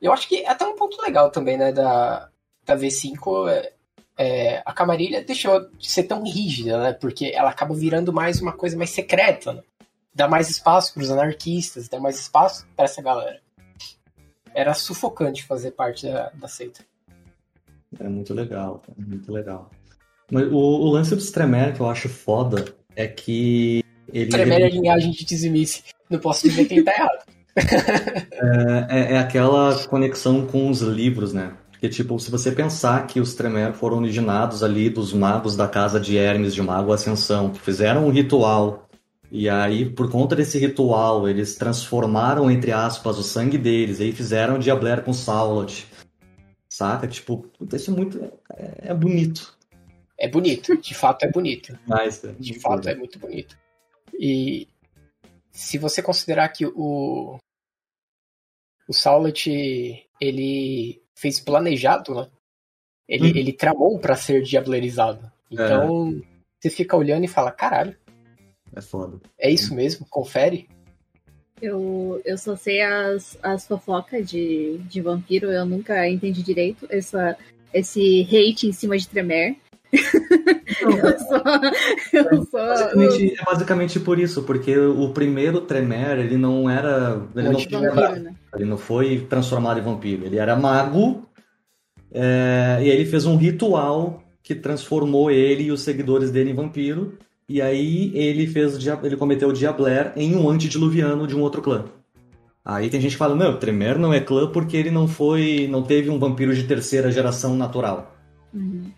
Eu 0.00 0.12
acho 0.12 0.28
que 0.28 0.42
é 0.42 0.48
até 0.48 0.66
um 0.66 0.76
ponto 0.76 1.00
legal 1.00 1.30
também, 1.30 1.56
né, 1.56 1.72
da, 1.72 2.28
da 2.64 2.76
V5. 2.76 3.48
É, 3.48 3.72
é, 4.18 4.62
a 4.64 4.72
camarilha 4.74 5.24
deixou 5.24 5.68
de 5.70 5.90
ser 5.90 6.04
tão 6.04 6.22
rígida, 6.22 6.78
né? 6.78 6.92
Porque 6.92 7.32
ela 7.34 7.48
acaba 7.48 7.74
virando 7.74 8.12
mais 8.12 8.40
uma 8.40 8.52
coisa 8.52 8.76
mais 8.76 8.90
secreta, 8.90 9.54
né? 9.54 9.62
Dá 10.14 10.28
mais 10.28 10.50
espaço 10.50 10.92
para 10.92 11.02
os 11.02 11.10
anarquistas, 11.10 11.88
dá 11.88 11.98
mais 11.98 12.18
espaço 12.18 12.66
para 12.76 12.84
essa 12.84 13.02
galera. 13.02 13.40
Era 14.54 14.74
sufocante 14.74 15.44
fazer 15.44 15.72
parte 15.72 16.06
da, 16.06 16.30
da 16.30 16.48
seita. 16.48 16.84
É 17.98 18.08
muito 18.08 18.34
legal, 18.34 18.82
muito 18.96 19.32
legal. 19.32 19.70
Mas 20.30 20.50
o, 20.50 20.56
o 20.56 20.90
lance 20.90 21.14
do 21.14 21.20
Stremer 21.20 21.74
que 21.74 21.80
eu 21.80 21.88
acho 21.88 22.08
foda 22.08 22.64
é 22.94 23.06
que 23.06 23.82
ele, 24.12 24.30
Tremere 24.30 24.64
a 24.64 24.68
linhagem 24.68 25.10
de 25.10 25.24
Dizimice. 25.24 25.82
Não 26.10 26.18
posso 26.18 26.48
dizer 26.48 26.64
que 26.66 26.74
ele 26.74 26.82
tá 26.82 26.92
errado. 26.92 27.26
é, 27.56 28.86
é, 28.88 29.12
é, 29.14 29.18
aquela 29.18 29.74
conexão 29.86 30.46
com 30.46 30.68
os 30.68 30.80
livros, 30.80 31.32
né? 31.32 31.52
Porque, 31.70 31.88
tipo, 31.88 32.18
se 32.18 32.30
você 32.30 32.50
pensar 32.52 33.06
que 33.06 33.20
os 33.20 33.34
Tremere 33.34 33.74
foram 33.74 33.98
originados 33.98 34.62
ali 34.62 34.88
dos 34.88 35.12
magos 35.12 35.56
da 35.56 35.68
casa 35.68 36.00
de 36.00 36.16
Hermes, 36.16 36.54
de 36.54 36.62
Mago 36.62 36.92
Ascensão, 36.92 37.50
que 37.50 37.60
fizeram 37.60 38.06
um 38.06 38.10
ritual, 38.10 38.88
e 39.30 39.48
aí, 39.48 39.84
por 39.84 40.10
conta 40.10 40.36
desse 40.36 40.58
ritual, 40.58 41.28
eles 41.28 41.56
transformaram, 41.56 42.50
entre 42.50 42.72
aspas, 42.72 43.18
o 43.18 43.22
sangue 43.22 43.58
deles, 43.58 44.00
e 44.00 44.04
aí 44.04 44.12
fizeram 44.12 44.58
Diabler 44.58 45.02
com 45.02 45.12
Saulot. 45.12 45.86
Saca? 46.76 47.08
Tipo, 47.08 47.50
isso 47.72 47.90
é 47.90 47.94
muito. 47.94 48.22
É, 48.54 48.90
é 48.90 48.94
bonito. 48.94 49.56
É 50.18 50.28
bonito, 50.28 50.76
de 50.76 50.94
fato 50.94 51.24
é 51.24 51.30
bonito. 51.30 51.78
Mas, 51.86 52.22
é 52.22 52.32
de 52.32 52.60
fato 52.60 52.86
é 52.86 52.94
muito 52.94 53.18
bonito. 53.18 53.56
E 54.12 54.68
se 55.50 55.78
você 55.78 56.02
considerar 56.02 56.50
que 56.50 56.66
o 56.66 57.38
o 58.86 58.92
Saulet 58.92 60.06
ele 60.20 61.02
fez 61.14 61.40
planejado, 61.40 62.14
né? 62.14 62.28
Ele, 63.08 63.32
hum. 63.32 63.36
ele 63.36 63.54
tramou 63.54 63.98
para 63.98 64.14
ser 64.14 64.42
diablerizado. 64.42 65.32
Então, 65.50 66.10
é. 66.10 66.26
você 66.60 66.68
fica 66.68 66.94
olhando 66.94 67.24
e 67.24 67.28
fala, 67.28 67.50
caralho. 67.50 67.96
É 68.74 68.82
foda. 68.82 69.18
É 69.38 69.48
isso 69.48 69.74
mesmo? 69.74 70.06
Confere. 70.10 70.68
Eu, 71.60 72.20
eu 72.24 72.36
só 72.36 72.54
sei 72.54 72.82
as, 72.82 73.38
as 73.42 73.66
fofocas 73.66 74.28
de, 74.28 74.78
de 74.88 75.00
vampiro, 75.00 75.50
eu 75.50 75.64
nunca 75.64 76.08
entendi 76.08 76.42
direito 76.42 76.86
essa, 76.90 77.36
esse 77.72 78.22
hate 78.22 78.66
em 78.66 78.72
cima 78.72 78.96
de 78.98 79.08
Tremer. 79.08 79.56
eu 79.92 81.18
sou, 81.18 81.42
eu 82.12 82.44
sou, 82.46 82.60
basicamente, 82.60 83.40
é 83.40 83.44
basicamente 83.44 84.00
por 84.00 84.18
isso, 84.18 84.42
porque 84.42 84.76
o 84.76 85.10
primeiro 85.10 85.60
Tremer, 85.62 86.18
ele 86.18 86.36
não 86.36 86.68
era. 86.68 87.22
Ele 87.34 87.48
não, 87.48 87.58
vampiro, 87.58 88.20
né? 88.20 88.34
ele 88.54 88.64
não 88.64 88.76
foi 88.76 89.20
transformado 89.20 89.78
em 89.78 89.82
vampiro. 89.82 90.26
Ele 90.26 90.36
era 90.36 90.56
mago. 90.56 91.26
É, 92.12 92.78
e 92.80 92.90
aí 92.90 92.90
ele 92.90 93.06
fez 93.06 93.24
um 93.24 93.36
ritual 93.36 94.22
que 94.42 94.54
transformou 94.54 95.30
ele 95.30 95.64
e 95.64 95.72
os 95.72 95.82
seguidores 95.82 96.30
dele 96.30 96.50
em 96.50 96.54
vampiro. 96.54 97.18
E 97.48 97.62
aí 97.62 98.10
ele 98.16 98.46
fez 98.46 98.76
ele 99.02 99.16
cometeu 99.16 99.48
o 99.48 99.52
Diabler 99.52 100.12
em 100.16 100.34
um 100.34 100.48
antediluviano 100.48 101.26
de 101.26 101.36
um 101.36 101.42
outro 101.42 101.62
clã. 101.62 101.84
Aí 102.64 102.90
tem 102.90 103.00
gente 103.00 103.12
que 103.12 103.18
fala, 103.18 103.36
não, 103.36 103.56
Tremer 103.56 103.96
não 103.96 104.12
é 104.12 104.20
clã 104.20 104.50
porque 104.50 104.76
ele 104.76 104.90
não 104.90 105.06
foi. 105.06 105.68
não 105.68 105.84
teve 105.84 106.10
um 106.10 106.18
vampiro 106.18 106.52
de 106.52 106.66
terceira 106.66 107.12
geração 107.12 107.54
natural. 107.54 108.16
Uhum. 108.52 108.90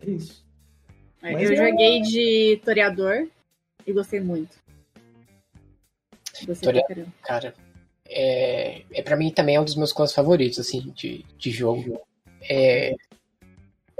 É 0.00 0.10
isso. 0.10 0.44
Mas 1.20 1.50
eu 1.50 1.52
é... 1.54 1.70
joguei 1.70 2.00
de 2.02 2.60
Toreador 2.64 3.26
e 3.84 3.92
gostei 3.92 4.20
muito. 4.20 4.56
Gostei 6.46 6.72
Toreador, 6.72 7.06
cara, 7.22 7.54
é, 8.08 8.82
é 8.92 9.02
para 9.02 9.16
mim 9.16 9.30
também 9.30 9.56
é 9.56 9.60
um 9.60 9.64
dos 9.64 9.76
meus 9.76 9.92
clãs 9.92 10.12
favoritos, 10.12 10.60
assim, 10.60 10.92
de, 10.94 11.24
de 11.36 11.50
jogo. 11.50 12.00
É, 12.48 12.94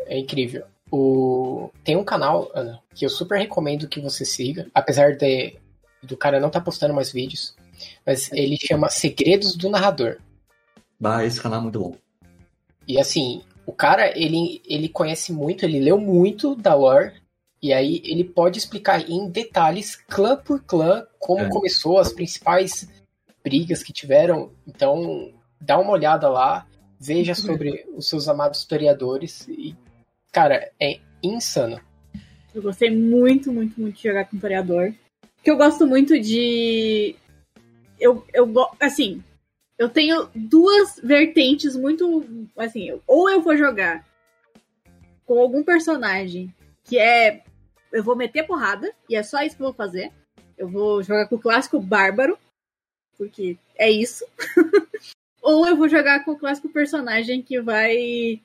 é 0.06 0.18
incrível. 0.18 0.64
O, 0.96 1.72
tem 1.82 1.96
um 1.96 2.04
canal, 2.04 2.52
Ana, 2.54 2.80
que 2.94 3.04
eu 3.04 3.10
super 3.10 3.36
recomendo 3.36 3.88
que 3.88 4.00
você 4.00 4.24
siga, 4.24 4.68
apesar 4.72 5.16
de 5.16 5.58
do 6.00 6.16
cara 6.16 6.38
não 6.38 6.46
estar 6.46 6.60
tá 6.60 6.64
postando 6.64 6.94
mais 6.94 7.10
vídeos, 7.10 7.56
mas 8.06 8.30
ele 8.32 8.56
chama 8.56 8.88
Segredos 8.88 9.56
do 9.56 9.68
Narrador. 9.68 10.18
Bah, 11.00 11.24
esse 11.24 11.40
canal 11.40 11.58
é 11.58 11.62
muito 11.62 11.80
bom. 11.80 11.96
E 12.86 13.00
assim, 13.00 13.42
o 13.66 13.72
cara, 13.72 14.16
ele, 14.16 14.62
ele 14.64 14.88
conhece 14.88 15.32
muito, 15.32 15.64
ele 15.64 15.80
leu 15.80 15.98
muito 15.98 16.54
da 16.54 16.76
lore 16.76 17.14
E 17.60 17.72
aí 17.72 18.00
ele 18.04 18.22
pode 18.22 18.56
explicar 18.56 19.10
em 19.10 19.28
detalhes, 19.28 19.96
clã 19.96 20.36
por 20.36 20.62
clã, 20.62 21.04
como 21.18 21.42
é. 21.42 21.48
começou, 21.48 21.98
as 21.98 22.12
principais 22.12 22.88
brigas 23.42 23.82
que 23.82 23.92
tiveram. 23.92 24.52
Então, 24.64 25.32
dá 25.60 25.76
uma 25.76 25.90
olhada 25.90 26.28
lá, 26.28 26.68
veja 27.00 27.34
sobre 27.34 27.84
os 27.96 28.08
seus 28.08 28.28
amados 28.28 28.60
historiadores. 28.60 29.48
E, 29.48 29.74
cara, 30.34 30.72
é 30.80 30.98
insano. 31.22 31.80
Eu 32.52 32.60
gostei 32.60 32.90
muito, 32.90 33.52
muito, 33.52 33.80
muito 33.80 33.96
de 33.96 34.02
jogar 34.02 34.24
com 34.24 34.34
historiador. 34.34 34.92
Que 35.42 35.50
eu 35.50 35.56
gosto 35.56 35.86
muito 35.86 36.18
de. 36.20 37.14
Eu, 37.98 38.26
eu 38.34 38.52
assim, 38.80 39.22
eu 39.78 39.88
tenho 39.88 40.28
duas 40.34 41.00
vertentes 41.02 41.76
muito. 41.76 42.48
Assim, 42.56 43.00
ou 43.06 43.30
eu 43.30 43.40
vou 43.40 43.56
jogar 43.56 44.04
com 45.24 45.38
algum 45.38 45.62
personagem 45.62 46.52
que 46.82 46.98
é. 46.98 47.42
Eu 47.92 48.02
vou 48.02 48.16
meter 48.16 48.42
porrada, 48.44 48.92
e 49.08 49.14
é 49.14 49.22
só 49.22 49.40
isso 49.42 49.56
que 49.56 49.62
eu 49.62 49.68
vou 49.68 49.74
fazer. 49.74 50.10
Eu 50.58 50.68
vou 50.68 51.00
jogar 51.00 51.28
com 51.28 51.36
o 51.36 51.40
clássico 51.40 51.78
bárbaro, 51.78 52.36
porque 53.16 53.56
é 53.76 53.88
isso. 53.88 54.26
ou 55.40 55.64
eu 55.68 55.76
vou 55.76 55.88
jogar 55.88 56.24
com 56.24 56.32
o 56.32 56.38
clássico 56.38 56.68
personagem 56.68 57.40
que 57.40 57.60
vai 57.60 58.40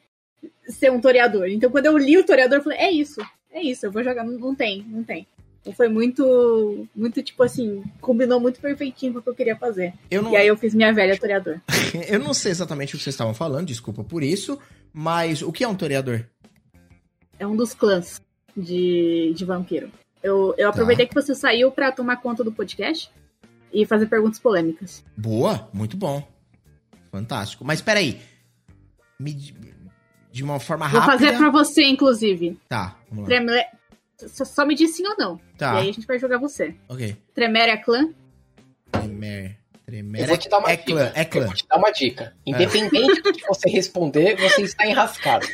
ser 0.67 0.91
um 0.91 1.01
toreador. 1.01 1.47
Então, 1.47 1.69
quando 1.69 1.85
eu 1.85 1.97
li 1.97 2.17
o 2.17 2.25
toreador, 2.25 2.59
eu 2.59 2.63
falei: 2.63 2.79
é 2.79 2.91
isso, 2.91 3.21
é 3.51 3.61
isso, 3.61 3.85
eu 3.85 3.91
vou 3.91 4.03
jogar. 4.03 4.23
Não, 4.23 4.37
não 4.37 4.55
tem, 4.55 4.85
não 4.87 5.03
tem. 5.03 5.27
Então 5.61 5.73
foi 5.73 5.89
muito, 5.89 6.87
muito 6.95 7.21
tipo 7.21 7.43
assim, 7.43 7.83
combinou 7.99 8.39
muito 8.39 8.59
perfeitinho 8.59 9.13
com 9.13 9.19
o 9.19 9.21
que 9.21 9.29
eu 9.29 9.35
queria 9.35 9.55
fazer. 9.57 9.93
Eu 10.09 10.21
não... 10.21 10.31
E 10.31 10.37
aí 10.37 10.47
eu 10.47 10.55
fiz 10.55 10.73
minha 10.73 10.93
velha 10.93 11.17
toreador. 11.17 11.59
eu 12.07 12.19
não 12.19 12.33
sei 12.33 12.51
exatamente 12.51 12.95
o 12.95 12.97
que 12.97 13.03
vocês 13.03 13.13
estavam 13.13 13.33
falando, 13.33 13.67
desculpa 13.67 14.03
por 14.03 14.23
isso, 14.23 14.57
mas 14.93 15.41
o 15.41 15.51
que 15.51 15.63
é 15.63 15.67
um 15.67 15.75
toreador? 15.75 16.23
É 17.37 17.45
um 17.45 17.55
dos 17.55 17.73
clãs 17.73 18.21
de, 18.55 19.33
de 19.35 19.45
vampiro. 19.45 19.91
Eu, 20.23 20.53
eu 20.57 20.69
aproveitei 20.69 21.05
tá. 21.05 21.09
que 21.09 21.21
você 21.21 21.35
saiu 21.35 21.71
para 21.71 21.91
tomar 21.91 22.17
conta 22.17 22.43
do 22.43 22.51
podcast 22.51 23.11
e 23.71 23.85
fazer 23.85 24.07
perguntas 24.07 24.39
polêmicas. 24.39 25.03
Boa, 25.15 25.69
muito 25.73 25.95
bom. 25.95 26.27
Fantástico. 27.11 27.63
Mas 27.63 27.81
peraí. 27.81 28.19
Me, 29.19 29.35
de 30.39 30.43
uma 30.43 30.57
forma 30.57 30.87
rápida. 30.87 31.05
Vou 31.05 31.19
fazer 31.19 31.37
para 31.37 31.51
você, 31.51 31.83
inclusive. 31.83 32.57
Tá, 32.69 32.95
vamos 33.11 33.29
lá. 33.29 33.65
Só 34.25 34.65
me 34.65 34.73
diz 34.73 34.95
sim 34.95 35.05
ou 35.05 35.17
não. 35.17 35.37
Tá. 35.57 35.73
E 35.73 35.77
aí 35.79 35.89
a 35.89 35.91
gente 35.91 36.07
vai 36.07 36.17
jogar 36.17 36.37
você. 36.37 36.73
Ok. 36.87 37.17
Tremere 37.33 37.71
é 37.71 37.77
clã? 37.77 38.09
Tremer. 38.89 39.57
Tremer 39.85 40.21
eu 40.21 40.27
vou 40.27 40.37
te 40.37 40.47
dar 40.47 40.59
uma 40.59 40.71
é 40.71 40.77
dica. 40.77 40.91
clã, 40.91 41.11
é 41.13 41.25
clã. 41.25 41.41
Eu 41.41 41.47
vou 41.47 41.55
te 41.55 41.67
dar 41.67 41.77
uma 41.77 41.91
dica. 41.91 42.33
É. 42.45 42.51
Independente 42.51 43.19
é. 43.19 43.21
do 43.21 43.33
que 43.33 43.45
você 43.45 43.69
responder, 43.69 44.37
você 44.37 44.61
está 44.61 44.87
enrascado. 44.87 45.45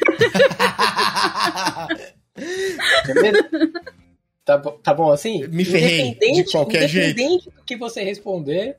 tá, 4.46 4.60
tá 4.60 4.94
bom 4.94 5.12
assim? 5.12 5.48
Me 5.48 5.66
ferrei 5.66 6.14
de 6.14 6.44
qualquer 6.52 6.84
independente 6.84 6.92
jeito. 6.92 7.20
Independente 7.20 7.50
do 7.50 7.64
que 7.64 7.76
você 7.76 8.04
responder, 8.04 8.78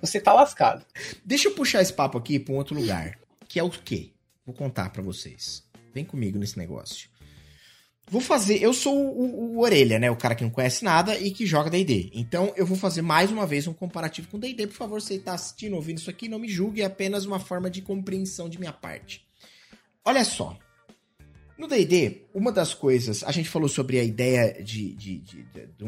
você 0.00 0.20
tá 0.20 0.32
lascado. 0.32 0.86
Deixa 1.24 1.48
eu 1.48 1.52
puxar 1.52 1.82
esse 1.82 1.92
papo 1.92 2.16
aqui 2.16 2.38
para 2.38 2.54
um 2.54 2.58
outro 2.58 2.76
lugar. 2.76 3.18
Que 3.48 3.58
é 3.58 3.62
o 3.64 3.70
quê? 3.70 4.12
Vou 4.44 4.54
contar 4.54 4.90
para 4.90 5.02
vocês. 5.02 5.62
Vem 5.94 6.04
comigo 6.04 6.38
nesse 6.38 6.58
negócio. 6.58 7.08
Vou 8.10 8.20
fazer. 8.20 8.60
Eu 8.62 8.74
sou 8.74 8.94
o, 8.94 9.54
o, 9.54 9.60
Orelha, 9.60 9.98
né? 9.98 10.10
O 10.10 10.16
cara 10.16 10.34
que 10.34 10.42
não 10.42 10.50
conhece 10.50 10.84
nada 10.84 11.16
e 11.18 11.30
que 11.30 11.46
joga 11.46 11.70
DD. 11.70 12.10
Então 12.12 12.52
eu 12.56 12.66
vou 12.66 12.76
fazer 12.76 13.00
mais 13.00 13.30
uma 13.30 13.46
vez 13.46 13.66
um 13.66 13.72
comparativo 13.72 14.28
com 14.28 14.38
DD. 14.38 14.66
Por 14.66 14.76
favor, 14.76 15.00
você 15.00 15.14
está 15.14 15.34
assistindo, 15.34 15.76
ouvindo 15.76 15.98
isso 15.98 16.10
aqui, 16.10 16.28
não 16.28 16.38
me 16.38 16.48
julgue, 16.48 16.82
é 16.82 16.84
apenas 16.84 17.24
uma 17.24 17.38
forma 17.38 17.70
de 17.70 17.80
compreensão 17.80 18.48
de 18.48 18.58
minha 18.58 18.72
parte. 18.72 19.24
Olha 20.04 20.24
só. 20.24 20.58
No 21.56 21.68
DD, 21.68 22.22
uma 22.34 22.50
das 22.50 22.74
coisas. 22.74 23.22
A 23.22 23.30
gente 23.30 23.48
falou 23.48 23.68
sobre 23.68 24.00
a 24.00 24.02
ideia 24.02 24.62
de, 24.62 24.94
de, 24.94 25.18
de, 25.18 25.46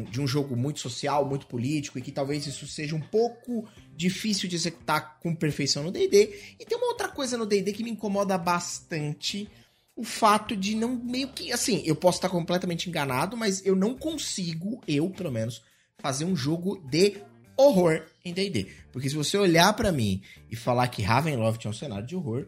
de, 0.09 0.21
um 0.21 0.25
jogo 0.25 0.55
muito 0.55 0.79
social, 0.79 1.27
muito 1.27 1.47
político, 1.47 1.99
e 1.99 2.01
que 2.01 2.13
talvez 2.13 2.47
isso 2.47 2.65
seja 2.65 2.95
um 2.95 3.01
pouco 3.01 3.67
difícil 3.95 4.49
de 4.49 4.55
executar 4.55 5.19
com 5.19 5.35
perfeição 5.35 5.83
no 5.83 5.91
DD. 5.91 6.55
E 6.59 6.65
tem 6.65 6.77
uma 6.77 6.87
outra 6.87 7.07
coisa 7.07 7.37
no 7.37 7.45
DD 7.45 7.73
que 7.73 7.83
me 7.83 7.91
incomoda 7.91 8.37
bastante 8.37 9.49
o 9.95 10.03
fato 10.03 10.55
de 10.55 10.75
não 10.75 10.95
meio 10.95 11.29
que 11.29 11.51
assim, 11.53 11.81
eu 11.85 11.95
posso 11.95 12.17
estar 12.17 12.29
completamente 12.29 12.89
enganado, 12.89 13.37
mas 13.37 13.65
eu 13.65 13.75
não 13.75 13.95
consigo, 13.95 14.81
eu 14.87 15.09
pelo 15.09 15.31
menos, 15.31 15.63
fazer 15.97 16.25
um 16.25 16.35
jogo 16.35 16.77
de 16.89 17.15
horror 17.57 18.03
em 18.23 18.33
D&D. 18.33 18.67
Porque 18.91 19.09
se 19.09 19.15
você 19.15 19.37
olhar 19.37 19.71
para 19.73 19.91
mim 19.91 20.21
e 20.51 20.55
falar 20.55 20.89
que 20.89 21.01
Ravenloft 21.01 21.65
é 21.65 21.69
um 21.69 21.73
cenário 21.73 22.05
de 22.05 22.15
horror, 22.15 22.47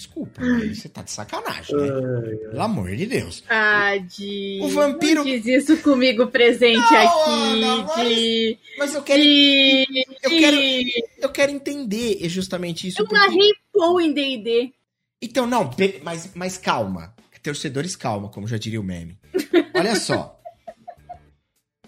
desculpa, 0.00 0.40
você 0.42 0.88
tá 0.88 1.02
de 1.02 1.10
sacanagem, 1.10 1.76
né? 1.76 1.88
Pelo 2.50 2.62
amor 2.62 2.96
de 2.96 3.06
Deus. 3.06 3.44
Ah, 3.48 3.96
de... 3.98 4.58
O 4.62 4.68
vampiro... 4.68 5.16
Não 5.16 5.24
diz 5.24 5.44
isso 5.44 5.76
comigo 5.82 6.26
presente 6.28 6.76
não, 6.78 6.96
aqui, 6.96 7.60
não, 7.60 7.86
mas, 7.86 8.08
de... 8.08 8.58
Mas 8.78 8.94
eu 8.94 9.02
quero... 9.02 9.22
De... 9.22 9.86
Eu 10.22 10.30
quero... 10.30 10.56
Eu 11.18 11.28
quero 11.28 11.52
entender 11.52 12.28
justamente 12.28 12.88
isso. 12.88 13.02
Eu 13.02 13.06
porque... 13.06 13.20
narrei 13.20 13.52
Paul 13.72 14.00
em 14.00 14.12
D&D. 14.12 14.72
Então, 15.20 15.46
não, 15.46 15.70
mas, 16.02 16.30
mas 16.34 16.56
calma. 16.56 17.14
Torcedores, 17.42 17.96
calma, 17.96 18.28
como 18.28 18.46
já 18.46 18.58
diria 18.58 18.80
o 18.80 18.84
meme. 18.84 19.18
Olha 19.74 19.94
só. 19.96 20.38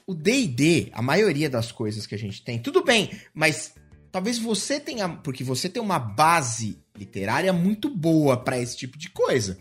O 0.07 0.15
DD, 0.15 0.89
a 0.93 1.03
maioria 1.03 1.49
das 1.49 1.71
coisas 1.71 2.07
que 2.07 2.15
a 2.15 2.19
gente 2.19 2.43
tem, 2.43 2.59
tudo 2.59 2.83
bem, 2.83 3.11
mas 3.35 3.75
talvez 4.13 4.39
você 4.39 4.79
tenha. 4.79 5.09
Porque 5.09 5.43
você 5.43 5.69
tem 5.69 5.83
uma 5.83 5.99
base 5.99 6.79
literária 6.97 7.53
muito 7.53 7.89
boa 7.89 8.37
para 8.37 8.61
esse 8.61 8.77
tipo 8.77 8.99
de 8.99 9.09
coisa. 9.09 9.59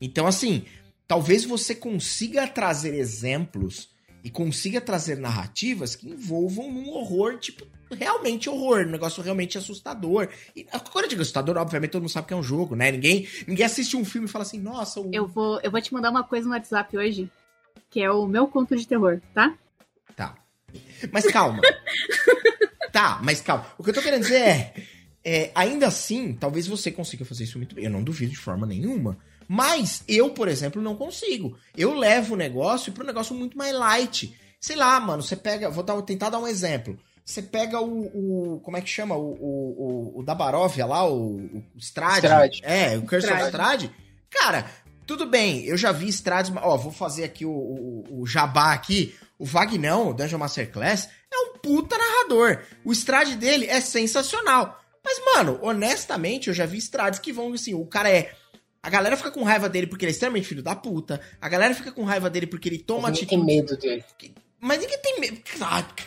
Então, 0.00 0.26
assim, 0.26 0.64
talvez 1.08 1.44
você 1.44 1.74
consiga 1.74 2.46
trazer 2.46 2.94
exemplos 2.94 3.88
e 4.22 4.30
consiga 4.30 4.80
trazer 4.80 5.16
narrativas 5.16 5.96
que 5.96 6.08
envolvam 6.08 6.68
um 6.68 6.90
horror, 6.90 7.38
tipo, 7.38 7.66
realmente 7.90 8.50
horror, 8.50 8.86
um 8.86 8.90
negócio 8.90 9.22
realmente 9.22 9.56
assustador. 9.56 10.28
E 10.54 10.64
quando 10.92 11.04
eu 11.04 11.08
digo 11.08 11.22
assustador, 11.22 11.56
obviamente 11.56 11.92
todo 11.92 12.02
mundo 12.02 12.10
sabe 12.10 12.26
que 12.26 12.34
é 12.34 12.36
um 12.36 12.42
jogo, 12.42 12.76
né? 12.76 12.90
Ninguém, 12.90 13.26
ninguém 13.46 13.64
assiste 13.64 13.96
um 13.96 14.04
filme 14.04 14.26
e 14.26 14.30
fala 14.30 14.42
assim, 14.42 14.60
nossa. 14.60 15.00
O... 15.00 15.10
Eu, 15.12 15.26
vou, 15.26 15.60
eu 15.62 15.70
vou 15.70 15.80
te 15.80 15.94
mandar 15.94 16.10
uma 16.10 16.24
coisa 16.24 16.46
no 16.46 16.54
WhatsApp 16.54 16.96
hoje, 16.98 17.30
que 17.88 18.02
é 18.02 18.10
o 18.10 18.26
meu 18.26 18.48
conto 18.48 18.76
de 18.76 18.86
terror, 18.86 19.20
tá? 19.32 19.56
Tá. 20.14 20.34
Mas 21.12 21.24
calma. 21.26 21.60
tá, 22.96 23.20
mas 23.22 23.42
calma. 23.42 23.66
O 23.76 23.84
que 23.84 23.90
eu 23.90 23.94
tô 23.94 24.00
querendo 24.00 24.22
dizer 24.22 24.40
é, 24.40 24.74
é, 25.22 25.50
ainda 25.54 25.86
assim, 25.86 26.32
talvez 26.32 26.66
você 26.66 26.90
consiga 26.90 27.26
fazer 27.26 27.44
isso 27.44 27.58
muito 27.58 27.74
bem. 27.74 27.84
Eu 27.84 27.90
não 27.90 28.02
duvido 28.02 28.32
de 28.32 28.38
forma 28.38 28.66
nenhuma. 28.66 29.18
Mas 29.46 30.02
eu, 30.08 30.30
por 30.30 30.48
exemplo, 30.48 30.80
não 30.80 30.96
consigo. 30.96 31.58
Eu 31.76 31.92
levo 31.94 32.34
o 32.34 32.38
negócio 32.38 32.92
para 32.92 33.04
um 33.04 33.06
negócio 33.06 33.34
muito 33.34 33.56
mais 33.56 33.74
light. 33.74 34.34
Sei 34.58 34.74
lá, 34.74 34.98
mano, 34.98 35.22
você 35.22 35.36
pega. 35.36 35.68
Vou 35.68 35.84
dar, 35.84 36.00
tentar 36.02 36.30
dar 36.30 36.38
um 36.38 36.48
exemplo. 36.48 36.98
Você 37.22 37.42
pega 37.42 37.80
o, 37.80 38.54
o, 38.54 38.60
Como 38.60 38.76
é 38.78 38.80
que 38.80 38.88
chama? 38.88 39.14
O, 39.14 39.32
o, 39.32 40.20
o, 40.20 40.22
da 40.22 40.34
Baróvia 40.34 40.86
lá, 40.86 41.06
o, 41.06 41.36
o 41.36 41.62
Strade. 41.76 42.26
Strade. 42.26 42.60
É, 42.64 42.96
o 42.96 43.02
Curse 43.02 43.26
Strade. 43.26 43.42
of 43.42 43.50
Strade. 43.50 43.90
Cara, 44.30 44.70
tudo 45.06 45.26
bem, 45.26 45.64
eu 45.64 45.76
já 45.76 45.92
vi 45.92 46.08
Strades. 46.08 46.50
Ó, 46.56 46.76
vou 46.76 46.92
fazer 46.92 47.24
aqui 47.24 47.44
o, 47.44 47.50
o, 47.50 48.22
o 48.22 48.26
jabá 48.26 48.72
aqui. 48.72 49.14
O 49.38 49.44
Vagnão, 49.44 50.08
o 50.08 50.14
Dungeon 50.14 50.38
Masterclass, 50.38 51.10
é 51.30 51.38
um 51.38 51.55
puta 51.66 51.98
narrador. 51.98 52.62
O 52.84 52.92
Strade 52.92 53.34
dele 53.34 53.66
é 53.66 53.80
sensacional. 53.80 54.80
Mas, 55.04 55.20
mano, 55.24 55.58
honestamente, 55.60 56.48
eu 56.48 56.54
já 56.54 56.64
vi 56.64 56.78
Strades 56.78 57.18
que 57.18 57.32
vão 57.32 57.52
assim, 57.52 57.74
o 57.74 57.84
cara 57.84 58.08
é. 58.08 58.32
A 58.80 58.88
galera 58.88 59.16
fica 59.16 59.32
com 59.32 59.42
raiva 59.42 59.68
dele 59.68 59.88
porque 59.88 60.04
ele 60.04 60.10
é 60.10 60.14
extremamente 60.14 60.46
filho 60.46 60.62
da 60.62 60.76
puta. 60.76 61.20
A 61.40 61.48
galera 61.48 61.74
fica 61.74 61.90
com 61.90 62.04
raiva 62.04 62.30
dele 62.30 62.46
porque 62.46 62.68
ele 62.68 62.78
toma 62.78 63.08
atitude. 63.08 63.30
tem 63.30 63.44
medo 63.44 63.76
dele. 63.76 64.04
Mas 64.60 64.78
ninguém 64.78 64.98
tem 64.98 65.20
medo. 65.20 65.40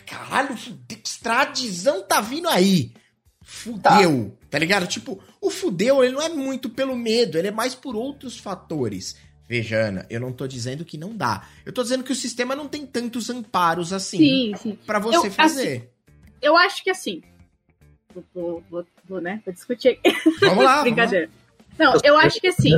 Caralho, 0.06 0.58
extradizão 1.04 2.02
tá 2.04 2.22
vindo 2.22 2.48
aí. 2.48 2.94
Fudeu, 3.42 4.30
tá. 4.30 4.48
tá 4.52 4.60
ligado? 4.60 4.88
Tipo, 4.88 5.22
o 5.42 5.50
fudeu, 5.50 6.04
ele 6.04 6.14
não 6.14 6.22
é 6.22 6.30
muito 6.30 6.70
pelo 6.70 6.96
medo, 6.96 7.38
ele 7.38 7.50
é 7.50 7.52
mais 7.52 7.76
por 7.76 7.96
outros 7.96 8.38
fatores. 8.38 9.16
Veja, 9.50 9.78
Ana, 9.78 10.06
eu 10.12 10.20
não 10.20 10.32
tô 10.32 10.48
dizendo 10.48 10.86
que 10.86 10.96
não 10.96 11.18
dá. 11.18 11.42
Eu 11.66 11.74
tô 11.74 11.82
dizendo 11.82 12.04
que 12.04 12.12
o 12.12 12.16
sistema 12.16 12.56
não 12.56 12.68
tem 12.68 12.86
tantos 12.86 13.32
amparos 13.32 13.92
assim 13.92 14.18
sim, 14.20 14.54
sim. 14.56 14.80
pra 14.86 15.00
você 15.00 15.26
eu, 15.26 15.32
fazer. 15.32 15.78
Assim, 15.78 15.84
eu 16.40 16.56
acho 16.56 16.84
que 16.84 16.92
assim. 16.92 17.24
Vou, 18.32 18.64
vou, 18.70 18.86
vou, 19.08 19.20
né? 19.20 19.42
Vou 19.44 19.52
discutir 19.52 19.90
aqui. 19.90 20.16
Vamos 20.40 20.64
lá. 20.64 20.82
Brincadeira. 20.86 21.32
Não, 21.80 21.94
eu 22.04 22.16
acho 22.16 22.40
que 22.40 22.46
assim. 22.46 22.70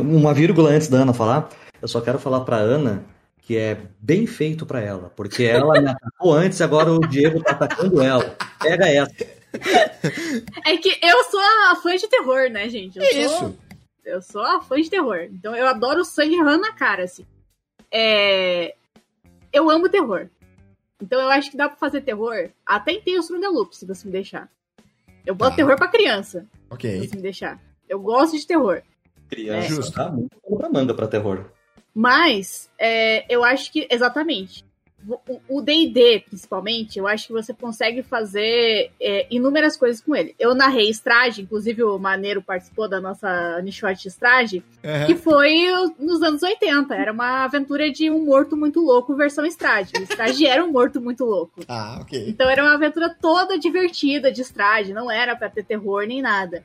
Uma 0.00 0.34
vírgula 0.34 0.70
antes 0.70 0.88
da 0.88 0.98
Ana 0.98 1.14
falar. 1.14 1.48
Eu 1.80 1.86
só 1.86 2.00
quero 2.00 2.18
falar 2.18 2.40
pra 2.40 2.56
Ana 2.56 3.04
que 3.42 3.56
é 3.56 3.78
bem 4.00 4.26
feito 4.26 4.66
para 4.66 4.80
ela, 4.80 5.12
porque 5.14 5.44
ela 5.44 5.80
me 5.80 5.88
atacou 5.88 6.32
antes, 6.32 6.60
agora 6.60 6.90
o 6.90 6.98
Diego 6.98 7.40
tá 7.44 7.52
atacando 7.52 8.02
ela. 8.02 8.36
Pega 8.60 8.88
essa. 8.88 9.14
É 10.64 10.76
que 10.78 10.98
eu 11.00 11.24
sou 11.30 11.40
a 11.70 11.76
fã 11.80 11.94
de 11.94 12.08
terror, 12.08 12.50
né, 12.50 12.68
gente? 12.68 12.98
Eu 12.98 13.04
é 13.04 13.12
sou, 13.12 13.20
isso. 13.20 13.58
Eu 14.06 14.22
sou 14.22 14.40
a 14.40 14.62
fã 14.62 14.80
de 14.80 14.88
terror. 14.88 15.28
Então 15.32 15.54
eu 15.54 15.66
adoro 15.66 16.04
sangue 16.04 16.40
rando 16.40 16.62
na 16.62 16.72
cara, 16.72 17.02
assim. 17.02 17.26
É... 17.90 18.76
Eu 19.52 19.68
amo 19.68 19.88
terror. 19.88 20.28
Então 21.02 21.20
eu 21.20 21.28
acho 21.28 21.50
que 21.50 21.56
dá 21.56 21.68
pra 21.68 21.76
fazer 21.76 22.02
terror 22.02 22.50
até 22.64 22.92
em 22.92 23.02
Tales 23.02 23.26
from 23.26 23.40
the 23.40 23.48
Loop, 23.48 23.76
se 23.76 23.84
você 23.84 24.06
me 24.06 24.12
deixar. 24.12 24.48
Eu 25.26 25.34
boto 25.34 25.50
tá. 25.50 25.56
terror 25.56 25.76
pra 25.76 25.88
criança. 25.88 26.46
Ok. 26.70 26.88
Se 27.00 27.08
você 27.08 27.16
me 27.16 27.22
deixar. 27.22 27.60
Eu 27.88 27.98
gosto 27.98 28.38
de 28.38 28.46
terror. 28.46 28.80
Criança, 29.28 29.66
é. 29.66 29.68
Justo. 29.68 29.92
tá 29.92 30.08
muito 30.08 30.36
pra 30.56 30.70
manga 30.70 30.94
pra 30.94 31.08
terror. 31.08 31.50
Mas 31.92 32.70
é, 32.78 33.26
eu 33.28 33.42
acho 33.42 33.72
que, 33.72 33.88
exatamente, 33.90 34.64
o 35.48 35.60
D&D, 35.60 36.24
principalmente, 36.28 36.98
eu 36.98 37.06
acho 37.06 37.28
que 37.28 37.32
você 37.32 37.54
consegue 37.54 38.02
fazer 38.02 38.90
é, 39.00 39.26
inúmeras 39.30 39.76
coisas 39.76 40.00
com 40.00 40.14
ele. 40.14 40.34
Eu 40.38 40.54
narrei 40.54 40.90
Strade, 40.90 41.42
inclusive 41.42 41.82
o 41.84 41.98
Maneiro 41.98 42.42
participou 42.42 42.88
da 42.88 43.00
nossa 43.00 43.60
Nichote 43.62 44.08
Strade, 44.08 44.64
uhum. 44.82 45.06
que 45.06 45.14
foi 45.14 45.66
nos 45.98 46.22
anos 46.22 46.42
80. 46.42 46.94
Era 46.94 47.12
uma 47.12 47.44
aventura 47.44 47.90
de 47.90 48.10
um 48.10 48.24
morto 48.24 48.56
muito 48.56 48.80
louco 48.80 49.14
versão 49.14 49.44
Strade. 49.46 49.92
O 49.98 50.02
Strade 50.02 50.46
era 50.46 50.64
um 50.64 50.72
morto 50.72 51.00
muito 51.00 51.24
louco. 51.24 51.60
Ah, 51.68 51.98
ok. 52.00 52.24
Então 52.28 52.48
era 52.48 52.62
uma 52.62 52.74
aventura 52.74 53.14
toda 53.20 53.58
divertida 53.58 54.32
de 54.32 54.42
Strade, 54.42 54.92
não 54.92 55.10
era 55.10 55.36
para 55.36 55.50
ter 55.50 55.64
terror 55.64 56.04
nem 56.06 56.20
nada. 56.20 56.64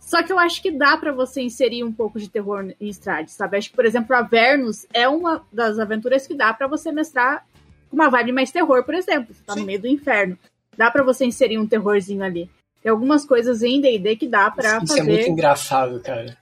Só 0.00 0.22
que 0.22 0.32
eu 0.32 0.38
acho 0.38 0.62
que 0.62 0.70
dá 0.70 0.96
para 0.96 1.12
você 1.12 1.42
inserir 1.42 1.84
um 1.84 1.92
pouco 1.92 2.18
de 2.18 2.28
terror 2.28 2.72
em 2.80 2.88
Strade, 2.88 3.30
sabe? 3.30 3.58
Acho 3.58 3.70
que, 3.70 3.76
por 3.76 3.84
exemplo, 3.84 4.16
a 4.16 4.22
Vernus 4.22 4.86
é 4.92 5.08
uma 5.08 5.44
das 5.52 5.78
aventuras 5.78 6.26
que 6.26 6.34
dá 6.34 6.52
para 6.54 6.66
você 6.66 6.90
mestrar 6.90 7.46
uma 7.92 8.08
vibe 8.08 8.32
mais 8.32 8.50
terror, 8.50 8.84
por 8.84 8.94
exemplo. 8.94 9.34
Você 9.34 9.42
tá 9.44 9.54
Sim. 9.54 9.60
no 9.60 9.66
meio 9.66 9.80
do 9.80 9.88
inferno. 9.88 10.38
Dá 10.76 10.90
para 10.90 11.02
você 11.02 11.24
inserir 11.24 11.58
um 11.58 11.66
terrorzinho 11.66 12.22
ali. 12.22 12.50
Tem 12.82 12.90
algumas 12.90 13.24
coisas 13.24 13.62
em 13.62 13.80
D&D 13.80 14.16
que 14.16 14.26
dá 14.26 14.50
pra 14.50 14.78
Isso 14.78 14.86
fazer... 14.86 15.00
Isso 15.00 15.00
é 15.00 15.12
muito 15.12 15.30
engraçado, 15.30 16.00
cara. 16.00 16.36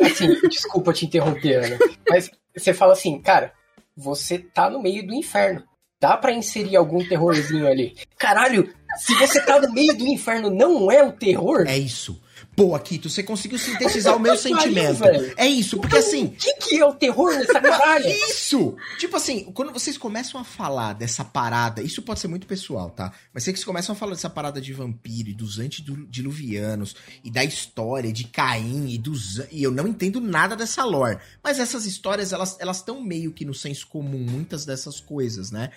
Assim, 0.00 0.28
desculpa 0.48 0.92
te 0.92 1.06
interromper, 1.06 1.64
Ana. 1.64 1.78
Mas 2.08 2.30
você 2.56 2.72
fala 2.72 2.92
assim, 2.92 3.20
cara, 3.20 3.52
você 3.96 4.38
tá 4.38 4.70
no 4.70 4.80
meio 4.82 5.06
do 5.06 5.14
inferno. 5.14 5.62
Dá 6.00 6.16
para 6.16 6.32
inserir 6.32 6.76
algum 6.76 7.06
terrorzinho 7.06 7.66
ali. 7.66 7.96
Caralho, 8.18 8.72
se 8.98 9.14
você 9.14 9.40
tá 9.40 9.60
no 9.60 9.72
meio 9.72 9.96
do 9.96 10.06
inferno, 10.06 10.50
não 10.50 10.90
é 10.90 11.02
o 11.02 11.12
terror? 11.12 11.64
É 11.66 11.76
isso. 11.76 12.20
Pô, 12.56 12.74
Akito, 12.74 13.10
você 13.10 13.22
conseguiu 13.22 13.58
sintetizar 13.58 14.16
o 14.16 14.18
meu 14.18 14.34
sentimento. 14.34 15.04
é 15.36 15.46
isso, 15.46 15.76
porque 15.76 15.98
então, 15.98 16.08
assim. 16.08 16.24
O 16.24 16.30
que, 16.30 16.54
que 16.54 16.78
é 16.78 16.86
o 16.86 16.94
terror 16.94 17.34
nessa 17.34 17.60
caralho? 17.60 18.06
Isso! 18.30 18.74
Tipo 18.98 19.16
assim, 19.16 19.44
quando 19.52 19.72
vocês 19.72 19.98
começam 19.98 20.40
a 20.40 20.44
falar 20.44 20.94
dessa 20.94 21.22
parada, 21.22 21.82
isso 21.82 22.00
pode 22.00 22.18
ser 22.18 22.28
muito 22.28 22.46
pessoal, 22.46 22.88
tá? 22.90 23.12
Mas 23.34 23.44
vocês 23.44 23.62
começam 23.62 23.92
a 23.92 23.96
falar 23.96 24.12
dessa 24.12 24.30
parada 24.30 24.58
de 24.58 24.72
vampiro 24.72 25.28
e 25.28 25.34
dos 25.34 25.58
antediluvianos 25.58 26.96
e 27.22 27.30
da 27.30 27.44
história 27.44 28.10
de 28.10 28.24
Caim 28.24 28.88
e 28.88 28.96
dos. 28.96 29.42
E 29.50 29.62
eu 29.62 29.70
não 29.70 29.86
entendo 29.86 30.18
nada 30.18 30.56
dessa 30.56 30.82
lore. 30.82 31.18
Mas 31.44 31.58
essas 31.58 31.84
histórias, 31.84 32.32
elas 32.32 32.76
estão 32.78 33.02
meio 33.02 33.32
que 33.32 33.44
no 33.44 33.52
senso 33.52 33.86
comum, 33.86 34.18
muitas 34.18 34.64
dessas 34.64 34.98
coisas, 34.98 35.50
né? 35.50 35.70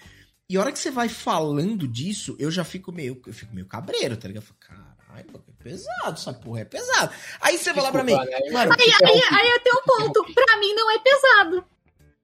E 0.49 0.57
a 0.57 0.61
hora 0.61 0.71
que 0.71 0.79
você 0.79 0.89
vai 0.89 1.09
falando 1.09 1.87
disso, 1.87 2.35
eu 2.39 2.49
já 2.49 2.63
fico 2.63 2.91
meio, 2.91 3.21
eu 3.27 3.33
fico 3.33 3.53
meio 3.53 3.67
cabreiro, 3.67 4.17
tá 4.17 4.27
ligado? 4.27 4.43
Eu 4.43 4.47
falo, 4.47 4.88
caralho, 5.23 5.43
é 5.47 5.63
pesado, 5.63 6.13
essa 6.13 6.33
porra 6.33 6.61
é 6.61 6.65
pesado. 6.65 7.13
Aí 7.41 7.57
você 7.57 7.73
vai 7.73 7.83
lá 7.83 7.91
pra 7.91 8.03
mim, 8.03 8.13
né? 8.13 8.51
mano. 8.51 8.71
Aí, 8.77 8.91
aí, 9.03 9.21
aí 9.31 9.49
até 9.55 9.71
um 9.71 9.83
ponto, 9.85 10.33
pra 10.33 10.57
mim 10.57 10.73
não 10.73 10.91
é 10.91 10.99
pesado. 10.99 11.65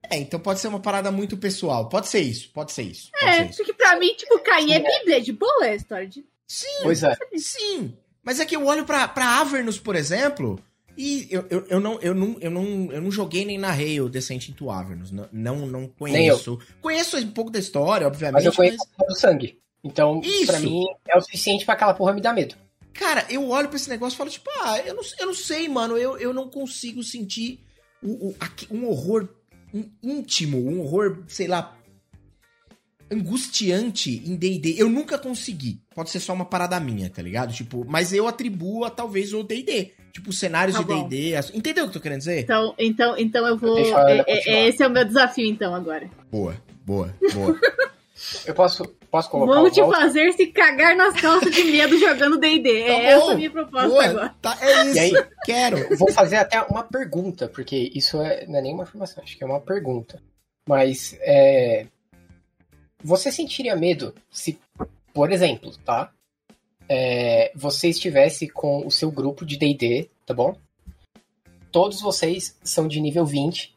É, 0.10 0.18
então 0.18 0.40
pode 0.40 0.60
ser 0.60 0.68
uma 0.68 0.80
parada 0.80 1.12
muito 1.12 1.38
pessoal. 1.38 1.90
Pode 1.90 2.08
ser 2.08 2.22
isso, 2.22 2.52
pode 2.54 2.72
ser 2.72 2.84
isso. 2.84 3.10
Pode 3.12 3.26
é, 3.26 3.38
ser 3.38 3.50
isso. 3.50 3.58
porque 3.58 3.74
pra 3.74 3.98
mim, 3.98 4.14
tipo, 4.14 4.40
Caim 4.40 4.74
é 4.74 4.80
Bíblia, 4.80 5.22
de 5.22 5.34
boa 5.34 5.66
é 5.66 5.72
a 5.72 5.76
história 5.76 6.08
de. 6.08 6.26
Sim, 6.48 6.84
pois 6.84 7.04
é. 7.04 7.16
sim. 7.38 7.98
Mas 8.24 8.40
é 8.40 8.46
que 8.46 8.56
eu 8.56 8.66
olho 8.66 8.86
pra, 8.86 9.08
pra 9.08 9.40
Avernus, 9.40 9.80
por 9.80 9.96
exemplo, 9.96 10.60
e 10.98 11.28
eu, 11.30 11.46
eu, 11.50 11.66
eu, 11.68 11.80
não, 11.80 12.00
eu, 12.00 12.16
não, 12.16 12.38
eu, 12.40 12.52
não, 12.52 12.92
eu 12.92 13.02
não 13.02 13.12
joguei 13.12 13.46
nem 13.46 13.58
narrei 13.58 14.00
o 14.00 14.10
Descent 14.10 14.50
into 14.50 14.70
Avernus. 14.70 15.12
Não, 15.12 15.28
não, 15.32 15.68
não 15.68 15.88
conheço. 15.88 16.60
Conheço 16.82 17.18
um 17.18 17.32
pouco 17.32 17.52
da 17.52 17.60
história, 17.60 18.08
obviamente. 18.08 18.36
Mas 18.36 18.46
eu 18.46 18.54
conheço 18.54 18.78
mas... 18.98 19.08
do 19.08 19.20
sangue. 19.20 19.60
Então, 19.84 20.20
Isso. 20.24 20.48
pra 20.48 20.60
mim, 20.60 20.86
é 21.08 21.18
o 21.18 21.22
suficiente 21.22 21.66
para 21.66 21.76
aquela 21.76 21.94
porra 21.94 22.14
me 22.14 22.22
dar 22.22 22.34
medo. 22.34 22.56
Cara, 22.96 23.26
eu 23.30 23.50
olho 23.50 23.68
pra 23.68 23.76
esse 23.76 23.90
negócio 23.90 24.16
e 24.16 24.18
falo, 24.18 24.30
tipo, 24.30 24.50
ah, 24.62 24.80
eu 24.80 24.96
não, 24.96 25.04
eu 25.20 25.26
não 25.28 25.34
sei, 25.34 25.68
mano, 25.68 25.98
eu, 25.98 26.18
eu 26.18 26.34
não 26.34 26.50
consigo 26.50 27.04
sentir 27.04 27.60
um, 28.02 28.34
um 28.72 28.88
horror 28.88 29.28
íntimo, 30.02 30.58
um 30.58 30.80
horror, 30.80 31.24
sei 31.28 31.48
lá, 31.48 31.76
angustiante 33.12 34.24
em 34.26 34.36
D&D. 34.36 34.76
Eu 34.78 34.90
nunca 34.90 35.18
consegui. 35.18 35.82
Pode 35.94 36.10
ser 36.10 36.20
só 36.20 36.34
uma 36.34 36.46
parada 36.46 36.80
minha, 36.80 37.10
tá 37.10 37.22
ligado? 37.22 37.54
Tipo, 37.54 37.86
mas 37.88 38.14
eu 38.14 38.28
atribuo 38.28 38.86
a 38.86 38.90
talvez 38.90 39.34
o 39.34 39.44
D&D. 39.44 39.92
Tipo, 40.14 40.32
cenários 40.32 40.78
tá 40.78 40.84
de 40.84 41.10
D&D. 41.10 41.34
Entendeu 41.54 41.84
o 41.84 41.88
que 41.88 41.98
eu 41.98 42.00
tô 42.00 42.00
querendo 42.00 42.20
dizer? 42.20 42.40
Então, 42.40 42.74
então, 42.80 43.18
então 43.18 43.46
eu 43.46 43.58
vou... 43.58 43.78
É, 43.78 44.24
é, 44.28 44.68
esse 44.70 44.82
é 44.82 44.88
o 44.88 44.90
meu 44.90 45.04
desafio, 45.04 45.46
então, 45.46 45.76
agora. 45.76 46.10
Boa, 46.32 46.56
boa, 46.86 47.14
boa. 47.34 47.60
eu 48.48 48.54
posso, 48.54 48.84
Posso 49.16 49.30
colocar 49.30 49.54
Vamos 49.54 49.72
te 49.72 49.82
fazer 49.82 50.34
se 50.34 50.48
cagar 50.48 50.94
nas 50.94 51.16
calças 51.22 51.56
de 51.56 51.64
medo 51.64 51.98
jogando 51.98 52.38
D&D. 52.38 52.84
Tá 52.84 52.92
é 52.92 53.06
essa 53.06 53.32
a 53.32 53.36
minha 53.36 53.50
proposta 53.50 53.88
Boa. 53.88 54.04
agora. 54.04 54.36
Tá, 54.42 54.58
é 54.60 54.86
isso, 54.88 55.00
aí, 55.00 55.26
quero. 55.46 55.98
Vou 55.98 56.12
fazer 56.12 56.36
até 56.36 56.62
uma 56.64 56.84
pergunta, 56.84 57.48
porque 57.48 57.94
isso 57.96 58.22
é, 58.22 58.46
não 58.46 58.60
é 58.60 58.62
nenhuma 58.62 58.84
informação, 58.84 59.24
acho 59.24 59.38
que 59.38 59.44
é 59.46 59.48
uma 59.48 59.62
pergunta. 59.62 60.22
Mas, 60.68 61.18
é, 61.22 61.88
você 63.02 63.32
sentiria 63.32 63.74
medo 63.74 64.14
se, 64.30 64.60
por 65.14 65.32
exemplo, 65.32 65.72
tá? 65.86 66.12
É, 66.90 67.54
você 67.56 67.88
estivesse 67.88 68.50
com 68.50 68.86
o 68.86 68.92
seu 68.92 69.10
grupo 69.10 69.46
de 69.46 69.56
D&D, 69.56 70.10
tá 70.26 70.34
bom? 70.34 70.58
Todos 71.72 72.02
vocês 72.02 72.58
são 72.62 72.86
de 72.86 73.00
nível 73.00 73.26
20. 73.26 73.74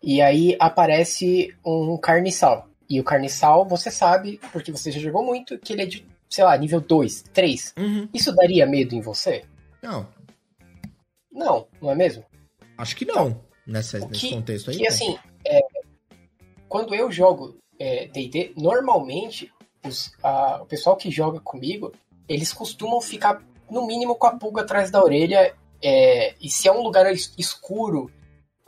E 0.00 0.22
aí 0.22 0.56
aparece 0.60 1.52
um 1.66 1.98
carniçal. 1.98 2.69
E 2.90 3.00
o 3.00 3.04
carniçal, 3.04 3.64
você 3.64 3.88
sabe, 3.88 4.40
porque 4.52 4.72
você 4.72 4.90
já 4.90 4.98
jogou 4.98 5.24
muito, 5.24 5.56
que 5.58 5.72
ele 5.72 5.82
é 5.82 5.86
de, 5.86 6.04
sei 6.28 6.42
lá, 6.42 6.56
nível 6.58 6.80
2, 6.80 7.22
3. 7.32 7.74
Uhum. 7.78 8.08
Isso 8.12 8.34
daria 8.34 8.66
medo 8.66 8.96
em 8.96 9.00
você? 9.00 9.44
Não. 9.80 10.08
Não, 11.30 11.68
não 11.80 11.92
é 11.92 11.94
mesmo? 11.94 12.24
Acho 12.76 12.96
que 12.96 13.04
não, 13.04 13.40
nessa, 13.64 14.00
que, 14.00 14.06
nesse 14.08 14.30
contexto 14.30 14.70
aí. 14.70 14.78
Que 14.78 14.88
assim, 14.88 15.16
é, 15.46 15.60
quando 16.68 16.92
eu 16.92 17.12
jogo 17.12 17.56
D&D, 17.78 18.52
é, 18.56 18.60
normalmente 18.60 19.52
os, 19.86 20.12
a, 20.22 20.60
o 20.62 20.66
pessoal 20.66 20.96
que 20.96 21.10
joga 21.12 21.38
comigo, 21.38 21.92
eles 22.28 22.52
costumam 22.52 23.00
ficar 23.00 23.40
no 23.70 23.86
mínimo 23.86 24.16
com 24.16 24.26
a 24.26 24.36
pulga 24.36 24.62
atrás 24.62 24.90
da 24.90 25.02
orelha. 25.02 25.54
É, 25.82 26.34
e 26.40 26.50
se 26.50 26.68
é 26.68 26.72
um 26.72 26.82
lugar 26.82 27.06
escuro 27.12 28.10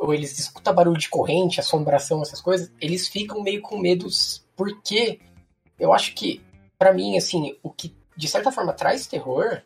ou 0.02 0.12
eles 0.12 0.36
escutam 0.36 0.74
barulho 0.74 0.98
de 0.98 1.08
corrente, 1.08 1.60
assombração, 1.60 2.20
essas 2.22 2.40
coisas, 2.40 2.72
eles 2.80 3.06
ficam 3.06 3.40
meio 3.40 3.62
com 3.62 3.78
medo, 3.78 4.08
porque 4.56 5.20
eu 5.78 5.92
acho 5.92 6.12
que, 6.12 6.42
para 6.76 6.92
mim, 6.92 7.16
assim, 7.16 7.56
o 7.62 7.70
que 7.70 7.94
de 8.16 8.26
certa 8.26 8.50
forma 8.50 8.72
traz 8.72 9.06
terror 9.06 9.62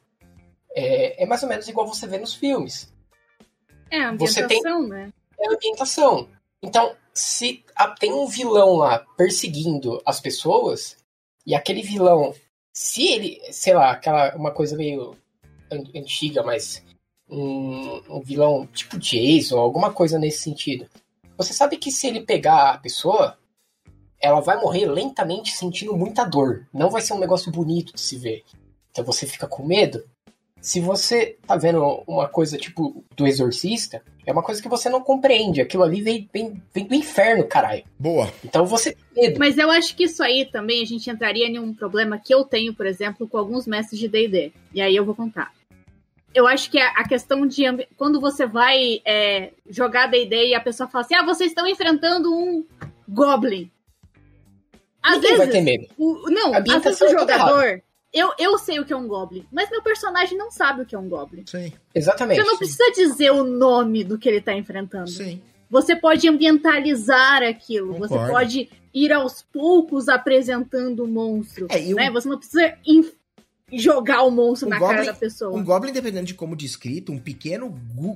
é, 0.74 1.22
é 1.22 1.26
mais 1.26 1.42
ou 1.42 1.48
menos 1.48 1.66
igual 1.68 1.86
você 1.86 2.06
vê 2.06 2.18
nos 2.18 2.34
filmes. 2.34 2.92
É 3.90 4.02
a 4.02 4.10
ambientação, 4.10 4.42
você 4.42 4.46
tem, 4.46 4.88
né? 4.88 5.10
É 5.40 5.48
a 5.48 5.54
ambientação. 5.54 6.28
Então, 6.62 6.94
se 7.14 7.64
a, 7.74 7.88
tem 7.88 8.12
um 8.12 8.26
vilão 8.26 8.76
lá 8.76 8.98
perseguindo 9.16 10.02
as 10.04 10.20
pessoas, 10.20 10.98
e 11.46 11.54
aquele 11.54 11.80
vilão, 11.80 12.34
se 12.74 13.08
ele, 13.08 13.40
sei 13.50 13.72
lá, 13.72 13.90
aquela 13.90 14.36
uma 14.36 14.50
coisa 14.50 14.76
meio 14.76 15.16
antiga, 15.70 16.42
mas 16.42 16.84
um, 17.28 18.00
um 18.08 18.20
vilão 18.20 18.66
tipo 18.72 18.98
Jason, 18.98 19.58
alguma 19.58 19.92
coisa 19.92 20.18
nesse 20.18 20.38
sentido. 20.38 20.86
Você 21.36 21.52
sabe 21.52 21.76
que 21.76 21.90
se 21.90 22.06
ele 22.06 22.20
pegar 22.20 22.70
a 22.70 22.78
pessoa, 22.78 23.36
ela 24.20 24.40
vai 24.40 24.60
morrer 24.60 24.86
lentamente 24.86 25.52
sentindo 25.52 25.96
muita 25.96 26.24
dor. 26.24 26.66
Não 26.72 26.90
vai 26.90 27.02
ser 27.02 27.12
um 27.12 27.18
negócio 27.18 27.52
bonito 27.52 27.94
de 27.94 28.00
se 28.00 28.16
ver. 28.16 28.42
Então 28.90 29.04
você 29.04 29.26
fica 29.26 29.46
com 29.46 29.66
medo. 29.66 30.02
Se 30.58 30.80
você 30.80 31.36
tá 31.46 31.54
vendo 31.54 32.02
uma 32.06 32.26
coisa 32.26 32.56
tipo 32.56 33.04
do 33.14 33.26
exorcista, 33.26 34.02
é 34.24 34.32
uma 34.32 34.42
coisa 34.42 34.60
que 34.60 34.68
você 34.68 34.88
não 34.88 35.00
compreende. 35.00 35.60
Aquilo 35.60 35.84
ali 35.84 36.00
vem, 36.00 36.28
vem, 36.32 36.60
vem 36.74 36.86
do 36.86 36.94
inferno, 36.94 37.44
caralho. 37.44 37.84
Boa. 37.98 38.32
Então 38.42 38.64
você 38.64 38.92
tem 39.14 39.24
medo. 39.24 39.38
Mas 39.38 39.58
eu 39.58 39.70
acho 39.70 39.94
que 39.94 40.04
isso 40.04 40.22
aí 40.22 40.44
também 40.46 40.82
a 40.82 40.86
gente 40.86 41.08
entraria 41.10 41.46
em 41.46 41.58
um 41.58 41.74
problema 41.74 42.18
que 42.18 42.34
eu 42.34 42.44
tenho, 42.44 42.74
por 42.74 42.86
exemplo, 42.86 43.28
com 43.28 43.36
alguns 43.36 43.66
mestres 43.66 44.00
de 44.00 44.08
DD. 44.08 44.52
E 44.72 44.80
aí 44.80 44.96
eu 44.96 45.04
vou 45.04 45.14
contar 45.14 45.52
eu 46.36 46.46
acho 46.46 46.70
que 46.70 46.78
a, 46.78 47.02
questão 47.08 47.46
de 47.46 47.64
quando 47.96 48.20
você 48.20 48.46
vai 48.46 49.00
é, 49.06 49.52
jogar 49.70 50.06
D&D 50.06 50.48
e 50.48 50.54
a 50.54 50.60
pessoa 50.60 50.86
fala 50.86 51.02
assim, 51.02 51.14
ah, 51.14 51.24
vocês 51.24 51.50
estão 51.50 51.66
enfrentando 51.66 52.30
um 52.30 52.62
Goblin. 53.08 53.70
Às 55.02 55.14
Ninguém 55.14 55.30
vezes, 55.30 55.38
vai 55.38 55.48
ter 55.48 55.60
medo. 55.62 55.86
O, 55.96 56.30
não, 56.30 56.54
às 56.54 56.84
vezes 56.84 57.00
o 57.00 57.08
jogador, 57.08 57.82
eu, 58.12 58.34
eu 58.38 58.58
sei 58.58 58.78
o 58.78 58.84
que 58.84 58.92
é 58.92 58.96
um 58.96 59.08
Goblin, 59.08 59.46
mas 59.50 59.70
meu 59.70 59.80
personagem 59.80 60.36
não 60.36 60.50
sabe 60.50 60.82
o 60.82 60.86
que 60.86 60.94
é 60.94 60.98
um 60.98 61.08
Goblin. 61.08 61.42
Sim. 61.46 61.72
Exatamente. 61.94 62.42
Você 62.42 62.46
não 62.46 62.58
precisa 62.58 62.92
dizer 62.94 63.30
o 63.30 63.42
nome 63.42 64.04
do 64.04 64.18
que 64.18 64.28
ele 64.28 64.38
está 64.38 64.52
enfrentando. 64.52 65.08
Sim. 65.08 65.40
Você 65.70 65.96
pode 65.96 66.28
ambientalizar 66.28 67.42
aquilo, 67.42 67.94
Concordo. 67.94 68.14
você 68.14 68.30
pode 68.30 68.70
ir 68.92 69.10
aos 69.10 69.40
poucos 69.40 70.06
apresentando 70.06 71.04
o 71.04 71.08
monstro. 71.08 71.66
É, 71.70 71.80
né? 71.80 72.10
Você 72.10 72.28
não 72.28 72.36
precisa 72.36 72.76
jogar 73.72 74.22
o 74.22 74.30
monstro 74.30 74.68
um 74.68 74.70
na 74.70 74.78
goblin, 74.78 74.96
cara 74.96 75.12
da 75.12 75.14
pessoa. 75.14 75.56
Um 75.56 75.64
goblin, 75.64 75.92
dependendo 75.92 76.26
de 76.26 76.34
como 76.34 76.56
descrito, 76.56 77.12
um 77.12 77.18
pequeno 77.18 77.70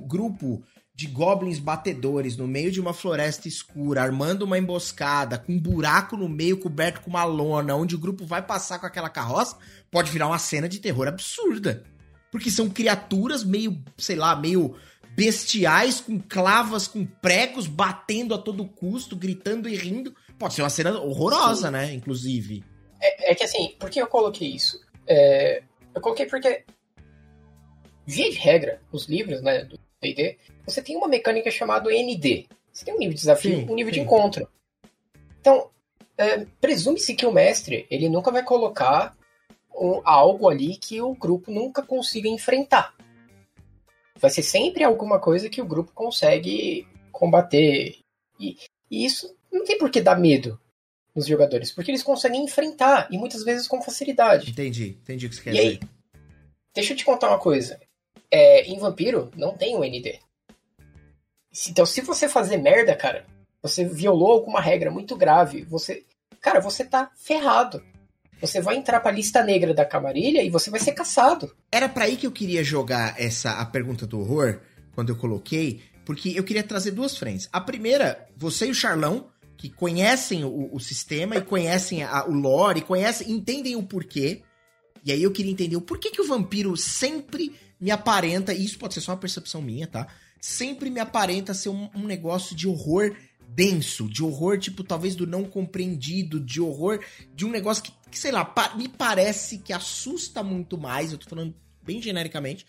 grupo 0.07 0.63
de 0.93 1.07
goblins 1.07 1.59
batedores 1.59 2.37
no 2.37 2.47
meio 2.47 2.71
de 2.71 2.79
uma 2.79 2.93
floresta 2.93 3.47
escura, 3.47 4.03
armando 4.03 4.43
uma 4.43 4.57
emboscada, 4.57 5.37
com 5.37 5.53
um 5.53 5.59
buraco 5.59 6.15
no 6.15 6.29
meio 6.29 6.57
coberto 6.57 7.01
com 7.01 7.09
uma 7.09 7.23
lona, 7.23 7.75
onde 7.75 7.95
o 7.95 7.99
grupo 7.99 8.25
vai 8.25 8.41
passar 8.41 8.79
com 8.79 8.85
aquela 8.85 9.09
carroça, 9.09 9.57
pode 9.89 10.11
virar 10.11 10.27
uma 10.27 10.39
cena 10.39 10.69
de 10.69 10.79
terror 10.79 11.07
absurda. 11.07 11.83
Porque 12.31 12.51
são 12.51 12.69
criaturas 12.69 13.43
meio, 13.43 13.83
sei 13.97 14.15
lá, 14.15 14.35
meio 14.35 14.75
bestiais, 15.15 15.99
com 15.99 16.19
clavas, 16.19 16.87
com 16.87 17.05
pregos, 17.05 17.67
batendo 17.67 18.33
a 18.33 18.37
todo 18.37 18.65
custo, 18.65 19.15
gritando 19.15 19.67
e 19.67 19.75
rindo. 19.75 20.13
Pode 20.37 20.53
ser 20.53 20.61
uma 20.61 20.69
cena 20.69 20.99
horrorosa, 20.99 21.67
Sim. 21.67 21.73
né? 21.73 21.93
Inclusive. 21.93 22.63
É, 23.01 23.31
é, 23.31 23.35
que 23.35 23.43
assim, 23.43 23.75
por 23.79 23.89
que 23.89 24.01
eu 24.01 24.07
coloquei 24.07 24.49
isso? 24.49 24.79
É, 25.13 25.61
eu 25.93 25.99
coloquei 25.99 26.25
porque, 26.25 26.63
via 28.05 28.31
de 28.31 28.37
regra, 28.37 28.81
os 28.93 29.09
livros, 29.09 29.41
né, 29.41 29.65
do 29.65 29.77
D&D, 30.01 30.37
você 30.65 30.81
tem 30.81 30.95
uma 30.95 31.07
mecânica 31.07 31.51
chamada 31.51 31.89
ND. 31.89 32.47
Você 32.71 32.85
tem 32.85 32.93
um 32.93 32.97
nível 32.97 33.13
de 33.13 33.19
desafio 33.19 33.59
e 33.59 33.63
um 33.65 33.75
nível 33.75 33.93
sim. 33.93 33.99
de 33.99 34.05
encontro. 34.05 34.47
Então, 35.41 35.69
é, 36.17 36.45
presume-se 36.61 37.13
que 37.13 37.25
o 37.25 37.31
mestre, 37.31 37.85
ele 37.91 38.07
nunca 38.07 38.31
vai 38.31 38.41
colocar 38.41 39.17
um, 39.75 40.01
algo 40.05 40.47
ali 40.47 40.77
que 40.77 41.01
o 41.01 41.13
grupo 41.13 41.51
nunca 41.51 41.81
consiga 41.81 42.29
enfrentar. 42.29 42.95
Vai 44.15 44.31
ser 44.31 44.43
sempre 44.43 44.85
alguma 44.85 45.19
coisa 45.19 45.49
que 45.49 45.61
o 45.61 45.65
grupo 45.65 45.91
consegue 45.93 46.87
combater. 47.11 47.97
E, 48.39 48.55
e 48.89 49.05
isso 49.05 49.35
não 49.51 49.65
tem 49.65 49.77
por 49.77 49.91
que 49.91 49.99
dar 49.99 50.17
medo 50.17 50.57
nos 51.15 51.27
jogadores, 51.27 51.71
porque 51.71 51.91
eles 51.91 52.03
conseguem 52.03 52.43
enfrentar, 52.43 53.07
e 53.11 53.17
muitas 53.17 53.43
vezes 53.43 53.67
com 53.67 53.81
facilidade. 53.81 54.49
Entendi, 54.49 54.97
entendi 55.01 55.25
o 55.25 55.29
que 55.29 55.35
você 55.35 55.41
quer 55.41 55.53
e 55.53 55.57
dizer. 55.57 55.67
Aí, 55.67 55.79
deixa 56.73 56.93
eu 56.93 56.97
te 56.97 57.05
contar 57.05 57.29
uma 57.29 57.39
coisa. 57.39 57.79
É, 58.29 58.63
em 58.63 58.79
Vampiro, 58.79 59.29
não 59.35 59.55
tem 59.55 59.75
o 59.75 59.83
ND. 59.83 60.19
Então, 61.67 61.85
se 61.85 62.01
você 62.01 62.29
fazer 62.29 62.57
merda, 62.57 62.95
cara, 62.95 63.25
você 63.61 63.83
violou 63.85 64.31
alguma 64.31 64.61
regra 64.61 64.89
muito 64.89 65.15
grave, 65.15 65.63
você. 65.63 66.05
Cara, 66.39 66.59
você 66.59 66.85
tá 66.85 67.11
ferrado. 67.15 67.83
Você 68.39 68.59
vai 68.59 68.75
entrar 68.75 68.99
pra 69.01 69.11
lista 69.11 69.43
negra 69.43 69.71
da 69.71 69.85
camarilha 69.85 70.41
e 70.41 70.49
você 70.49 70.71
vai 70.71 70.79
ser 70.79 70.93
caçado. 70.93 71.55
Era 71.71 71.87
para 71.87 72.05
aí 72.05 72.17
que 72.17 72.25
eu 72.25 72.31
queria 72.31 72.63
jogar 72.63 73.21
essa 73.21 73.51
a 73.59 73.65
pergunta 73.65 74.07
do 74.07 74.19
horror, 74.19 74.59
quando 74.95 75.09
eu 75.09 75.15
coloquei, 75.15 75.83
porque 76.03 76.33
eu 76.35 76.43
queria 76.43 76.63
trazer 76.63 76.91
duas 76.91 77.15
frentes. 77.15 77.47
A 77.53 77.61
primeira, 77.61 78.27
você 78.35 78.65
e 78.65 78.71
o 78.71 78.75
Charlão, 78.75 79.30
que 79.61 79.69
conhecem 79.69 80.43
o, 80.43 80.73
o 80.73 80.79
sistema 80.79 81.35
e 81.35 81.41
conhecem 81.43 82.01
a, 82.01 82.25
o 82.25 82.33
lore, 82.33 82.79
e 82.79 82.83
conhecem, 82.83 83.31
entendem 83.31 83.75
o 83.75 83.83
porquê. 83.83 84.41
E 85.05 85.11
aí 85.11 85.21
eu 85.21 85.31
queria 85.31 85.51
entender 85.51 85.75
o 85.75 85.81
porquê 85.81 86.09
que 86.09 86.19
o 86.19 86.27
vampiro 86.27 86.75
sempre 86.75 87.55
me 87.79 87.91
aparenta, 87.91 88.55
e 88.55 88.65
isso 88.65 88.79
pode 88.79 88.95
ser 88.95 89.01
só 89.01 89.11
uma 89.11 89.19
percepção 89.19 89.61
minha, 89.61 89.85
tá? 89.85 90.07
Sempre 90.39 90.89
me 90.89 90.99
aparenta 90.99 91.53
ser 91.53 91.69
um, 91.69 91.91
um 91.93 92.07
negócio 92.07 92.55
de 92.55 92.67
horror 92.67 93.15
denso, 93.49 94.09
de 94.09 94.23
horror, 94.23 94.57
tipo, 94.57 94.83
talvez 94.83 95.15
do 95.15 95.27
não 95.27 95.43
compreendido, 95.43 96.39
de 96.39 96.59
horror, 96.59 96.99
de 97.35 97.45
um 97.45 97.51
negócio 97.51 97.83
que, 97.83 97.93
que 98.09 98.17
sei 98.17 98.31
lá, 98.31 98.43
pa 98.43 98.73
me 98.75 98.87
parece 98.87 99.59
que 99.59 99.71
assusta 99.71 100.41
muito 100.41 100.75
mais, 100.75 101.11
eu 101.11 101.19
tô 101.19 101.29
falando 101.29 101.53
bem 101.83 102.01
genericamente, 102.01 102.65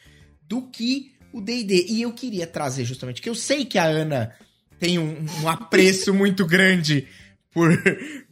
do 0.47 0.69
que 0.69 1.14
o 1.32 1.40
D&D. 1.40 1.86
E 1.89 2.02
eu 2.02 2.12
queria 2.12 2.47
trazer 2.47 2.85
justamente, 2.85 3.23
que 3.23 3.31
eu 3.31 3.35
sei 3.35 3.64
que 3.64 3.78
a 3.78 3.85
Ana 3.85 4.36
tem 4.83 4.99
um, 4.99 5.25
um 5.45 5.49
apreço 5.49 6.13
muito 6.13 6.45
grande 6.45 7.07
por, 7.53 7.71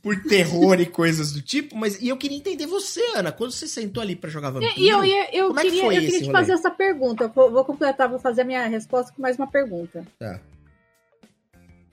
por 0.03 0.21
terror 0.25 0.81
e 0.81 0.87
coisas 0.87 1.31
do 1.31 1.41
tipo, 1.41 1.77
mas 1.77 2.03
e 2.03 2.09
eu 2.09 2.17
queria 2.17 2.37
entender 2.37 2.67
você, 2.67 3.01
Ana, 3.15 3.31
quando 3.31 3.53
você 3.53 3.69
sentou 3.69 4.03
ali 4.03 4.17
para 4.17 4.29
jogar 4.29 4.51
Vampiro, 4.51 4.73
e 4.77 4.89
eu, 4.89 5.05
eu, 5.05 5.27
eu 5.33 5.47
como 5.47 5.61
queria, 5.61 5.71
é 5.71 5.75
que 5.75 5.87
foi 5.87 5.97
eu 5.97 6.01
queria 6.01 6.19
te 6.19 6.25
rolê? 6.25 6.33
fazer 6.33 6.53
essa 6.55 6.69
pergunta, 6.69 7.29
vou, 7.29 7.53
vou, 7.53 7.65
completar, 7.65 8.09
vou 8.09 8.19
fazer 8.19 8.41
a 8.41 8.45
minha 8.45 8.67
resposta 8.67 9.13
com 9.13 9.23
mais 9.23 9.37
uma 9.37 9.47
pergunta. 9.47 10.05
Tá. 10.19 10.41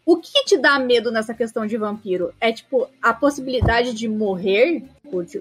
O 0.08 0.16
que 0.16 0.46
te 0.46 0.58
dá 0.58 0.80
medo 0.80 1.12
nessa 1.12 1.34
questão 1.34 1.68
de 1.68 1.76
vampiro? 1.76 2.34
É, 2.40 2.50
tipo, 2.50 2.90
a 3.02 3.14
possibilidade 3.14 3.94
de 3.94 4.08
morrer, 4.08 4.86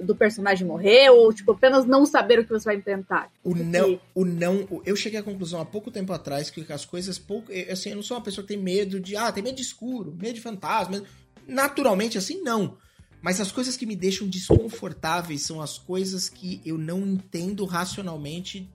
do 0.02 0.12
personagem 0.12 0.66
morrer, 0.66 1.08
ou, 1.08 1.32
tipo, 1.32 1.52
apenas 1.52 1.86
não 1.86 2.04
saber 2.04 2.40
o 2.40 2.44
que 2.44 2.50
você 2.50 2.64
vai 2.64 2.74
enfrentar? 2.74 3.30
O 3.44 3.50
Porque... 3.50 3.62
não, 3.62 4.00
o 4.12 4.24
não. 4.24 4.82
Eu 4.84 4.96
cheguei 4.96 5.20
à 5.20 5.22
conclusão 5.22 5.60
há 5.60 5.64
pouco 5.64 5.88
tempo 5.88 6.12
atrás 6.12 6.50
que 6.50 6.66
as 6.72 6.84
coisas 6.84 7.16
pouco. 7.16 7.52
Assim, 7.70 7.90
eu 7.90 7.94
não 7.94 8.02
sou 8.02 8.16
uma 8.16 8.24
pessoa 8.24 8.44
que 8.44 8.54
tem 8.54 8.60
medo 8.60 8.98
de. 8.98 9.16
Ah, 9.16 9.30
tem 9.30 9.40
medo 9.40 9.54
de 9.54 9.62
escuro, 9.62 10.12
medo 10.20 10.34
de 10.34 10.40
fantasma. 10.40 11.00
Naturalmente, 11.46 12.18
assim, 12.18 12.42
não. 12.42 12.76
Mas 13.22 13.40
as 13.40 13.52
coisas 13.52 13.76
que 13.76 13.86
me 13.86 13.94
deixam 13.94 14.26
desconfortáveis 14.26 15.42
são 15.42 15.62
as 15.62 15.78
coisas 15.78 16.28
que 16.28 16.60
eu 16.66 16.76
não 16.76 17.06
entendo 17.06 17.64
racionalmente 17.66 18.68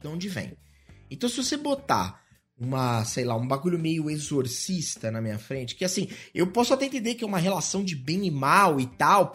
de 0.00 0.08
onde 0.08 0.26
vem. 0.26 0.56
Então, 1.10 1.28
se 1.28 1.36
você 1.36 1.58
botar 1.58 2.23
uma, 2.58 3.04
sei 3.04 3.24
lá, 3.24 3.36
um 3.36 3.46
bagulho 3.46 3.78
meio 3.78 4.08
exorcista 4.08 5.10
na 5.10 5.20
minha 5.20 5.38
frente, 5.38 5.74
que 5.74 5.84
assim, 5.84 6.08
eu 6.34 6.46
posso 6.46 6.72
até 6.72 6.86
entender 6.86 7.14
que 7.14 7.24
é 7.24 7.26
uma 7.26 7.38
relação 7.38 7.84
de 7.84 7.96
bem 7.96 8.26
e 8.26 8.30
mal 8.30 8.80
e 8.80 8.86
tal, 8.86 9.32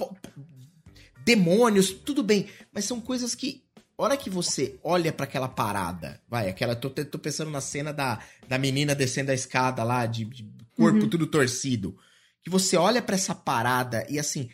demônios, 1.26 1.92
tudo 1.92 2.24
bem, 2.24 2.48
mas 2.74 2.86
são 2.86 3.02
coisas 3.02 3.36
que 3.36 3.64
hora 3.98 4.16
que 4.16 4.30
você 4.30 4.80
olha 4.82 5.12
para 5.12 5.26
aquela 5.26 5.50
parada, 5.50 6.22
vai, 6.30 6.50
aquela 6.50 6.76
tô, 6.76 6.90
tô 6.90 7.20
pensando 7.20 7.52
na 7.52 7.60
cena 7.60 7.92
da, 7.92 8.20
da 8.48 8.58
menina 8.58 8.96
descendo 8.96 9.32
a 9.32 9.34
escada 9.34 9.84
lá 9.84 10.06
de, 10.06 10.24
de 10.24 10.50
corpo 10.76 11.00
uhum. 11.02 11.10
tudo 11.10 11.28
torcido, 11.28 11.98
que 12.42 12.50
você 12.50 12.78
olha 12.78 13.02
para 13.02 13.16
essa 13.16 13.36
parada 13.36 14.08
e 14.10 14.18
assim, 14.18 14.50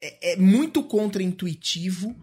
é, 0.00 0.32
é 0.32 0.36
muito 0.36 0.84
contraintuitivo 0.84 2.14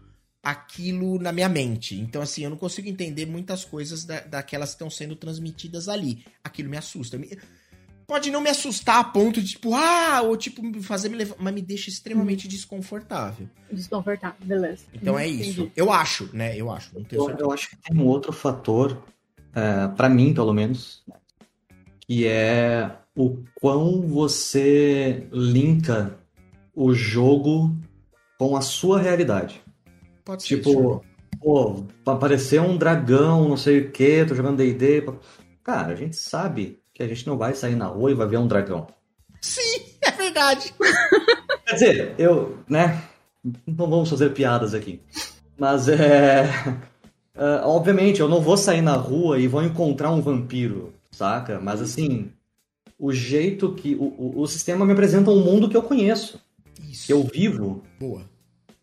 aquilo 0.44 1.18
na 1.18 1.32
minha 1.32 1.48
mente. 1.48 1.98
Então, 1.98 2.22
assim, 2.22 2.44
eu 2.44 2.50
não 2.50 2.58
consigo 2.58 2.90
entender 2.90 3.26
muitas 3.26 3.64
coisas 3.64 4.04
da, 4.04 4.20
daquelas 4.20 4.72
que 4.72 4.76
estão 4.76 4.90
sendo 4.90 5.16
transmitidas 5.16 5.88
ali. 5.88 6.26
Aquilo 6.44 6.70
me 6.70 6.76
assusta. 6.76 7.18
Me, 7.18 7.40
pode 8.06 8.30
não 8.30 8.42
me 8.42 8.50
assustar 8.50 9.00
a 9.00 9.04
ponto 9.06 9.42
de, 9.42 9.52
tipo, 9.52 9.74
ah, 9.74 10.22
ou 10.22 10.36
tipo, 10.36 10.62
fazer 10.82 11.08
me 11.08 11.16
levar, 11.16 11.38
mas 11.40 11.54
me 11.54 11.62
deixa 11.62 11.90
extremamente 11.90 12.46
hum. 12.46 12.50
desconfortável. 12.50 13.50
Desconfortável, 13.72 14.36
beleza. 14.46 14.84
Então 14.94 15.18
é 15.18 15.26
isso. 15.26 15.72
Eu 15.78 15.90
acho, 15.90 16.30
né? 16.34 16.58
Eu 16.58 16.70
acho. 16.70 16.92
eu, 17.10 17.30
eu, 17.40 17.52
acho 17.52 17.70
que 17.70 17.78
tem 17.78 17.98
um 17.98 18.06
outro 18.06 18.34
fator, 18.34 19.02
é, 19.56 19.88
para 19.96 20.10
mim, 20.10 20.34
pelo 20.34 20.54
menos, 20.54 21.04
que 22.02 22.28
é 22.28 22.92
o 23.16 23.44
quão 23.56 24.02
você 24.02 25.26
linka 25.32 26.20
o 26.76 26.94
jogo 26.94 27.74
com 28.38 28.58
a 28.58 28.62
sua 28.62 29.00
realidade. 29.00 29.63
Pode 30.24 30.44
ser. 30.44 30.58
Tipo, 30.58 31.04
pô, 31.40 31.84
aparecer 32.06 32.62
um 32.62 32.78
dragão, 32.78 33.50
não 33.50 33.58
sei 33.58 33.80
o 33.80 33.92
que, 33.92 34.26
tô 34.26 34.36
jogando 34.36 34.58
DD. 34.58 35.04
Cara, 35.64 35.94
a 35.94 35.96
gente 35.96 36.16
sabe 36.16 36.80
que 36.94 37.04
a 37.04 37.08
gente 37.08 37.26
não 37.28 37.38
vai 37.38 37.54
sair 37.54 37.76
na 37.76 37.88
rua 37.88 38.12
e 38.12 38.16
vai 38.16 38.28
ver 38.28 38.38
um 38.38 38.48
dragão. 38.48 38.88
Sim, 39.42 39.84
é 40.02 40.12
verdade. 40.12 40.74
Quer 41.66 41.74
dizer, 41.74 42.16
eu, 42.18 42.60
né? 42.68 43.04
Não 43.66 43.90
vamos 43.90 44.10
fazer 44.10 44.30
piadas 44.30 44.74
aqui. 44.74 45.02
Mas 45.58 45.88
é. 45.90 46.50
Uh, 47.36 47.66
obviamente, 47.66 48.20
eu 48.20 48.30
não 48.30 48.40
vou 48.40 48.56
sair 48.56 48.82
na 48.82 48.96
rua 48.96 49.40
e 49.40 49.48
vou 49.48 49.64
encontrar 49.64 50.12
um 50.12 50.22
vampiro, 50.22 50.94
saca? 51.12 51.60
Mas 51.60 51.82
assim, 51.82 52.32
o 52.98 53.12
jeito 53.12 53.74
que. 53.74 53.96
O, 53.96 54.06
o, 54.06 54.42
o 54.42 54.48
sistema 54.48 54.86
me 54.86 54.94
apresenta 54.94 55.32
um 55.32 55.44
mundo 55.44 55.68
que 55.68 55.76
eu 55.76 55.84
conheço. 55.84 56.40
Isso. 56.90 57.08
Que 57.08 57.14
eu 57.14 57.24
vivo. 57.24 57.84
Boa. 58.00 58.22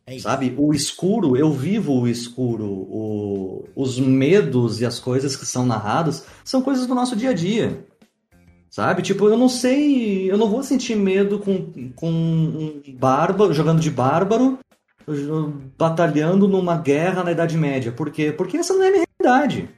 É 0.07 0.19
Sabe? 0.19 0.55
O 0.57 0.73
escuro, 0.73 1.37
eu 1.37 1.53
vivo 1.53 2.01
o 2.01 2.09
escuro. 2.09 2.65
O, 2.65 3.69
os 3.77 3.99
medos 3.99 4.81
e 4.81 4.87
as 4.87 4.99
coisas 4.99 5.37
que 5.37 5.47
são 5.47 5.65
narradas 5.65 6.27
são 6.45 6.63
coisas 6.63 6.87
do 6.87 6.95
nosso 6.95 7.15
dia 7.15 7.31
a 7.31 7.35
dia. 7.35 7.87
Sabe? 8.69 9.03
Tipo, 9.03 9.29
eu 9.29 9.37
não 9.37 9.49
sei. 9.49 10.31
Eu 10.31 10.39
não 10.39 10.49
vou 10.49 10.63
sentir 10.63 10.97
medo 10.97 11.39
com, 11.39 11.93
com 11.95 12.11
um 12.11 12.83
bárbaro, 12.99 13.53
jogando 13.53 13.81
de 13.81 13.91
bárbaro, 13.91 14.59
batalhando 15.77 16.47
numa 16.47 16.77
guerra 16.77 17.25
na 17.25 17.33
Idade 17.33 17.57
Média. 17.57 17.93
Por 17.93 18.11
quê? 18.11 18.33
Porque 18.33 18.57
essa 18.57 18.75
não 18.75 18.83
é 18.83 18.89
a 18.89 18.93
minha 18.93 19.05
realidade. 19.21 19.69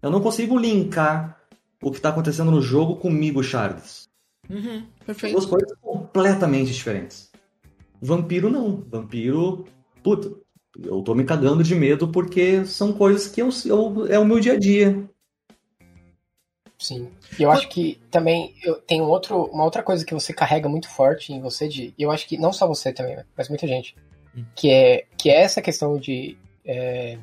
Eu 0.00 0.10
não 0.10 0.20
consigo 0.20 0.58
linkar 0.58 1.36
o 1.82 1.90
que 1.90 1.96
está 1.96 2.10
acontecendo 2.10 2.50
no 2.50 2.62
jogo 2.62 2.96
comigo, 2.96 3.42
Charles. 3.42 4.08
Uhum, 4.48 4.84
perfeito. 5.04 5.32
Duas 5.32 5.46
coisas 5.46 5.72
completamente 5.80 6.72
diferentes. 6.72 7.31
Vampiro 8.02 8.50
não. 8.50 8.82
Vampiro, 8.88 9.64
puta, 10.02 10.32
eu 10.82 11.00
tô 11.02 11.14
me 11.14 11.24
cagando 11.24 11.62
de 11.62 11.74
medo 11.74 12.08
porque 12.08 12.64
são 12.66 12.92
coisas 12.92 13.28
que 13.28 13.40
eu, 13.40 13.48
eu 13.64 14.06
é 14.08 14.18
o 14.18 14.24
meu 14.24 14.40
dia 14.40 14.54
a 14.54 14.58
dia. 14.58 15.08
Sim. 16.82 17.12
E 17.38 17.42
eu 17.44 17.50
acho 17.52 17.68
que 17.68 18.00
também 18.10 18.54
eu, 18.60 18.74
tem 18.80 19.00
um 19.00 19.08
outro, 19.08 19.44
uma 19.44 19.62
outra 19.62 19.84
coisa 19.84 20.04
que 20.04 20.12
você 20.12 20.32
carrega 20.32 20.68
muito 20.68 20.88
forte 20.88 21.32
em 21.32 21.40
você, 21.40 21.68
de, 21.68 21.94
eu 21.96 22.10
acho 22.10 22.26
que 22.26 22.36
não 22.36 22.52
só 22.52 22.66
você 22.66 22.92
também, 22.92 23.16
mas 23.36 23.48
muita 23.48 23.68
gente, 23.68 23.94
hum. 24.36 24.44
que, 24.56 24.68
é, 24.68 25.06
que 25.16 25.30
é 25.30 25.42
essa 25.42 25.62
questão 25.62 25.96
de 25.96 26.36
é, 26.64 27.18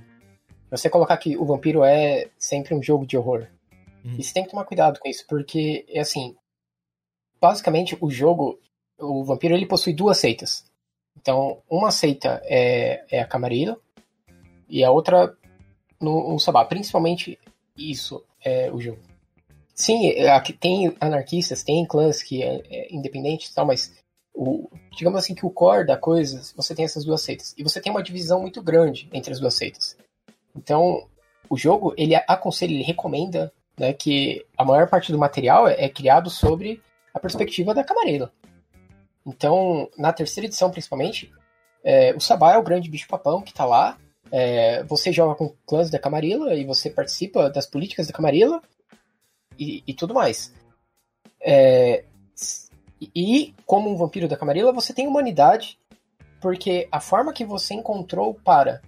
você 0.72 0.90
colocar 0.90 1.18
que 1.18 1.36
o 1.36 1.44
vampiro 1.44 1.84
é 1.84 2.30
sempre 2.38 2.74
um 2.74 2.82
jogo 2.82 3.06
de 3.06 3.18
horror. 3.18 3.48
Hum. 4.06 4.16
E 4.18 4.24
você 4.24 4.34
tem 4.34 4.44
que 4.44 4.52
tomar 4.52 4.64
cuidado 4.64 4.98
com 4.98 5.10
isso, 5.10 5.26
porque, 5.28 5.86
é 5.90 6.00
assim, 6.00 6.38
basicamente 7.42 7.98
o 8.00 8.10
jogo, 8.10 8.58
o 8.98 9.26
vampiro 9.26 9.54
ele 9.54 9.66
possui 9.66 9.92
duas 9.92 10.18
seitas. 10.20 10.69
Então, 11.30 11.62
uma 11.70 11.92
seita 11.92 12.42
é, 12.46 13.06
é 13.12 13.22
a 13.22 13.28
Camarilla 13.28 13.78
e 14.68 14.84
a 14.84 14.90
outra 14.90 15.38
no, 16.02 16.32
no 16.34 16.40
Sabá. 16.40 16.66
Principalmente 16.66 17.38
isso 17.78 18.26
é 18.44 18.72
o 18.72 18.82
jogo. 18.82 18.98
Sim, 19.76 20.10
é, 20.10 20.32
aqui 20.32 20.52
tem 20.52 20.92
anarquistas, 21.00 21.62
tem 21.64 21.86
clãs 21.86 22.24
que 22.24 22.42
é, 22.42 22.64
é 22.68 22.88
independente 22.92 23.46
e 23.46 23.54
tal, 23.54 23.64
mas 23.64 23.94
o, 24.34 24.72
digamos 24.98 25.20
assim 25.20 25.36
que 25.36 25.46
o 25.46 25.52
core 25.52 25.86
da 25.86 25.96
coisa, 25.96 26.42
você 26.56 26.74
tem 26.74 26.84
essas 26.84 27.06
duas 27.06 27.22
seitas. 27.22 27.54
E 27.56 27.62
você 27.62 27.80
tem 27.80 27.92
uma 27.92 28.02
divisão 28.02 28.42
muito 28.42 28.60
grande 28.60 29.08
entre 29.14 29.32
as 29.32 29.40
duas 29.40 29.54
seitas. 29.54 29.96
Então, 30.56 31.08
o 31.48 31.56
jogo, 31.56 31.94
ele 31.96 32.16
aconselha, 32.16 32.74
ele 32.74 32.82
recomenda 32.82 33.54
né, 33.78 33.94
que 33.94 34.44
a 34.58 34.66
maior 34.66 34.90
parte 34.90 35.12
do 35.12 35.20
material 35.20 35.68
é, 35.68 35.76
é 35.86 35.90
criado 35.90 36.28
sobre 36.28 36.82
a 37.14 37.20
perspectiva 37.20 37.72
da 37.72 37.84
Camarilla. 37.84 38.34
Então, 39.30 39.90
na 39.98 40.12
terceira 40.12 40.48
edição, 40.48 40.72
principalmente, 40.72 41.32
é, 41.84 42.14
o 42.16 42.20
Sabá 42.20 42.54
é 42.54 42.58
o 42.58 42.64
grande 42.64 42.90
bicho-papão 42.90 43.42
que 43.42 43.52
está 43.52 43.66
lá. 43.66 43.98
É, 44.32 44.84
você 44.84 45.12
joga 45.12 45.36
com 45.36 45.56
clãs 45.66 45.90
da 45.90 46.00
Camarilla 46.00 46.54
e 46.56 46.66
você 46.66 46.90
participa 46.90 47.50
das 47.50 47.66
políticas 47.66 48.08
da 48.08 48.14
Camarilla 48.14 48.62
e, 49.58 49.84
e 49.86 49.94
tudo 49.94 50.14
mais. 50.14 50.54
É, 51.42 52.04
e, 53.16 53.54
como 53.66 53.90
um 53.90 53.96
vampiro 53.96 54.28
da 54.28 54.36
Camarilla, 54.36 54.74
você 54.74 54.94
tem 54.94 55.08
humanidade, 55.08 55.80
porque 56.42 56.88
a 56.92 57.00
forma 57.00 57.34
que 57.34 57.46
você 57.46 57.74
encontrou 57.74 58.34
para 58.34 58.82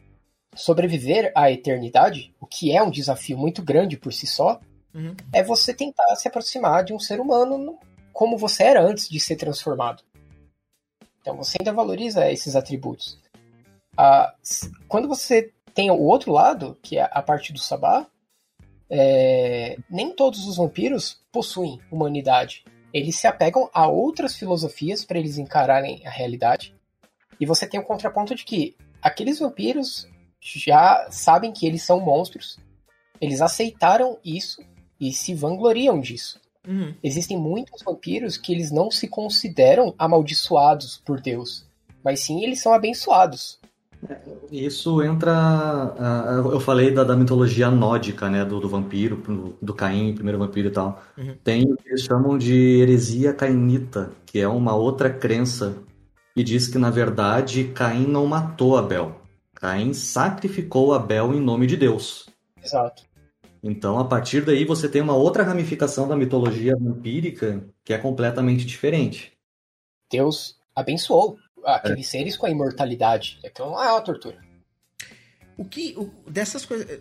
sobreviver 0.56 1.32
à 1.36 1.50
eternidade, 1.52 2.34
o 2.40 2.46
que 2.46 2.76
é 2.76 2.84
um 2.84 2.92
desafio 2.92 3.38
muito 3.38 3.62
grande 3.62 3.96
por 3.96 4.12
si 4.12 4.28
só, 4.28 4.60
uhum. 4.94 5.16
é 5.32 5.42
você 5.42 5.74
tentar 5.74 6.16
se 6.18 6.28
aproximar 6.28 6.84
de 6.84 6.94
um 6.94 7.00
ser 7.00 7.22
humano 7.22 7.78
como 8.12 8.38
você 8.38 8.64
era 8.64 8.82
antes 8.82 9.08
de 9.08 9.20
ser 9.20 9.38
transformado. 9.38 10.04
Então 11.22 11.38
você 11.38 11.58
ainda 11.60 11.72
valoriza 11.72 12.32
esses 12.32 12.56
atributos. 12.56 13.20
Ah, 13.98 14.34
quando 14.88 15.08
você 15.08 15.52
tem 15.74 15.92
o 15.92 16.00
outro 16.00 16.32
lado, 16.32 16.78
que 16.82 16.98
é 16.98 17.08
a 17.12 17.22
parte 17.22 17.54
do 17.54 17.60
Sabá, 17.60 18.08
é, 18.90 19.78
nem 19.90 20.14
todos 20.14 20.46
os 20.48 20.58
vampiros 20.58 21.22
possuem 21.32 21.80
humanidade. 21.92 22.66
Eles 22.94 23.16
se 23.16 23.28
apegam 23.28 23.70
a 23.74 23.88
outras 23.88 24.36
filosofias 24.36 25.06
para 25.06 25.18
eles 25.18 25.38
encararem 25.38 26.06
a 26.06 26.10
realidade. 26.10 26.76
E 27.40 27.46
você 27.46 27.66
tem 27.66 27.80
o 27.80 27.86
contraponto 27.86 28.36
de 28.36 28.44
que 28.44 28.76
aqueles 29.02 29.40
vampiros 29.40 30.08
já 30.42 31.08
sabem 31.10 31.54
que 31.54 31.66
eles 31.66 31.84
são 31.84 32.00
monstros, 32.00 32.60
eles 33.22 33.42
aceitaram 33.42 34.18
isso 34.26 34.62
e 35.00 35.14
se 35.14 35.34
vangloriam 35.34 36.00
disso. 36.00 36.41
Uhum. 36.68 36.94
Existem 37.04 37.38
muitos 37.38 37.82
vampiros 37.84 38.38
que 38.38 38.54
eles 38.54 38.72
não 38.72 38.92
se 38.92 39.08
consideram 39.08 39.96
amaldiçoados 39.98 41.02
por 41.04 41.20
Deus, 41.20 41.66
mas 42.04 42.20
sim 42.20 42.44
eles 42.44 42.62
são 42.62 42.74
abençoados. 42.74 43.60
Isso 44.52 45.02
entra. 45.04 45.94
Uh, 46.44 46.52
eu 46.52 46.60
falei 46.60 46.92
da, 46.92 47.04
da, 47.04 47.16
mitologia 47.16 47.70
nórdica, 47.70 48.30
né? 48.30 48.44
Do, 48.44 48.60
do 48.60 48.68
vampiro, 48.68 49.56
do 49.62 49.74
Caim, 49.74 50.16
primeiro 50.16 50.40
vampiro 50.40 50.70
e 50.70 50.72
tal. 50.72 51.02
Uhum. 51.18 51.36
Tem 51.44 51.72
o 51.72 51.78
que 51.78 51.90
eles 51.90 52.02
chamam 52.02 52.38
de 52.38 52.80
heresia 52.82 53.32
cainita, 53.32 54.12
que 54.26 54.40
é 54.40 54.48
uma 54.48 54.76
outra 54.76 55.10
crença 55.10 55.78
que 56.34 56.44
diz 56.44 56.68
que, 56.68 56.80
na 56.80 56.90
verdade, 56.90 57.66
Caim 57.76 58.08
não 58.08 58.26
matou 58.26 58.76
Abel. 58.76 59.22
Caim 59.54 59.94
sacrificou 59.94 60.94
Abel 60.94 61.34
em 61.34 61.40
nome 61.40 61.68
de 61.68 61.78
Deus. 61.78 62.28
Exato. 62.64 63.04
Então, 63.64 64.00
a 64.00 64.06
partir 64.06 64.44
daí, 64.44 64.66
você 64.66 64.90
tem 64.90 65.02
uma 65.02 65.16
outra 65.16 65.44
ramificação 65.44 66.08
da 66.08 66.16
mitologia 66.16 66.76
vampírica 66.76 67.64
que 67.84 67.94
é 67.94 67.98
completamente 67.98 68.66
diferente. 68.66 69.32
Deus 70.10 70.60
abençoou 70.76 71.38
aqueles 71.64 72.08
é. 72.08 72.10
seres 72.10 72.38
com 72.38 72.46
a 72.46 72.50
imortalidade. 72.50 73.40
Então 73.44 73.72
não 73.72 73.84
é 73.84 73.92
uma 73.92 74.02
tortura. 74.02 74.40
O 75.58 75.66
que. 75.66 75.94
O, 75.98 76.12
dessas 76.30 76.66
coisas. 76.66 77.00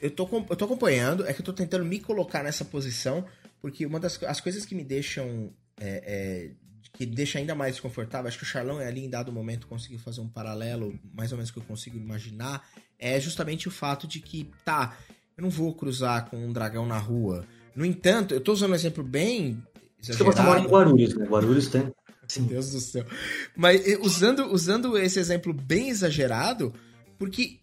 Eu 0.00 0.10
tô, 0.10 0.28
eu 0.50 0.56
tô 0.56 0.64
acompanhando, 0.64 1.26
é 1.26 1.32
que 1.32 1.40
eu 1.40 1.44
tô 1.44 1.52
tentando 1.52 1.84
me 1.84 1.98
colocar 1.98 2.42
nessa 2.42 2.64
posição, 2.64 3.24
porque 3.60 3.86
uma 3.86 4.00
das 4.00 4.22
as 4.24 4.40
coisas 4.40 4.66
que 4.66 4.74
me 4.74 4.84
deixam. 4.84 5.52
É, 5.80 6.02
é, 6.06 6.50
que 6.92 7.06
deixa 7.06 7.38
ainda 7.38 7.54
mais 7.54 7.72
desconfortável, 7.72 8.28
acho 8.28 8.36
que 8.36 8.44
o 8.44 8.46
Charlão 8.46 8.76
ali 8.76 9.02
em 9.02 9.08
dado 9.08 9.32
momento 9.32 9.66
conseguiu 9.66 9.98
fazer 9.98 10.20
um 10.20 10.28
paralelo, 10.28 10.98
mais 11.14 11.32
ou 11.32 11.38
menos 11.38 11.50
que 11.50 11.58
eu 11.58 11.62
consigo 11.62 11.96
imaginar, 11.96 12.68
é 12.98 13.18
justamente 13.18 13.66
o 13.66 13.70
fato 13.70 14.06
de 14.06 14.20
que, 14.20 14.50
tá, 14.62 14.98
eu 15.36 15.42
não 15.42 15.50
vou 15.50 15.74
cruzar 15.74 16.28
com 16.28 16.36
um 16.36 16.52
dragão 16.52 16.86
na 16.86 16.98
rua. 16.98 17.46
No 17.74 17.84
entanto, 17.84 18.34
eu 18.34 18.40
tô 18.40 18.52
usando 18.52 18.72
um 18.72 18.74
exemplo 18.74 19.02
bem 19.02 19.62
exagerado. 20.02 20.36
Você 20.36 20.42
mora 20.42 20.60
em 20.60 20.66
Guarulhos, 20.66 21.14
né? 21.14 21.26
Guarulhos 21.26 21.68
tem. 21.68 21.92
Sim. 22.28 22.44
Deus 22.44 22.70
do 22.70 22.80
céu. 22.80 23.04
Mas 23.56 23.82
usando, 24.00 24.52
usando 24.52 24.96
esse 24.96 25.18
exemplo 25.18 25.52
bem 25.52 25.90
exagerado, 25.90 26.72
porque 27.18 27.58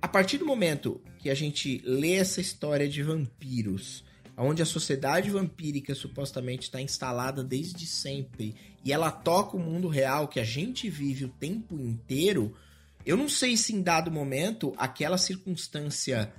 a 0.00 0.08
partir 0.08 0.38
do 0.38 0.46
momento 0.46 1.00
que 1.18 1.28
a 1.28 1.34
gente 1.34 1.82
lê 1.84 2.14
essa 2.14 2.40
história 2.40 2.88
de 2.88 3.02
vampiros, 3.02 4.04
onde 4.36 4.62
a 4.62 4.66
sociedade 4.66 5.30
vampírica 5.30 5.94
supostamente 5.94 6.62
está 6.62 6.80
instalada 6.80 7.44
desde 7.44 7.86
sempre 7.86 8.54
e 8.82 8.92
ela 8.92 9.10
toca 9.10 9.56
o 9.56 9.60
mundo 9.60 9.88
real 9.88 10.28
que 10.28 10.40
a 10.40 10.44
gente 10.44 10.88
vive 10.88 11.26
o 11.26 11.28
tempo 11.28 11.78
inteiro, 11.78 12.56
eu 13.04 13.16
não 13.16 13.28
sei 13.28 13.56
se 13.56 13.74
em 13.74 13.82
dado 13.82 14.10
momento 14.10 14.72
aquela 14.78 15.18
circunstância 15.18 16.32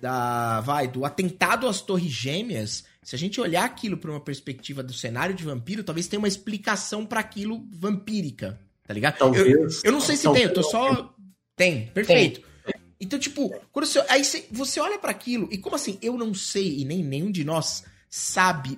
da 0.00 0.60
vai 0.60 0.88
do 0.88 1.04
atentado 1.04 1.68
às 1.68 1.80
Torres 1.80 2.10
Gêmeas 2.10 2.84
se 3.06 3.14
a 3.14 3.18
gente 3.18 3.40
olhar 3.40 3.64
aquilo 3.64 3.96
por 3.96 4.10
uma 4.10 4.18
perspectiva 4.18 4.82
do 4.82 4.92
cenário 4.92 5.32
de 5.32 5.44
vampiro, 5.44 5.84
talvez 5.84 6.08
tenha 6.08 6.18
uma 6.18 6.26
explicação 6.26 7.06
para 7.06 7.20
aquilo 7.20 7.64
vampírica, 7.70 8.58
tá 8.84 8.92
ligado? 8.92 9.16
Talvez. 9.16 9.46
Eu, 9.46 9.68
eu 9.84 9.92
não 9.92 10.00
sei 10.00 10.16
se 10.16 10.28
tem, 10.32 10.42
eu 10.42 10.52
tô 10.52 10.64
só. 10.64 11.14
Tem, 11.54 11.86
perfeito. 11.86 12.40
Tem. 12.40 12.74
Então, 13.00 13.16
tipo, 13.16 13.54
quando 13.70 13.86
você, 13.86 14.04
aí 14.08 14.24
você, 14.24 14.48
você 14.50 14.80
olha 14.80 14.98
para 14.98 15.12
aquilo, 15.12 15.48
e 15.52 15.58
como 15.58 15.76
assim, 15.76 16.00
eu 16.02 16.18
não 16.18 16.34
sei, 16.34 16.80
e 16.80 16.84
nem 16.84 17.04
nenhum 17.04 17.30
de 17.30 17.44
nós 17.44 17.84
sabe 18.10 18.76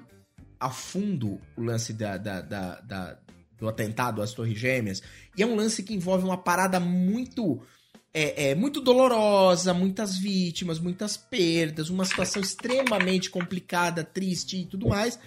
a 0.61 0.69
fundo 0.69 1.41
o 1.57 1.63
lance 1.63 1.95
da, 1.95 2.19
da, 2.19 2.43
da, 2.43 2.81
da 2.81 3.19
do 3.57 3.67
atentado 3.67 4.21
às 4.21 4.35
Torres 4.35 4.59
Gêmeas, 4.59 5.03
e 5.39 5.43
é 5.43 5.47
um 5.47 5.57
lance 5.57 5.83
que 5.83 5.95
envolve 5.95 6.27
uma 6.27 6.37
parada 6.37 6.79
muito 6.79 7.63
é, 8.13 8.51
é, 8.51 8.55
muito 8.55 8.81
dolorosa, 8.81 9.75
muitas 9.75 10.17
vítimas, 10.17 10.79
muitas 10.79 11.17
perdas, 11.17 11.91
uma 11.91 12.05
situação 12.05 12.41
extremamente 12.43 13.31
complicada, 13.31 14.03
triste 14.03 14.57
e 14.57 14.67
tudo 14.67 14.89
mais. 14.89 15.19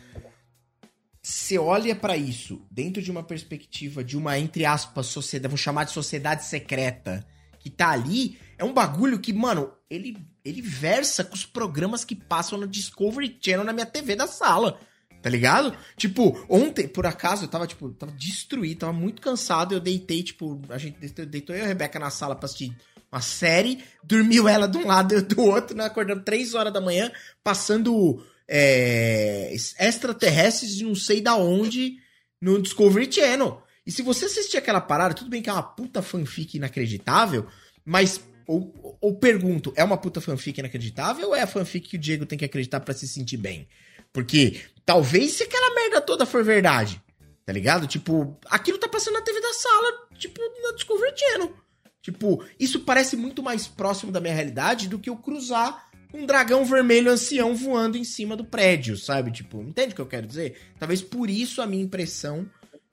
Você 1.21 1.57
olha 1.57 1.95
para 1.95 2.17
isso 2.17 2.61
dentro 2.71 3.01
de 3.01 3.11
uma 3.11 3.23
perspectiva 3.23 4.03
de 4.03 4.17
uma, 4.17 4.39
entre 4.39 4.65
aspas, 4.65 5.05
sociedade, 5.05 5.51
vamos 5.51 5.61
chamar 5.61 5.83
de 5.83 5.91
sociedade 5.91 6.45
secreta, 6.45 7.25
que 7.59 7.69
tá 7.69 7.91
ali, 7.91 8.39
é 8.57 8.63
um 8.63 8.73
bagulho 8.73 9.19
que, 9.19 9.31
mano, 9.31 9.71
ele, 9.87 10.17
ele 10.43 10.61
versa 10.61 11.23
com 11.23 11.35
os 11.35 11.45
programas 11.45 12.03
que 12.03 12.15
passam 12.15 12.57
no 12.57 12.67
Discovery 12.67 13.37
Channel 13.39 13.63
na 13.63 13.73
minha 13.73 13.85
TV 13.85 14.15
da 14.15 14.25
sala. 14.25 14.79
Tá 15.21 15.29
ligado? 15.29 15.75
Tipo, 15.95 16.43
ontem, 16.49 16.87
por 16.87 17.05
acaso, 17.05 17.45
eu 17.45 17.47
tava, 17.47 17.67
tipo, 17.67 17.89
tava 17.91 18.11
destruído, 18.13 18.79
tava 18.79 18.93
muito 18.93 19.21
cansado. 19.21 19.73
Eu 19.73 19.79
deitei, 19.79 20.23
tipo, 20.23 20.59
a 20.69 20.77
gente 20.77 20.97
deitou 21.25 21.55
eu 21.55 21.61
e 21.61 21.65
a 21.65 21.67
Rebeca 21.67 21.99
na 21.99 22.09
sala 22.09 22.35
pra 22.35 22.45
assistir 22.45 22.75
uma 23.11 23.21
série. 23.21 23.83
Dormiu 24.03 24.47
ela 24.47 24.67
de 24.67 24.77
um 24.77 24.87
lado 24.87 25.15
e 25.15 25.21
do 25.21 25.41
outro, 25.41 25.77
né? 25.77 25.85
Acordando 25.85 26.23
3 26.23 26.55
horas 26.55 26.73
da 26.73 26.81
manhã, 26.81 27.11
passando 27.43 28.25
é, 28.47 29.53
extraterrestres 29.53 30.75
de 30.75 30.83
não 30.83 30.95
sei 30.95 31.21
da 31.21 31.35
onde 31.35 31.97
no 32.41 32.59
Discovery 32.59 33.11
Channel. 33.11 33.61
E 33.85 33.91
se 33.91 34.01
você 34.01 34.25
assistir 34.25 34.57
aquela 34.57 34.81
parada, 34.81 35.13
tudo 35.13 35.29
bem 35.29 35.41
que 35.41 35.49
é 35.49 35.53
uma 35.53 35.63
puta 35.63 36.01
fanfic 36.01 36.57
inacreditável, 36.57 37.45
mas. 37.85 38.19
Ou, 38.47 38.97
ou 38.99 39.15
pergunto, 39.15 39.71
é 39.77 39.83
uma 39.83 39.95
puta 39.95 40.19
fanfic 40.19 40.59
inacreditável 40.59 41.29
ou 41.29 41.35
é 41.35 41.41
a 41.41 41.47
fanfic 41.47 41.87
que 41.87 41.95
o 41.95 41.99
Diego 41.99 42.25
tem 42.25 42.37
que 42.37 42.43
acreditar 42.43 42.79
para 42.81 42.93
se 42.93 43.07
sentir 43.07 43.37
bem? 43.37 43.67
Porque 44.13 44.61
talvez 44.85 45.33
se 45.33 45.43
aquela 45.43 45.73
merda 45.75 46.01
toda 46.01 46.25
for 46.25 46.43
verdade, 46.43 47.01
tá 47.45 47.53
ligado? 47.53 47.87
Tipo, 47.87 48.37
aquilo 48.45 48.77
tá 48.77 48.87
passando 48.87 49.15
na 49.15 49.21
TV 49.21 49.39
da 49.39 49.53
sala, 49.53 50.07
tipo, 50.17 50.41
na 50.63 50.73
Discovery 50.73 51.13
Channel. 51.17 51.53
Tipo, 52.01 52.43
isso 52.59 52.79
parece 52.81 53.15
muito 53.15 53.43
mais 53.43 53.67
próximo 53.67 54.11
da 54.11 54.19
minha 54.19 54.33
realidade 54.33 54.87
do 54.87 54.97
que 54.97 55.09
eu 55.09 55.17
cruzar 55.17 55.89
um 56.13 56.25
dragão 56.25 56.65
vermelho 56.65 57.11
ancião 57.11 57.55
voando 57.55 57.97
em 57.97 58.03
cima 58.03 58.35
do 58.35 58.43
prédio, 58.43 58.97
sabe? 58.97 59.31
Tipo, 59.31 59.61
entende 59.61 59.93
o 59.93 59.95
que 59.95 60.01
eu 60.01 60.07
quero 60.07 60.27
dizer? 60.27 60.59
Talvez 60.79 61.01
por 61.01 61.29
isso 61.29 61.61
a 61.61 61.67
minha 61.67 61.83
impressão 61.83 62.49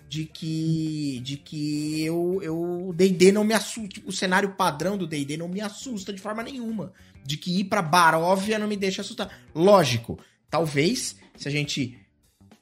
de 0.08 0.24
que 0.24 1.20
de 1.22 1.36
que 1.36 2.04
eu 2.04 2.40
eu 2.42 2.92
D&D 2.94 3.32
não 3.32 3.44
me 3.44 3.52
assusta, 3.52 3.88
tipo, 3.88 4.08
o 4.08 4.12
cenário 4.12 4.54
padrão 4.54 4.96
do 4.96 5.06
D&D 5.06 5.36
não 5.36 5.48
me 5.48 5.60
assusta 5.60 6.12
de 6.12 6.20
forma 6.20 6.42
nenhuma, 6.42 6.92
de 7.24 7.36
que 7.36 7.60
ir 7.60 7.64
para 7.64 7.82
Baróvia 7.82 8.58
não 8.58 8.68
me 8.68 8.76
deixa 8.76 9.02
assustar. 9.02 9.30
Lógico, 9.54 10.18
Talvez, 10.50 11.16
se 11.36 11.48
a 11.48 11.50
gente 11.50 11.98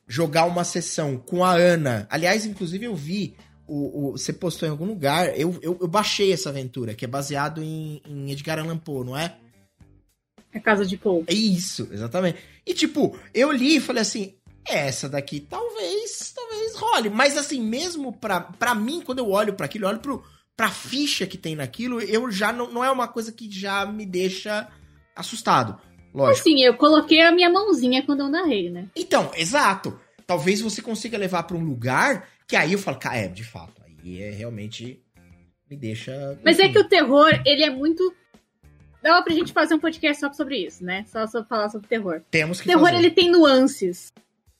jogar 0.06 0.44
uma 0.44 0.64
sessão 0.64 1.16
com 1.16 1.44
a 1.44 1.52
Ana. 1.52 2.06
Aliás, 2.10 2.46
inclusive 2.46 2.84
eu 2.84 2.94
vi. 2.94 3.36
O, 3.68 4.10
o, 4.10 4.12
você 4.12 4.32
postou 4.32 4.68
em 4.68 4.70
algum 4.70 4.84
lugar. 4.84 5.38
Eu, 5.38 5.58
eu, 5.60 5.76
eu 5.80 5.88
baixei 5.88 6.32
essa 6.32 6.50
aventura, 6.50 6.94
que 6.94 7.04
é 7.04 7.08
baseado 7.08 7.62
em, 7.62 8.00
em 8.06 8.30
Edgar 8.30 8.58
Allan 8.60 8.78
Poe, 8.78 9.04
não 9.04 9.16
é? 9.16 9.36
A 10.54 10.60
Casa 10.60 10.86
de 10.86 10.96
Poe. 10.96 11.24
É 11.26 11.34
isso, 11.34 11.88
exatamente. 11.90 12.38
E 12.64 12.72
tipo, 12.72 13.18
eu 13.34 13.50
li 13.50 13.76
e 13.76 13.80
falei 13.80 14.02
assim: 14.02 14.34
essa 14.64 15.08
daqui 15.08 15.40
talvez, 15.40 16.32
talvez 16.34 16.74
role. 16.76 17.10
Mas 17.10 17.36
assim, 17.36 17.60
mesmo 17.60 18.12
pra, 18.12 18.40
pra 18.40 18.74
mim, 18.74 19.00
quando 19.00 19.18
eu 19.18 19.30
olho 19.30 19.54
para 19.54 19.66
aquilo, 19.66 19.84
eu 19.84 19.88
olho 19.88 19.98
pro, 19.98 20.22
pra 20.56 20.70
ficha 20.70 21.26
que 21.26 21.36
tem 21.36 21.56
naquilo, 21.56 22.00
eu 22.00 22.30
já 22.30 22.52
não, 22.52 22.72
não 22.72 22.84
é 22.84 22.90
uma 22.90 23.08
coisa 23.08 23.32
que 23.32 23.50
já 23.50 23.84
me 23.84 24.06
deixa 24.06 24.68
assustado. 25.14 25.80
Lógico. 26.16 26.48
Assim, 26.48 26.62
eu 26.62 26.72
coloquei 26.74 27.20
a 27.20 27.30
minha 27.30 27.51
mãozinha 27.51 28.02
quando 28.02 28.20
eu 28.20 28.28
narrei, 28.28 28.70
né? 28.70 28.86
Então, 28.97 29.30
exato. 29.36 30.01
Talvez 30.26 30.62
você 30.62 30.80
consiga 30.80 31.18
levar 31.18 31.43
para 31.43 31.59
um 31.59 31.62
lugar 31.62 32.26
que 32.48 32.56
aí 32.56 32.72
eu 32.72 32.78
falo, 32.78 32.98
cara, 32.98 33.18
é, 33.18 33.28
de 33.28 33.44
fato, 33.44 33.82
aí 33.84 34.22
é 34.22 34.30
realmente 34.30 34.98
me 35.68 35.76
deixa. 35.76 36.38
Mas 36.43 36.59
é 36.59 36.70
que 36.70 36.78
o 36.78 36.88
terror, 36.88 37.28
ele 37.44 37.62
é 37.62 37.68
muito. 37.68 38.14
dava 39.02 39.22
pra 39.22 39.34
gente 39.34 39.52
fazer 39.52 39.74
um 39.74 39.78
podcast 39.78 40.18
só 40.20 40.32
sobre 40.32 40.64
isso, 40.64 40.82
né? 40.82 41.05
Só 41.06 41.26
sobre 41.26 41.48
falar 41.48 41.68
sobre 41.68 41.86
terror. 41.86 42.22
Temos 42.30 42.62
que 42.62 42.68
o 42.68 42.72
terror, 42.72 42.86
fazer. 42.86 42.97
ele 42.97 43.10
tem 43.10 43.30
nuances. 43.30 44.10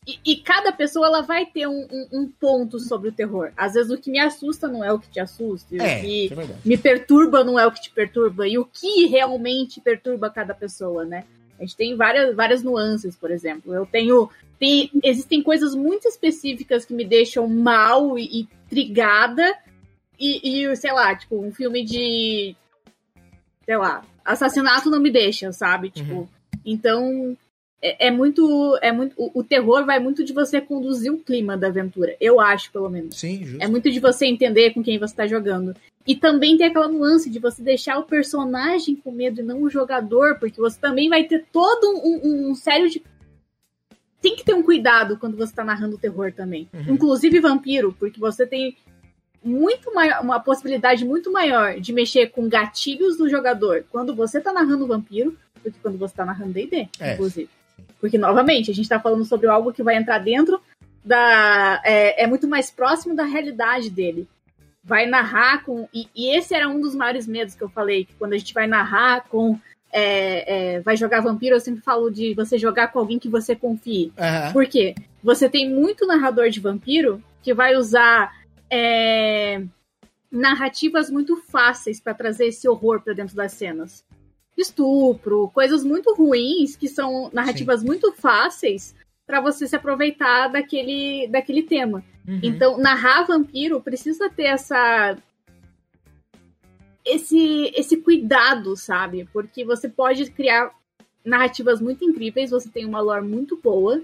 E, 0.07 0.21
e 0.25 0.37
cada 0.37 0.73
pessoa, 0.73 1.07
ela 1.07 1.23
vai 1.23 1.47
ter 1.47 1.67
um, 1.67 1.87
um, 1.91 2.09
um 2.13 2.29
ponto 2.29 2.79
sobre 2.79 3.09
o 3.09 3.13
terror. 3.13 3.51
Às 3.57 3.73
vezes, 3.73 3.91
o 3.91 3.99
que 3.99 4.11
me 4.11 4.21
assusta 4.21 4.69
não 4.69 4.85
é 4.85 4.93
o 4.93 4.99
que 4.99 5.09
te 5.09 5.19
assusta. 5.19 5.75
e 5.75 5.79
É, 5.79 5.97
o 5.97 6.01
que 6.01 6.31
é 6.35 6.57
me 6.65 6.77
perturba 6.77 7.43
não 7.43 7.59
é 7.59 7.67
o 7.67 7.73
que 7.73 7.81
te 7.81 7.91
perturba. 7.91 8.47
E 8.47 8.59
o 8.59 8.65
que 8.67 9.07
realmente 9.07 9.81
perturba 9.81 10.29
cada 10.29 10.55
pessoa, 10.55 11.05
né? 11.05 11.25
A 11.59 11.63
gente 11.63 11.77
tem 11.77 11.97
várias, 11.97 12.35
várias 12.35 12.63
nuances, 12.63 13.17
por 13.17 13.31
exemplo. 13.31 13.75
Eu 13.75 13.87
tenho. 13.87 14.29
Tem, 14.59 14.91
existem 15.03 15.43
coisas 15.43 15.75
muito 15.75 16.09
específicas 16.09 16.85
que 16.85 16.95
me 16.95 17.05
deixam 17.05 17.49
mal 17.49 18.19
e, 18.19 18.41
e 18.41 18.49
trigada. 18.69 19.55
E, 20.19 20.65
e, 20.65 20.77
sei 20.77 20.93
lá, 20.93 21.15
tipo, 21.15 21.43
um 21.43 21.53
filme 21.53 21.85
de. 21.85 22.57
Sei 23.65 23.77
lá, 23.77 24.05
assassinato 24.25 24.91
não 24.91 25.01
me 25.01 25.11
deixa, 25.11 25.53
sabe? 25.53 25.91
Tipo. 25.91 26.29
Então. 26.65 27.37
É, 27.81 28.09
é 28.09 28.11
muito. 28.11 28.79
É 28.83 28.91
muito 28.91 29.15
o, 29.17 29.41
o 29.41 29.45
terror 29.45 29.85
vai 29.85 29.99
muito 29.99 30.25
de 30.25 30.33
você 30.33 30.61
conduzir 30.61 31.13
o 31.13 31.19
clima 31.19 31.57
da 31.57 31.69
aventura. 31.69 32.17
Eu 32.21 32.41
acho, 32.41 32.73
pelo 32.73 32.89
menos. 32.89 33.19
Sim, 33.19 33.45
justo. 33.45 33.63
É 33.63 33.69
muito 33.69 33.91
de 33.91 34.01
você 34.01 34.27
entender 34.27 34.73
com 34.73 34.83
quem 34.83 34.99
você 34.99 35.15
tá 35.15 35.27
jogando. 35.27 35.75
E 36.07 36.15
também 36.15 36.57
tem 36.57 36.67
aquela 36.67 36.89
nuance 36.89 37.29
de 37.29 37.39
você 37.39 37.61
deixar 37.63 37.99
o 37.99 38.05
personagem 38.05 38.97
com 38.97 39.11
medo 39.11 39.41
e 39.41 39.45
não 39.45 39.63
o 39.63 39.71
jogador, 39.71 40.39
porque 40.39 40.61
você 40.61 40.79
também 40.79 41.09
vai 41.09 41.25
ter 41.25 41.45
todo 41.53 41.99
um, 41.99 42.21
um, 42.25 42.51
um 42.51 42.55
sério 42.55 42.89
de. 42.89 43.03
Tem 44.23 44.35
que 44.35 44.45
ter 44.45 44.55
um 44.55 44.63
cuidado 44.63 45.19
quando 45.19 45.37
você 45.37 45.53
tá 45.55 45.65
narrando 45.65 45.99
terror 45.99 46.33
também. 46.33 46.69
Uhum. 46.73 46.95
Inclusive 46.95 47.39
vampiro, 47.41 47.95
porque 47.99 48.19
você 48.19 48.47
tem 48.47 48.77
muito 49.45 49.95
maior, 49.95 50.23
uma 50.23 50.41
possibilidade 50.41 51.05
muito 51.05 51.31
maior 51.31 51.79
de 51.79 51.93
mexer 51.93 52.29
com 52.31 52.49
gatilhos 52.49 53.17
do 53.17 53.29
jogador 53.29 53.85
quando 53.91 54.15
você 54.15 54.41
tá 54.41 54.53
narrando 54.53 54.87
vampiro 54.87 55.37
do 55.63 55.71
que 55.71 55.79
quando 55.79 55.99
você 55.99 56.15
tá 56.15 56.25
narrando 56.25 56.53
D&D, 56.53 56.89
É. 56.99 57.15
inclusive. 57.15 57.49
Porque, 58.01 58.19
novamente, 58.19 58.71
a 58.71 58.75
gente 58.75 58.89
tá 58.89 59.01
falando 59.01 59.25
sobre 59.25 59.49
algo 59.49 59.73
que 59.73 59.83
vai 59.83 59.97
entrar 59.97 60.19
dentro 60.19 60.61
da... 61.05 61.81
É, 61.85 62.25
é 62.25 62.27
muito 62.27 62.47
mais 62.47 62.71
próximo 62.71 63.15
da 63.15 63.25
realidade 63.25 63.91
dele. 63.91 64.29
Vai 64.85 65.07
narrar 65.07 65.65
com... 65.65 65.89
E, 65.93 66.09
e 66.15 66.37
esse 66.37 66.55
era 66.55 66.69
um 66.69 66.81
dos 66.81 66.95
maiores 66.95 67.27
medos 67.27 67.55
que 67.55 67.63
eu 67.63 67.69
falei, 67.69 68.05
que 68.05 68.15
quando 68.15 68.35
a 68.35 68.39
gente 68.39 68.55
vai 68.55 68.67
narrar 68.67 69.25
com... 69.29 69.59
é, 69.93 70.75
é, 70.77 70.81
vai 70.81 70.97
jogar 70.97 71.21
vampiro, 71.21 71.57
eu 71.57 71.61
sempre 71.61 71.81
falo 71.81 72.11
de 72.11 72.35
você 72.35 72.59
jogar 72.59 72.89
com 72.89 72.99
alguém 72.99 73.19
que 73.19 73.29
você 73.29 73.57
confie. 73.57 74.13
Aham. 74.19 74.53
Por 74.53 74.67
quê? 74.67 74.95
Você 75.23 75.49
tem 75.49 75.69
muito 75.69 76.07
narrador 76.07 76.51
de 76.51 76.61
vampiro 76.61 77.23
que 77.43 77.55
vai 77.55 77.77
usar 77.77 78.33
é, 78.71 79.63
narrativas 80.31 81.11
muito 81.11 81.37
fáceis 81.37 82.01
para 82.01 82.15
trazer 82.15 82.47
esse 82.47 82.69
horror 82.69 83.01
para 83.01 83.15
dentro 83.15 83.35
das 83.35 83.53
cenas. 83.53 84.05
Estupro, 84.57 85.51
coisas 85.53 85.85
muito 85.85 86.15
ruins 86.15 86.77
que 86.77 86.89
são 86.89 87.31
narrativas 87.33 87.83
muito 87.83 88.13
fáceis 88.13 88.95
para 89.27 89.41
você 89.41 89.67
se 89.67 89.77
aproveitar 89.77 90.49
daquele, 90.49 91.27
daquele 91.29 91.63
tema. 91.63 92.03
Uhum. 92.27 92.41
Então, 92.43 92.79
narrar 92.79 93.25
vampiro 93.25 93.81
precisa 93.81 94.31
ter 94.31 94.45
essa 94.45 95.17
esse 97.05 97.73
esse 97.77 97.99
cuidado, 97.99 98.77
sabe? 98.77 99.29
Porque 99.33 99.65
você 99.65 99.89
pode 99.89 100.31
criar 100.31 100.73
narrativas 101.25 101.81
muito 101.81 102.05
incríveis, 102.05 102.51
você 102.51 102.69
tem 102.69 102.85
uma 102.85 103.01
lore 103.01 103.27
muito 103.27 103.57
boa, 103.57 104.01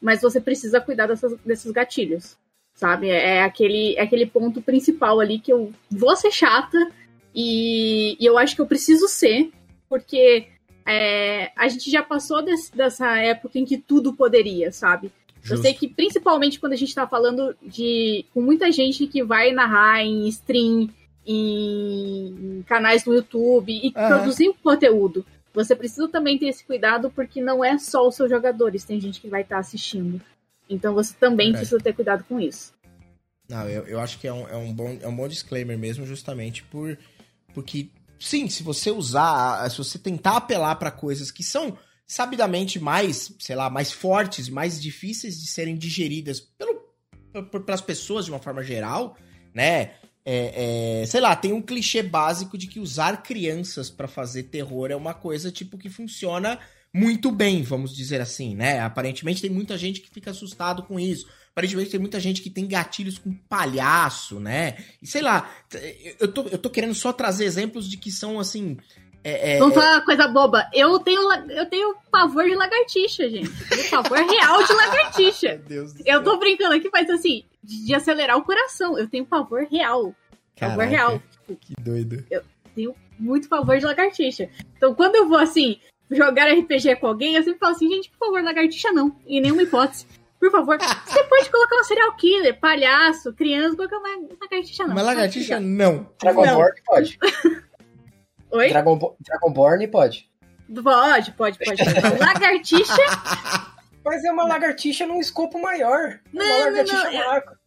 mas 0.00 0.20
você 0.20 0.40
precisa 0.40 0.80
cuidar 0.80 1.06
dessas, 1.06 1.34
desses 1.44 1.70
gatilhos, 1.72 2.36
sabe? 2.74 3.08
É 3.08 3.42
aquele, 3.42 3.96
é 3.96 4.02
aquele 4.02 4.26
ponto 4.26 4.60
principal 4.60 5.18
ali 5.18 5.38
que 5.38 5.52
eu 5.52 5.72
vou 5.90 6.14
ser 6.14 6.30
chata 6.30 6.78
e, 7.34 8.16
e 8.20 8.26
eu 8.26 8.38
acho 8.38 8.54
que 8.54 8.60
eu 8.60 8.66
preciso 8.66 9.08
ser, 9.08 9.50
porque 9.88 10.48
é, 10.86 11.50
a 11.56 11.68
gente 11.68 11.90
já 11.90 12.02
passou 12.02 12.42
desse- 12.42 12.74
dessa 12.74 13.16
época 13.18 13.58
em 13.58 13.64
que 13.64 13.76
tudo 13.78 14.14
poderia, 14.14 14.72
sabe? 14.72 15.12
Eu 15.36 15.42
Justo. 15.56 15.62
sei 15.62 15.74
que 15.74 15.86
principalmente 15.88 16.58
quando 16.58 16.72
a 16.72 16.76
gente 16.76 16.94
tá 16.94 17.06
falando 17.06 17.56
de. 17.62 18.24
com 18.34 18.40
muita 18.42 18.70
gente 18.72 19.06
que 19.06 19.22
vai 19.22 19.52
narrar 19.52 20.02
em 20.04 20.26
stream, 20.28 20.88
em 21.26 22.62
canais 22.66 23.04
no 23.04 23.14
YouTube 23.14 23.72
e 23.72 23.92
Aham. 23.94 24.16
produzir 24.16 24.52
conteúdo. 24.62 25.24
Você 25.54 25.74
precisa 25.74 26.08
também 26.08 26.38
ter 26.38 26.46
esse 26.48 26.64
cuidado 26.64 27.10
porque 27.10 27.40
não 27.40 27.64
é 27.64 27.78
só 27.78 28.06
os 28.06 28.14
seus 28.14 28.28
jogadores, 28.30 28.84
tem 28.84 29.00
gente 29.00 29.20
que 29.20 29.28
vai 29.28 29.42
estar 29.42 29.58
assistindo. 29.58 30.20
Então 30.68 30.94
você 30.94 31.14
também 31.18 31.46
Verdade. 31.48 31.58
precisa 31.66 31.80
ter 31.82 31.92
cuidado 31.94 32.24
com 32.28 32.38
isso. 32.40 32.72
Não, 33.48 33.66
eu, 33.68 33.84
eu 33.86 33.98
acho 34.00 34.18
que 34.18 34.26
é 34.28 34.32
um, 34.32 34.46
é, 34.46 34.56
um 34.56 34.72
bom, 34.72 34.98
é 35.00 35.08
um 35.08 35.16
bom 35.16 35.26
disclaimer 35.26 35.78
mesmo, 35.78 36.04
justamente 36.04 36.62
por 36.64 36.98
porque, 37.54 37.88
sim, 38.18 38.48
se 38.48 38.62
você 38.62 38.90
usar, 38.90 39.70
se 39.70 39.78
você 39.78 39.98
tentar 39.98 40.36
apelar 40.36 40.76
pra 40.76 40.90
coisas 40.90 41.30
que 41.30 41.42
são 41.42 41.78
sabidamente 42.06 42.80
mais, 42.80 43.32
sei 43.38 43.54
lá, 43.54 43.68
mais 43.68 43.92
fortes, 43.92 44.48
mais 44.48 44.80
difíceis 44.80 45.40
de 45.40 45.46
serem 45.46 45.76
digeridas 45.76 46.40
pelo, 46.40 46.80
pelas 47.64 47.82
pessoas 47.82 48.24
de 48.24 48.30
uma 48.30 48.40
forma 48.40 48.62
geral, 48.62 49.16
né? 49.54 49.92
É, 50.24 51.00
é, 51.02 51.06
sei 51.06 51.20
lá, 51.20 51.34
tem 51.34 51.52
um 51.52 51.62
clichê 51.62 52.02
básico 52.02 52.58
de 52.58 52.66
que 52.66 52.80
usar 52.80 53.22
crianças 53.22 53.88
pra 53.88 54.06
fazer 54.06 54.44
terror 54.44 54.90
é 54.90 54.96
uma 54.96 55.14
coisa 55.14 55.50
tipo 55.50 55.78
que 55.78 55.88
funciona 55.88 56.58
muito 56.94 57.30
bem, 57.30 57.62
vamos 57.62 57.94
dizer 57.94 58.20
assim, 58.20 58.54
né? 58.54 58.80
Aparentemente 58.80 59.40
tem 59.40 59.50
muita 59.50 59.78
gente 59.78 60.00
que 60.00 60.10
fica 60.10 60.30
assustado 60.30 60.82
com 60.82 60.98
isso. 60.98 61.26
Aparentemente 61.58 61.90
tem 61.90 61.98
muita 61.98 62.20
gente 62.20 62.40
que 62.40 62.48
tem 62.48 62.68
gatilhos 62.68 63.18
com 63.18 63.32
palhaço, 63.48 64.38
né? 64.38 64.76
E 65.02 65.08
sei 65.08 65.20
lá, 65.20 65.50
eu 66.20 66.32
tô, 66.32 66.42
eu 66.42 66.56
tô 66.56 66.70
querendo 66.70 66.94
só 66.94 67.12
trazer 67.12 67.46
exemplos 67.46 67.90
de 67.90 67.96
que 67.96 68.12
são 68.12 68.38
assim. 68.38 68.76
é, 69.24 69.56
é, 69.56 69.58
Vamos 69.58 69.74
falar 69.74 69.96
uma 69.96 70.04
coisa 70.04 70.28
boba. 70.28 70.70
Eu 70.72 71.00
tenho, 71.00 71.20
eu 71.50 71.66
tenho 71.66 71.96
pavor 72.12 72.44
de 72.44 72.54
lagartixa, 72.54 73.28
gente. 73.28 73.50
Eu 73.72 73.76
tenho 73.76 73.90
pavor 73.90 74.18
real 74.18 74.62
de 74.64 74.72
lagartixa. 74.72 75.48
Meu 75.58 75.66
Deus 75.66 75.92
do 75.94 76.00
Eu 76.02 76.04
céu. 76.04 76.22
tô 76.22 76.36
brincando 76.38 76.74
aqui, 76.76 76.88
mas 76.92 77.10
assim, 77.10 77.42
de, 77.60 77.86
de 77.86 77.92
acelerar 77.92 78.36
o 78.36 78.44
coração. 78.44 78.96
Eu 78.96 79.08
tenho 79.08 79.26
pavor 79.26 79.66
real. 79.68 80.14
Pavor 80.60 80.76
Caraca, 80.76 80.90
real. 80.90 81.22
Que 81.60 81.74
doido. 81.80 82.24
tenho 82.72 82.94
muito 83.18 83.48
pavor 83.48 83.78
de 83.78 83.84
lagartixa. 83.84 84.48
Então, 84.76 84.94
quando 84.94 85.16
eu 85.16 85.28
vou, 85.28 85.38
assim, 85.38 85.80
jogar 86.08 86.52
RPG 86.52 86.96
com 87.00 87.08
alguém, 87.08 87.34
eu 87.34 87.42
sempre 87.42 87.58
falo 87.58 87.72
assim, 87.72 87.88
gente, 87.88 88.10
por 88.10 88.26
favor, 88.26 88.44
lagartixa 88.44 88.92
não. 88.92 89.16
Em 89.26 89.40
nenhuma 89.40 89.62
hipótese. 89.64 90.06
Por 90.38 90.50
favor. 90.52 90.78
Você 91.06 91.24
pode 91.24 91.50
colocar 91.50 91.76
um 91.80 91.84
serial 91.84 92.16
killer, 92.16 92.58
palhaço, 92.60 93.32
criança, 93.32 93.76
colocar 93.76 93.98
uma 93.98 94.08
lagartixa 94.40 94.86
não. 94.86 94.94
Mas 94.94 95.04
lagartixa 95.04 95.60
não. 95.60 96.08
Dragonborn 96.20 96.80
pode. 96.86 97.18
Oi? 98.52 98.68
Dragon, 98.68 99.16
Dragonborn 99.20 99.88
pode. 99.88 100.30
Pode, 100.82 101.32
pode, 101.32 101.58
pode. 101.58 101.82
Lagartixa, 102.20 102.94
Mas 104.04 104.24
é 104.24 104.30
uma 104.32 104.44
lagartixa 104.46 105.06
num 105.06 105.20
escopo 105.20 105.60
maior. 105.60 106.20
Não, 106.32 106.44
uma 106.46 106.54
não, 106.58 106.64
lagartixa 106.66 107.04
não, 107.04 107.10
é- 107.10 107.26
maca. 107.26 107.58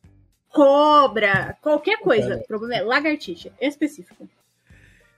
cobra, 0.49 1.57
qualquer 1.61 1.99
coisa. 1.99 2.37
O 2.37 2.47
problema 2.47 2.75
é 2.75 2.81
lagartixa, 2.83 3.51
específico. 3.59 4.27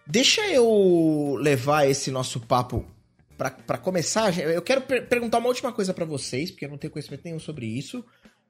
Deixa 0.06 0.42
eu 0.48 1.38
levar 1.40 1.88
esse 1.88 2.12
nosso 2.12 2.40
papo 2.42 2.86
pra 3.52 3.78
começar. 3.78 4.38
Eu 4.38 4.62
quero 4.62 4.82
per- 4.82 5.08
perguntar 5.08 5.38
uma 5.40 5.48
última 5.50 5.72
coisa 5.72 5.94
pra 5.94 6.06
vocês, 6.06 6.52
porque 6.52 6.66
eu 6.66 6.70
não 6.70 6.78
tenho 6.78 6.92
conhecimento 6.92 7.24
nenhum 7.26 7.40
sobre 7.40 7.66
isso. 7.66 8.04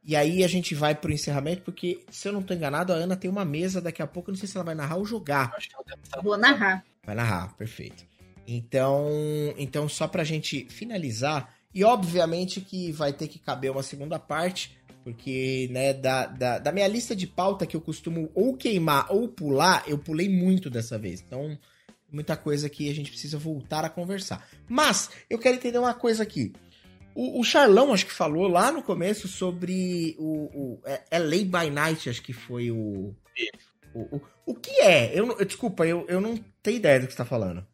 E 0.05 0.15
aí 0.15 0.43
a 0.43 0.47
gente 0.47 0.75
vai 0.75 0.93
pro 0.93 1.13
encerramento, 1.13 1.61
porque 1.61 2.03
se 2.11 2.27
eu 2.27 2.33
não 2.33 2.41
tô 2.41 2.53
enganado, 2.53 2.91
a 2.91 2.95
Ana 2.95 3.15
tem 3.15 3.31
uma 3.31 3.45
mesa 3.45 3.79
daqui 3.79 4.01
a 4.01 4.07
pouco. 4.07 4.29
Eu 4.29 4.33
não 4.33 4.39
sei 4.39 4.49
se 4.49 4.57
ela 4.57 4.65
vai 4.65 4.75
narrar 4.75 4.97
ou 4.97 5.05
jogar. 5.05 5.51
Vou 6.21 6.37
narrar. 6.37 6.83
Vai 7.05 7.15
narrar, 7.15 7.55
perfeito. 7.55 8.05
Então, 8.45 9.07
então 9.57 9.87
só 9.87 10.07
pra 10.07 10.23
gente 10.23 10.65
finalizar, 10.69 11.53
e 11.73 11.83
obviamente 11.83 12.59
que 12.61 12.91
vai 12.91 13.13
ter 13.13 13.27
que 13.27 13.39
caber 13.39 13.71
uma 13.71 13.81
segunda 13.83 14.19
parte, 14.19 14.77
porque, 15.03 15.69
né, 15.71 15.93
da, 15.93 16.25
da, 16.25 16.59
da 16.59 16.71
minha 16.71 16.87
lista 16.87 17.15
de 17.15 17.27
pauta 17.27 17.65
que 17.65 17.75
eu 17.75 17.81
costumo 17.81 18.29
ou 18.33 18.55
queimar 18.55 19.07
ou 19.09 19.27
pular, 19.27 19.83
eu 19.87 19.97
pulei 19.97 20.29
muito 20.29 20.69
dessa 20.69 20.97
vez. 20.97 21.21
Então, 21.21 21.57
muita 22.13 22.37
coisa 22.37 22.69
que 22.69 22.89
a 22.89 22.93
gente 22.93 23.09
precisa 23.11 23.37
voltar 23.37 23.83
a 23.83 23.89
conversar. 23.89 24.47
Mas, 24.69 25.09
eu 25.29 25.39
quero 25.39 25.55
entender 25.55 25.77
uma 25.79 25.93
coisa 25.93 26.23
aqui. 26.23 26.53
O, 27.15 27.39
o 27.39 27.43
Charlão, 27.43 27.93
acho 27.93 28.05
que 28.05 28.11
falou 28.13 28.47
lá 28.47 28.71
no 28.71 28.81
começo 28.81 29.27
sobre 29.27 30.15
o, 30.17 30.49
o 30.53 30.79
é, 30.85 31.01
é 31.11 31.19
Lay 31.19 31.43
by 31.45 31.69
Night, 31.71 32.09
acho 32.09 32.21
que 32.21 32.33
foi 32.33 32.71
o. 32.71 33.13
O, 33.93 34.15
o, 34.15 34.21
o 34.47 34.55
que 34.55 34.71
é? 34.81 35.11
Eu, 35.17 35.25
não- 35.27 35.37
eu- 35.37 35.45
desculpa, 35.45 35.85
eu, 35.85 36.05
eu 36.07 36.19
não 36.21 36.39
tenho 36.63 36.77
ideia 36.77 36.99
do 36.99 37.05
que 37.07 37.13
você 37.13 37.17
tá 37.17 37.25
falando. 37.25 37.65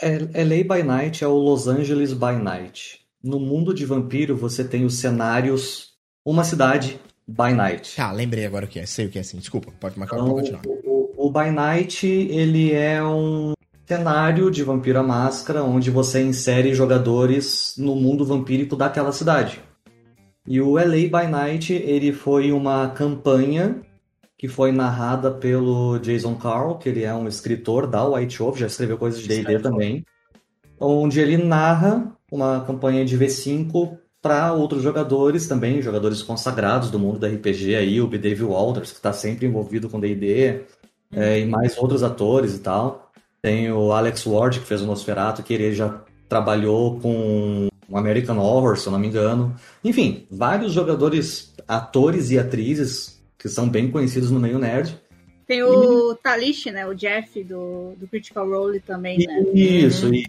É, 0.00 0.18
LA 0.44 0.76
by 0.76 0.82
Night 0.84 1.22
é 1.24 1.26
o 1.28 1.34
Los 1.36 1.66
Angeles 1.68 2.12
by 2.12 2.36
Night. 2.40 3.00
No 3.22 3.38
mundo 3.40 3.72
de 3.72 3.84
vampiro, 3.86 4.36
você 4.36 4.62
tem 4.64 4.84
os 4.84 4.94
cenários 4.98 5.94
Uma 6.24 6.44
Cidade 6.44 7.00
by 7.26 7.52
Night. 7.52 7.96
Tá, 7.96 8.12
lembrei 8.12 8.44
agora 8.44 8.66
o 8.66 8.68
que 8.68 8.78
é. 8.78 8.86
Sei 8.86 9.06
o 9.06 9.10
que 9.10 9.18
é 9.18 9.20
assim. 9.22 9.38
Desculpa, 9.38 9.72
pode 9.80 9.98
marcar 9.98 10.16
Então, 10.16 10.30
continuar. 10.34 10.62
o, 10.66 11.14
o, 11.16 11.26
o 11.26 11.30
By 11.32 11.50
Night, 11.50 12.06
ele 12.06 12.72
é 12.72 13.02
um 13.02 13.54
cenário 13.86 14.50
de 14.50 14.62
Vampiro 14.62 14.98
à 14.98 15.02
Máscara, 15.02 15.62
onde 15.62 15.90
você 15.90 16.22
insere 16.22 16.74
jogadores 16.74 17.74
no 17.76 17.94
mundo 17.94 18.24
vampírico 18.24 18.76
daquela 18.76 19.12
cidade. 19.12 19.60
E 20.46 20.60
o 20.60 20.74
LA 20.74 21.08
by 21.08 21.26
Night, 21.30 21.72
ele 21.72 22.12
foi 22.12 22.52
uma 22.52 22.88
campanha 22.88 23.80
que 24.36 24.48
foi 24.48 24.72
narrada 24.72 25.30
pelo 25.30 25.98
Jason 25.98 26.34
Carl, 26.34 26.76
que 26.76 26.88
ele 26.88 27.02
é 27.02 27.14
um 27.14 27.26
escritor 27.26 27.86
da 27.86 28.06
White 28.06 28.38
Wolf, 28.38 28.58
já 28.58 28.66
escreveu 28.66 28.98
coisas 28.98 29.20
de 29.20 29.28
D&D 29.28 29.58
também. 29.60 30.04
onde 30.78 31.20
ele 31.20 31.38
narra 31.38 32.12
uma 32.30 32.60
campanha 32.60 33.04
de 33.04 33.16
V5 33.16 33.96
para 34.20 34.52
outros 34.52 34.82
jogadores 34.82 35.46
também, 35.46 35.80
jogadores 35.80 36.22
consagrados 36.22 36.90
do 36.90 36.98
mundo 36.98 37.18
da 37.18 37.28
RPG 37.28 37.76
aí, 37.76 38.00
o 38.00 38.06
B. 38.06 38.18
Dave 38.18 38.42
Walters, 38.42 38.90
que 38.90 38.96
está 38.96 39.12
sempre 39.12 39.46
envolvido 39.46 39.88
com 39.88 40.00
D&D, 40.00 40.64
uhum. 41.12 41.22
é, 41.22 41.40
e 41.40 41.46
mais 41.46 41.78
outros 41.78 42.02
atores 42.02 42.54
e 42.54 42.58
tal. 42.58 43.03
Tem 43.44 43.70
o 43.70 43.92
Alex 43.92 44.24
Ward, 44.24 44.58
que 44.58 44.66
fez 44.66 44.80
o 44.80 44.86
Nosferatu, 44.86 45.42
que 45.42 45.52
ele 45.52 45.74
já 45.74 46.00
trabalhou 46.30 46.98
com 46.98 47.68
o 47.86 47.98
American 47.98 48.38
Horror, 48.38 48.78
se 48.78 48.86
eu 48.86 48.92
não 48.92 48.98
me 48.98 49.06
engano. 49.06 49.54
Enfim, 49.84 50.26
vários 50.30 50.72
jogadores, 50.72 51.52
atores 51.68 52.30
e 52.30 52.38
atrizes 52.38 53.22
que 53.38 53.46
são 53.46 53.68
bem 53.68 53.90
conhecidos 53.90 54.30
no 54.30 54.40
meio 54.40 54.58
nerd. 54.58 54.98
Tem 55.46 55.62
o 55.62 56.14
Talish, 56.14 56.70
né? 56.70 56.86
O 56.86 56.94
Jeff 56.94 57.44
do, 57.44 57.92
do 57.98 58.08
Critical 58.08 58.48
Role 58.48 58.80
também, 58.80 59.18
né? 59.18 59.44
Isso, 59.52 60.14
e, 60.14 60.24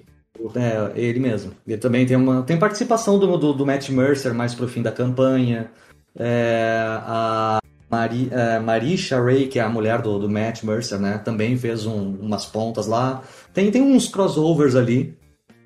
é, 0.53 0.91
ele 0.99 1.21
mesmo. 1.21 1.53
Ele 1.65 1.77
também 1.77 2.05
tem 2.05 2.17
uma 2.17 2.43
tem 2.43 2.59
participação 2.59 3.17
do, 3.17 3.37
do, 3.37 3.53
do 3.53 3.65
Matt 3.65 3.91
Mercer 3.91 4.33
mais 4.33 4.53
pro 4.53 4.67
fim 4.67 4.81
da 4.81 4.91
campanha. 4.91 5.71
É, 6.19 6.83
a 6.99 7.59
Mari, 7.89 8.29
é, 8.31 8.59
Marisha 8.59 9.21
Ray, 9.21 9.47
que 9.47 9.59
é 9.59 9.61
a 9.61 9.69
mulher 9.69 10.01
do, 10.01 10.17
do 10.19 10.29
Matt 10.29 10.63
Mercer, 10.63 10.99
né? 10.99 11.17
Também 11.19 11.57
fez 11.57 11.85
um, 11.85 12.15
umas 12.15 12.45
pontas 12.45 12.87
lá. 12.87 13.21
Tem, 13.53 13.69
tem 13.71 13.81
uns 13.81 14.07
crossovers 14.07 14.75
ali, 14.75 15.17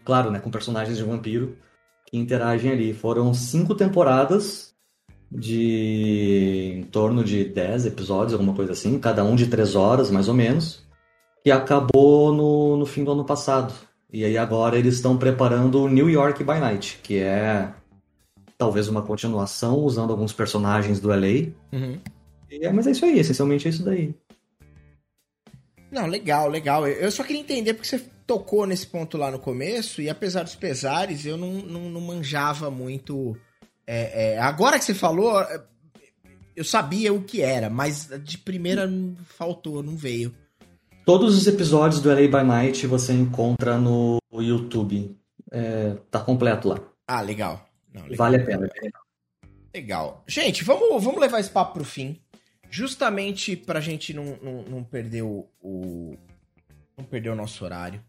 claro, 0.03 0.31
né? 0.31 0.39
Com 0.39 0.51
personagens 0.51 0.97
de 0.97 1.03
vampiro 1.03 1.57
que 2.05 2.17
interagem 2.17 2.71
ali. 2.71 2.93
Foram 2.93 3.33
cinco 3.33 3.73
temporadas 3.75 4.73
de 5.31 6.73
em 6.77 6.83
torno 6.83 7.23
de 7.23 7.45
10 7.45 7.85
episódios, 7.85 8.33
alguma 8.33 8.53
coisa 8.53 8.71
assim, 8.71 8.99
cada 8.99 9.23
um 9.23 9.35
de 9.35 9.47
3 9.47 9.75
horas, 9.75 10.09
mais 10.09 10.27
ou 10.27 10.33
menos, 10.33 10.83
que 11.43 11.51
acabou 11.51 12.33
no, 12.33 12.77
no 12.77 12.85
fim 12.85 13.03
do 13.03 13.11
ano 13.11 13.23
passado. 13.23 13.73
E 14.11 14.25
aí 14.25 14.37
agora 14.37 14.77
eles 14.77 14.95
estão 14.95 15.17
preparando 15.17 15.83
o 15.83 15.87
New 15.87 16.09
York 16.09 16.43
by 16.43 16.59
Night, 16.59 16.99
que 17.03 17.19
é 17.19 17.71
talvez 18.59 18.87
uma 18.87 19.01
continuação, 19.01 19.79
usando 19.79 20.11
alguns 20.11 20.33
personagens 20.33 20.99
do 20.99 21.07
LA. 21.07 21.49
Uhum. 21.73 21.99
É, 22.51 22.71
mas 22.71 22.85
é 22.85 22.91
isso 22.91 23.05
aí, 23.05 23.17
essencialmente 23.17 23.67
é 23.67 23.71
isso 23.71 23.83
daí. 23.83 24.13
Não, 25.91 26.05
legal, 26.05 26.47
legal. 26.47 26.87
Eu 26.87 27.09
só 27.09 27.23
queria 27.23 27.41
entender 27.41 27.73
porque 27.73 27.87
você 27.87 27.99
tocou 28.27 28.67
nesse 28.67 28.85
ponto 28.85 29.17
lá 29.17 29.31
no 29.31 29.39
começo, 29.39 30.01
e 30.01 30.09
apesar 30.09 30.43
dos 30.43 30.53
pesares, 30.53 31.25
eu 31.25 31.35
não, 31.35 31.53
não, 31.53 31.89
não 31.89 32.01
manjava 32.01 32.69
muito 32.69 33.35
é, 33.91 34.33
é, 34.33 34.39
agora 34.39 34.77
que 34.77 34.85
você 34.85 34.93
falou, 34.93 35.43
eu 36.55 36.63
sabia 36.63 37.11
o 37.11 37.23
que 37.23 37.41
era, 37.41 37.71
mas 37.71 38.07
de 38.23 38.37
primeira 38.37 38.87
faltou, 39.25 39.81
não 39.81 39.95
veio. 39.95 40.31
Todos 41.03 41.35
os 41.35 41.47
episódios 41.47 41.99
do 41.99 42.09
LA 42.09 42.27
by 42.27 42.47
Night 42.47 42.85
você 42.85 43.13
encontra 43.13 43.79
no 43.79 44.19
YouTube. 44.31 45.17
É, 45.49 45.95
tá 46.11 46.19
completo 46.19 46.67
lá. 46.67 46.79
Ah, 47.07 47.21
legal. 47.21 47.67
Não, 47.99 48.07
legal. 48.07 48.17
Vale 48.17 48.37
a 48.37 48.45
pena. 48.45 48.69
Legal. 49.73 50.23
Gente, 50.27 50.63
vamos, 50.63 51.03
vamos 51.03 51.19
levar 51.19 51.39
esse 51.39 51.49
papo 51.49 51.73
pro 51.73 51.85
fim. 51.85 52.19
Justamente 52.69 53.55
pra 53.55 53.79
gente 53.79 54.13
não, 54.13 54.37
não, 54.41 54.63
não 54.63 54.83
perder 54.83 55.23
o, 55.23 55.47
o, 55.61 56.15
não 56.97 57.03
perder 57.03 57.29
o 57.29 57.35
nosso 57.35 57.63
horário. 57.63 58.03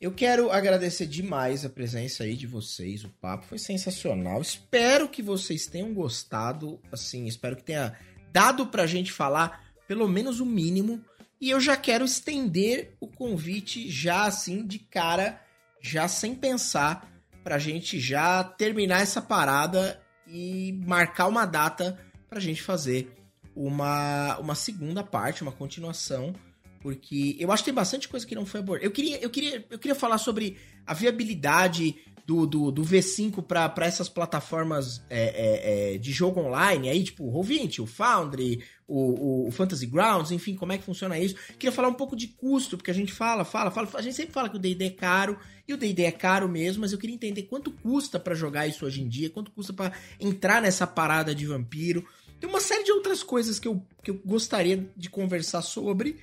Eu 0.00 0.12
quero 0.12 0.50
agradecer 0.52 1.06
demais 1.06 1.64
a 1.64 1.68
presença 1.68 2.22
aí 2.22 2.36
de 2.36 2.46
vocês, 2.46 3.02
o 3.02 3.08
papo 3.08 3.46
foi 3.46 3.58
sensacional. 3.58 4.40
Espero 4.40 5.08
que 5.08 5.20
vocês 5.20 5.66
tenham 5.66 5.92
gostado, 5.92 6.80
assim, 6.92 7.26
espero 7.26 7.56
que 7.56 7.64
tenha 7.64 7.98
dado 8.32 8.68
pra 8.68 8.86
gente 8.86 9.10
falar 9.10 9.64
pelo 9.88 10.06
menos 10.06 10.38
o 10.38 10.46
mínimo. 10.46 11.02
E 11.40 11.50
eu 11.50 11.60
já 11.60 11.76
quero 11.76 12.04
estender 12.04 12.94
o 13.00 13.08
convite 13.08 13.90
já 13.90 14.24
assim 14.24 14.64
de 14.64 14.78
cara, 14.78 15.42
já 15.80 16.06
sem 16.06 16.34
pensar, 16.34 17.17
pra 17.48 17.58
gente 17.58 17.98
já 17.98 18.44
terminar 18.44 19.00
essa 19.00 19.22
parada 19.22 19.98
e 20.26 20.78
marcar 20.86 21.26
uma 21.28 21.46
data 21.46 21.98
pra 22.28 22.38
gente 22.38 22.60
fazer 22.60 23.10
uma, 23.56 24.36
uma 24.36 24.54
segunda 24.54 25.02
parte, 25.02 25.40
uma 25.40 25.50
continuação 25.50 26.34
porque 26.80 27.36
eu 27.40 27.50
acho 27.50 27.62
que 27.62 27.70
tem 27.70 27.74
bastante 27.74 28.06
coisa 28.06 28.26
que 28.26 28.34
não 28.34 28.44
foi 28.44 28.60
abordada. 28.60 28.86
Eu 28.86 28.90
queria, 28.90 29.18
eu 29.18 29.30
queria, 29.30 29.64
eu 29.70 29.78
queria 29.78 29.94
falar 29.94 30.18
sobre 30.18 30.58
a 30.86 30.92
viabilidade 30.92 31.96
do, 32.28 32.46
do, 32.46 32.70
do 32.70 32.82
V5 32.82 33.42
para 33.42 33.86
essas 33.86 34.06
plataformas 34.06 35.02
é, 35.08 35.94
é, 35.94 35.94
é, 35.94 35.98
de 35.98 36.12
jogo 36.12 36.40
online, 36.40 36.90
aí, 36.90 37.02
tipo 37.02 37.24
o 37.24 37.32
Roll20, 37.32 37.80
o 37.80 37.86
Foundry, 37.86 38.62
o, 38.86 39.46
o, 39.46 39.48
o, 39.48 39.50
Fantasy 39.50 39.86
Grounds, 39.86 40.30
enfim, 40.30 40.54
como 40.54 40.70
é 40.70 40.76
que 40.76 40.84
funciona 40.84 41.18
isso. 41.18 41.36
Queria 41.58 41.72
falar 41.72 41.88
um 41.88 41.94
pouco 41.94 42.14
de 42.14 42.26
custo, 42.28 42.76
porque 42.76 42.90
a 42.90 42.94
gente 42.94 43.14
fala, 43.14 43.46
fala, 43.46 43.70
fala. 43.70 43.88
A 43.94 44.02
gente 44.02 44.14
sempre 44.14 44.34
fala 44.34 44.50
que 44.50 44.56
o 44.56 44.58
DD 44.58 44.84
é 44.84 44.90
caro, 44.90 45.38
e 45.66 45.72
o 45.72 45.78
DD 45.78 46.04
é 46.04 46.12
caro 46.12 46.46
mesmo, 46.50 46.82
mas 46.82 46.92
eu 46.92 46.98
queria 46.98 47.16
entender 47.16 47.44
quanto 47.44 47.70
custa 47.70 48.20
para 48.20 48.34
jogar 48.34 48.66
isso 48.66 48.84
hoje 48.84 49.00
em 49.00 49.08
dia, 49.08 49.30
quanto 49.30 49.50
custa 49.50 49.72
para 49.72 49.92
entrar 50.20 50.60
nessa 50.60 50.86
parada 50.86 51.34
de 51.34 51.46
vampiro. 51.46 52.04
Tem 52.38 52.46
uma 52.46 52.60
série 52.60 52.84
de 52.84 52.92
outras 52.92 53.22
coisas 53.22 53.58
que 53.58 53.66
eu, 53.66 53.82
que 54.02 54.10
eu 54.10 54.20
gostaria 54.22 54.86
de 54.94 55.08
conversar 55.08 55.62
sobre. 55.62 56.18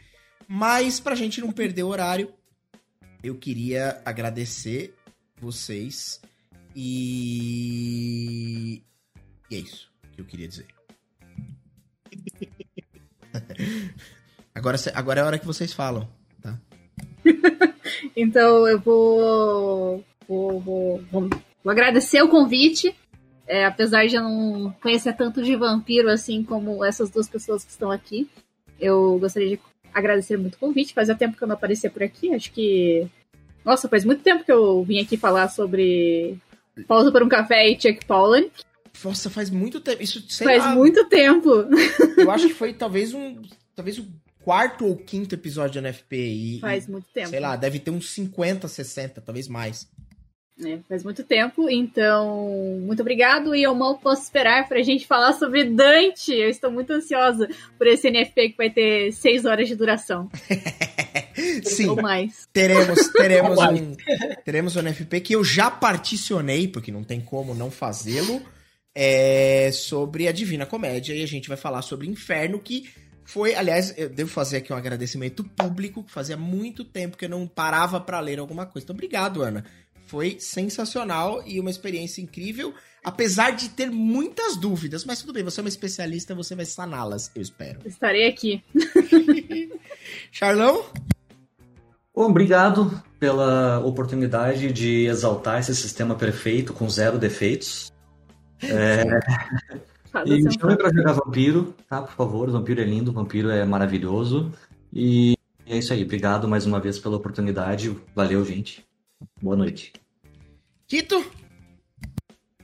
Mas 0.48 1.00
pra 1.00 1.16
gente 1.16 1.42
não 1.42 1.52
perder 1.52 1.82
o 1.82 1.88
horário, 1.88 2.32
eu 3.24 3.34
queria 3.34 4.00
agradecer 4.06 4.94
vocês 5.40 6.20
e. 6.76 7.56
E 9.50 9.56
é 9.56 9.60
isso 9.60 9.90
que 10.14 10.22
eu 10.22 10.26
queria 10.26 10.48
dizer. 10.48 10.68
agora, 14.54 14.78
agora 14.94 15.20
é 15.20 15.24
a 15.24 15.26
hora 15.26 15.40
que 15.40 15.46
vocês 15.46 15.74
falam, 15.74 16.08
tá? 16.42 16.60
então 18.16 18.68
eu 18.68 18.80
vou, 18.80 20.04
vou, 20.28 20.60
vou, 20.60 21.02
vou, 21.12 21.30
vou 21.64 21.72
agradecer 21.72 22.22
o 22.22 22.30
convite. 22.30 22.96
É, 23.48 23.66
apesar 23.66 24.08
de 24.08 24.16
eu 24.16 24.24
não 24.24 24.72
conhecer 24.82 25.14
tanto 25.14 25.44
de 25.44 25.56
vampiro 25.56 26.10
assim 26.10 26.44
como 26.44 26.84
essas 26.84 27.12
duas 27.12 27.30
pessoas 27.30 27.64
que 27.64 27.70
estão 27.70 27.92
aqui, 27.92 28.28
eu 28.80 29.20
gostaria 29.20 29.50
de 29.50 29.60
agradecer 29.94 30.38
muito 30.38 30.56
o 30.56 30.60
convite. 30.60 30.94
Fazia 30.94 31.16
tempo 31.16 31.38
que 31.38 31.44
eu 31.44 31.48
não 31.48 31.56
aparecia 31.56 31.90
por 31.90 32.04
aqui. 32.04 32.34
Acho 32.34 32.52
que. 32.52 33.08
Nossa, 33.66 33.90
faz 33.90 34.06
muito 34.06 34.22
tempo 34.22 34.44
que 34.44 34.52
eu 34.52 34.84
vim 34.84 35.02
aqui 35.02 35.18
falar 35.18 35.50
sobre 35.50 36.38
Pausa 36.88 37.12
para 37.12 37.26
um 37.26 37.30
Café 37.30 37.68
e 37.68 37.74
Chuck 37.74 38.06
Pollan. 38.06 38.46
Nossa, 39.04 39.30
faz 39.30 39.50
muito 39.50 39.82
tempo. 39.82 40.02
Isso 40.02 40.24
faz 40.44 40.64
lá, 40.64 40.76
muito 40.76 41.08
tempo. 41.10 41.50
Eu 42.18 42.32
acho 42.32 42.48
que 42.48 42.54
foi 42.54 42.74
talvez 42.74 43.14
um. 43.14 43.42
Talvez 43.76 43.98
o 43.98 44.06
quarto 44.42 44.86
ou 44.86 44.96
quinto 44.96 45.36
episódio 45.36 45.82
da 45.82 45.90
NFP. 45.90 46.16
E, 46.16 46.60
faz 46.60 46.88
muito 46.88 47.08
tempo. 47.14 47.30
Sei 47.30 47.40
lá, 47.40 47.56
deve 47.56 47.80
ter 47.80 47.92
uns 47.92 48.10
50, 48.12 48.68
60, 48.68 49.20
talvez 49.22 49.48
mais. 49.48 49.90
É, 50.64 50.78
faz 50.88 51.04
muito 51.04 51.22
tempo, 51.22 51.70
então 51.70 52.80
muito 52.80 53.02
obrigado 53.02 53.54
e 53.54 53.64
eu 53.64 53.76
mal 53.76 53.98
posso 53.98 54.22
esperar 54.22 54.70
para 54.70 54.80
a 54.80 54.84
gente 54.84 55.06
falar 55.06 55.34
sobre 55.34 55.66
Dante. 55.66 56.32
Eu 56.32 56.48
estou 56.48 56.72
muito 56.72 56.94
ansiosa 56.94 57.50
por 57.78 57.88
esse 57.88 58.10
NFP 58.10 58.52
que 58.52 58.58
vai 58.58 58.70
ter 58.70 59.12
seis 59.12 59.44
horas 59.44 59.68
de 59.68 59.76
duração. 59.76 60.30
Sim, 61.64 61.88
ou 61.88 62.02
mais. 62.02 62.48
teremos 62.52 63.08
teremos 63.14 63.60
um 63.60 63.96
teremos 64.44 64.76
um 64.76 64.82
NFP 64.82 65.22
que 65.22 65.36
eu 65.36 65.44
já 65.44 65.70
particionei 65.70 66.68
porque 66.68 66.92
não 66.92 67.04
tem 67.04 67.22
como 67.22 67.54
não 67.54 67.72
fazê-lo 67.72 68.42
é, 68.94 69.70
sobre 69.72 70.28
a 70.28 70.32
Divina 70.32 70.66
Comédia 70.66 71.14
e 71.14 71.24
a 71.24 71.28
gente 71.28 71.48
vai 71.48 71.58
falar 71.58 71.82
sobre 71.82 72.08
Inferno 72.08 72.60
que 72.60 72.90
foi, 73.28 73.56
aliás, 73.56 73.92
eu 73.98 74.08
devo 74.08 74.30
fazer 74.30 74.58
aqui 74.58 74.72
um 74.72 74.76
agradecimento 74.76 75.44
público, 75.44 76.04
que 76.04 76.12
fazia 76.12 76.38
muito 76.38 76.86
tempo 76.86 77.18
que 77.18 77.26
eu 77.26 77.30
não 77.30 77.48
parava 77.48 78.00
para 78.00 78.20
ler 78.20 78.38
alguma 78.38 78.68
coisa. 78.68 78.86
Então, 78.86 78.94
obrigado, 78.94 79.42
Ana 79.42 79.66
foi 80.06 80.38
sensacional 80.40 81.44
e 81.46 81.60
uma 81.60 81.70
experiência 81.70 82.22
incrível, 82.22 82.74
apesar 83.04 83.52
de 83.52 83.70
ter 83.70 83.90
muitas 83.90 84.56
dúvidas. 84.56 85.04
Mas 85.04 85.20
tudo 85.20 85.34
bem, 85.34 85.44
você 85.44 85.60
é 85.60 85.64
uma 85.64 85.70
especialista, 85.70 86.36
você 86.36 86.56
vai 86.56 86.66
saná-las, 86.66 87.32
eu 87.36 87.42
espero. 87.42 87.80
Estarei 87.86 88.28
aqui. 88.28 88.64
Charlão? 90.32 90.86
Bom, 92.16 92.30
obrigado 92.30 93.04
pela 93.20 93.80
oportunidade 93.80 94.72
de 94.72 95.06
exaltar 95.06 95.60
esse 95.60 95.76
sistema 95.76 96.16
perfeito 96.16 96.74
com 96.74 96.90
zero 96.90 97.20
defeitos. 97.20 97.92
É... 98.64 99.04
e 100.26 100.42
me 100.42 100.54
chame 100.54 100.78
para 100.78 100.94
jogar 100.94 101.12
Vampiro, 101.12 101.76
tá? 101.90 102.02
Por 102.02 102.14
favor, 102.14 102.50
Vampiro 102.50 102.80
é 102.80 102.86
lindo, 102.86 103.12
Vampiro 103.12 103.50
é 103.50 103.66
maravilhoso. 103.66 104.50
E 104.94 105.36
é 105.68 105.78
isso 105.78 105.92
aí, 105.92 106.04
obrigado 106.04 106.48
mais 106.48 106.66
uma 106.66 106.80
vez 106.80 106.98
pela 106.98 107.18
oportunidade. 107.18 107.94
Valeu, 108.16 108.46
gente. 108.46 108.86
Boa 109.42 109.58
noite. 109.58 109.92
Tito? 110.88 111.22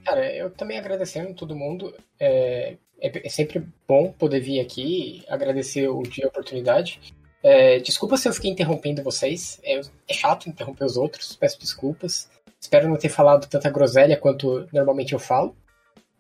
Cara, 0.06 0.34
eu 0.34 0.50
também 0.50 0.80
agradecendo 0.80 1.34
todo 1.34 1.56
mundo. 1.56 1.94
É, 2.18 2.78
é, 3.02 3.28
é, 3.28 3.30
sempre 3.30 3.68
bom 3.86 4.14
poder 4.14 4.40
vir 4.40 4.62
aqui 4.62 5.26
agradecer 5.28 5.90
o 5.90 6.04
dia 6.04 6.26
a 6.26 6.30
oportunidade. 6.30 7.02
É, 7.44 7.80
desculpa 7.80 8.18
se 8.18 8.28
eu 8.28 8.34
fiquei 8.34 8.52
interrompendo 8.52 9.04
vocês. 9.04 9.60
É, 9.64 9.80
é, 10.08 10.14
chato 10.14 10.50
interromper 10.50 10.86
os 10.86 10.98
outros, 10.98 11.36
peço 11.36 11.60
desculpas. 11.60 12.30
Espero 12.60 12.88
não 12.88 12.98
ter 12.98 13.10
falado 13.10 13.48
tanta 13.48 13.70
groselha 13.70 14.18
quanto 14.18 14.68
normalmente 14.72 15.14
eu 15.14 15.20
falo. 15.20 15.56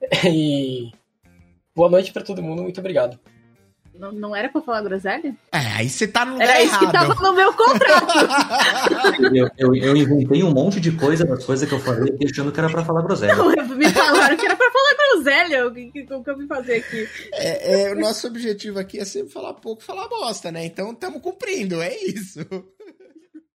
E 0.25 0.91
boa 1.75 1.87
noite 1.87 2.11
para 2.11 2.23
todo 2.23 2.41
mundo, 2.41 2.63
muito 2.63 2.79
obrigado. 2.79 3.19
Não, 3.93 4.11
não 4.11 4.35
era 4.35 4.49
pra 4.49 4.61
falar 4.61 4.81
groselha? 4.81 5.35
É, 5.51 5.57
aí 5.77 5.89
você 5.89 6.07
tá 6.07 6.25
no 6.25 6.33
lugar 6.33 6.47
Era 6.49 6.63
isso 6.63 6.73
errado. 6.73 6.85
que 6.87 6.91
tava 6.91 7.13
no 7.15 7.33
meu 7.35 7.53
contrato. 7.53 8.13
Eu, 9.33 9.49
eu, 9.57 9.75
eu 9.75 9.95
inventei 9.95 10.43
um 10.43 10.51
monte 10.51 10.79
de 10.79 10.91
coisa 10.91 11.23
das 11.23 11.45
coisas 11.45 11.67
que 11.67 11.73
eu 11.73 11.79
falei, 11.79 12.13
achando 12.29 12.51
que 12.51 12.59
era 12.59 12.69
pra 12.69 12.83
falar 12.83 13.01
groselha. 13.03 13.35
Me 13.35 13.89
falaram 13.91 14.35
que 14.35 14.45
era 14.45 14.55
pra 14.55 14.71
falar 14.71 14.95
groselha. 15.13 15.67
O 15.67 15.73
que, 15.73 15.91
que, 15.91 16.03
que 16.05 16.13
eu 16.13 16.37
vim 16.37 16.47
fazer 16.47 16.75
aqui? 16.75 17.07
É, 17.33 17.83
é, 17.83 17.91
o 17.93 17.99
nosso 17.99 18.27
objetivo 18.27 18.79
aqui 18.79 18.99
é 18.99 19.05
sempre 19.05 19.31
falar 19.31 19.53
pouco, 19.53 19.83
falar 19.83 20.07
bosta, 20.07 20.51
né? 20.51 20.65
Então 20.65 20.91
estamos 20.91 21.21
cumprindo, 21.21 21.81
é 21.81 21.95
isso. 21.95 22.39